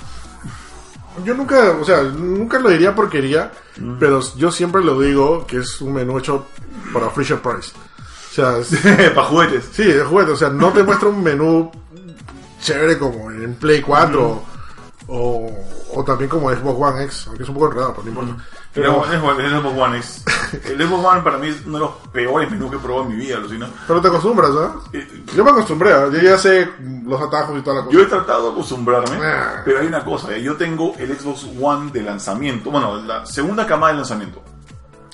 Yo 1.26 1.34
nunca, 1.34 1.72
o 1.72 1.84
sea, 1.86 2.02
nunca 2.04 2.60
lo 2.60 2.70
diría 2.70 2.96
porquería, 2.96 3.52
Mm. 3.78 3.98
pero 4.00 4.20
yo 4.36 4.52
siempre 4.52 4.84
lo 4.84 5.00
digo 5.00 5.46
que 5.48 5.58
es 5.58 5.80
un 5.82 5.94
menú 5.94 6.18
hecho 6.20 6.46
para 6.94 7.10
Fisher 7.10 7.40
Price. 7.42 7.72
O 8.32 8.34
sea, 8.34 8.56
Para 9.16 9.28
juguetes. 9.28 9.70
sí, 9.72 9.84
de 9.86 10.04
juguete. 10.04 10.32
O 10.32 10.36
sea, 10.36 10.50
no 10.50 10.72
te 10.74 10.84
muestra 10.84 11.08
un 11.10 11.22
menú 11.24 11.72
chévere 12.62 12.98
como 12.98 13.32
en 13.32 13.56
Play 13.56 13.82
4 13.82 14.44
o, 15.08 15.50
o 15.94 16.04
también 16.04 16.30
como 16.30 16.50
Xbox 16.52 16.80
One 16.80 17.04
X, 17.06 17.24
aunque 17.28 17.44
es 17.44 17.50
un 17.50 17.56
poco 17.56 17.68
enredado, 17.68 17.94
pero 17.94 18.04
no 18.04 18.10
importa. 18.10 18.44
Pero 18.74 19.02
Pero, 19.02 19.06
el 19.14 19.20
Xbox 19.20 19.40
el 19.40 19.52
Xbox 19.62 19.78
One 19.80 19.98
es. 20.00 20.24
El 20.66 20.86
Xbox 20.88 21.06
One 21.06 21.22
para 21.22 21.38
mí 21.38 21.48
es 21.48 21.66
uno 21.66 21.74
de 21.76 21.80
los 21.86 21.92
peores 22.12 22.52
menús 22.52 22.70
que 22.70 22.76
he 22.76 22.80
probado 22.80 23.06
en 23.10 23.18
mi 23.18 23.26
vida, 23.26 23.38
alucina. 23.38 23.70
pero 23.88 24.02
te 24.02 24.08
acostumbras, 24.10 24.52
¿ah? 24.58 24.76
Eh, 24.94 25.24
Yo 25.36 25.44
me 25.46 25.52
acostumbré, 25.52 25.94
¿ah? 25.94 26.10
yo 26.12 26.20
ya 26.20 26.38
sé 26.38 26.70
los 27.06 27.22
atajos 27.22 27.58
y 27.58 27.62
toda 27.62 27.78
la 27.78 27.82
cosa. 27.86 27.94
Yo 27.98 28.04
he 28.04 28.06
tratado 28.06 28.46
de 28.48 28.52
acostumbrarme, 28.52 29.18
Ah. 29.26 29.62
pero 29.64 29.80
hay 29.80 29.88
una 29.88 30.04
cosa, 30.04 30.36
eh, 30.36 30.42
yo 30.44 30.56
tengo 30.58 30.94
el 30.98 31.18
Xbox 31.18 31.48
One 31.60 31.92
de 31.92 32.02
lanzamiento, 32.04 32.70
bueno, 32.70 32.98
la 33.02 33.26
segunda 33.26 33.66
camada 33.66 33.94
de 33.94 33.98
lanzamiento. 34.00 34.42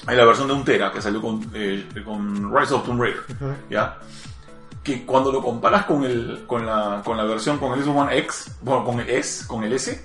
Hay 0.07 0.15
la 0.17 0.25
versión 0.25 0.47
de 0.47 0.53
un 0.53 0.63
tera 0.63 0.91
que 0.91 1.01
salió 1.01 1.21
con, 1.21 1.49
eh, 1.53 1.87
con 2.05 2.55
Rise 2.55 2.73
of 2.73 2.83
Tomb 2.85 3.01
Raider, 3.01 3.23
¿ya? 3.69 3.97
Que 4.87 5.05
cuando 5.05 5.33
lo 5.33 5.43
comparas 5.43 5.83
con, 5.83 6.05
el, 6.05 6.45
con, 6.47 6.65
la, 6.65 7.01
con 7.03 7.17
la 7.17 7.25
versión, 7.25 7.57
con 7.57 7.73
el 7.73 7.83
Xbox 7.83 7.97
One 7.97 8.17
X, 8.19 8.51
bueno, 8.61 8.85
con 8.85 9.01
el 9.01 9.09
S, 9.09 9.45
con 9.45 9.65
el 9.65 9.73
S, 9.73 10.01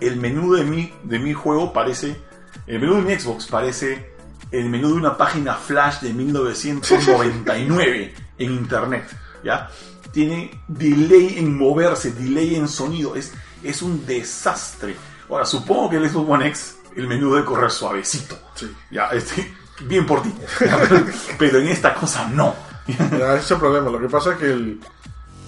el 0.00 0.16
menú 0.16 0.52
de 0.52 0.64
mi, 0.64 0.92
de 1.02 1.18
mi 1.18 1.32
juego 1.32 1.72
parece, 1.72 2.20
el 2.66 2.78
menú 2.78 2.96
de 2.96 3.00
mi 3.00 3.18
Xbox 3.18 3.46
parece 3.46 4.12
el 4.50 4.68
menú 4.68 4.88
de 4.88 4.94
una 4.96 5.16
página 5.16 5.54
flash 5.54 6.00
de 6.00 6.12
1999 6.12 8.14
en 8.38 8.52
internet, 8.52 9.08
¿ya? 9.42 9.70
Tiene 10.12 10.60
delay 10.68 11.38
en 11.38 11.56
moverse, 11.56 12.12
delay 12.12 12.56
en 12.56 12.68
sonido, 12.68 13.16
es, 13.16 13.32
es 13.62 13.80
un 13.80 14.04
desastre. 14.04 14.94
Ahora, 15.30 15.46
supongo 15.46 15.88
que 15.88 15.96
el 15.96 16.10
Xbox 16.10 16.28
One 16.28 16.48
X, 16.48 16.76
el 16.96 17.08
menú 17.08 17.32
debe 17.32 17.46
correr 17.46 17.70
suavecito, 17.70 18.38
Sí. 18.56 18.70
ya, 18.90 19.06
este, 19.06 19.54
bien 19.86 20.04
por 20.04 20.22
ti, 20.22 20.34
pero 21.38 21.60
en 21.60 21.68
esta 21.68 21.94
cosa 21.94 22.28
no. 22.28 22.68
Ya, 22.86 23.34
ese 23.34 23.44
es 23.44 23.50
el 23.52 23.58
problema. 23.58 23.90
Lo 23.90 24.00
que 24.00 24.08
pasa 24.08 24.32
es 24.32 24.38
que 24.38 24.46
el, 24.46 24.80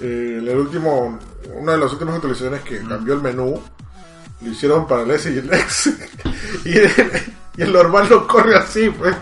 el, 0.01 0.49
el 0.49 0.59
último, 0.59 1.19
una 1.55 1.73
de 1.73 1.79
las 1.79 1.93
últimas 1.93 2.15
actualizaciones 2.17 2.63
que 2.63 2.79
cambió 2.81 3.15
el 3.15 3.23
menú, 3.23 3.61
lo 4.41 4.51
hicieron 4.51 4.87
para 4.87 5.03
el 5.03 5.11
S 5.13 5.33
y 5.33 5.39
el 5.39 5.53
X. 5.53 5.95
y, 6.65 6.79
el, 6.79 6.91
y 7.57 7.63
el 7.63 7.73
normal 7.73 8.09
no 8.11 8.27
corre 8.27 8.57
así, 8.57 8.91
pues. 8.91 9.15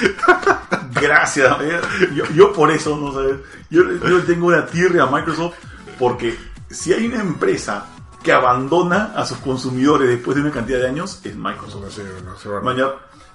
Gracias. 1.00 1.56
eh. 1.60 1.80
Yo, 2.14 2.24
yo 2.34 2.52
por 2.52 2.70
eso, 2.70 2.96
no 2.96 3.12
sabes. 3.12 3.36
Yo, 3.70 3.82
yo 3.92 4.22
tengo 4.24 4.46
una 4.46 4.66
tierra 4.66 5.04
a 5.04 5.06
Microsoft 5.10 5.54
porque 5.98 6.36
si 6.70 6.92
hay 6.92 7.06
una 7.06 7.20
empresa 7.20 7.86
que 8.22 8.32
abandona 8.32 9.12
a 9.14 9.26
sus 9.26 9.38
consumidores 9.38 10.08
después 10.08 10.34
de 10.36 10.42
una 10.42 10.50
cantidad 10.50 10.78
de 10.78 10.88
años, 10.88 11.20
es 11.24 11.36
Microsoft. 11.36 11.82
No 11.84 11.90
sé, 11.90 12.04
no 12.24 12.36
sé, 12.36 12.48
bueno. 12.48 12.64
Mañana, 12.64 12.92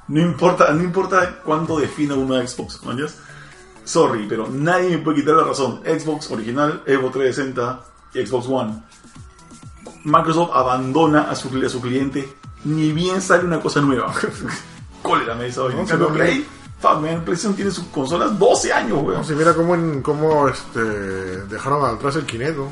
no 0.07 0.21
importa, 0.21 0.71
no 0.73 0.83
importa 0.83 1.39
cuánto 1.43 1.79
defina 1.79 2.15
una 2.15 2.45
Xbox, 2.45 2.83
mañas. 2.83 3.15
Sorry, 3.89 4.27
pero 4.29 4.47
nadie 4.47 4.89
me 4.91 4.97
puede 4.99 5.17
quitar 5.21 5.33
la 5.33 5.45
razón. 5.45 5.81
Xbox 5.83 6.29
original, 6.29 6.83
Evo 6.85 7.09
360, 7.09 7.79
Xbox 8.13 8.45
One. 8.47 8.83
Microsoft 10.03 10.51
abandona 10.53 11.21
a 11.31 11.35
su, 11.35 11.49
a 11.65 11.69
su 11.69 11.81
cliente 11.81 12.31
ni 12.65 12.91
bien 12.91 13.19
sale 13.19 13.45
una 13.45 13.59
cosa 13.59 13.81
nueva. 13.81 14.13
Cólera 15.01 15.33
me 15.33 15.45
dice 15.45 15.59
hoy. 15.59 15.73
No, 15.73 15.81
En 16.07 16.13
Play, 16.13 16.47
fuck, 16.79 16.99
man, 17.01 17.23
PlayStation 17.25 17.55
tiene 17.55 17.71
sus 17.71 17.85
consolas 17.85 18.37
12 18.37 18.71
años, 18.73 18.99
weón. 19.01 19.15
No 19.17 19.23
sé, 19.23 19.33
mira 19.33 19.55
cómo, 19.55 19.73
en, 19.73 20.03
cómo 20.03 20.47
este, 20.47 20.79
dejaron 21.47 21.83
atrás 21.83 22.15
el 22.17 22.25
Kinect, 22.27 22.57
¿no? 22.57 22.71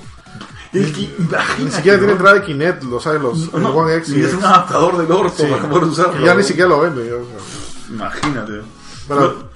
El 0.73 0.93
que- 0.93 1.15
Ni 1.63 1.71
siquiera 1.71 1.97
tiene 1.97 2.11
entrada 2.13 2.35
de 2.35 2.43
Kinect, 2.43 2.83
lo 2.83 2.99
saben 2.99 3.23
los 3.23 3.51
No, 3.53 3.69
One 3.69 3.95
X 3.95 4.09
y 4.09 4.21
es 4.21 4.33
un 4.35 4.43
adaptador 4.43 4.97
del 4.97 5.11
orto 5.11 5.43
Sí, 5.43 5.49
para 5.49 5.67
poder 5.67 5.85
usarlo. 5.85 6.23
ya 6.23 6.35
ni 6.35 6.43
siquiera 6.43 6.69
lo 6.69 6.81
venden. 6.81 7.09
Imagínate. 7.89 8.61
Pero, 9.07 9.49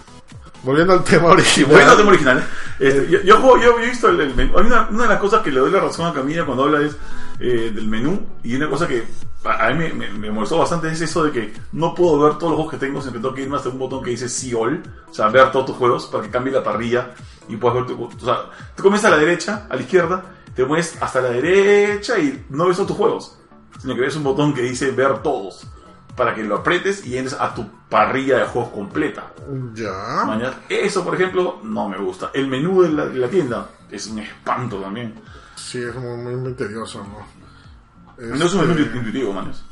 volviendo 0.63 0.93
al 0.93 1.03
tema 1.03 1.29
original. 1.29 1.71
Bueno, 1.71 1.95
tema 1.95 2.09
original. 2.09 2.47
Este, 2.79 3.09
yo, 3.09 3.19
yo, 3.21 3.57
yo 3.61 3.79
he 3.79 3.87
visto 3.87 4.09
el, 4.09 4.19
el 4.21 4.35
menú. 4.35 4.57
Hay 4.57 4.65
una, 4.65 4.87
una 4.89 5.03
de 5.03 5.09
las 5.09 5.19
cosas 5.19 5.41
que 5.41 5.51
le 5.51 5.59
doy 5.59 5.71
la 5.71 5.79
razón 5.79 6.07
a 6.07 6.13
Camila 6.13 6.45
cuando 6.45 6.63
habla 6.63 6.81
es 6.81 6.95
eh, 7.39 7.71
del 7.73 7.87
menú. 7.87 8.27
Y 8.43 8.55
una 8.55 8.69
cosa 8.69 8.87
que 8.87 9.03
a 9.43 9.69
mí 9.69 9.75
me, 9.75 9.93
me, 9.93 10.09
me 10.09 10.31
molestó 10.31 10.57
bastante 10.57 10.91
es 10.91 11.01
eso 11.01 11.23
de 11.23 11.31
que 11.31 11.53
no 11.71 11.95
puedo 11.95 12.19
ver 12.19 12.33
todos 12.33 12.51
los 12.51 12.55
juegos 12.55 12.71
que 12.71 12.85
tengo. 12.85 13.01
Siempre 13.01 13.21
tengo 13.21 13.33
que 13.33 13.41
irme 13.41 13.57
hasta 13.57 13.69
un 13.69 13.79
botón 13.79 14.03
que 14.03 14.11
dice 14.11 14.29
See 14.29 14.53
All. 14.53 14.81
O 15.09 15.13
sea, 15.13 15.29
ver 15.29 15.51
todos 15.51 15.67
tus 15.67 15.75
juegos 15.75 16.05
para 16.07 16.23
que 16.23 16.29
cambie 16.29 16.53
la 16.53 16.63
parrilla 16.63 17.11
y 17.47 17.55
puedas 17.57 17.75
ver 17.77 17.85
tu. 17.87 18.03
O 18.03 18.11
sea, 18.19 18.49
tú 18.75 18.83
comienzas 18.83 19.11
a 19.11 19.15
la 19.15 19.21
derecha, 19.21 19.67
a 19.69 19.75
la 19.75 19.81
izquierda, 19.81 20.23
te 20.55 20.65
mueves 20.65 20.97
hasta 21.01 21.21
la 21.21 21.29
derecha 21.29 22.19
y 22.19 22.45
no 22.49 22.67
ves 22.67 22.77
todos 22.77 22.89
tus 22.89 22.97
juegos. 22.97 23.37
Sino 23.79 23.95
que 23.95 24.01
ves 24.01 24.15
un 24.15 24.23
botón 24.23 24.53
que 24.53 24.61
dice 24.61 24.91
ver 24.91 25.19
todos. 25.19 25.67
Para 26.15 26.35
que 26.35 26.43
lo 26.43 26.57
apretes 26.57 27.05
y 27.05 27.17
entres 27.17 27.39
a 27.39 27.53
tu 27.53 27.67
parrilla 27.89 28.39
de 28.39 28.45
juegos 28.45 28.71
completa. 28.71 29.31
Ya. 29.73 30.23
Mañana. 30.25 30.61
Eso, 30.67 31.03
por 31.03 31.15
ejemplo, 31.15 31.59
no 31.63 31.87
me 31.89 31.97
gusta. 31.97 32.31
El 32.33 32.47
menú 32.47 32.81
de 32.81 32.89
la, 32.89 33.05
de 33.05 33.17
la 33.17 33.27
tienda 33.29 33.69
es 33.89 34.07
un 34.07 34.19
espanto 34.19 34.77
también. 34.81 35.15
Sí, 35.55 35.79
es 35.79 35.95
muy, 35.95 36.35
muy, 36.35 36.53
tedioso, 36.53 37.03
¿no? 37.03 38.27
No 38.35 38.45
es 38.45 38.53
un 38.53 38.67
menú 38.67 38.79
Este, 38.79 38.97
intuitivo, 38.97 39.33
manes. 39.33 39.63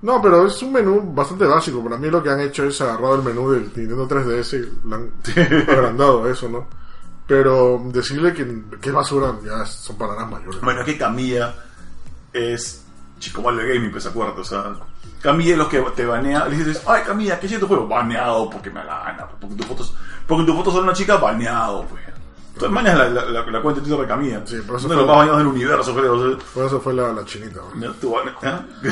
No, 0.00 0.22
pero 0.22 0.46
es 0.46 0.62
un 0.62 0.72
menú 0.72 1.12
bastante 1.12 1.44
básico. 1.44 1.82
Para 1.82 1.96
mí 1.96 2.08
lo 2.08 2.22
que 2.22 2.30
han 2.30 2.40
hecho 2.40 2.64
es 2.64 2.80
agarrado 2.80 3.16
el 3.16 3.22
menú 3.22 3.50
del 3.50 3.64
Nintendo 3.64 4.08
3DS 4.08 4.58
y 4.58 4.88
lo 4.88 4.96
han 4.96 5.12
agrandado 5.68 6.28
eso, 6.30 6.48
¿no? 6.48 6.68
Pero 7.26 7.82
decirle 7.92 8.32
que, 8.32 8.62
que 8.80 8.88
es 8.88 8.94
basura 8.94 9.34
ya 9.44 9.66
son 9.66 9.96
palabras 9.96 10.30
mayores. 10.30 10.60
Bueno, 10.62 10.80
es 10.80 10.86
que 10.86 10.96
Camilla 10.96 11.54
es 12.32 12.84
chico 13.18 13.42
malo 13.42 13.58
de 13.58 13.74
gaming, 13.74 13.90
pues 13.90 14.06
acuerdo. 14.06 14.40
O 14.40 14.44
sea, 14.44 14.72
Camilla 15.20 15.52
es 15.52 15.58
los 15.58 15.68
que 15.68 15.80
te 15.96 16.06
banea. 16.06 16.46
Le 16.46 16.56
dices, 16.56 16.82
ay 16.86 17.02
Camilla, 17.06 17.38
¿qué 17.40 17.46
es 17.46 17.58
tu 17.58 17.66
juego? 17.66 17.86
Baneado 17.88 18.48
porque 18.50 18.70
me 18.70 18.84
la 18.84 18.98
gana. 19.04 19.26
Porque 19.40 19.56
tus 19.56 19.66
fotos, 19.66 19.94
porque 20.26 20.44
tus 20.44 20.54
fotos 20.56 20.74
son 20.74 20.84
una 20.84 20.92
chica, 20.92 21.16
baneado, 21.16 21.84
pues. 21.86 22.02
Entonces 22.54 22.70
mañas 22.74 22.98
la, 22.98 23.08
la, 23.08 23.24
la, 23.26 23.46
la 23.46 23.62
cuenta 23.62 23.80
de 23.80 23.86
Twitter 23.86 24.00
de 24.00 24.06
Camilla. 24.08 24.42
Sí, 24.44 24.56
por 24.66 24.76
eso 24.76 24.86
Uno 24.86 24.94
de 24.96 25.00
los 25.02 25.06
fue- 25.06 25.06
más 25.06 25.16
bañados 25.18 25.38
del 25.38 25.46
universo, 25.46 25.94
creo. 25.94 26.38
Por 26.54 26.64
eso 26.66 26.80
fue 26.80 26.94
la, 26.94 27.24
chinita. 27.24 27.60
¿no? 27.74 27.80
Ya, 27.80 27.92
tú, 28.00 28.14
¿eh? 28.16 28.50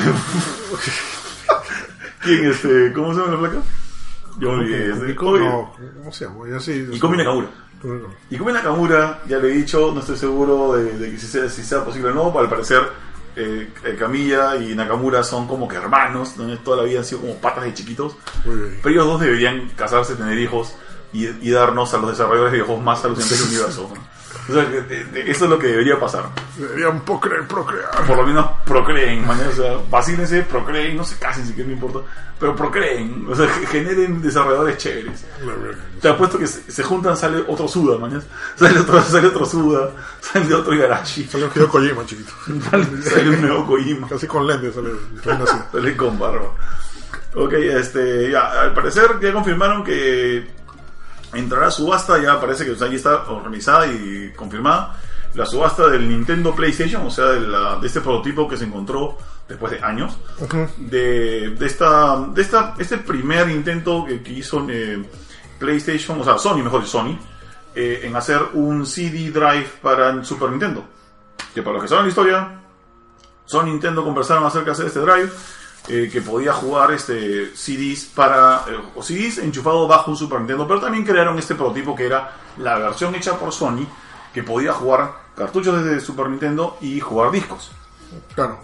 ¿Quién 2.23 2.45
este? 2.45 2.93
¿Cómo 2.93 3.13
se 3.13 3.19
llama 3.21 3.33
la 3.33 3.39
placa? 3.39 3.57
Yo 4.39 4.51
me 4.51 4.57
olvidé. 4.59 4.91
este, 4.93 5.05
Nico, 5.07 5.37
no, 5.37 5.73
¿cómo 5.99 6.11
se 6.13 6.25
llama? 6.25 6.45
Ya 6.49 6.59
sí. 6.59 6.87
Y 6.91 6.99
Komi 6.99 7.17
Nakamura. 7.17 7.47
Y 8.29 8.37
Komi 8.37 8.53
Nakamura, 8.53 9.21
ya 9.27 9.37
lo 9.37 9.47
he 9.47 9.51
dicho, 9.51 9.91
no 9.93 9.99
estoy 9.99 10.17
seguro 10.17 10.73
de, 10.73 10.97
de 10.97 11.11
que 11.11 11.17
si 11.17 11.27
sea, 11.27 11.49
si 11.49 11.63
sea 11.63 11.83
posible 11.83 12.09
o 12.09 12.13
no, 12.13 12.39
al 12.39 12.49
parecer 12.49 12.81
eh, 13.37 13.69
eh, 13.85 13.95
Camilla 13.97 14.55
y 14.55 14.73
Nakamura 14.73 15.23
son 15.23 15.47
como 15.47 15.67
que 15.67 15.75
hermanos, 15.75 16.37
¿no? 16.37 16.57
toda 16.59 16.77
la 16.77 16.83
vida 16.83 16.99
han 16.99 17.05
sido 17.05 17.21
como 17.21 17.35
patas 17.35 17.65
de 17.65 17.73
chiquitos, 17.73 18.15
pero 18.43 18.89
ellos 18.89 19.05
dos 19.05 19.21
deberían 19.21 19.69
casarse, 19.69 20.15
tener 20.15 20.37
hijos 20.39 20.73
y, 21.13 21.27
y 21.27 21.51
darnos 21.51 21.93
a 21.93 21.97
los 21.97 22.09
desarrolladores 22.09 22.51
de 22.51 22.57
videojuegos 22.57 22.83
más 22.83 23.05
alucinantes 23.05 23.39
del 23.39 23.49
universo. 23.49 23.91
¿no? 23.93 24.16
O 24.49 24.53
sea, 24.53 24.65
que- 24.69 25.29
eso 25.31 25.43
es 25.45 25.49
lo 25.49 25.59
que 25.59 25.67
debería 25.67 25.99
pasar. 25.99 26.25
Deberían 26.57 27.01
procrear, 27.01 27.47
procrear. 27.47 27.89
Por 28.07 28.15
lo 28.17 28.25
menos 28.25 28.49
procreen, 28.65 29.25
man, 29.27 29.39
o 29.47 29.51
sea, 29.51 29.77
vacílense, 29.89 30.43
procreen, 30.43 30.95
no 30.95 31.03
se 31.03 31.17
casen 31.17 31.45
si 31.45 31.53
quieren, 31.53 31.71
no 31.77 31.85
importa, 31.87 32.07
pero 32.39 32.55
procreen, 32.55 33.25
o 33.29 33.35
sea, 33.35 33.47
generen 33.69 34.21
desarrolladores 34.21 34.77
chéveres. 34.77 35.25
Te 36.01 36.09
apuesto 36.09 36.37
que 36.39 36.47
se, 36.47 36.71
se 36.71 36.83
juntan, 36.83 37.17
sale 37.17 37.43
otro 37.47 37.67
Suda, 37.67 37.97
mañana. 37.97 38.23
Sale 38.55 38.79
otro, 38.79 39.01
sale 39.01 39.27
otro 39.27 39.45
Suda, 39.45 39.91
sale 40.21 40.53
otro 40.53 40.73
Igarashi, 40.73 41.25
Sale 41.25 41.45
un 41.45 41.51
Hideo 41.55 41.67
Kojima, 41.69 42.05
chiquito. 42.05 42.31
sale, 42.69 42.85
sale 43.03 43.29
un 43.29 43.41
nuevo 43.41 43.65
Kojima, 43.67 44.07
Casi 44.07 44.27
con 44.27 44.47
lentes 44.47 44.73
sale. 44.75 44.91
sale 45.71 45.95
con 45.97 46.17
barba. 46.17 46.51
Ok, 47.35 47.53
este, 47.53 48.31
ya, 48.31 48.61
al 48.61 48.73
parecer 48.73 49.19
ya 49.21 49.31
confirmaron 49.33 49.83
que 49.83 50.47
entrará 51.33 51.69
subasta, 51.71 52.21
ya 52.21 52.39
parece 52.39 52.65
que 52.65 52.71
o 52.71 52.75
sea, 52.75 52.87
ya 52.87 52.95
está 52.95 53.23
organizada 53.29 53.87
y 53.87 54.31
confirmada. 54.35 54.99
La 55.33 55.45
subasta 55.45 55.87
del 55.87 56.07
Nintendo 56.07 56.55
PlayStation, 56.55 57.05
o 57.05 57.11
sea, 57.11 57.25
de, 57.25 57.41
la- 57.41 57.75
de 57.77 57.85
este 57.87 58.01
prototipo 58.01 58.47
que 58.47 58.57
se 58.57 58.63
encontró 58.65 59.17
después 59.47 59.71
de 59.73 59.83
años, 59.83 60.17
de, 60.77 61.51
de 61.51 61.65
esta, 61.65 62.17
de 62.33 62.41
esta, 62.41 62.73
este 62.79 62.97
primer 62.97 63.49
intento 63.49 64.03
que, 64.05 64.21
que 64.23 64.31
hizo 64.33 64.65
eh, 64.69 65.03
PlayStation, 65.59 66.19
o 66.19 66.23
sea, 66.23 66.37
Sony, 66.37 66.63
mejor 66.63 66.81
dicho, 66.81 66.97
Sony, 66.99 67.17
eh, 67.75 68.01
en 68.03 68.15
hacer 68.15 68.41
un 68.53 68.85
CD 68.85 69.29
drive 69.31 69.67
para 69.81 70.09
el 70.09 70.25
Super 70.25 70.49
Nintendo. 70.49 70.83
Que 71.53 71.61
para 71.61 71.73
los 71.75 71.83
que 71.83 71.87
saben 71.89 72.05
la 72.05 72.09
historia, 72.09 72.59
Sony 73.45 73.67
y 73.67 73.71
Nintendo 73.71 74.03
conversaron 74.03 74.43
acerca 74.45 74.67
de 74.67 74.71
hacer 74.71 74.85
este 74.87 74.99
drive 75.01 75.29
eh, 75.87 76.09
que 76.11 76.21
podía 76.21 76.53
jugar 76.53 76.91
este 76.91 77.55
CDs 77.55 78.05
para 78.13 78.63
eh, 78.67 78.77
o 78.95 79.01
CDs 79.01 79.37
enchufados 79.39 79.87
bajo 79.87 80.11
un 80.11 80.17
Super 80.17 80.39
Nintendo, 80.39 80.67
pero 80.67 80.79
también 80.81 81.05
crearon 81.05 81.37
este 81.39 81.55
prototipo 81.55 81.95
que 81.95 82.05
era 82.05 82.31
la 82.57 82.77
versión 82.77 83.15
hecha 83.15 83.37
por 83.39 83.51
Sony 83.53 83.85
que 84.33 84.43
podía 84.43 84.73
jugar 84.73 85.13
cartuchos 85.35 85.83
desde 85.83 85.99
Super 86.01 86.29
Nintendo 86.29 86.77
y 86.81 86.99
jugar 86.99 87.31
discos. 87.31 87.71
Claro. 88.35 88.59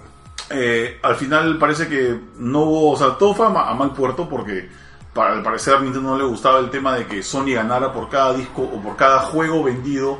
Eh, 0.49 0.99
al 1.01 1.15
final 1.15 1.57
parece 1.57 1.87
que 1.87 2.19
no 2.37 2.59
hubo, 2.61 2.91
o 2.91 2.97
sea, 2.97 3.17
todo 3.17 3.33
fue 3.33 3.45
a, 3.47 3.49
ma- 3.49 3.69
a 3.69 3.73
mal 3.73 3.93
puerto 3.93 4.27
porque 4.27 4.69
para, 5.13 5.33
al 5.33 5.41
parecer 5.43 5.75
a 5.75 5.79
Nintendo 5.79 6.09
no 6.11 6.17
le 6.17 6.25
gustaba 6.25 6.59
el 6.59 6.69
tema 6.69 6.95
de 6.95 7.07
que 7.07 7.23
Sony 7.23 7.53
ganara 7.53 7.93
por 7.93 8.09
cada 8.09 8.33
disco 8.33 8.61
o 8.61 8.81
por 8.81 8.95
cada 8.97 9.19
juego 9.19 9.63
vendido 9.63 10.19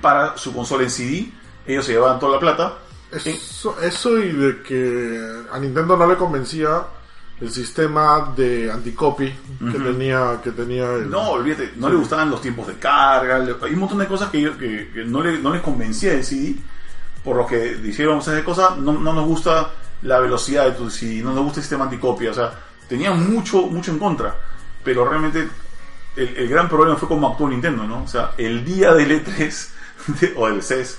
para 0.00 0.36
su 0.38 0.54
consola 0.54 0.84
en 0.84 0.90
CD. 0.90 1.32
Ellos 1.66 1.84
se 1.84 1.92
llevaban 1.92 2.20
toda 2.20 2.32
la 2.34 2.38
plata. 2.40 2.74
Eso, 3.12 3.76
eso 3.82 4.18
y 4.18 4.32
de 4.32 4.62
que 4.62 5.20
a 5.52 5.58
Nintendo 5.58 5.96
no 5.96 6.06
le 6.06 6.16
convencía 6.16 6.82
el 7.40 7.50
sistema 7.50 8.32
de 8.36 8.70
anticopy 8.70 9.26
que 9.72 9.78
tenía 9.78 10.40
que 10.42 10.50
tenía 10.52 10.92
el, 10.94 11.10
No, 11.10 11.30
olvídate, 11.32 11.72
no 11.76 11.88
le 11.90 11.96
gustaban 11.96 12.30
los 12.30 12.40
tiempos 12.40 12.68
de 12.68 12.74
carga, 12.74 13.38
le- 13.38 13.56
hay 13.62 13.72
un 13.74 13.80
montón 13.80 13.98
de 13.98 14.06
cosas 14.06 14.30
que, 14.30 14.42
que, 14.56 14.90
que 14.94 15.04
no, 15.04 15.22
le- 15.22 15.38
no 15.40 15.52
les 15.52 15.60
convencía 15.60 16.12
del 16.12 16.24
CD, 16.24 16.54
por 17.24 17.36
lo 17.36 17.46
que 17.46 17.74
dijeron, 17.76 18.18
o 18.18 18.22
sea, 18.22 18.34
de 18.34 18.44
cosas, 18.44 18.76
no, 18.78 18.92
no 18.92 19.12
nos 19.12 19.26
gusta 19.26 19.70
la 20.02 20.18
velocidad 20.20 20.64
de 20.66 20.72
tu 20.72 20.88
CD, 20.90 21.22
no 21.22 21.32
nos 21.34 21.44
gusta 21.44 21.60
el 21.60 21.64
sistema 21.64 21.84
anticopia, 21.84 22.30
o 22.30 22.34
sea, 22.34 22.52
tenían 22.88 23.30
mucho, 23.32 23.62
mucho 23.66 23.90
en 23.92 23.98
contra, 23.98 24.36
pero 24.84 25.04
realmente 25.08 25.48
el, 26.16 26.36
el 26.36 26.48
gran 26.48 26.68
problema 26.68 26.96
fue 26.96 27.08
como 27.08 27.28
actuó 27.28 27.48
Nintendo, 27.48 27.84
¿no? 27.84 28.04
O 28.04 28.08
sea, 28.08 28.32
el 28.38 28.64
día 28.64 28.94
del 28.94 29.10
E3 29.24 29.68
de- 30.20 30.32
o 30.36 30.46
del 30.46 30.62
CES, 30.62 30.98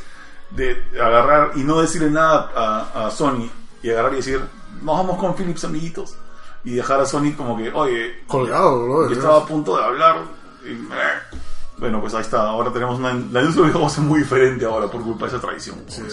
de 0.56 0.84
agarrar 1.02 1.52
y 1.56 1.64
no 1.64 1.82
decirle 1.82 2.10
nada 2.10 2.52
a, 2.56 3.08
a 3.08 3.12
Sony 3.12 3.50
y 3.82 3.90
agarrar 3.90 4.14
y 4.14 4.18
decir, 4.18 4.42
nos 4.82 4.98
vamos 4.98 5.18
con 5.18 5.36
Philips, 5.36 5.64
amiguitos, 5.66 6.16
y 6.64 6.76
dejar 6.76 7.00
a 7.02 7.06
Sony 7.06 7.34
como 7.36 7.58
que, 7.58 7.72
oye, 7.74 8.24
colgado, 8.28 8.84
bro. 8.86 9.08
yo 9.10 9.16
estaba 9.16 9.38
a 9.40 9.46
punto 9.46 9.76
de 9.78 9.84
hablar. 9.84 10.18
y, 10.66 10.72
eh, 10.72 11.40
bueno, 11.78 12.00
pues 12.00 12.14
ahí 12.14 12.22
está. 12.22 12.42
Ahora 12.50 12.72
tenemos 12.72 13.00
una. 13.00 13.10
La 13.10 13.16
industria 13.42 13.50
de 13.50 13.62
videojuegos 13.64 13.94
es 13.94 14.00
muy 14.04 14.20
diferente 14.20 14.64
ahora 14.66 14.88
por 14.90 15.02
culpa 15.02 15.26
de 15.26 15.32
esa 15.32 15.42
tradición. 15.42 15.84
Sí. 15.88 16.04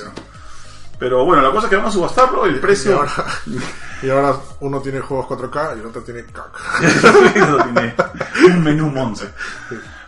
Pero 0.99 1.25
bueno, 1.25 1.43
la 1.43 1.51
cosa 1.53 1.67
es 1.67 1.71
que 1.71 1.77
van 1.77 1.87
a 1.87 1.91
subastarlo. 1.91 2.45
El 2.47 2.57
Y 2.57 2.59
precio. 2.59 2.97
ahora, 2.97 3.13
y 4.03 4.11
ahora 4.11 4.35
uno 4.61 4.81
tiene 4.81 5.01
juegos 5.01 5.27
4K 5.27 5.77
y 5.77 5.81
el 5.81 5.87
otro 5.87 6.03
tiene 6.03 6.25
caca. 6.25 6.51
Tiene 7.35 8.55
un 8.57 8.65
menú 8.65 8.87
Monse. 8.91 9.31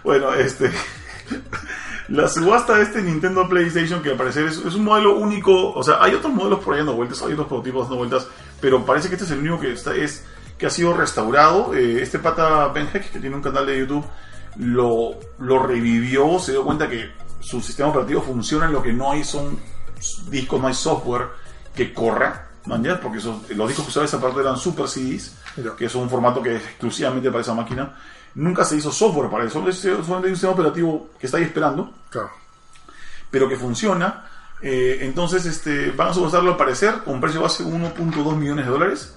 Bueno, 0.03 0.33
este. 0.35 0.73
La 2.09 2.29
subasta 2.29 2.77
de 2.77 2.83
este 2.83 3.03
Nintendo 3.03 3.49
PlayStation, 3.49 4.03
que 4.03 4.11
al 4.11 4.17
parecer 4.17 4.47
es, 4.47 4.59
es 4.59 4.75
un 4.75 4.85
modelo 4.85 5.17
único. 5.17 5.73
O 5.73 5.83
sea, 5.83 6.03
hay 6.03 6.15
otros 6.15 6.33
modelos 6.33 6.61
por 6.61 6.75
ahí 6.75 6.79
dando 6.79 6.95
vueltas, 6.95 7.23
hay 7.23 7.33
otros 7.33 7.47
prototipos 7.49 7.83
dando 7.83 7.97
vueltas. 7.97 8.27
Pero 8.61 8.85
parece 8.85 9.09
que 9.09 9.15
este 9.15 9.25
es 9.25 9.31
el 9.31 9.39
único 9.39 9.61
que 9.61 9.73
está, 9.73 9.95
es 9.95 10.25
que 10.59 10.67
ha 10.67 10.71
sido 10.71 10.95
restaurado. 10.95 11.75
Eh, 11.75 12.03
este 12.03 12.19
pata 12.19 12.69
Ben 12.69 12.89
Heck, 12.93 13.11
que 13.11 13.21
tiene 13.21 13.37
un 13.37 13.43
canal 13.43 13.67
de 13.67 13.79
YouTube, 13.79 14.05
lo, 14.57 15.19
lo 15.39 15.63
revivió. 15.63 16.39
Se 16.39 16.53
dio 16.53 16.65
cuenta 16.65 16.89
que 16.89 17.11
su 17.41 17.61
sistema 17.61 17.91
operativo 17.91 18.23
funciona. 18.23 18.69
Lo 18.69 18.83
que 18.83 18.93
no 18.93 19.13
hay 19.13 19.25
son 19.25 19.59
discos, 20.29 20.61
no 20.61 20.69
hay 20.69 20.75
software 20.75 21.29
que 21.75 21.93
corra. 21.93 22.49
Porque 23.03 23.19
los 23.55 23.69
discos 23.69 23.85
que 23.85 23.91
usaba 23.91 24.07
esa 24.07 24.21
parte 24.21 24.41
eran 24.41 24.57
Super 24.57 24.87
CDs, 24.87 25.37
que 25.77 25.87
es 25.87 25.95
un 25.95 26.09
formato 26.09 26.43
que 26.43 26.57
es 26.57 26.63
exclusivamente 26.63 27.31
para 27.31 27.43
esa 27.43 27.55
máquina. 27.55 27.97
Nunca 28.35 28.65
se 28.65 28.77
hizo 28.77 28.91
software 28.91 29.31
para 29.31 29.45
eso, 29.45 29.67
es 29.69 29.79
solamente 29.79 30.29
un 30.29 30.35
sistema 30.35 30.53
operativo 30.55 31.11
que 31.19 31.27
está 31.27 31.39
ahí 31.39 31.45
esperando, 31.45 31.93
Claro. 32.11 32.31
pero 33.31 33.49
que 33.49 33.57
funciona. 33.57 34.27
Eh, 34.63 34.99
entonces 35.03 35.45
este, 35.45 35.91
van 35.91 36.09
a 36.09 36.15
subastarlo 36.15 36.53
al 36.53 36.57
parecer 36.57 36.99
con 37.05 37.15
un 37.15 37.21
precio 37.21 37.43
base 37.43 37.65
de 37.65 37.71
1.2 37.71 38.37
millones 38.37 38.65
de 38.65 38.71
dólares. 38.71 39.17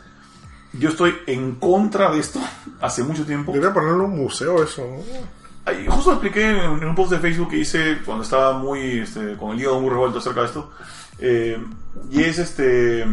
Yo 0.73 0.89
estoy 0.89 1.15
en 1.27 1.55
contra 1.55 2.11
de 2.11 2.19
esto 2.19 2.39
hace 2.81 3.03
mucho 3.03 3.25
tiempo. 3.25 3.51
Debería 3.53 3.73
ponerle 3.73 4.03
un 4.03 4.15
museo 4.17 4.61
eso, 4.63 4.81
¿no? 4.85 5.45
Justo 5.91 6.11
lo 6.11 6.17
expliqué 6.17 6.47
en, 6.49 6.57
en 6.83 6.87
un 6.89 6.93
post 6.95 7.11
de 7.11 7.19
Facebook 7.19 7.49
que 7.49 7.57
hice 7.57 7.97
cuando 8.05 8.23
estaba 8.23 8.53
muy 8.57 8.99
este, 8.99 9.35
con 9.35 9.51
el 9.51 9.59
hígado 9.61 9.79
muy 9.79 9.89
revuelto 9.89 10.19
acerca 10.19 10.41
de 10.41 10.45
esto. 10.47 10.71
Eh, 11.17 11.57
y 12.11 12.21
es 12.21 12.37
este. 12.37 13.03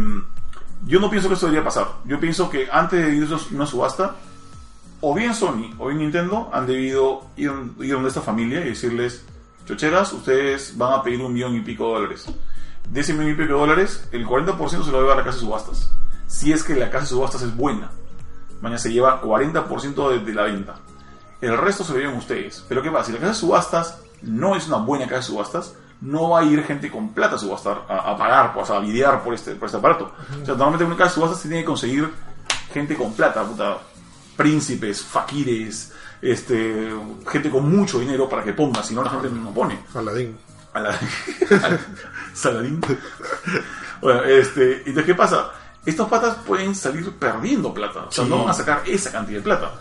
Yo 0.84 1.00
no 1.00 1.08
pienso 1.08 1.28
que 1.28 1.34
esto 1.34 1.46
debería 1.46 1.64
pasar. 1.64 1.86
Yo 2.04 2.18
pienso 2.20 2.50
que 2.50 2.68
antes 2.70 3.06
de 3.06 3.14
ir 3.14 3.28
a 3.32 3.54
una 3.54 3.64
subasta, 3.66 4.16
o 5.02 5.14
bien 5.14 5.34
Sony 5.34 5.74
o 5.78 5.88
bien 5.88 5.98
Nintendo 5.98 6.48
han 6.52 6.66
debido 6.66 7.26
ir, 7.36 7.52
ir 7.80 7.92
donde 7.92 8.08
esta 8.08 8.22
familia 8.22 8.60
y 8.60 8.70
decirles: 8.70 9.24
Chocheras, 9.66 10.12
ustedes 10.12 10.78
van 10.78 10.94
a 10.94 11.02
pedir 11.02 11.20
un 11.20 11.32
millón 11.32 11.54
y 11.56 11.60
pico 11.60 11.88
de 11.88 11.94
dólares. 11.94 12.26
De 12.88 13.00
ese 13.00 13.12
millón 13.12 13.32
y 13.32 13.34
pico 13.34 13.52
de 13.52 13.60
dólares, 13.60 14.08
el 14.12 14.26
40% 14.26 14.84
se 14.84 14.90
lo 14.90 15.04
va 15.04 15.12
a 15.12 15.16
la 15.16 15.24
casa 15.24 15.36
de 15.36 15.44
subastas. 15.44 15.92
Si 16.26 16.52
es 16.52 16.64
que 16.64 16.74
la 16.74 16.88
casa 16.88 17.04
de 17.04 17.10
subastas 17.10 17.42
es 17.42 17.54
buena. 17.54 17.90
Mañana 18.60 18.78
se 18.78 18.92
lleva 18.92 19.20
40% 19.20 20.10
de, 20.10 20.18
de 20.20 20.34
la 20.34 20.44
venta. 20.44 20.76
El 21.40 21.58
resto 21.58 21.82
se 21.82 21.92
lo 21.92 21.98
llevan 21.98 22.16
ustedes. 22.16 22.64
Pero 22.68 22.80
¿qué 22.80 22.90
pasa? 22.90 23.06
Si 23.06 23.12
la 23.12 23.18
casa 23.18 23.32
de 23.32 23.38
subastas 23.38 24.00
no 24.22 24.54
es 24.54 24.68
una 24.68 24.76
buena 24.76 25.06
casa 25.06 25.16
de 25.16 25.22
subastas, 25.24 25.74
no 26.00 26.30
va 26.30 26.40
a 26.40 26.44
ir 26.44 26.62
gente 26.64 26.90
con 26.90 27.12
plata 27.12 27.36
a 27.36 27.38
subastar, 27.38 27.82
a, 27.88 28.12
a 28.12 28.16
pagar, 28.16 28.54
pues, 28.54 28.70
a 28.70 28.78
videar 28.78 29.22
por 29.22 29.34
este, 29.34 29.56
por 29.56 29.66
este 29.66 29.78
aparato. 29.78 30.12
O 30.42 30.44
sea, 30.44 30.54
normalmente 30.54 30.84
una 30.84 30.96
casa 30.96 31.10
de 31.10 31.14
subastas 31.14 31.40
se 31.40 31.48
tiene 31.48 31.62
que 31.62 31.66
conseguir 31.66 32.08
gente 32.72 32.96
con 32.96 33.12
plata, 33.12 33.42
puta, 33.44 33.78
príncipes, 34.42 35.02
faquires, 35.02 35.92
este, 36.20 36.90
gente 37.30 37.50
con 37.50 37.70
mucho 37.74 37.98
dinero 38.00 38.28
para 38.28 38.42
que 38.44 38.52
ponga, 38.52 38.82
si 38.82 38.94
no 38.94 39.02
la 39.02 39.10
gente 39.10 39.28
no 39.30 39.50
pone. 39.52 39.78
Aladín. 39.94 40.36
A 40.74 40.80
la- 40.80 40.90
al 41.62 41.80
Saladín. 42.34 42.80
Bueno, 44.00 44.22
este, 44.24 44.78
entonces, 44.78 45.04
¿qué 45.04 45.14
pasa? 45.14 45.50
Estos 45.84 46.08
patas 46.08 46.36
pueden 46.46 46.74
salir 46.74 47.10
perdiendo 47.12 47.72
plata. 47.74 48.04
O 48.08 48.12
sea, 48.12 48.24
Sí. 48.24 48.30
no 48.30 48.38
van 48.40 48.50
a 48.50 48.54
sacar 48.54 48.82
esa 48.86 49.10
cantidad 49.12 49.38
de 49.38 49.44
plata. 49.44 49.72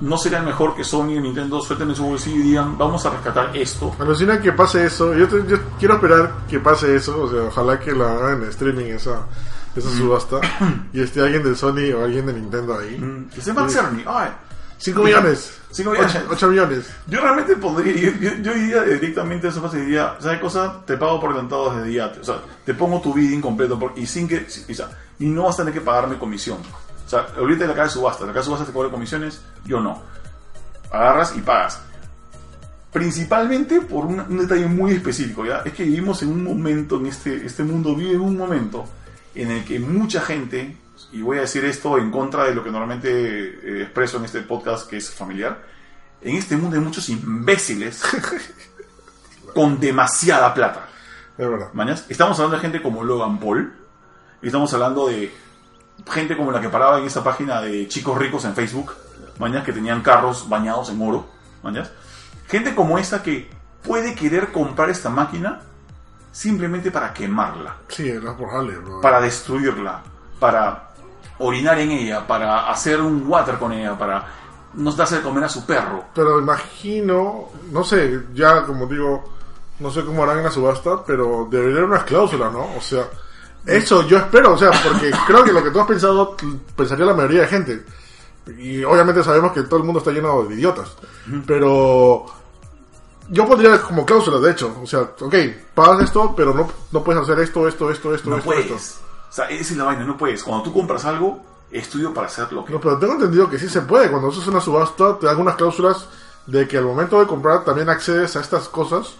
¿No 0.00 0.16
sería 0.16 0.40
mejor 0.40 0.74
que 0.74 0.82
Sony 0.82 1.10
y 1.16 1.20
Nintendo 1.20 1.60
suelten 1.60 1.90
en 1.90 1.96
su 1.96 2.04
bolsillo 2.04 2.36
y 2.36 2.42
digan, 2.42 2.78
vamos 2.78 3.04
a 3.04 3.10
rescatar 3.10 3.54
esto? 3.54 3.94
Alucina 3.98 4.40
que 4.40 4.52
pase 4.52 4.86
eso. 4.86 5.12
Yo, 5.14 5.28
te- 5.28 5.46
yo 5.46 5.58
quiero 5.78 5.94
esperar 5.96 6.32
que 6.48 6.58
pase 6.58 6.96
eso. 6.96 7.22
O 7.24 7.30
sea, 7.30 7.42
ojalá 7.42 7.78
que 7.78 7.92
la 7.92 8.10
hagan 8.12 8.42
en 8.44 8.48
streaming 8.48 8.86
esa, 8.86 9.26
esa 9.80 9.90
subasta. 9.96 10.40
y 10.92 11.02
esté 11.02 11.20
alguien 11.20 11.42
de 11.42 11.54
Sony 11.54 11.92
o 11.96 12.04
alguien 12.04 12.26
de 12.26 12.32
Nintendo 12.34 12.78
ahí. 12.78 12.96
Mm, 12.98 13.28
Que 13.30 13.40
se 13.40 13.52
Max 13.52 13.72
Cerny. 13.72 14.04
Ay, 14.06 14.30
5 14.78 15.02
millones. 15.02 15.58
Cinco 15.72 15.90
millones. 15.90 16.16
8 16.30 16.48
millones. 16.48 16.90
Yo 17.06 17.20
realmente 17.20 17.54
pondría, 17.56 17.94
yo, 17.94 18.10
yo, 18.18 18.30
yo 18.42 18.56
iría 18.56 18.82
directamente 18.82 19.46
a 19.46 19.50
esa 19.50 19.60
fase 19.60 19.78
y 19.78 19.82
diría, 19.82 20.16
¿sabes 20.20 20.40
cosa? 20.40 20.80
Te 20.86 20.96
pago 20.96 21.20
por 21.20 21.30
adelantado 21.30 21.76
desde 21.76 21.92
ya. 21.92 22.12
O 22.20 22.24
sea, 22.24 22.36
te 22.64 22.72
pongo 22.74 23.00
tu 23.00 23.12
bidding 23.12 23.40
completo 23.42 23.78
por- 23.78 23.92
y 23.96 24.06
sin 24.06 24.26
que, 24.26 24.46
y, 24.68 24.72
o 24.72 24.74
sea, 24.74 24.88
y 25.18 25.26
no 25.26 25.44
vas 25.44 25.54
a 25.56 25.58
tener 25.58 25.74
que 25.74 25.80
pagarme 25.82 26.18
comisión. 26.18 26.58
O 27.06 27.08
sea, 27.10 27.26
ahorita 27.36 27.66
la 27.66 27.74
casa 27.74 27.84
de 27.84 27.90
subasta, 27.90 28.24
la 28.24 28.32
casa 28.32 28.38
de 28.40 28.44
subasta 28.46 28.66
te 28.66 28.72
cobra 28.72 28.88
comisiones, 28.90 29.42
yo 29.66 29.80
no. 29.80 30.00
Agarras 30.90 31.36
y 31.36 31.40
pagas. 31.40 31.80
Principalmente 32.92 33.80
por 33.82 34.04
un, 34.06 34.18
un 34.18 34.38
detalle 34.38 34.66
muy 34.66 34.92
específico, 34.92 35.44
¿ya? 35.46 35.58
Es 35.64 35.72
que 35.72 35.84
vivimos 35.84 36.22
en 36.22 36.30
un 36.30 36.42
momento, 36.42 36.96
en 36.96 37.06
este, 37.06 37.46
este 37.46 37.62
mundo 37.62 37.94
vive 37.94 38.14
en 38.14 38.20
un 38.20 38.36
momento 38.36 38.84
en 39.34 39.50
el 39.50 39.64
que 39.64 39.78
mucha 39.78 40.20
gente, 40.20 40.76
y 41.12 41.22
voy 41.22 41.38
a 41.38 41.42
decir 41.42 41.64
esto 41.64 41.98
en 41.98 42.10
contra 42.10 42.44
de 42.44 42.54
lo 42.54 42.64
que 42.64 42.70
normalmente 42.70 43.08
eh, 43.10 43.82
expreso 43.82 44.18
en 44.18 44.24
este 44.24 44.40
podcast 44.42 44.88
que 44.88 44.96
es 44.96 45.10
familiar, 45.10 45.62
en 46.20 46.36
este 46.36 46.56
mundo 46.56 46.76
hay 46.76 46.82
muchos 46.82 47.08
imbéciles 47.08 48.02
con 49.54 49.80
demasiada 49.80 50.52
plata. 50.52 50.88
Es 51.38 51.48
verdad. 51.48 51.70
¿Mañas? 51.72 52.04
Estamos 52.08 52.38
hablando 52.38 52.56
de 52.56 52.62
gente 52.62 52.82
como 52.82 53.02
Logan 53.02 53.38
Paul, 53.38 53.72
y 54.42 54.46
estamos 54.46 54.72
hablando 54.74 55.08
de 55.08 55.32
gente 56.10 56.36
como 56.36 56.50
la 56.50 56.60
que 56.60 56.68
paraba 56.68 56.98
en 56.98 57.04
esa 57.04 57.22
página 57.22 57.60
de 57.60 57.88
chicos 57.88 58.18
ricos 58.18 58.44
en 58.44 58.54
Facebook, 58.54 58.94
mañas 59.38 59.64
que 59.64 59.72
tenían 59.72 60.02
carros 60.02 60.48
bañados 60.48 60.90
en 60.90 61.00
oro, 61.00 61.28
mañas. 61.62 61.90
Gente 62.48 62.74
como 62.74 62.98
esa 62.98 63.22
que 63.22 63.50
puede 63.82 64.14
querer 64.14 64.52
comprar 64.52 64.90
esta 64.90 65.08
máquina 65.08 65.62
simplemente 66.32 66.90
para 66.90 67.12
quemarla, 67.12 67.76
Sí, 67.88 68.08
es 68.08 68.20
probable, 68.20 68.76
bro. 68.78 69.00
para 69.00 69.20
destruirla, 69.20 70.02
para 70.38 70.90
orinar 71.38 71.78
en 71.78 71.90
ella, 71.92 72.26
para 72.26 72.70
hacer 72.70 73.00
un 73.00 73.24
water 73.26 73.56
con 73.58 73.72
ella, 73.72 73.96
para 73.98 74.24
no 74.74 74.92
darse 74.92 75.16
de 75.16 75.22
comer 75.22 75.44
a 75.44 75.48
su 75.48 75.64
perro. 75.66 76.04
Pero 76.14 76.38
imagino, 76.40 77.48
no 77.72 77.82
sé, 77.82 78.20
ya 78.34 78.62
como 78.64 78.86
digo, 78.86 79.32
no 79.80 79.90
sé 79.90 80.04
cómo 80.04 80.22
harán 80.22 80.38
en 80.38 80.44
la 80.44 80.50
subasta, 80.50 81.02
pero 81.04 81.48
debería 81.50 81.78
haber 81.78 81.90
unas 81.90 82.04
cláusulas, 82.04 82.52
¿no? 82.52 82.76
O 82.76 82.80
sea, 82.80 83.04
eso 83.66 84.06
yo 84.06 84.18
espero, 84.18 84.52
o 84.52 84.58
sea, 84.58 84.70
porque 84.70 85.10
creo 85.26 85.42
que 85.42 85.52
lo 85.52 85.64
que 85.64 85.70
tú 85.70 85.80
has 85.80 85.86
pensado, 85.86 86.36
pensaría 86.76 87.06
la 87.06 87.14
mayoría 87.14 87.40
de 87.42 87.46
gente. 87.48 87.84
Y 88.58 88.82
obviamente 88.84 89.22
sabemos 89.22 89.52
que 89.52 89.62
todo 89.62 89.78
el 89.78 89.84
mundo 89.84 89.98
está 90.00 90.10
lleno 90.10 90.42
de 90.44 90.54
idiotas. 90.54 90.96
Pero 91.46 92.26
yo 93.30 93.46
pondría 93.46 93.80
como 93.80 94.04
cláusula, 94.04 94.38
de 94.38 94.50
hecho, 94.52 94.76
o 94.82 94.86
sea, 94.86 95.00
ok, 95.20 95.34
pagas 95.74 96.02
esto, 96.04 96.34
pero 96.36 96.52
no, 96.52 96.68
no 96.92 97.04
puedes 97.04 97.22
hacer 97.22 97.38
esto, 97.40 97.66
esto, 97.68 97.90
esto, 97.90 98.14
esto, 98.14 98.30
No 98.30 98.36
esto, 98.36 98.46
puedes. 98.46 98.70
esto. 98.70 99.00
O 99.28 99.32
sea, 99.32 99.48
esa 99.48 99.72
es 99.72 99.76
la 99.76 99.84
vaina, 99.84 100.04
no 100.04 100.16
puedes. 100.16 100.42
Cuando 100.42 100.64
tú 100.64 100.72
compras 100.72 101.04
algo, 101.04 101.40
estudio 101.70 102.12
para 102.12 102.26
hacerlo. 102.26 102.64
No, 102.68 102.80
pero 102.80 102.98
tengo 102.98 103.12
entendido 103.14 103.48
que 103.48 103.58
sí 103.58 103.68
se 103.68 103.82
puede. 103.82 104.10
Cuando 104.10 104.28
haces 104.28 104.46
una 104.48 104.60
subasta, 104.60 105.18
te 105.18 105.26
dan 105.26 105.40
unas 105.40 105.54
cláusulas 105.54 106.06
de 106.46 106.66
que 106.66 106.78
al 106.78 106.84
momento 106.84 107.20
de 107.20 107.26
comprar 107.26 107.64
también 107.64 107.88
accedes 107.88 108.34
a 108.36 108.40
estas 108.40 108.68
cosas 108.68 109.14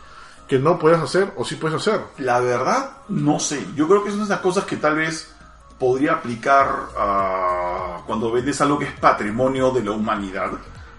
que 0.48 0.58
no 0.58 0.78
puedes 0.80 0.98
hacer 0.98 1.32
o 1.36 1.44
sí 1.44 1.54
puedes 1.54 1.76
hacer. 1.76 2.00
La 2.18 2.40
verdad, 2.40 2.90
no 3.08 3.38
sé. 3.38 3.64
Yo 3.76 3.86
creo 3.86 4.02
que 4.02 4.08
es 4.08 4.16
una 4.16 4.24
de 4.24 4.30
las 4.30 4.40
cosas 4.40 4.64
que 4.64 4.76
tal 4.76 4.96
vez 4.96 5.32
podría 5.78 6.14
aplicar 6.14 6.88
a 6.98 7.98
cuando 8.04 8.32
vendes 8.32 8.60
algo 8.60 8.78
que 8.78 8.86
es 8.86 8.98
patrimonio 8.98 9.70
de 9.70 9.84
la 9.84 9.92
humanidad. 9.92 10.50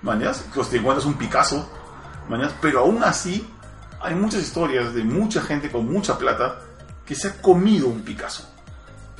¿Mañas? 0.02 0.46
Pues 0.56 0.70
te 0.70 0.78
encuentras 0.78 1.06
un 1.06 1.16
Picasso. 1.16 1.70
¿Mañas? 2.32 2.54
Pero 2.62 2.80
aún 2.80 3.04
así, 3.04 3.46
hay 4.00 4.16
muchas 4.16 4.42
historias 4.42 4.94
de 4.94 5.04
mucha 5.04 5.42
gente 5.42 5.70
con 5.70 5.92
mucha 5.92 6.18
plata 6.18 6.60
que 7.06 7.14
se 7.14 7.28
ha 7.28 7.42
comido 7.42 7.88
un 7.88 8.04
Picasso. 8.04 8.50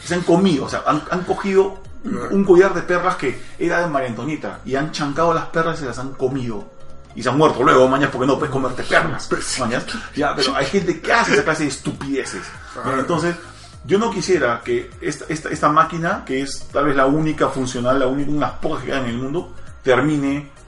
Se 0.02 0.16
han 0.16 0.22
comido, 0.22 0.66
o 0.66 0.70
sea, 0.70 0.84
han, 0.88 1.04
han 1.12 1.24
cogido 1.26 1.82
un, 2.06 2.46
collar 2.46 2.74
de 2.74 2.82
perlas 2.82 3.18
que 3.18 3.38
era 3.60 3.82
de 3.82 3.88
María 3.88 4.08
Antonieta 4.08 4.62
y 4.64 4.76
han 4.76 4.92
chancado 4.94 5.34
las 5.34 5.48
perlas 5.48 5.78
y 5.78 5.82
se 5.82 5.86
las 5.88 6.00
han 6.00 6.14
comido. 6.14 6.66
Y 7.14 7.22
se 7.22 7.28
han 7.28 7.38
muerto 7.38 7.62
luego, 7.62 7.86
mañas, 7.90 8.10
porque 8.12 8.26
no 8.26 8.40
puedes 8.40 8.54
comerte 8.54 8.84
perlas. 8.84 9.30
Mañas. 9.60 9.86
Ya, 10.16 10.34
pero 10.34 10.56
hay 10.56 10.66
gente 10.66 11.02
que 11.02 11.12
hace 11.12 11.34
esa 11.34 11.44
clase 11.44 11.64
de 11.64 11.70
estupideces. 11.70 12.44
Ah. 12.78 12.96
Entonces, 12.98 13.36
Yo 13.84 13.98
no 14.00 14.10
quisiera 14.10 14.62
que 14.64 14.90
esta, 15.02 15.26
esta, 15.28 15.50
esta 15.50 15.68
máquina, 15.68 16.24
que 16.24 16.42
es 16.42 16.68
tal 16.72 16.86
vez 16.86 16.96
la 16.96 17.08
única 17.08 17.50
funcional, 17.50 18.00
la 18.00 18.08
única, 18.08 18.32
unas 18.32 18.52
pocas 18.54 18.82
que 18.82 18.86
quedan 18.88 19.04
en 19.06 19.10
el 19.10 19.18
mundo, 19.18 19.54
termine 19.84 20.61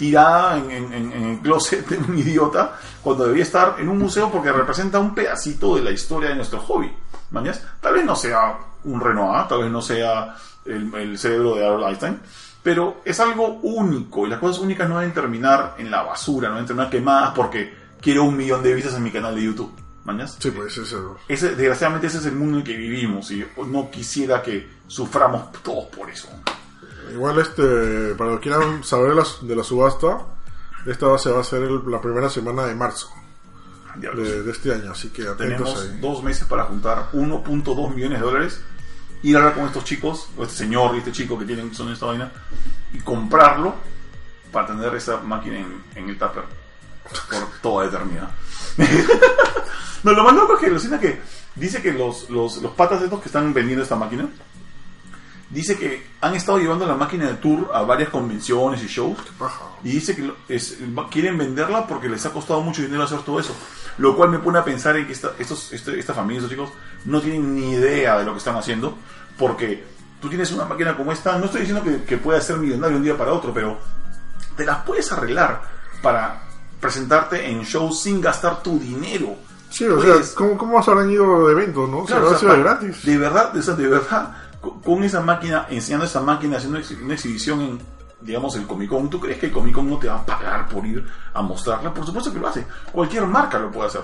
tirada 0.00 0.56
en, 0.56 0.70
en- 0.70 0.92
en- 1.12 1.22
el 1.32 1.38
closet 1.40 1.86
de 1.86 1.98
un 1.98 2.16
idiota 2.18 2.72
cuando 3.02 3.24
debería 3.24 3.42
estar 3.44 3.76
en 3.78 3.90
un 3.90 3.98
museo 3.98 4.30
porque 4.30 4.50
representa 4.50 4.98
un 4.98 5.14
pedacito 5.14 5.76
de 5.76 5.82
la 5.82 5.90
historia 5.90 6.30
de 6.30 6.36
nuestro 6.36 6.58
hobby. 6.60 6.90
¿Mañas? 7.32 7.62
Tal 7.82 7.92
vez 7.92 8.04
no 8.06 8.16
sea 8.16 8.56
un 8.84 8.98
Renoir, 8.98 9.46
tal 9.46 9.60
vez 9.62 9.70
no 9.70 9.82
sea 9.82 10.34
el, 10.64 10.92
el 10.94 11.18
cerebro 11.18 11.54
de 11.54 11.66
Albert 11.66 11.86
Einstein, 11.88 12.18
pero 12.62 13.02
es 13.04 13.20
algo 13.20 13.58
único 13.62 14.26
y 14.26 14.30
las 14.30 14.38
cosas 14.38 14.62
únicas 14.62 14.88
no 14.88 14.98
deben 14.98 15.12
terminar 15.12 15.74
en 15.76 15.90
la 15.90 16.02
basura, 16.02 16.48
no 16.48 16.54
deben 16.54 16.66
terminar 16.66 16.90
quemadas 16.90 17.32
porque 17.36 17.74
quiero 18.00 18.24
un 18.24 18.36
millón 18.38 18.62
de 18.62 18.72
vistas 18.74 18.94
en 18.94 19.02
mi 19.02 19.10
canal 19.10 19.34
de 19.34 19.42
YouTube. 19.44 19.70
¿Mañas? 20.02 20.38
Sí, 20.40 20.50
pues 20.50 20.76
eso. 20.78 21.18
Ese, 21.28 21.54
desgraciadamente 21.54 22.06
ese 22.06 22.18
es 22.18 22.24
el 22.26 22.32
mundo 22.34 22.54
en 22.54 22.60
el 22.60 22.64
que 22.64 22.74
vivimos 22.76 23.30
y 23.32 23.46
no 23.66 23.90
quisiera 23.90 24.42
que 24.42 24.66
suframos 24.86 25.52
todos 25.62 25.84
por 25.94 26.08
eso. 26.08 26.28
Igual, 27.12 27.38
este, 27.40 28.14
para 28.16 28.30
los 28.32 28.40
que 28.40 28.48
quieran 28.50 28.84
saber 28.84 29.10
de 29.10 29.14
la, 29.16 29.26
de 29.42 29.56
la 29.56 29.64
subasta, 29.64 30.18
esta 30.86 31.18
se 31.18 31.30
va 31.30 31.38
a 31.38 31.40
hacer 31.40 31.62
el- 31.62 31.82
la 31.90 32.00
primera 32.00 32.28
semana 32.30 32.64
de 32.64 32.74
marzo 32.74 33.10
Diablos. 33.96 34.28
de, 34.28 34.42
de 34.42 34.50
este 34.50 34.72
año, 34.72 34.92
así 34.92 35.08
que 35.10 35.22
atentos 35.22 35.38
Tenemos 35.74 35.80
ahí. 35.82 35.98
dos 36.00 36.22
meses 36.22 36.44
para 36.46 36.64
juntar 36.64 37.08
1.2 37.12 37.94
millones 37.94 38.20
de 38.20 38.24
dólares, 38.26 38.60
ir 39.22 39.36
a 39.36 39.40
hablar 39.40 39.54
con 39.54 39.64
estos 39.66 39.84
chicos, 39.84 40.28
o 40.36 40.44
este 40.44 40.56
señor 40.56 40.94
y 40.94 40.98
este 40.98 41.12
chico 41.12 41.38
que 41.38 41.44
tienen 41.44 41.74
son 41.74 41.90
esta 41.92 42.06
vaina, 42.06 42.30
y 42.92 42.98
comprarlo 43.00 43.74
para 44.52 44.68
tener 44.68 44.94
esa 44.94 45.18
máquina 45.18 45.58
en, 45.58 45.82
en 45.94 46.08
el 46.08 46.18
tupper 46.18 46.44
por 47.28 47.48
toda 47.62 47.86
eternidad. 47.86 48.30
no, 50.02 50.12
lo 50.12 50.24
más 50.24 50.34
loco 50.34 50.54
es 50.54 50.60
que 50.60 50.66
alucina 50.66 50.98
que 50.98 51.20
dice 51.56 51.82
que 51.82 51.92
los, 51.92 52.30
los, 52.30 52.56
los 52.62 52.72
patas 52.72 53.02
estos 53.02 53.20
que 53.20 53.26
están 53.28 53.52
vendiendo 53.52 53.82
esta 53.82 53.96
máquina, 53.96 54.28
dice 55.50 55.76
que 55.76 56.06
han 56.20 56.34
estado 56.34 56.58
llevando 56.58 56.86
la 56.86 56.94
máquina 56.94 57.26
de 57.26 57.34
tour 57.34 57.70
a 57.74 57.82
varias 57.82 58.08
convenciones 58.08 58.82
y 58.82 58.86
shows. 58.86 59.18
Y 59.84 59.90
dice 59.90 60.14
que 60.16 60.32
es- 60.48 60.78
quieren 61.10 61.36
venderla 61.36 61.86
porque 61.86 62.08
les 62.08 62.24
ha 62.26 62.30
costado 62.32 62.60
mucho 62.62 62.82
dinero 62.82 63.02
hacer 63.02 63.20
todo 63.20 63.40
eso. 63.40 63.54
Lo 63.98 64.16
cual 64.16 64.30
me 64.30 64.38
pone 64.38 64.58
a 64.58 64.64
pensar 64.64 64.96
en 64.96 65.06
que 65.06 65.12
esta, 65.12 65.32
estos, 65.38 65.72
este- 65.72 65.98
esta 65.98 66.14
familia, 66.14 66.38
estos 66.38 66.50
chicos, 66.50 66.70
no 67.04 67.20
tienen 67.20 67.54
ni 67.54 67.72
idea 67.72 68.18
de 68.18 68.24
lo 68.24 68.32
que 68.32 68.38
están 68.38 68.56
haciendo. 68.56 68.96
Porque 69.38 69.84
tú 70.20 70.28
tienes 70.28 70.52
una 70.52 70.64
máquina 70.64 70.96
como 70.96 71.12
esta, 71.12 71.36
no 71.38 71.46
estoy 71.46 71.62
diciendo 71.62 71.82
que, 71.84 72.04
que 72.04 72.16
puedas 72.18 72.46
ser 72.46 72.56
millonario 72.58 72.90
de 72.90 72.96
un 72.98 73.02
día 73.04 73.16
para 73.18 73.32
otro, 73.32 73.52
pero 73.52 73.78
te 74.56 74.64
las 74.64 74.78
puedes 74.84 75.10
arreglar 75.12 75.62
para 76.02 76.42
presentarte 76.80 77.50
en 77.50 77.62
shows 77.62 78.02
sin 78.02 78.20
gastar 78.20 78.62
tu 78.62 78.78
dinero. 78.78 79.34
Sí, 79.70 79.84
o 79.86 79.96
Puedes- 79.96 80.26
sea, 80.28 80.34
¿cómo, 80.36 80.58
¿cómo 80.58 80.78
habrán 80.78 81.10
ido 81.10 81.46
de 81.46 81.52
eventos, 81.52 81.88
no? 81.88 82.04
Claro, 82.04 82.30
o 82.30 82.34
sea, 82.36 82.50
de 82.50 82.56
pa- 82.56 82.60
gratis. 82.62 83.04
De 83.04 83.18
verdad, 83.18 83.56
o 83.56 83.62
sea, 83.62 83.74
de 83.74 83.86
verdad, 83.86 84.34
con, 84.60 85.04
esa 85.04 85.20
máquina, 85.20 85.66
enseñando 85.70 86.06
esa 86.06 86.20
máquina, 86.20 86.58
haciendo 86.58 86.80
una 87.02 87.14
exhibición 87.14 87.60
en, 87.60 87.78
digamos, 88.20 88.54
el 88.56 88.66
Comic 88.66 88.90
Con, 88.90 89.08
¿tú 89.08 89.20
crees 89.20 89.38
que 89.38 89.46
el 89.46 89.52
Comic 89.52 89.74
Con 89.74 89.88
no 89.88 89.98
te 89.98 90.08
va 90.08 90.16
a 90.16 90.26
pagar 90.26 90.68
por 90.68 90.84
ir 90.86 91.06
a 91.32 91.42
mostrarla? 91.42 91.92
Por 91.92 92.04
supuesto 92.04 92.32
que 92.32 92.38
lo 92.38 92.48
hace. 92.48 92.66
Cualquier 92.92 93.26
marca 93.26 93.58
lo 93.58 93.70
puede 93.70 93.88
hacer. 93.88 94.02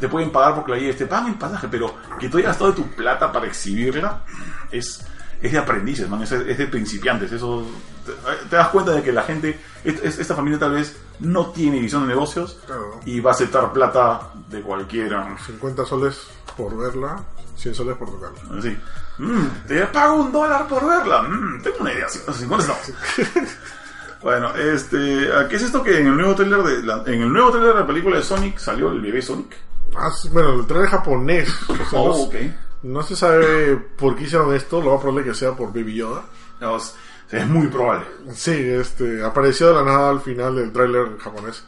Te 0.00 0.08
pueden 0.08 0.30
pagar 0.30 0.54
porque 0.54 0.72
la 0.72 0.78
lleves, 0.78 0.96
te 0.96 1.06
pagan 1.06 1.28
el 1.28 1.34
pasaje, 1.34 1.68
pero 1.68 1.94
que 2.18 2.28
tú 2.28 2.38
hayas 2.38 2.50
gastado 2.50 2.72
de 2.72 2.82
tu 2.82 2.88
plata 2.94 3.30
para 3.30 3.46
exhibirla 3.46 4.22
es, 4.70 5.06
es 5.42 5.52
de 5.52 5.58
aprendices, 5.58 6.08
man, 6.08 6.22
es, 6.22 6.32
es 6.32 6.56
de 6.58 6.66
principiantes. 6.68 7.32
Eso 7.32 7.66
te, 8.06 8.12
te 8.48 8.56
das 8.56 8.68
cuenta 8.68 8.92
de 8.92 9.02
que 9.02 9.12
la 9.12 9.22
gente, 9.22 9.58
est- 9.84 10.04
est- 10.04 10.20
esta 10.20 10.34
familia 10.34 10.58
tal 10.58 10.72
vez 10.72 10.96
no 11.20 11.50
tiene 11.50 11.78
visión 11.80 12.02
de 12.02 12.08
negocios 12.08 12.58
Claro. 12.66 13.00
y 13.04 13.20
va 13.20 13.30
a 13.30 13.34
aceptar 13.34 13.72
plata 13.72 14.30
de 14.48 14.60
cualquiera. 14.62 15.36
50 15.46 15.84
soles 15.84 16.20
por 16.56 16.76
verla, 16.76 17.22
100 17.56 17.74
soles 17.74 17.96
por 17.96 18.10
tocarla. 18.10 18.58
Así. 18.58 18.76
Mm, 19.18 19.46
te 19.68 19.86
pago 19.86 20.14
un 20.14 20.32
dólar 20.32 20.66
por 20.68 20.86
verla. 20.86 21.22
Mm, 21.22 21.62
tengo 21.62 21.76
una 21.80 21.92
idea. 21.92 22.08
50 22.08 22.64
centavos. 22.64 22.92
bueno, 24.22 24.54
este, 24.54 25.28
¿qué 25.50 25.56
es 25.56 25.62
esto 25.62 25.82
que 25.82 25.98
en 26.00 26.06
el 26.06 26.16
nuevo 26.16 26.34
trailer 26.34 26.62
de 26.62 26.82
la, 26.82 27.02
en 27.06 27.22
el 27.22 27.32
nuevo 27.32 27.50
trailer 27.50 27.74
de 27.74 27.80
la 27.80 27.86
película 27.86 28.16
de 28.16 28.22
Sonic 28.22 28.58
salió 28.58 28.90
el 28.92 29.00
bebé 29.00 29.20
Sonic? 29.22 29.56
Ah, 29.96 30.10
sí, 30.10 30.28
bueno, 30.30 30.54
el 30.60 30.66
trailer 30.66 30.88
japonés. 30.90 31.48
o 31.68 31.74
sea, 31.76 31.84
no, 31.92 31.98
Oh, 32.04 32.22
ok. 32.24 32.34
No 32.82 33.02
se 33.02 33.16
sabe 33.16 33.76
por 33.76 34.16
qué 34.16 34.24
hicieron 34.24 34.54
esto, 34.54 34.80
lo 34.80 34.92
más 34.92 35.00
probable 35.00 35.24
que 35.24 35.34
sea 35.34 35.52
por 35.52 35.72
Baby 35.72 35.94
Yoda. 35.96 36.24
No, 36.60 36.76
es, 36.76 36.94
es 37.30 37.46
muy 37.46 37.68
probable. 37.68 38.06
Sí, 38.34 38.52
este, 38.52 39.22
apareció 39.24 39.68
de 39.68 39.74
la 39.74 39.84
nada 39.84 40.10
al 40.10 40.20
final 40.20 40.56
del 40.56 40.72
tráiler 40.72 41.18
japonés. 41.18 41.64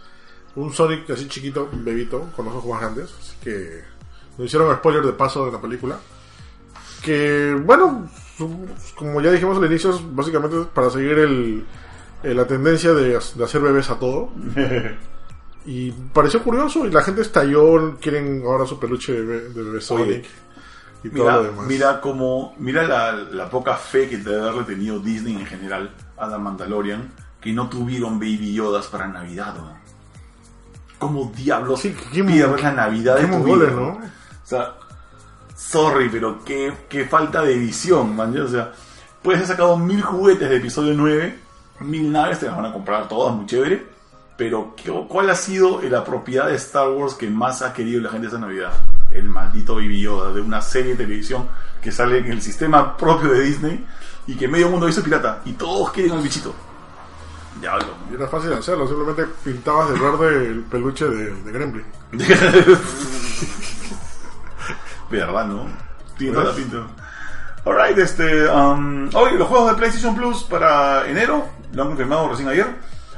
Un 0.57 0.73
Sonic 0.73 1.09
así 1.11 1.29
chiquito, 1.29 1.69
bebito, 1.73 2.31
con 2.37 2.47
los 2.47 2.55
ojos 2.55 2.71
más 2.71 2.81
grandes. 2.81 3.15
Así 3.21 3.37
que 3.43 3.83
nos 4.39 4.47
hicieron 4.47 4.75
spoiler 4.77 5.03
de 5.05 5.13
paso 5.13 5.47
de 5.47 5.53
la 5.53 5.61
película. 5.61 5.99
Que, 7.03 7.57
bueno, 7.65 8.09
como 8.97 9.21
ya 9.21 9.31
dijimos 9.31 9.59
al 9.59 9.67
inicio, 9.67 9.91
es 9.91 10.15
básicamente 10.15 10.57
para 10.73 10.91
seguir 10.91 11.19
el, 11.19 11.65
la 12.23 12.47
tendencia 12.47 12.93
de, 12.93 13.19
de 13.35 13.45
hacer 13.45 13.61
bebés 13.61 13.91
a 13.91 13.99
todo. 13.99 14.31
Y 15.67 15.93
pareció 15.93 16.43
curioso 16.43 16.87
y 16.87 16.91
la 16.91 17.03
gente 17.03 17.23
estalló, 17.23 17.97
quieren 17.99 18.43
ahora 18.45 18.67
su 18.67 18.79
peluche 18.79 19.15
de 19.15 19.23
bebé, 19.23 19.49
de 19.49 19.63
bebé 19.63 19.81
Sonic 19.81 20.27
y 21.05 21.11
todo 21.11 21.23
Mira, 21.25 21.37
lo 21.37 21.43
demás. 21.45 21.67
mira 21.67 22.01
como, 22.01 22.55
mira 22.59 22.83
la, 22.85 23.13
la 23.13 23.49
poca 23.51 23.77
fe 23.77 24.09
que 24.09 24.17
debe 24.19 24.41
haberle 24.41 24.65
tenido 24.65 24.99
Disney 24.99 25.37
en 25.37 25.47
general 25.47 25.95
a 26.17 26.27
la 26.27 26.39
Mandalorian, 26.39 27.13
que 27.41 27.53
no 27.53 27.69
tuvieron 27.69 28.19
Baby 28.19 28.55
Yodas 28.55 28.87
para 28.87 29.07
Navidad, 29.07 29.55
¿no? 29.57 29.73
¿Cómo 30.99 31.31
diablos 31.37 31.81
Sí, 31.81 31.95
qué 32.13 32.25
pierdes 32.25 32.63
la 32.63 32.73
Navidad 32.73 33.17
de 33.19 33.27
tu 33.27 33.45
vida, 33.45 33.71
¿no? 33.71 33.89
O 33.91 34.01
sea, 34.47 34.75
sorry, 35.55 36.09
pero 36.09 36.43
qué, 36.45 36.73
qué 36.89 37.05
falta 37.05 37.43
de 37.43 37.59
visión, 37.59 38.17
man. 38.17 38.37
O 38.41 38.49
sea, 38.49 38.73
puedes 39.23 39.41
haber 39.41 39.49
sacado 39.49 39.77
mil 39.77 40.01
juguetes 40.03 40.49
de 40.49 40.57
episodio 40.57 40.95
9, 40.95 41.39
mil 41.81 42.11
naves, 42.11 42.39
te 42.41 42.47
las 42.47 42.57
van 42.57 42.67
a 42.67 42.73
comprar 42.73 43.09
todas, 43.09 43.35
muy 43.35 43.47
chévere. 43.47 43.87
Pero, 44.37 44.75
¿qué- 44.77 44.91
¿cuál 45.09 45.31
ha 45.31 45.35
sido 45.37 45.81
la 45.83 46.03
propiedad 46.05 46.47
de 46.49 46.55
Star 46.57 46.89
Wars 46.89 47.15
que 47.15 47.29
más 47.29 47.63
ha 47.63 47.73
querido 47.73 48.01
la 48.01 48.11
gente 48.11 48.27
esta 48.29 48.39
Navidad? 48.39 48.73
El 49.15 49.25
maldito 49.29 49.77
Baby 49.77 50.01
Yoda 50.01 50.33
de 50.33 50.41
una 50.41 50.61
serie 50.61 50.93
de 50.93 51.05
televisión 51.05 51.49
que 51.81 51.91
sale 51.91 52.19
en 52.19 52.27
el 52.27 52.43
sistema 52.43 52.97
propio 52.97 53.31
de 53.31 53.43
Disney 53.43 53.87
y 54.27 54.35
que 54.35 54.49
medio 54.49 54.69
mundo 54.69 54.89
hizo 54.89 55.03
pirata 55.03 55.41
y 55.45 55.53
todos 55.53 55.91
quieren 55.93 56.13
al 56.13 56.23
bichito. 56.23 56.55
Diablo. 57.61 57.95
Y 58.11 58.15
era 58.15 58.27
fácil 58.27 58.53
hacerlo, 58.53 58.87
simplemente 58.87 59.27
pintabas 59.45 59.91
de 59.91 59.99
verde 59.99 60.49
el 60.49 60.63
peluche 60.65 61.07
de, 61.07 61.35
de 61.35 61.53
Gremlin. 61.53 61.85
Verdad, 65.11 65.47
¿no? 65.47 65.67
Tiene 66.19 66.35
toda 66.35 66.47
la 66.47 66.55
pinta. 66.55 66.87
Alright, 67.65 67.99
este. 67.99 68.49
Um, 68.49 69.09
hoy 69.15 69.39
los 69.39 69.49
juegos 69.49 69.71
de 69.71 69.77
PlayStation 69.77 70.15
Plus 70.15 70.45
para 70.45 71.09
enero, 71.09 71.49
lo 71.73 71.83
han 71.83 71.89
confirmado 71.89 72.29
recién 72.29 72.49
ayer. 72.49 72.67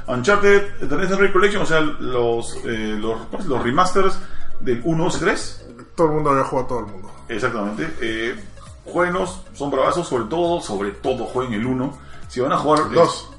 Uncharted, 0.07 0.87
The 0.87 0.95
Necessary 0.95 1.31
Collection, 1.33 1.63
o 1.63 1.65
sea, 1.65 1.81
los, 1.81 2.57
eh, 2.63 2.95
los, 2.97 3.45
los 3.45 3.61
remasters 3.61 4.17
del 4.61 4.81
1, 4.85 5.03
2 5.03 5.15
y 5.17 5.19
3. 5.19 5.66
Todo 5.97 6.07
el 6.07 6.13
mundo 6.13 6.29
había 6.29 6.43
jugado 6.45 6.65
a 6.65 6.69
todo 6.69 6.79
el 6.79 6.85
mundo. 6.85 7.11
Exactamente. 7.27 7.93
Eh, 8.01 8.39
juegos, 8.85 9.41
son 9.53 9.69
bravazos, 9.71 10.07
sobre 10.07 10.25
todo, 10.25 10.61
sobre 10.61 10.91
todo 10.91 11.25
jueguen 11.25 11.55
el 11.59 11.65
1. 11.65 11.97
Si 12.29 12.39
van 12.39 12.53
a 12.53 12.57
jugar. 12.57 12.89
Dos. 12.91 13.29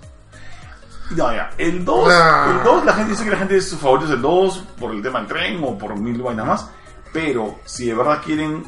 No, 1.13 1.33
ya. 1.33 1.51
El 1.57 1.85
2, 1.87 2.09
Ah. 2.13 2.55
el 2.59 2.65
2, 2.65 2.85
la 2.85 2.93
gente 2.93 3.13
dice 3.13 3.25
que 3.25 3.31
la 3.31 3.39
gente 3.39 3.61
su 3.63 3.79
favorito 3.79 4.07
es 4.09 4.13
el 4.15 4.21
2 4.21 4.65
por 4.79 4.91
el 4.93 5.01
tema 5.03 5.21
del 5.21 5.29
tren 5.29 5.65
o 5.65 5.79
por 5.79 5.97
mil 5.99 6.21
vainas 6.21 6.47
más. 6.47 6.71
Pero 7.13 7.61
si 7.65 7.87
de 7.87 7.95
verdad 7.95 8.21
quieren, 8.23 8.63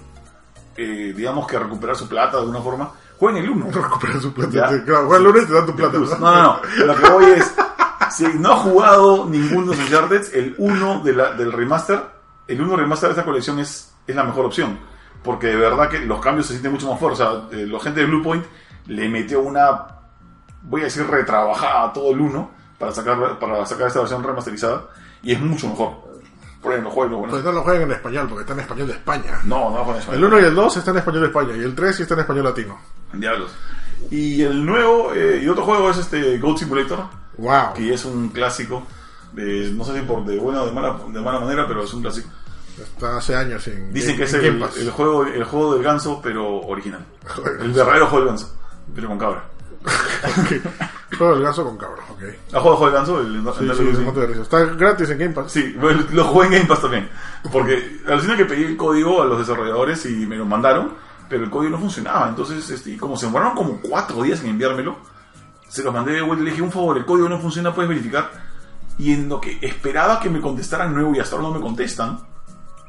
eh, 0.76 1.12
digamos 1.14 1.46
que 1.46 1.58
recuperar 1.58 1.96
su 1.96 2.08
plata 2.08 2.36
de 2.36 2.42
alguna 2.44 2.60
forma, 2.60 2.92
jueguen 3.18 3.42
el 3.44 3.50
1. 3.50 3.66
Recuperar 3.72 4.20
su 4.20 4.32
plata. 4.32 4.70
Sí, 4.70 4.80
Claro, 4.86 5.00
juega 5.06 5.16
el 5.18 5.24
lunes 5.24 5.42
y 5.42 5.46
te 5.48 5.52
dan 5.52 5.66
tu 5.66 5.74
plata. 5.76 5.98
No, 5.98 6.06
no, 6.18 6.42
no. 6.42 6.60
Lo 6.86 6.96
que 6.96 7.08
voy 7.10 7.24
es, 7.32 7.52
si 8.12 8.24
no 8.38 8.52
ha 8.52 8.56
jugado 8.56 9.26
ninguno 9.26 9.72
de 9.72 9.76
los 9.76 9.86
Uncharted, 9.86 10.34
el 10.34 10.54
1 10.56 11.00
de 11.04 11.12
la- 11.12 11.32
del 11.32 11.52
remaster, 11.52 12.02
el 12.52 12.60
1 12.60 12.76
remaster 12.76 13.08
de 13.08 13.12
esta 13.12 13.24
colección 13.24 13.58
es, 13.58 13.92
es 14.06 14.14
la 14.14 14.24
mejor 14.24 14.46
opción. 14.46 14.78
Porque 15.22 15.48
de 15.48 15.56
verdad 15.56 15.88
que 15.88 16.00
los 16.00 16.20
cambios 16.20 16.46
se 16.46 16.54
sienten 16.54 16.72
mucho 16.72 16.90
más 16.90 16.98
fuertes. 16.98 17.20
O 17.20 17.48
sea, 17.50 17.58
eh, 17.58 17.66
la 17.66 17.78
gente 17.80 18.00
de 18.00 18.06
Bluepoint 18.06 18.44
le 18.86 19.08
metió 19.08 19.40
una, 19.40 19.86
voy 20.62 20.80
a 20.82 20.84
decir, 20.84 21.06
retrabajada 21.06 21.84
a 21.84 21.92
todo 21.92 22.12
el 22.12 22.20
1 22.20 22.50
para 22.78 22.92
sacar, 22.92 23.38
para 23.38 23.66
sacar 23.66 23.88
esta 23.88 24.00
versión 24.00 24.22
remasterizada. 24.22 24.84
Y 25.22 25.32
es 25.32 25.40
mucho 25.40 25.68
mejor. 25.68 26.10
Por 26.62 26.72
ejemplo, 26.72 26.92
bueno. 26.92 27.28
Pues 27.28 27.44
no 27.44 27.52
lo 27.52 27.62
jueguen 27.62 27.84
en 27.84 27.92
español, 27.92 28.26
porque 28.28 28.42
está 28.42 28.52
en 28.52 28.60
español 28.60 28.86
de 28.88 28.92
España. 28.94 29.40
No, 29.44 29.70
no 29.70 29.84
con 29.84 29.96
eso. 29.96 30.12
El 30.12 30.24
1 30.24 30.40
y 30.40 30.44
el 30.44 30.54
2 30.54 30.76
está 30.76 30.90
en 30.90 30.98
español 30.98 31.22
de 31.22 31.26
España, 31.28 31.56
y 31.56 31.60
el 31.60 31.74
3 31.74 31.96
sí 31.96 32.02
está 32.02 32.14
en 32.14 32.20
español 32.20 32.44
latino. 32.44 32.78
Diablos. 33.12 33.50
Y 34.10 34.42
el 34.42 34.64
nuevo, 34.64 35.12
eh, 35.14 35.40
y 35.42 35.48
otro 35.48 35.64
juego 35.64 35.90
es 35.90 35.98
este 35.98 36.38
Goat 36.38 36.58
Simulator. 36.58 37.04
¡Wow! 37.38 37.72
que 37.74 37.94
es 37.94 38.04
un 38.04 38.28
clásico, 38.28 38.82
de, 39.32 39.70
no 39.72 39.84
sé 39.84 39.98
si 39.98 40.04
por 40.04 40.24
de 40.24 40.38
buena 40.38 40.62
o 40.62 40.66
de 40.66 40.72
mala, 40.72 40.98
de 41.08 41.20
mala 41.20 41.40
manera, 41.40 41.66
pero 41.66 41.84
es 41.84 41.94
un 41.94 42.02
clásico. 42.02 42.28
Está 42.78 43.16
hace 43.18 43.34
años 43.36 43.66
en. 43.68 43.92
Dicen 43.92 44.12
en- 44.12 44.16
que 44.18 44.22
es 44.24 44.34
en 44.34 44.40
el, 44.40 44.46
Game 44.52 44.66
Pass. 44.66 44.76
el 44.78 44.90
juego, 44.90 45.24
el 45.24 45.44
juego 45.44 45.74
del 45.74 45.82
ganso, 45.82 46.20
pero 46.22 46.60
original. 46.62 47.04
El 47.60 47.72
verdadero 47.72 48.06
juego 48.06 48.24
del 48.24 48.28
ganso, 48.34 48.56
pero 48.94 49.08
con 49.08 49.18
cabra. 49.18 49.44
Juego 51.16 51.34
del 51.34 51.42
ganso 51.42 51.64
con 51.64 51.76
cabros, 51.76 52.04
ok. 52.10 52.22
¿Has 52.52 52.60
jugado 52.60 52.76
Juego 52.76 52.86
de 52.86 52.92
Ganso? 52.92 53.20
El, 53.20 53.26
el 53.36 53.42
Sí, 53.42 53.48
Andalus, 53.60 53.76
sí, 53.78 53.96
sí. 53.96 54.08
es 54.08 54.14
de 54.14 54.26
risa. 54.26 54.42
Está 54.42 54.64
gratis 54.64 55.10
en 55.10 55.18
Game 55.18 55.34
Pass. 55.34 55.52
Sí, 55.52 55.74
bueno, 55.78 56.04
lo 56.12 56.24
jugué 56.24 56.46
en 56.46 56.52
Game 56.52 56.64
Pass 56.66 56.82
también. 56.82 57.08
Porque 57.50 58.00
alucina 58.06 58.36
que 58.36 58.44
pedí 58.44 58.64
el 58.64 58.76
código 58.76 59.22
a 59.22 59.24
los 59.26 59.38
desarrolladores 59.38 60.04
y 60.06 60.26
me 60.26 60.36
lo 60.36 60.44
mandaron, 60.46 60.92
pero 61.28 61.44
el 61.44 61.50
código 61.50 61.70
no 61.72 61.78
funcionaba. 61.78 62.28
Entonces, 62.28 62.68
este, 62.70 62.96
como 62.96 63.16
se 63.16 63.26
demoraron 63.26 63.54
como 63.54 63.80
cuatro 63.80 64.22
días 64.22 64.40
en 64.42 64.50
enviármelo, 64.50 64.98
se 65.68 65.82
los 65.82 65.92
mandé 65.92 66.12
de 66.12 66.22
vuelta 66.22 66.42
y 66.42 66.44
le 66.44 66.50
dije, 66.52 66.62
un 66.62 66.72
favor, 66.72 66.96
el 66.98 67.04
código 67.04 67.28
no 67.28 67.38
funciona, 67.38 67.74
puedes 67.74 67.88
verificar. 67.88 68.30
Y 68.98 69.12
en 69.14 69.28
lo 69.28 69.40
que 69.40 69.58
esperaba 69.62 70.20
que 70.20 70.28
me 70.30 70.40
contestaran 70.40 70.94
nuevo 70.94 71.14
y 71.14 71.20
hasta 71.20 71.36
ahora 71.36 71.48
no 71.48 71.54
me 71.54 71.60
contestan, 71.60 72.18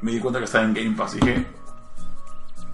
me 0.02 0.12
di 0.12 0.20
cuenta 0.20 0.38
que 0.38 0.44
estaba 0.44 0.64
en 0.64 0.74
Game 0.74 0.96
Pass. 0.96 1.14
Y 1.16 1.20
dije, 1.20 1.46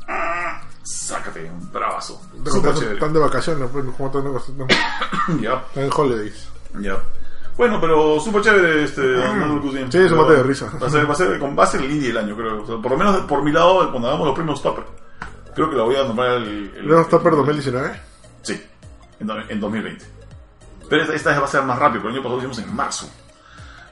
"Ah, 0.09 0.61
sácate, 0.83 1.51
un 1.51 1.71
bravazo. 1.73 2.21
Te 2.45 2.51
Súper 2.51 2.63
conté, 2.71 2.81
chévere. 2.81 2.95
Están 2.95 3.13
de 3.13 3.19
vacaciones, 3.21 3.69
pues, 3.73 3.85
como 3.97 4.09
de 4.11 4.29
vacaciones. 4.31 4.77
Ya, 5.41 5.55
Están 5.69 5.85
en 5.85 5.91
holidays. 5.95 6.49
ya. 6.81 6.97
Bueno, 7.57 7.81
pero 7.81 8.21
súper 8.21 8.41
chévere 8.43 8.85
este 8.85 9.03
Cuisine. 9.61 9.87
Mm. 9.87 9.91
Sí, 9.93 9.99
es 9.99 10.13
un 10.13 10.19
mate 10.19 10.35
de 10.35 10.43
risa. 10.45 10.71
Va 10.81 10.87
a 10.87 10.91
ser, 10.91 11.09
va 11.09 11.13
a 11.13 11.17
ser, 11.17 11.59
va 11.59 11.65
a 11.65 11.67
ser 11.67 11.81
el 11.83 11.91
indie 11.91 12.09
del 12.09 12.19
año, 12.19 12.37
creo. 12.37 12.63
O 12.63 12.67
sea, 12.67 12.77
por 12.77 12.93
lo 12.93 12.97
menos 12.99 13.17
por 13.23 13.43
mi 13.43 13.51
lado, 13.51 13.91
cuando 13.91 14.07
hagamos 14.09 14.27
los 14.29 14.37
premios 14.37 14.63
Topper, 14.63 14.85
creo 15.57 15.69
que 15.69 15.75
la 15.77 15.83
voy 15.83 15.97
a 15.97 16.05
nombrar 16.05 16.31
el. 16.37 16.73
el 16.77 16.87
¿Luego 16.87 17.03
está 17.03 17.17
el- 17.17 17.23
para 17.23 17.35
2019? 17.37 18.01
Sí, 18.43 18.63
en, 19.19 19.29
en 19.49 19.61
2020. 19.61 20.05
Pero 20.89 21.03
esta, 21.03 21.15
esta 21.15 21.39
va 21.41 21.47
a 21.47 21.49
ser 21.51 21.63
más 21.65 21.79
rápido, 21.79 22.03
porque 22.03 22.17
el 22.19 22.23
año 22.23 22.23
pasado 22.23 22.41
lo 22.43 22.49
hicimos 22.49 22.59
en 22.71 22.77
marzo. 22.77 23.11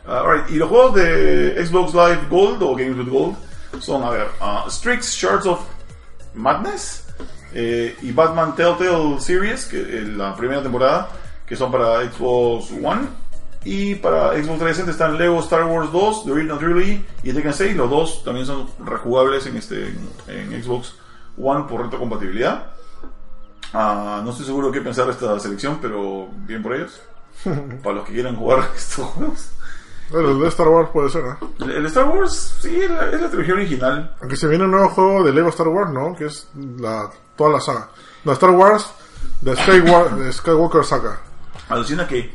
Alright, 0.07 0.49
y 0.51 0.57
los 0.57 0.69
juegos 0.69 0.95
de 0.95 1.67
Xbox 1.67 1.93
Live 1.93 2.29
Gold 2.31 2.63
o 2.63 2.77
Games 2.77 2.97
with 2.97 3.09
Gold 3.09 3.37
son, 3.81 4.05
a 4.05 4.11
ver, 4.11 4.29
uh, 4.41 4.71
Strix 4.71 5.13
Shards 5.13 5.47
of 5.47 5.61
Madness 6.35 7.07
eh, 7.53 7.97
y 8.03 8.13
Batman 8.13 8.55
Telltale 8.55 9.21
Series, 9.21 9.67
que 9.67 9.81
es 9.81 10.09
la 10.09 10.35
primera 10.37 10.63
temporada, 10.63 11.09
que 11.47 11.57
son 11.57 11.73
para 11.73 12.09
Xbox 12.11 12.71
One. 12.71 13.09
Y 13.65 13.97
para 13.97 14.31
Xbox 14.35 14.61
360 14.61 14.93
están 14.93 15.19
Lego 15.19 15.41
Star 15.41 15.65
Wars 15.65 15.91
2, 15.91 16.25
The 16.25 16.31
Original 16.31 16.59
Trilogy 16.59 17.05
y 17.25 17.33
Tekken 17.33 17.53
6. 17.53 17.77
Los 17.77 17.91
dos 17.91 18.23
también 18.23 18.47
son 18.47 18.69
rejugables 18.79 19.45
en, 19.47 19.57
este, 19.57 19.89
en, 20.29 20.63
Xbox 20.63 20.95
One 21.37 21.65
por 21.69 21.83
retrocompatibilidad. 21.83 22.67
Ah, 23.73 24.21
no 24.23 24.31
estoy 24.31 24.47
seguro 24.47 24.71
qué 24.71 24.81
pensar 24.81 25.07
de 25.07 25.13
esta 25.13 25.41
selección, 25.41 25.79
pero 25.83 26.29
bien 26.47 26.63
por 26.63 26.77
ellos. 26.77 27.01
Para 27.83 27.97
los 27.97 28.07
que 28.07 28.13
quieran 28.13 28.37
jugar 28.37 28.71
estos 28.77 29.05
juegos. 29.07 29.51
El 30.13 30.39
de 30.41 30.49
Star 30.49 30.69
Wars 30.69 30.91
puede 30.93 31.11
ser, 31.11 31.25
¿no? 31.25 31.67
El, 31.67 31.87
Star 31.87 32.05
Wars, 32.09 32.59
sí, 32.61 32.81
es 32.81 32.91
la, 32.91 33.11
es 33.11 33.21
la 33.21 33.29
trilogía 33.29 33.55
original. 33.55 34.15
Aunque 34.21 34.37
se 34.37 34.47
viene 34.47 34.65
un 34.65 34.71
nuevo 34.71 34.89
juego 34.91 35.25
de 35.25 35.33
Lego 35.33 35.49
Star 35.49 35.69
Wars, 35.69 35.91
¿no? 35.91 36.15
Que 36.15 36.27
es 36.27 36.49
la, 36.79 37.11
toda 37.37 37.51
la 37.51 37.61
saga. 37.61 37.89
No, 38.25 38.33
Star 38.33 38.51
Wars, 38.51 38.89
de 39.41 39.57
Skywalker, 39.57 40.15
de 40.19 40.33
Skywalker 40.33 40.85
Saga. 40.85 41.21
Alucina 41.69 42.07
que 42.07 42.33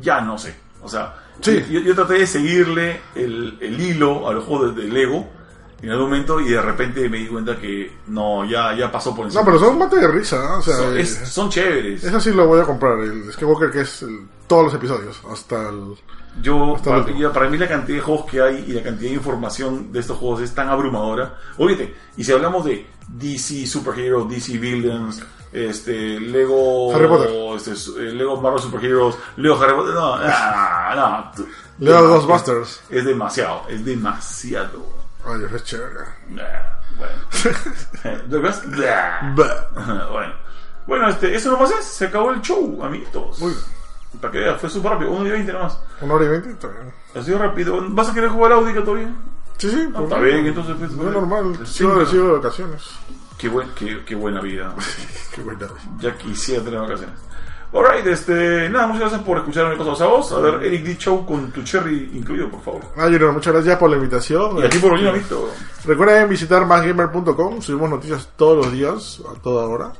ya 0.00 0.20
no 0.20 0.38
sé. 0.38 0.54
O 0.82 0.88
sea, 0.88 1.16
Sí. 1.40 1.64
yo, 1.70 1.80
yo 1.80 1.94
traté 1.94 2.14
de 2.14 2.26
seguirle 2.26 3.00
el, 3.14 3.58
el 3.60 3.80
hilo 3.80 4.28
a 4.28 4.32
los 4.32 4.44
juegos 4.44 4.74
de, 4.74 4.82
de 4.82 4.88
Lego 4.88 5.28
en 5.82 5.90
algún 5.90 6.06
momento 6.10 6.40
y 6.40 6.48
de 6.50 6.60
repente 6.60 7.08
me 7.08 7.18
di 7.18 7.26
cuenta 7.28 7.56
que 7.56 7.98
no, 8.08 8.44
ya, 8.44 8.74
ya 8.76 8.90
pasó 8.90 9.14
por 9.14 9.26
encima. 9.26 9.42
No, 9.42 9.46
pero 9.46 9.58
son 9.58 9.68
un 9.74 9.78
mate 9.78 9.96
de 9.96 10.08
risa, 10.08 10.38
¿no? 10.42 10.58
O 10.58 10.62
sea, 10.62 10.76
Son, 10.76 10.96
eh, 10.96 11.00
es- 11.00 11.28
son 11.28 11.48
chéveres. 11.50 12.02
ese 12.04 12.20
sí 12.20 12.30
lo 12.32 12.46
voy 12.46 12.60
a 12.60 12.64
comprar, 12.64 12.98
el 13.00 13.32
Skywalker 13.32 13.70
que 13.70 13.80
es 13.82 14.02
el- 14.02 14.26
todos 14.46 14.64
los 14.64 14.74
episodios, 14.74 15.20
hasta 15.30 15.68
el... 15.68 15.94
Yo, 16.42 16.76
Hasta 16.76 16.90
para, 16.90 17.04
el 17.10 17.18
ya, 17.18 17.32
para 17.32 17.48
mí 17.50 17.58
la 17.58 17.66
cantidad 17.66 17.96
de 17.98 18.02
juegos 18.02 18.26
que 18.30 18.40
hay 18.40 18.64
y 18.68 18.72
la 18.72 18.82
cantidad 18.82 19.10
de 19.10 19.16
información 19.16 19.90
de 19.92 19.98
estos 20.00 20.18
juegos 20.18 20.40
es 20.40 20.54
tan 20.54 20.68
abrumadora. 20.68 21.36
Oye, 21.56 21.94
y 22.16 22.22
si 22.22 22.30
hablamos 22.32 22.64
de 22.64 22.86
DC 23.08 23.66
Superhero, 23.66 24.24
DC 24.24 24.56
Villains, 24.56 25.20
este, 25.52 26.20
Lego, 26.20 26.94
Harry 26.94 27.08
Potter. 27.08 27.30
este, 27.56 27.70
eh, 27.72 28.12
Lego 28.12 28.40
Marvel 28.40 28.60
Superheroes, 28.62 29.16
Lego 29.36 29.60
Harry 29.60 29.74
Potter, 29.74 29.94
no, 29.94 30.16
no, 30.18 30.94
no, 30.96 31.32
Lego. 31.80 32.08
Ghostbusters. 32.08 32.82
Es 32.88 33.04
demasiado, 33.04 33.62
es 33.68 33.84
demasiado. 33.84 34.97
Ay, 35.28 35.44
es 35.54 35.64
chévere. 35.64 36.04
Bueno. 36.96 37.14
Bueno. 40.12 40.48
Bueno, 40.86 41.08
este, 41.10 41.34
eso 41.34 41.50
nomás 41.50 41.70
es, 41.70 41.84
se 41.84 42.06
acabó 42.06 42.30
el 42.30 42.40
show, 42.40 42.82
amiguitos. 42.82 43.38
Muy 43.40 43.50
bien. 43.50 43.62
Para 44.22 44.32
que 44.32 44.38
veas, 44.38 44.58
fue 44.58 44.70
súper 44.70 44.92
rápido, 44.92 45.10
1 45.10 45.26
y 45.26 45.30
20 45.30 45.52
nomás. 45.52 45.78
Una 46.00 46.14
hora 46.14 46.24
y 46.24 46.28
veinte, 46.28 46.50
está 46.50 46.68
bien. 46.68 46.92
Ha 47.14 47.22
sido 47.22 47.38
rápido. 47.38 47.84
¿Vas 47.90 48.08
a 48.08 48.14
querer 48.14 48.30
jugar 48.30 48.52
Audi 48.52 48.72
todavía? 48.72 49.14
Sí, 49.58 49.70
sí. 49.70 49.86
Por 49.92 50.04
está 50.04 50.18
bien, 50.18 50.46
entonces. 50.46 50.76
Pues, 50.78 50.92
No 50.92 51.08
es 51.08 51.12
normal, 51.12 51.66
sigo 51.66 51.94
recibo 51.94 52.28
de 52.28 52.32
vacaciones. 52.38 52.82
Qué, 53.36 53.48
buen, 53.50 53.68
qué, 53.74 54.02
qué 54.04 54.14
buena 54.14 54.40
vida. 54.40 54.74
Qué 55.34 55.42
buena. 55.42 55.68
ya 56.00 56.16
quisiera 56.16 56.64
tener 56.64 56.80
vacaciones. 56.80 57.20
Alright, 57.70 58.06
este, 58.06 58.70
nada, 58.70 58.86
muchas 58.86 59.00
gracias 59.02 59.22
por 59.22 59.36
escuchar 59.38 59.70
mi 59.70 59.76
cosa 59.76 60.04
a 60.04 60.08
vos. 60.08 60.32
A 60.32 60.38
ver, 60.38 60.64
Eric 60.64 60.84
D. 60.84 60.96
Show 60.96 61.26
con 61.26 61.50
tu 61.50 61.62
cherry 61.62 62.10
incluido, 62.14 62.48
por 62.50 62.62
favor. 62.62 62.82
Ah, 62.96 63.04
Junior, 63.04 63.32
muchas 63.32 63.52
gracias 63.52 63.76
por 63.76 63.90
la 63.90 63.96
invitación. 63.96 64.58
Y 64.58 64.64
aquí 64.64 64.78
por 64.78 64.94
venir, 64.94 65.12
visto. 65.12 65.50
Recuerden 65.84 66.28
visitar 66.30 66.64
másgamer.com, 66.64 67.60
subimos 67.60 67.90
noticias 67.90 68.30
todos 68.36 68.64
los 68.64 68.72
días, 68.72 69.22
a 69.30 69.38
toda 69.40 69.66
hora. 69.66 69.92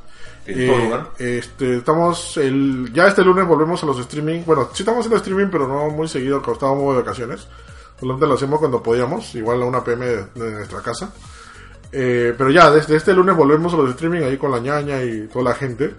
En 0.47 0.67
todo 0.67 0.77
lugar. 0.79 1.11
Este, 1.19 1.77
estamos 1.77 2.37
el, 2.37 2.91
ya 2.91 3.07
este 3.07 3.23
lunes 3.23 3.45
volvemos 3.45 3.83
a 3.83 3.85
los 3.85 3.99
streaming. 3.99 4.41
Bueno, 4.45 4.69
sí 4.73 4.81
estamos 4.81 5.01
haciendo 5.01 5.17
streaming, 5.17 5.51
pero 5.51 5.67
no 5.67 5.89
muy 5.91 6.07
seguido, 6.07 6.37
porque 6.37 6.53
estábamos 6.53 6.95
de 6.95 7.01
vacaciones. 7.01 7.47
Solamente 7.99 8.25
lo 8.25 8.33
hacemos 8.33 8.57
cuando 8.57 8.81
podíamos, 8.81 9.35
igual 9.35 9.61
a 9.61 9.65
una 9.65 9.83
pm 9.83 10.05
de, 10.05 10.25
de 10.33 10.51
nuestra 10.53 10.81
casa. 10.81 11.13
Eh, 11.91 12.33
pero 12.37 12.49
ya, 12.49 12.71
desde 12.71 12.95
este 12.95 13.13
lunes 13.13 13.35
volvemos 13.35 13.73
a 13.73 13.77
los 13.77 13.89
streaming 13.91 14.21
ahí 14.21 14.37
con 14.37 14.51
la 14.51 14.59
ñaña 14.59 15.03
y 15.03 15.27
toda 15.27 15.45
la 15.45 15.53
gente. 15.53 15.93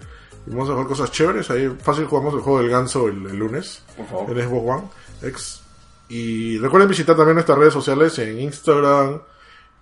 Y 0.47 0.49
vamos 0.51 0.69
a 0.69 0.73
jugar 0.73 0.87
cosas 0.87 1.11
chéveres. 1.11 1.49
Ahí 1.51 1.69
fácil 1.81 2.05
jugamos 2.05 2.33
el 2.33 2.39
juego 2.41 2.59
del 2.59 2.69
ganso 2.69 3.07
el, 3.07 3.25
el 3.27 3.37
lunes. 3.37 3.83
Por 3.95 4.05
favor. 4.07 4.37
En 4.39 4.47
Xbox 4.47 4.69
One 4.69 4.83
X. 5.29 5.61
Y 6.09 6.57
recuerden 6.57 6.89
visitar 6.89 7.15
también 7.15 7.35
nuestras 7.35 7.57
redes 7.57 7.73
sociales 7.73 8.17
en 8.19 8.39
Instagram. 8.41 9.21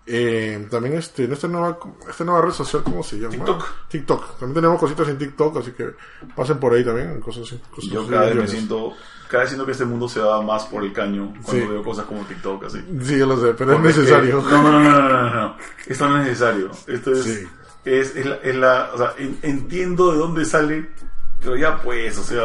eh, 0.05 0.67
también 0.71 0.95
este, 0.95 1.25
en 1.25 1.33
esta 1.33 1.47
nueva, 1.47 1.77
esta 2.09 2.23
nueva 2.23 2.41
red 2.41 2.51
social, 2.51 2.81
¿cómo 2.83 3.03
se 3.03 3.17
llama? 3.17 3.31
TikTok. 3.35 3.65
TikTok. 3.89 4.29
También 4.39 4.55
tenemos 4.55 4.79
cositas 4.79 5.07
en 5.07 5.17
TikTok, 5.17 5.57
así 5.57 5.71
que 5.71 5.91
pasen 6.35 6.57
por 6.59 6.73
ahí 6.73 6.83
también. 6.83 7.19
Cosas, 7.21 7.47
cosas 7.73 7.89
Yo 7.91 8.07
cada 8.07 8.25
vez 8.25 8.35
me 8.35 8.47
siento, 8.47 8.93
cada 9.27 9.43
vez 9.43 9.49
siento 9.51 9.65
que 9.65 9.71
este 9.73 9.85
mundo 9.85 10.09
se 10.09 10.19
va 10.19 10.41
más 10.41 10.65
por 10.65 10.83
el 10.83 10.91
caño 10.93 11.33
cuando 11.43 11.63
Sí. 11.63 11.67
veo 11.71 11.83
cosas 11.83 12.05
como 12.05 12.21
TikTok, 12.23 12.63
así. 12.65 12.79
Sí, 13.03 13.17
yo 13.19 13.25
lo 13.27 13.37
sé, 13.39 13.53
pero 13.53 13.73
Porque 13.73 13.89
es 13.89 13.97
necesario. 13.97 14.43
que- 14.43 14.51
no, 14.51 14.63
no, 14.63 14.71
no, 14.71 14.79
no, 14.81 15.09
no, 15.09 15.09
no, 15.23 15.35
no. 15.41 15.55
Esto 15.87 16.09
no 16.09 16.17
es 16.17 16.23
necesario. 16.27 16.71
Esto 16.87 17.11
es, 17.11 17.23
Sí. 17.23 17.47
Es, 17.89 18.15
es 18.15 18.25
la, 18.25 18.35
es 18.35 18.55
la- 18.55 18.89
o 18.93 18.97
sea, 18.97 19.13
en- 19.17 19.39
entiendo 19.41 20.11
de 20.11 20.17
dónde 20.17 20.45
sale, 20.45 20.89
pero 21.39 21.55
ya 21.55 21.77
pues, 21.81 22.17
o 22.17 22.23
sea, 22.23 22.43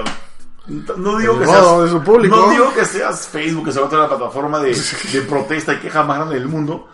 no 0.97 1.19
digo 1.19 1.39
que 1.39 1.47
seas, 1.47 1.93
de 1.93 2.01
público. 2.01 2.37
no 2.37 2.51
digo 2.51 2.73
que 2.75 2.85
seas 2.85 3.29
Facebook, 3.29 3.67
que 3.67 3.73
se 3.73 3.81
va 3.81 3.89
a 3.89 3.95
la 3.95 4.09
plataforma 4.09 4.59
de, 4.61 4.75
de 5.13 5.21
protesta 5.23 5.75
y 5.75 5.79
queja 5.79 6.03
más 6.05 6.17
grande 6.19 6.37
del 6.37 6.49
mundo. 6.49 6.89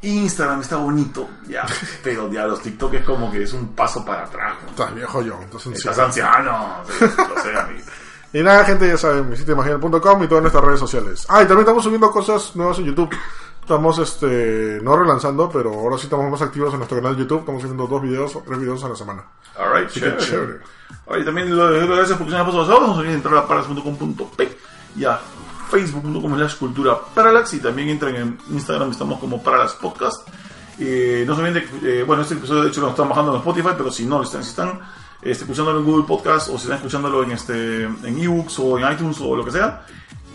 Instagram 0.00 0.60
está 0.60 0.76
bonito, 0.76 1.28
ya, 1.48 1.66
pero 2.04 2.30
ya 2.30 2.46
los 2.46 2.60
TikTok 2.62 2.94
es 2.94 3.04
como 3.04 3.32
que 3.32 3.42
es 3.42 3.52
un 3.52 3.74
paso 3.74 4.04
para 4.04 4.24
atrás. 4.24 4.54
¿no? 4.64 4.70
Estás 4.70 4.94
viejo 4.94 5.22
yo, 5.22 5.38
entonces. 5.42 5.72
Estás 5.74 5.98
anciano, 5.98 6.76
lo 7.00 7.42
sé. 7.42 7.52
Y 8.32 8.42
nada, 8.42 8.62
gente, 8.64 8.86
ya 8.86 8.96
saben, 8.96 9.28
visiten 9.30 9.54
imaginar.com 9.54 10.22
y 10.22 10.28
todas 10.28 10.42
nuestras 10.42 10.62
redes 10.62 10.78
sociales. 10.78 11.26
Ah, 11.30 11.38
y 11.42 11.46
también 11.46 11.60
estamos 11.60 11.82
subiendo 11.82 12.10
cosas 12.12 12.54
nuevas 12.54 12.78
en 12.78 12.84
YouTube. 12.84 13.10
Estamos, 13.68 13.98
este, 13.98 14.80
no 14.82 14.96
relanzando, 14.96 15.50
pero 15.50 15.70
ahora 15.74 15.98
sí 15.98 16.04
estamos 16.04 16.30
más 16.30 16.40
activos 16.40 16.72
en 16.72 16.78
nuestro 16.78 16.96
canal 17.02 17.14
de 17.14 17.24
YouTube. 17.24 17.40
Estamos 17.40 17.60
subiendo 17.60 17.86
dos 17.86 18.00
videos 18.00 18.34
o 18.34 18.40
tres 18.42 18.58
videos 18.58 18.82
a 18.82 18.88
la 18.88 18.96
semana. 18.96 19.24
Alright, 19.58 19.90
chévere. 19.90 20.16
chévere. 20.16 20.54
Y 21.20 21.22
también 21.26 21.54
lo 21.54 21.68
lo- 21.68 21.86
gracias 21.94 22.16
por 22.16 22.26
escuchar 22.28 22.46
los 22.46 22.66
sábados. 22.66 22.88
No 22.88 22.94
se 22.94 23.00
olviden 23.00 23.16
entrar 23.16 23.36
a 23.36 23.46
parallax.com.p 23.46 24.56
y 24.96 25.04
a 25.04 25.20
facebook.com 25.68 26.34
slash 26.36 26.56
cultura 26.56 26.98
parallax 27.14 27.52
y 27.52 27.60
también 27.60 27.90
entren 27.90 28.16
en 28.16 28.38
Instagram, 28.52 28.90
estamos 28.90 29.20
como 29.20 29.42
parallax 29.42 29.74
podcast. 29.74 30.26
Eh, 30.78 31.24
no 31.26 31.34
se 31.36 31.42
olviden 31.42 31.68
de, 31.82 32.00
eh, 32.00 32.04
bueno, 32.04 32.22
este 32.22 32.36
episodio 32.36 32.62
de 32.62 32.68
hecho 32.70 32.80
lo 32.80 32.88
están 32.88 33.10
bajando 33.10 33.32
en 33.32 33.38
Spotify, 33.40 33.74
pero 33.76 33.92
si 33.92 34.06
no, 34.06 34.16
lo 34.16 34.24
están, 34.24 34.42
si 34.44 34.48
están 34.48 34.80
este, 35.20 35.44
escuchándolo 35.44 35.80
en 35.80 35.84
Google 35.84 36.06
Podcast 36.06 36.48
o 36.48 36.52
si 36.52 36.62
están 36.62 36.76
escuchándolo 36.78 37.22
en 37.22 37.32
este 37.32 37.82
en 37.82 38.18
ebooks 38.18 38.60
o 38.60 38.78
en 38.78 38.90
iTunes 38.90 39.20
o 39.20 39.36
lo 39.36 39.44
que 39.44 39.50
sea, 39.50 39.84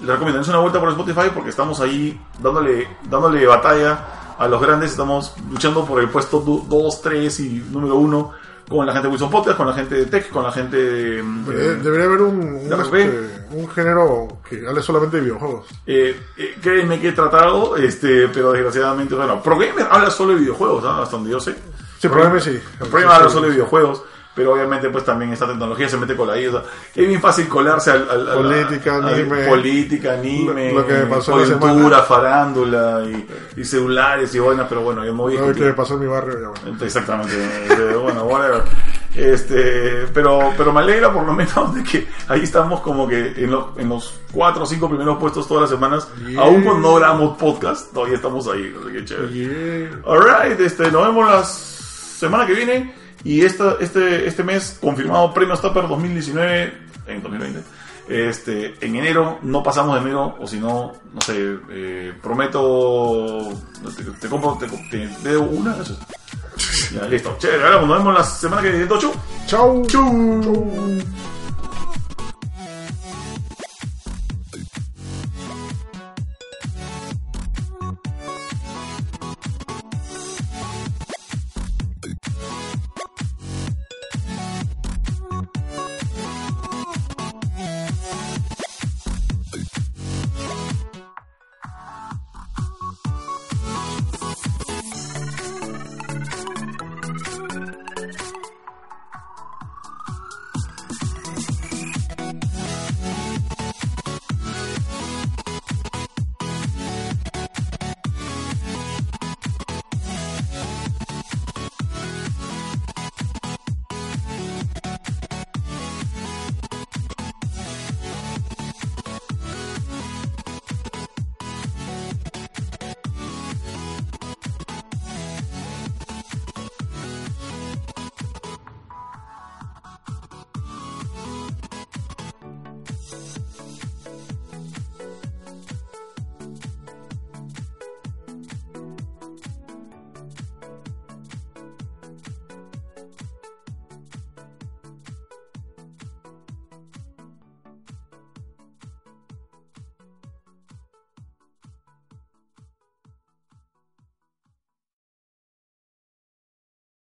les 0.03 0.11
recomiendo 0.11 0.37
dense 0.39 0.51
una 0.51 0.59
vuelta 0.59 0.79
por 0.79 0.89
Spotify 0.89 1.29
porque 1.33 1.49
estamos 1.49 1.79
ahí 1.79 2.19
dándole, 2.39 2.87
dándole 3.09 3.45
batalla 3.47 4.35
a 4.37 4.47
los 4.47 4.61
grandes, 4.61 4.91
estamos 4.91 5.33
luchando 5.49 5.85
por 5.85 5.99
el 6.01 6.09
puesto 6.09 6.39
2, 6.39 7.01
3 7.01 7.39
y 7.39 7.65
número 7.71 7.95
1 7.95 8.31
con 8.69 8.85
la 8.85 8.93
gente 8.93 9.07
de 9.07 9.11
Wilson 9.11 9.29
Podcast, 9.29 9.57
con 9.57 9.67
la 9.67 9.73
gente 9.73 9.93
de 9.95 10.05
Tech, 10.05 10.29
con 10.29 10.41
la 10.43 10.51
gente 10.51 10.77
de... 10.77 11.19
Eh, 11.19 11.23
de- 11.23 11.75
debería 11.77 12.05
haber 12.05 12.21
un, 12.21 12.39
un, 12.39 12.81
este, 12.81 13.45
un 13.51 13.69
género 13.69 14.39
que 14.49 14.65
hable 14.67 14.81
solamente 14.81 15.17
de 15.17 15.23
videojuegos. 15.23 15.67
eh, 15.85 16.19
eh, 16.37 16.55
créeme 16.61 16.99
que 16.99 17.09
he 17.09 17.11
tratado, 17.11 17.75
este, 17.75 18.29
pero 18.29 18.53
desgraciadamente, 18.53 19.15
bueno, 19.15 19.41
ProGamer 19.43 19.85
habla 19.91 20.09
solo 20.09 20.33
de 20.33 20.39
videojuegos, 20.39 20.83
¿ah? 20.85 21.01
hasta 21.03 21.17
donde 21.17 21.31
yo 21.31 21.39
sé. 21.41 21.55
Sí, 21.99 22.07
probablemente 22.07 22.53
sí. 22.53 22.61
ProGamer 22.79 23.07
habla 23.15 23.29
solo 23.29 23.47
de 23.47 23.51
videojuegos, 23.53 24.01
pero 24.35 24.53
obviamente 24.53 24.89
pues 24.89 25.05
también 25.05 25.31
esta 25.33 25.47
tecnología 25.47 25.87
se 25.89 25.97
mete 25.97 26.15
con 26.15 26.27
la 26.27 26.39
isla. 26.39 26.63
Es 26.95 27.07
bien 27.07 27.21
fácil 27.21 27.47
colarse 27.47 27.91
al... 27.91 28.09
al- 28.09 28.27
al- 28.29 28.37
Política, 28.37 28.95
al- 28.95 29.07
anime. 29.13 29.47
política, 29.47 30.13
anime, 30.13 30.71
Lo- 30.73 30.79
lo 30.81 30.87
que 30.87 30.93
me 30.93 31.05
pasó 31.05 31.45
semana. 31.45 31.99
farándula 32.01 33.03
y, 33.05 33.59
y 33.61 33.63
celulares 33.63 34.33
y 34.35 34.39
vainas, 34.39 34.65
pero 34.67 34.81
bueno, 34.81 35.05
yo 35.05 35.13
me 35.13 35.19
voy 35.19 35.37
a 35.37 35.41
Lo 35.41 35.53
que 35.53 35.73
pasó 35.73 35.93
en 35.95 35.99
mi 36.01 36.07
barrio, 36.07 36.39
ya 36.41 36.47
bueno. 36.61 36.83
Exactamente. 36.83 37.33
eh, 37.35 37.95
bueno, 38.01 38.23
whatever. 38.25 38.63
Este, 39.15 40.07
pero, 40.13 40.51
pero 40.57 40.73
me 40.73 40.79
alegra 40.79 41.13
por 41.13 41.23
lo 41.25 41.33
menos 41.33 41.75
de 41.75 41.83
que 41.83 42.07
ahí 42.27 42.41
estamos 42.41 42.81
como 42.81 43.07
que 43.07 43.33
en, 43.37 43.51
los 43.51 43.77
en 43.77 43.89
los 43.89 44.19
cuatro 44.31 44.63
o 44.63 44.65
cinco 44.65 44.89
primeros 44.89 45.17
puestos 45.19 45.47
todas 45.47 45.61
las 45.61 45.69
semanas. 45.69 46.07
Yeah. 46.27 46.41
Aún 46.41 46.63
cuando 46.63 46.89
no 46.89 46.95
grabamos 46.95 47.37
podcast, 47.37 47.93
todavía 47.93 48.15
estamos 48.15 48.47
ahí. 48.47 48.73
Así 48.81 48.91
que 48.93 49.05
chévere. 49.05 49.31
Yeah. 49.33 49.99
Alright, 50.07 50.59
este, 50.59 50.91
nos 50.91 51.05
vemos 51.05 51.29
la 51.29 51.43
semana 51.43 52.47
que 52.47 52.53
viene. 52.53 53.02
Y 53.23 53.41
esta, 53.41 53.77
este, 53.79 54.27
este 54.27 54.43
mes 54.43 54.77
confirmado 54.81 55.33
Premio 55.33 55.55
Stapper 55.55 55.87
2019 55.87 56.73
en 57.07 57.23
2020. 57.23 57.63
Este, 58.09 58.73
en 58.81 58.95
enero 58.97 59.39
no 59.43 59.63
pasamos 59.63 59.95
de 59.95 60.01
enero, 60.01 60.35
o 60.39 60.45
si 60.45 60.59
no, 60.59 60.91
no 61.13 61.21
sé, 61.21 61.57
eh, 61.71 62.13
prometo, 62.21 63.49
te, 63.95 64.03
te 64.03 64.27
compro, 64.27 64.57
te, 64.57 64.67
te 64.67 65.29
debo 65.29 65.45
una, 65.45 65.77
eso 65.77 65.93
es. 65.93 66.91
Ya, 66.91 67.07
listo, 67.07 67.35
chévere, 67.39 67.71
nos 67.71 67.89
vemos 67.89 68.13
la 68.13 68.23
semana 68.23 68.61
que 68.61 68.71
viene. 68.71 68.87
Chau. 69.47 69.85
Chau. 69.87 71.01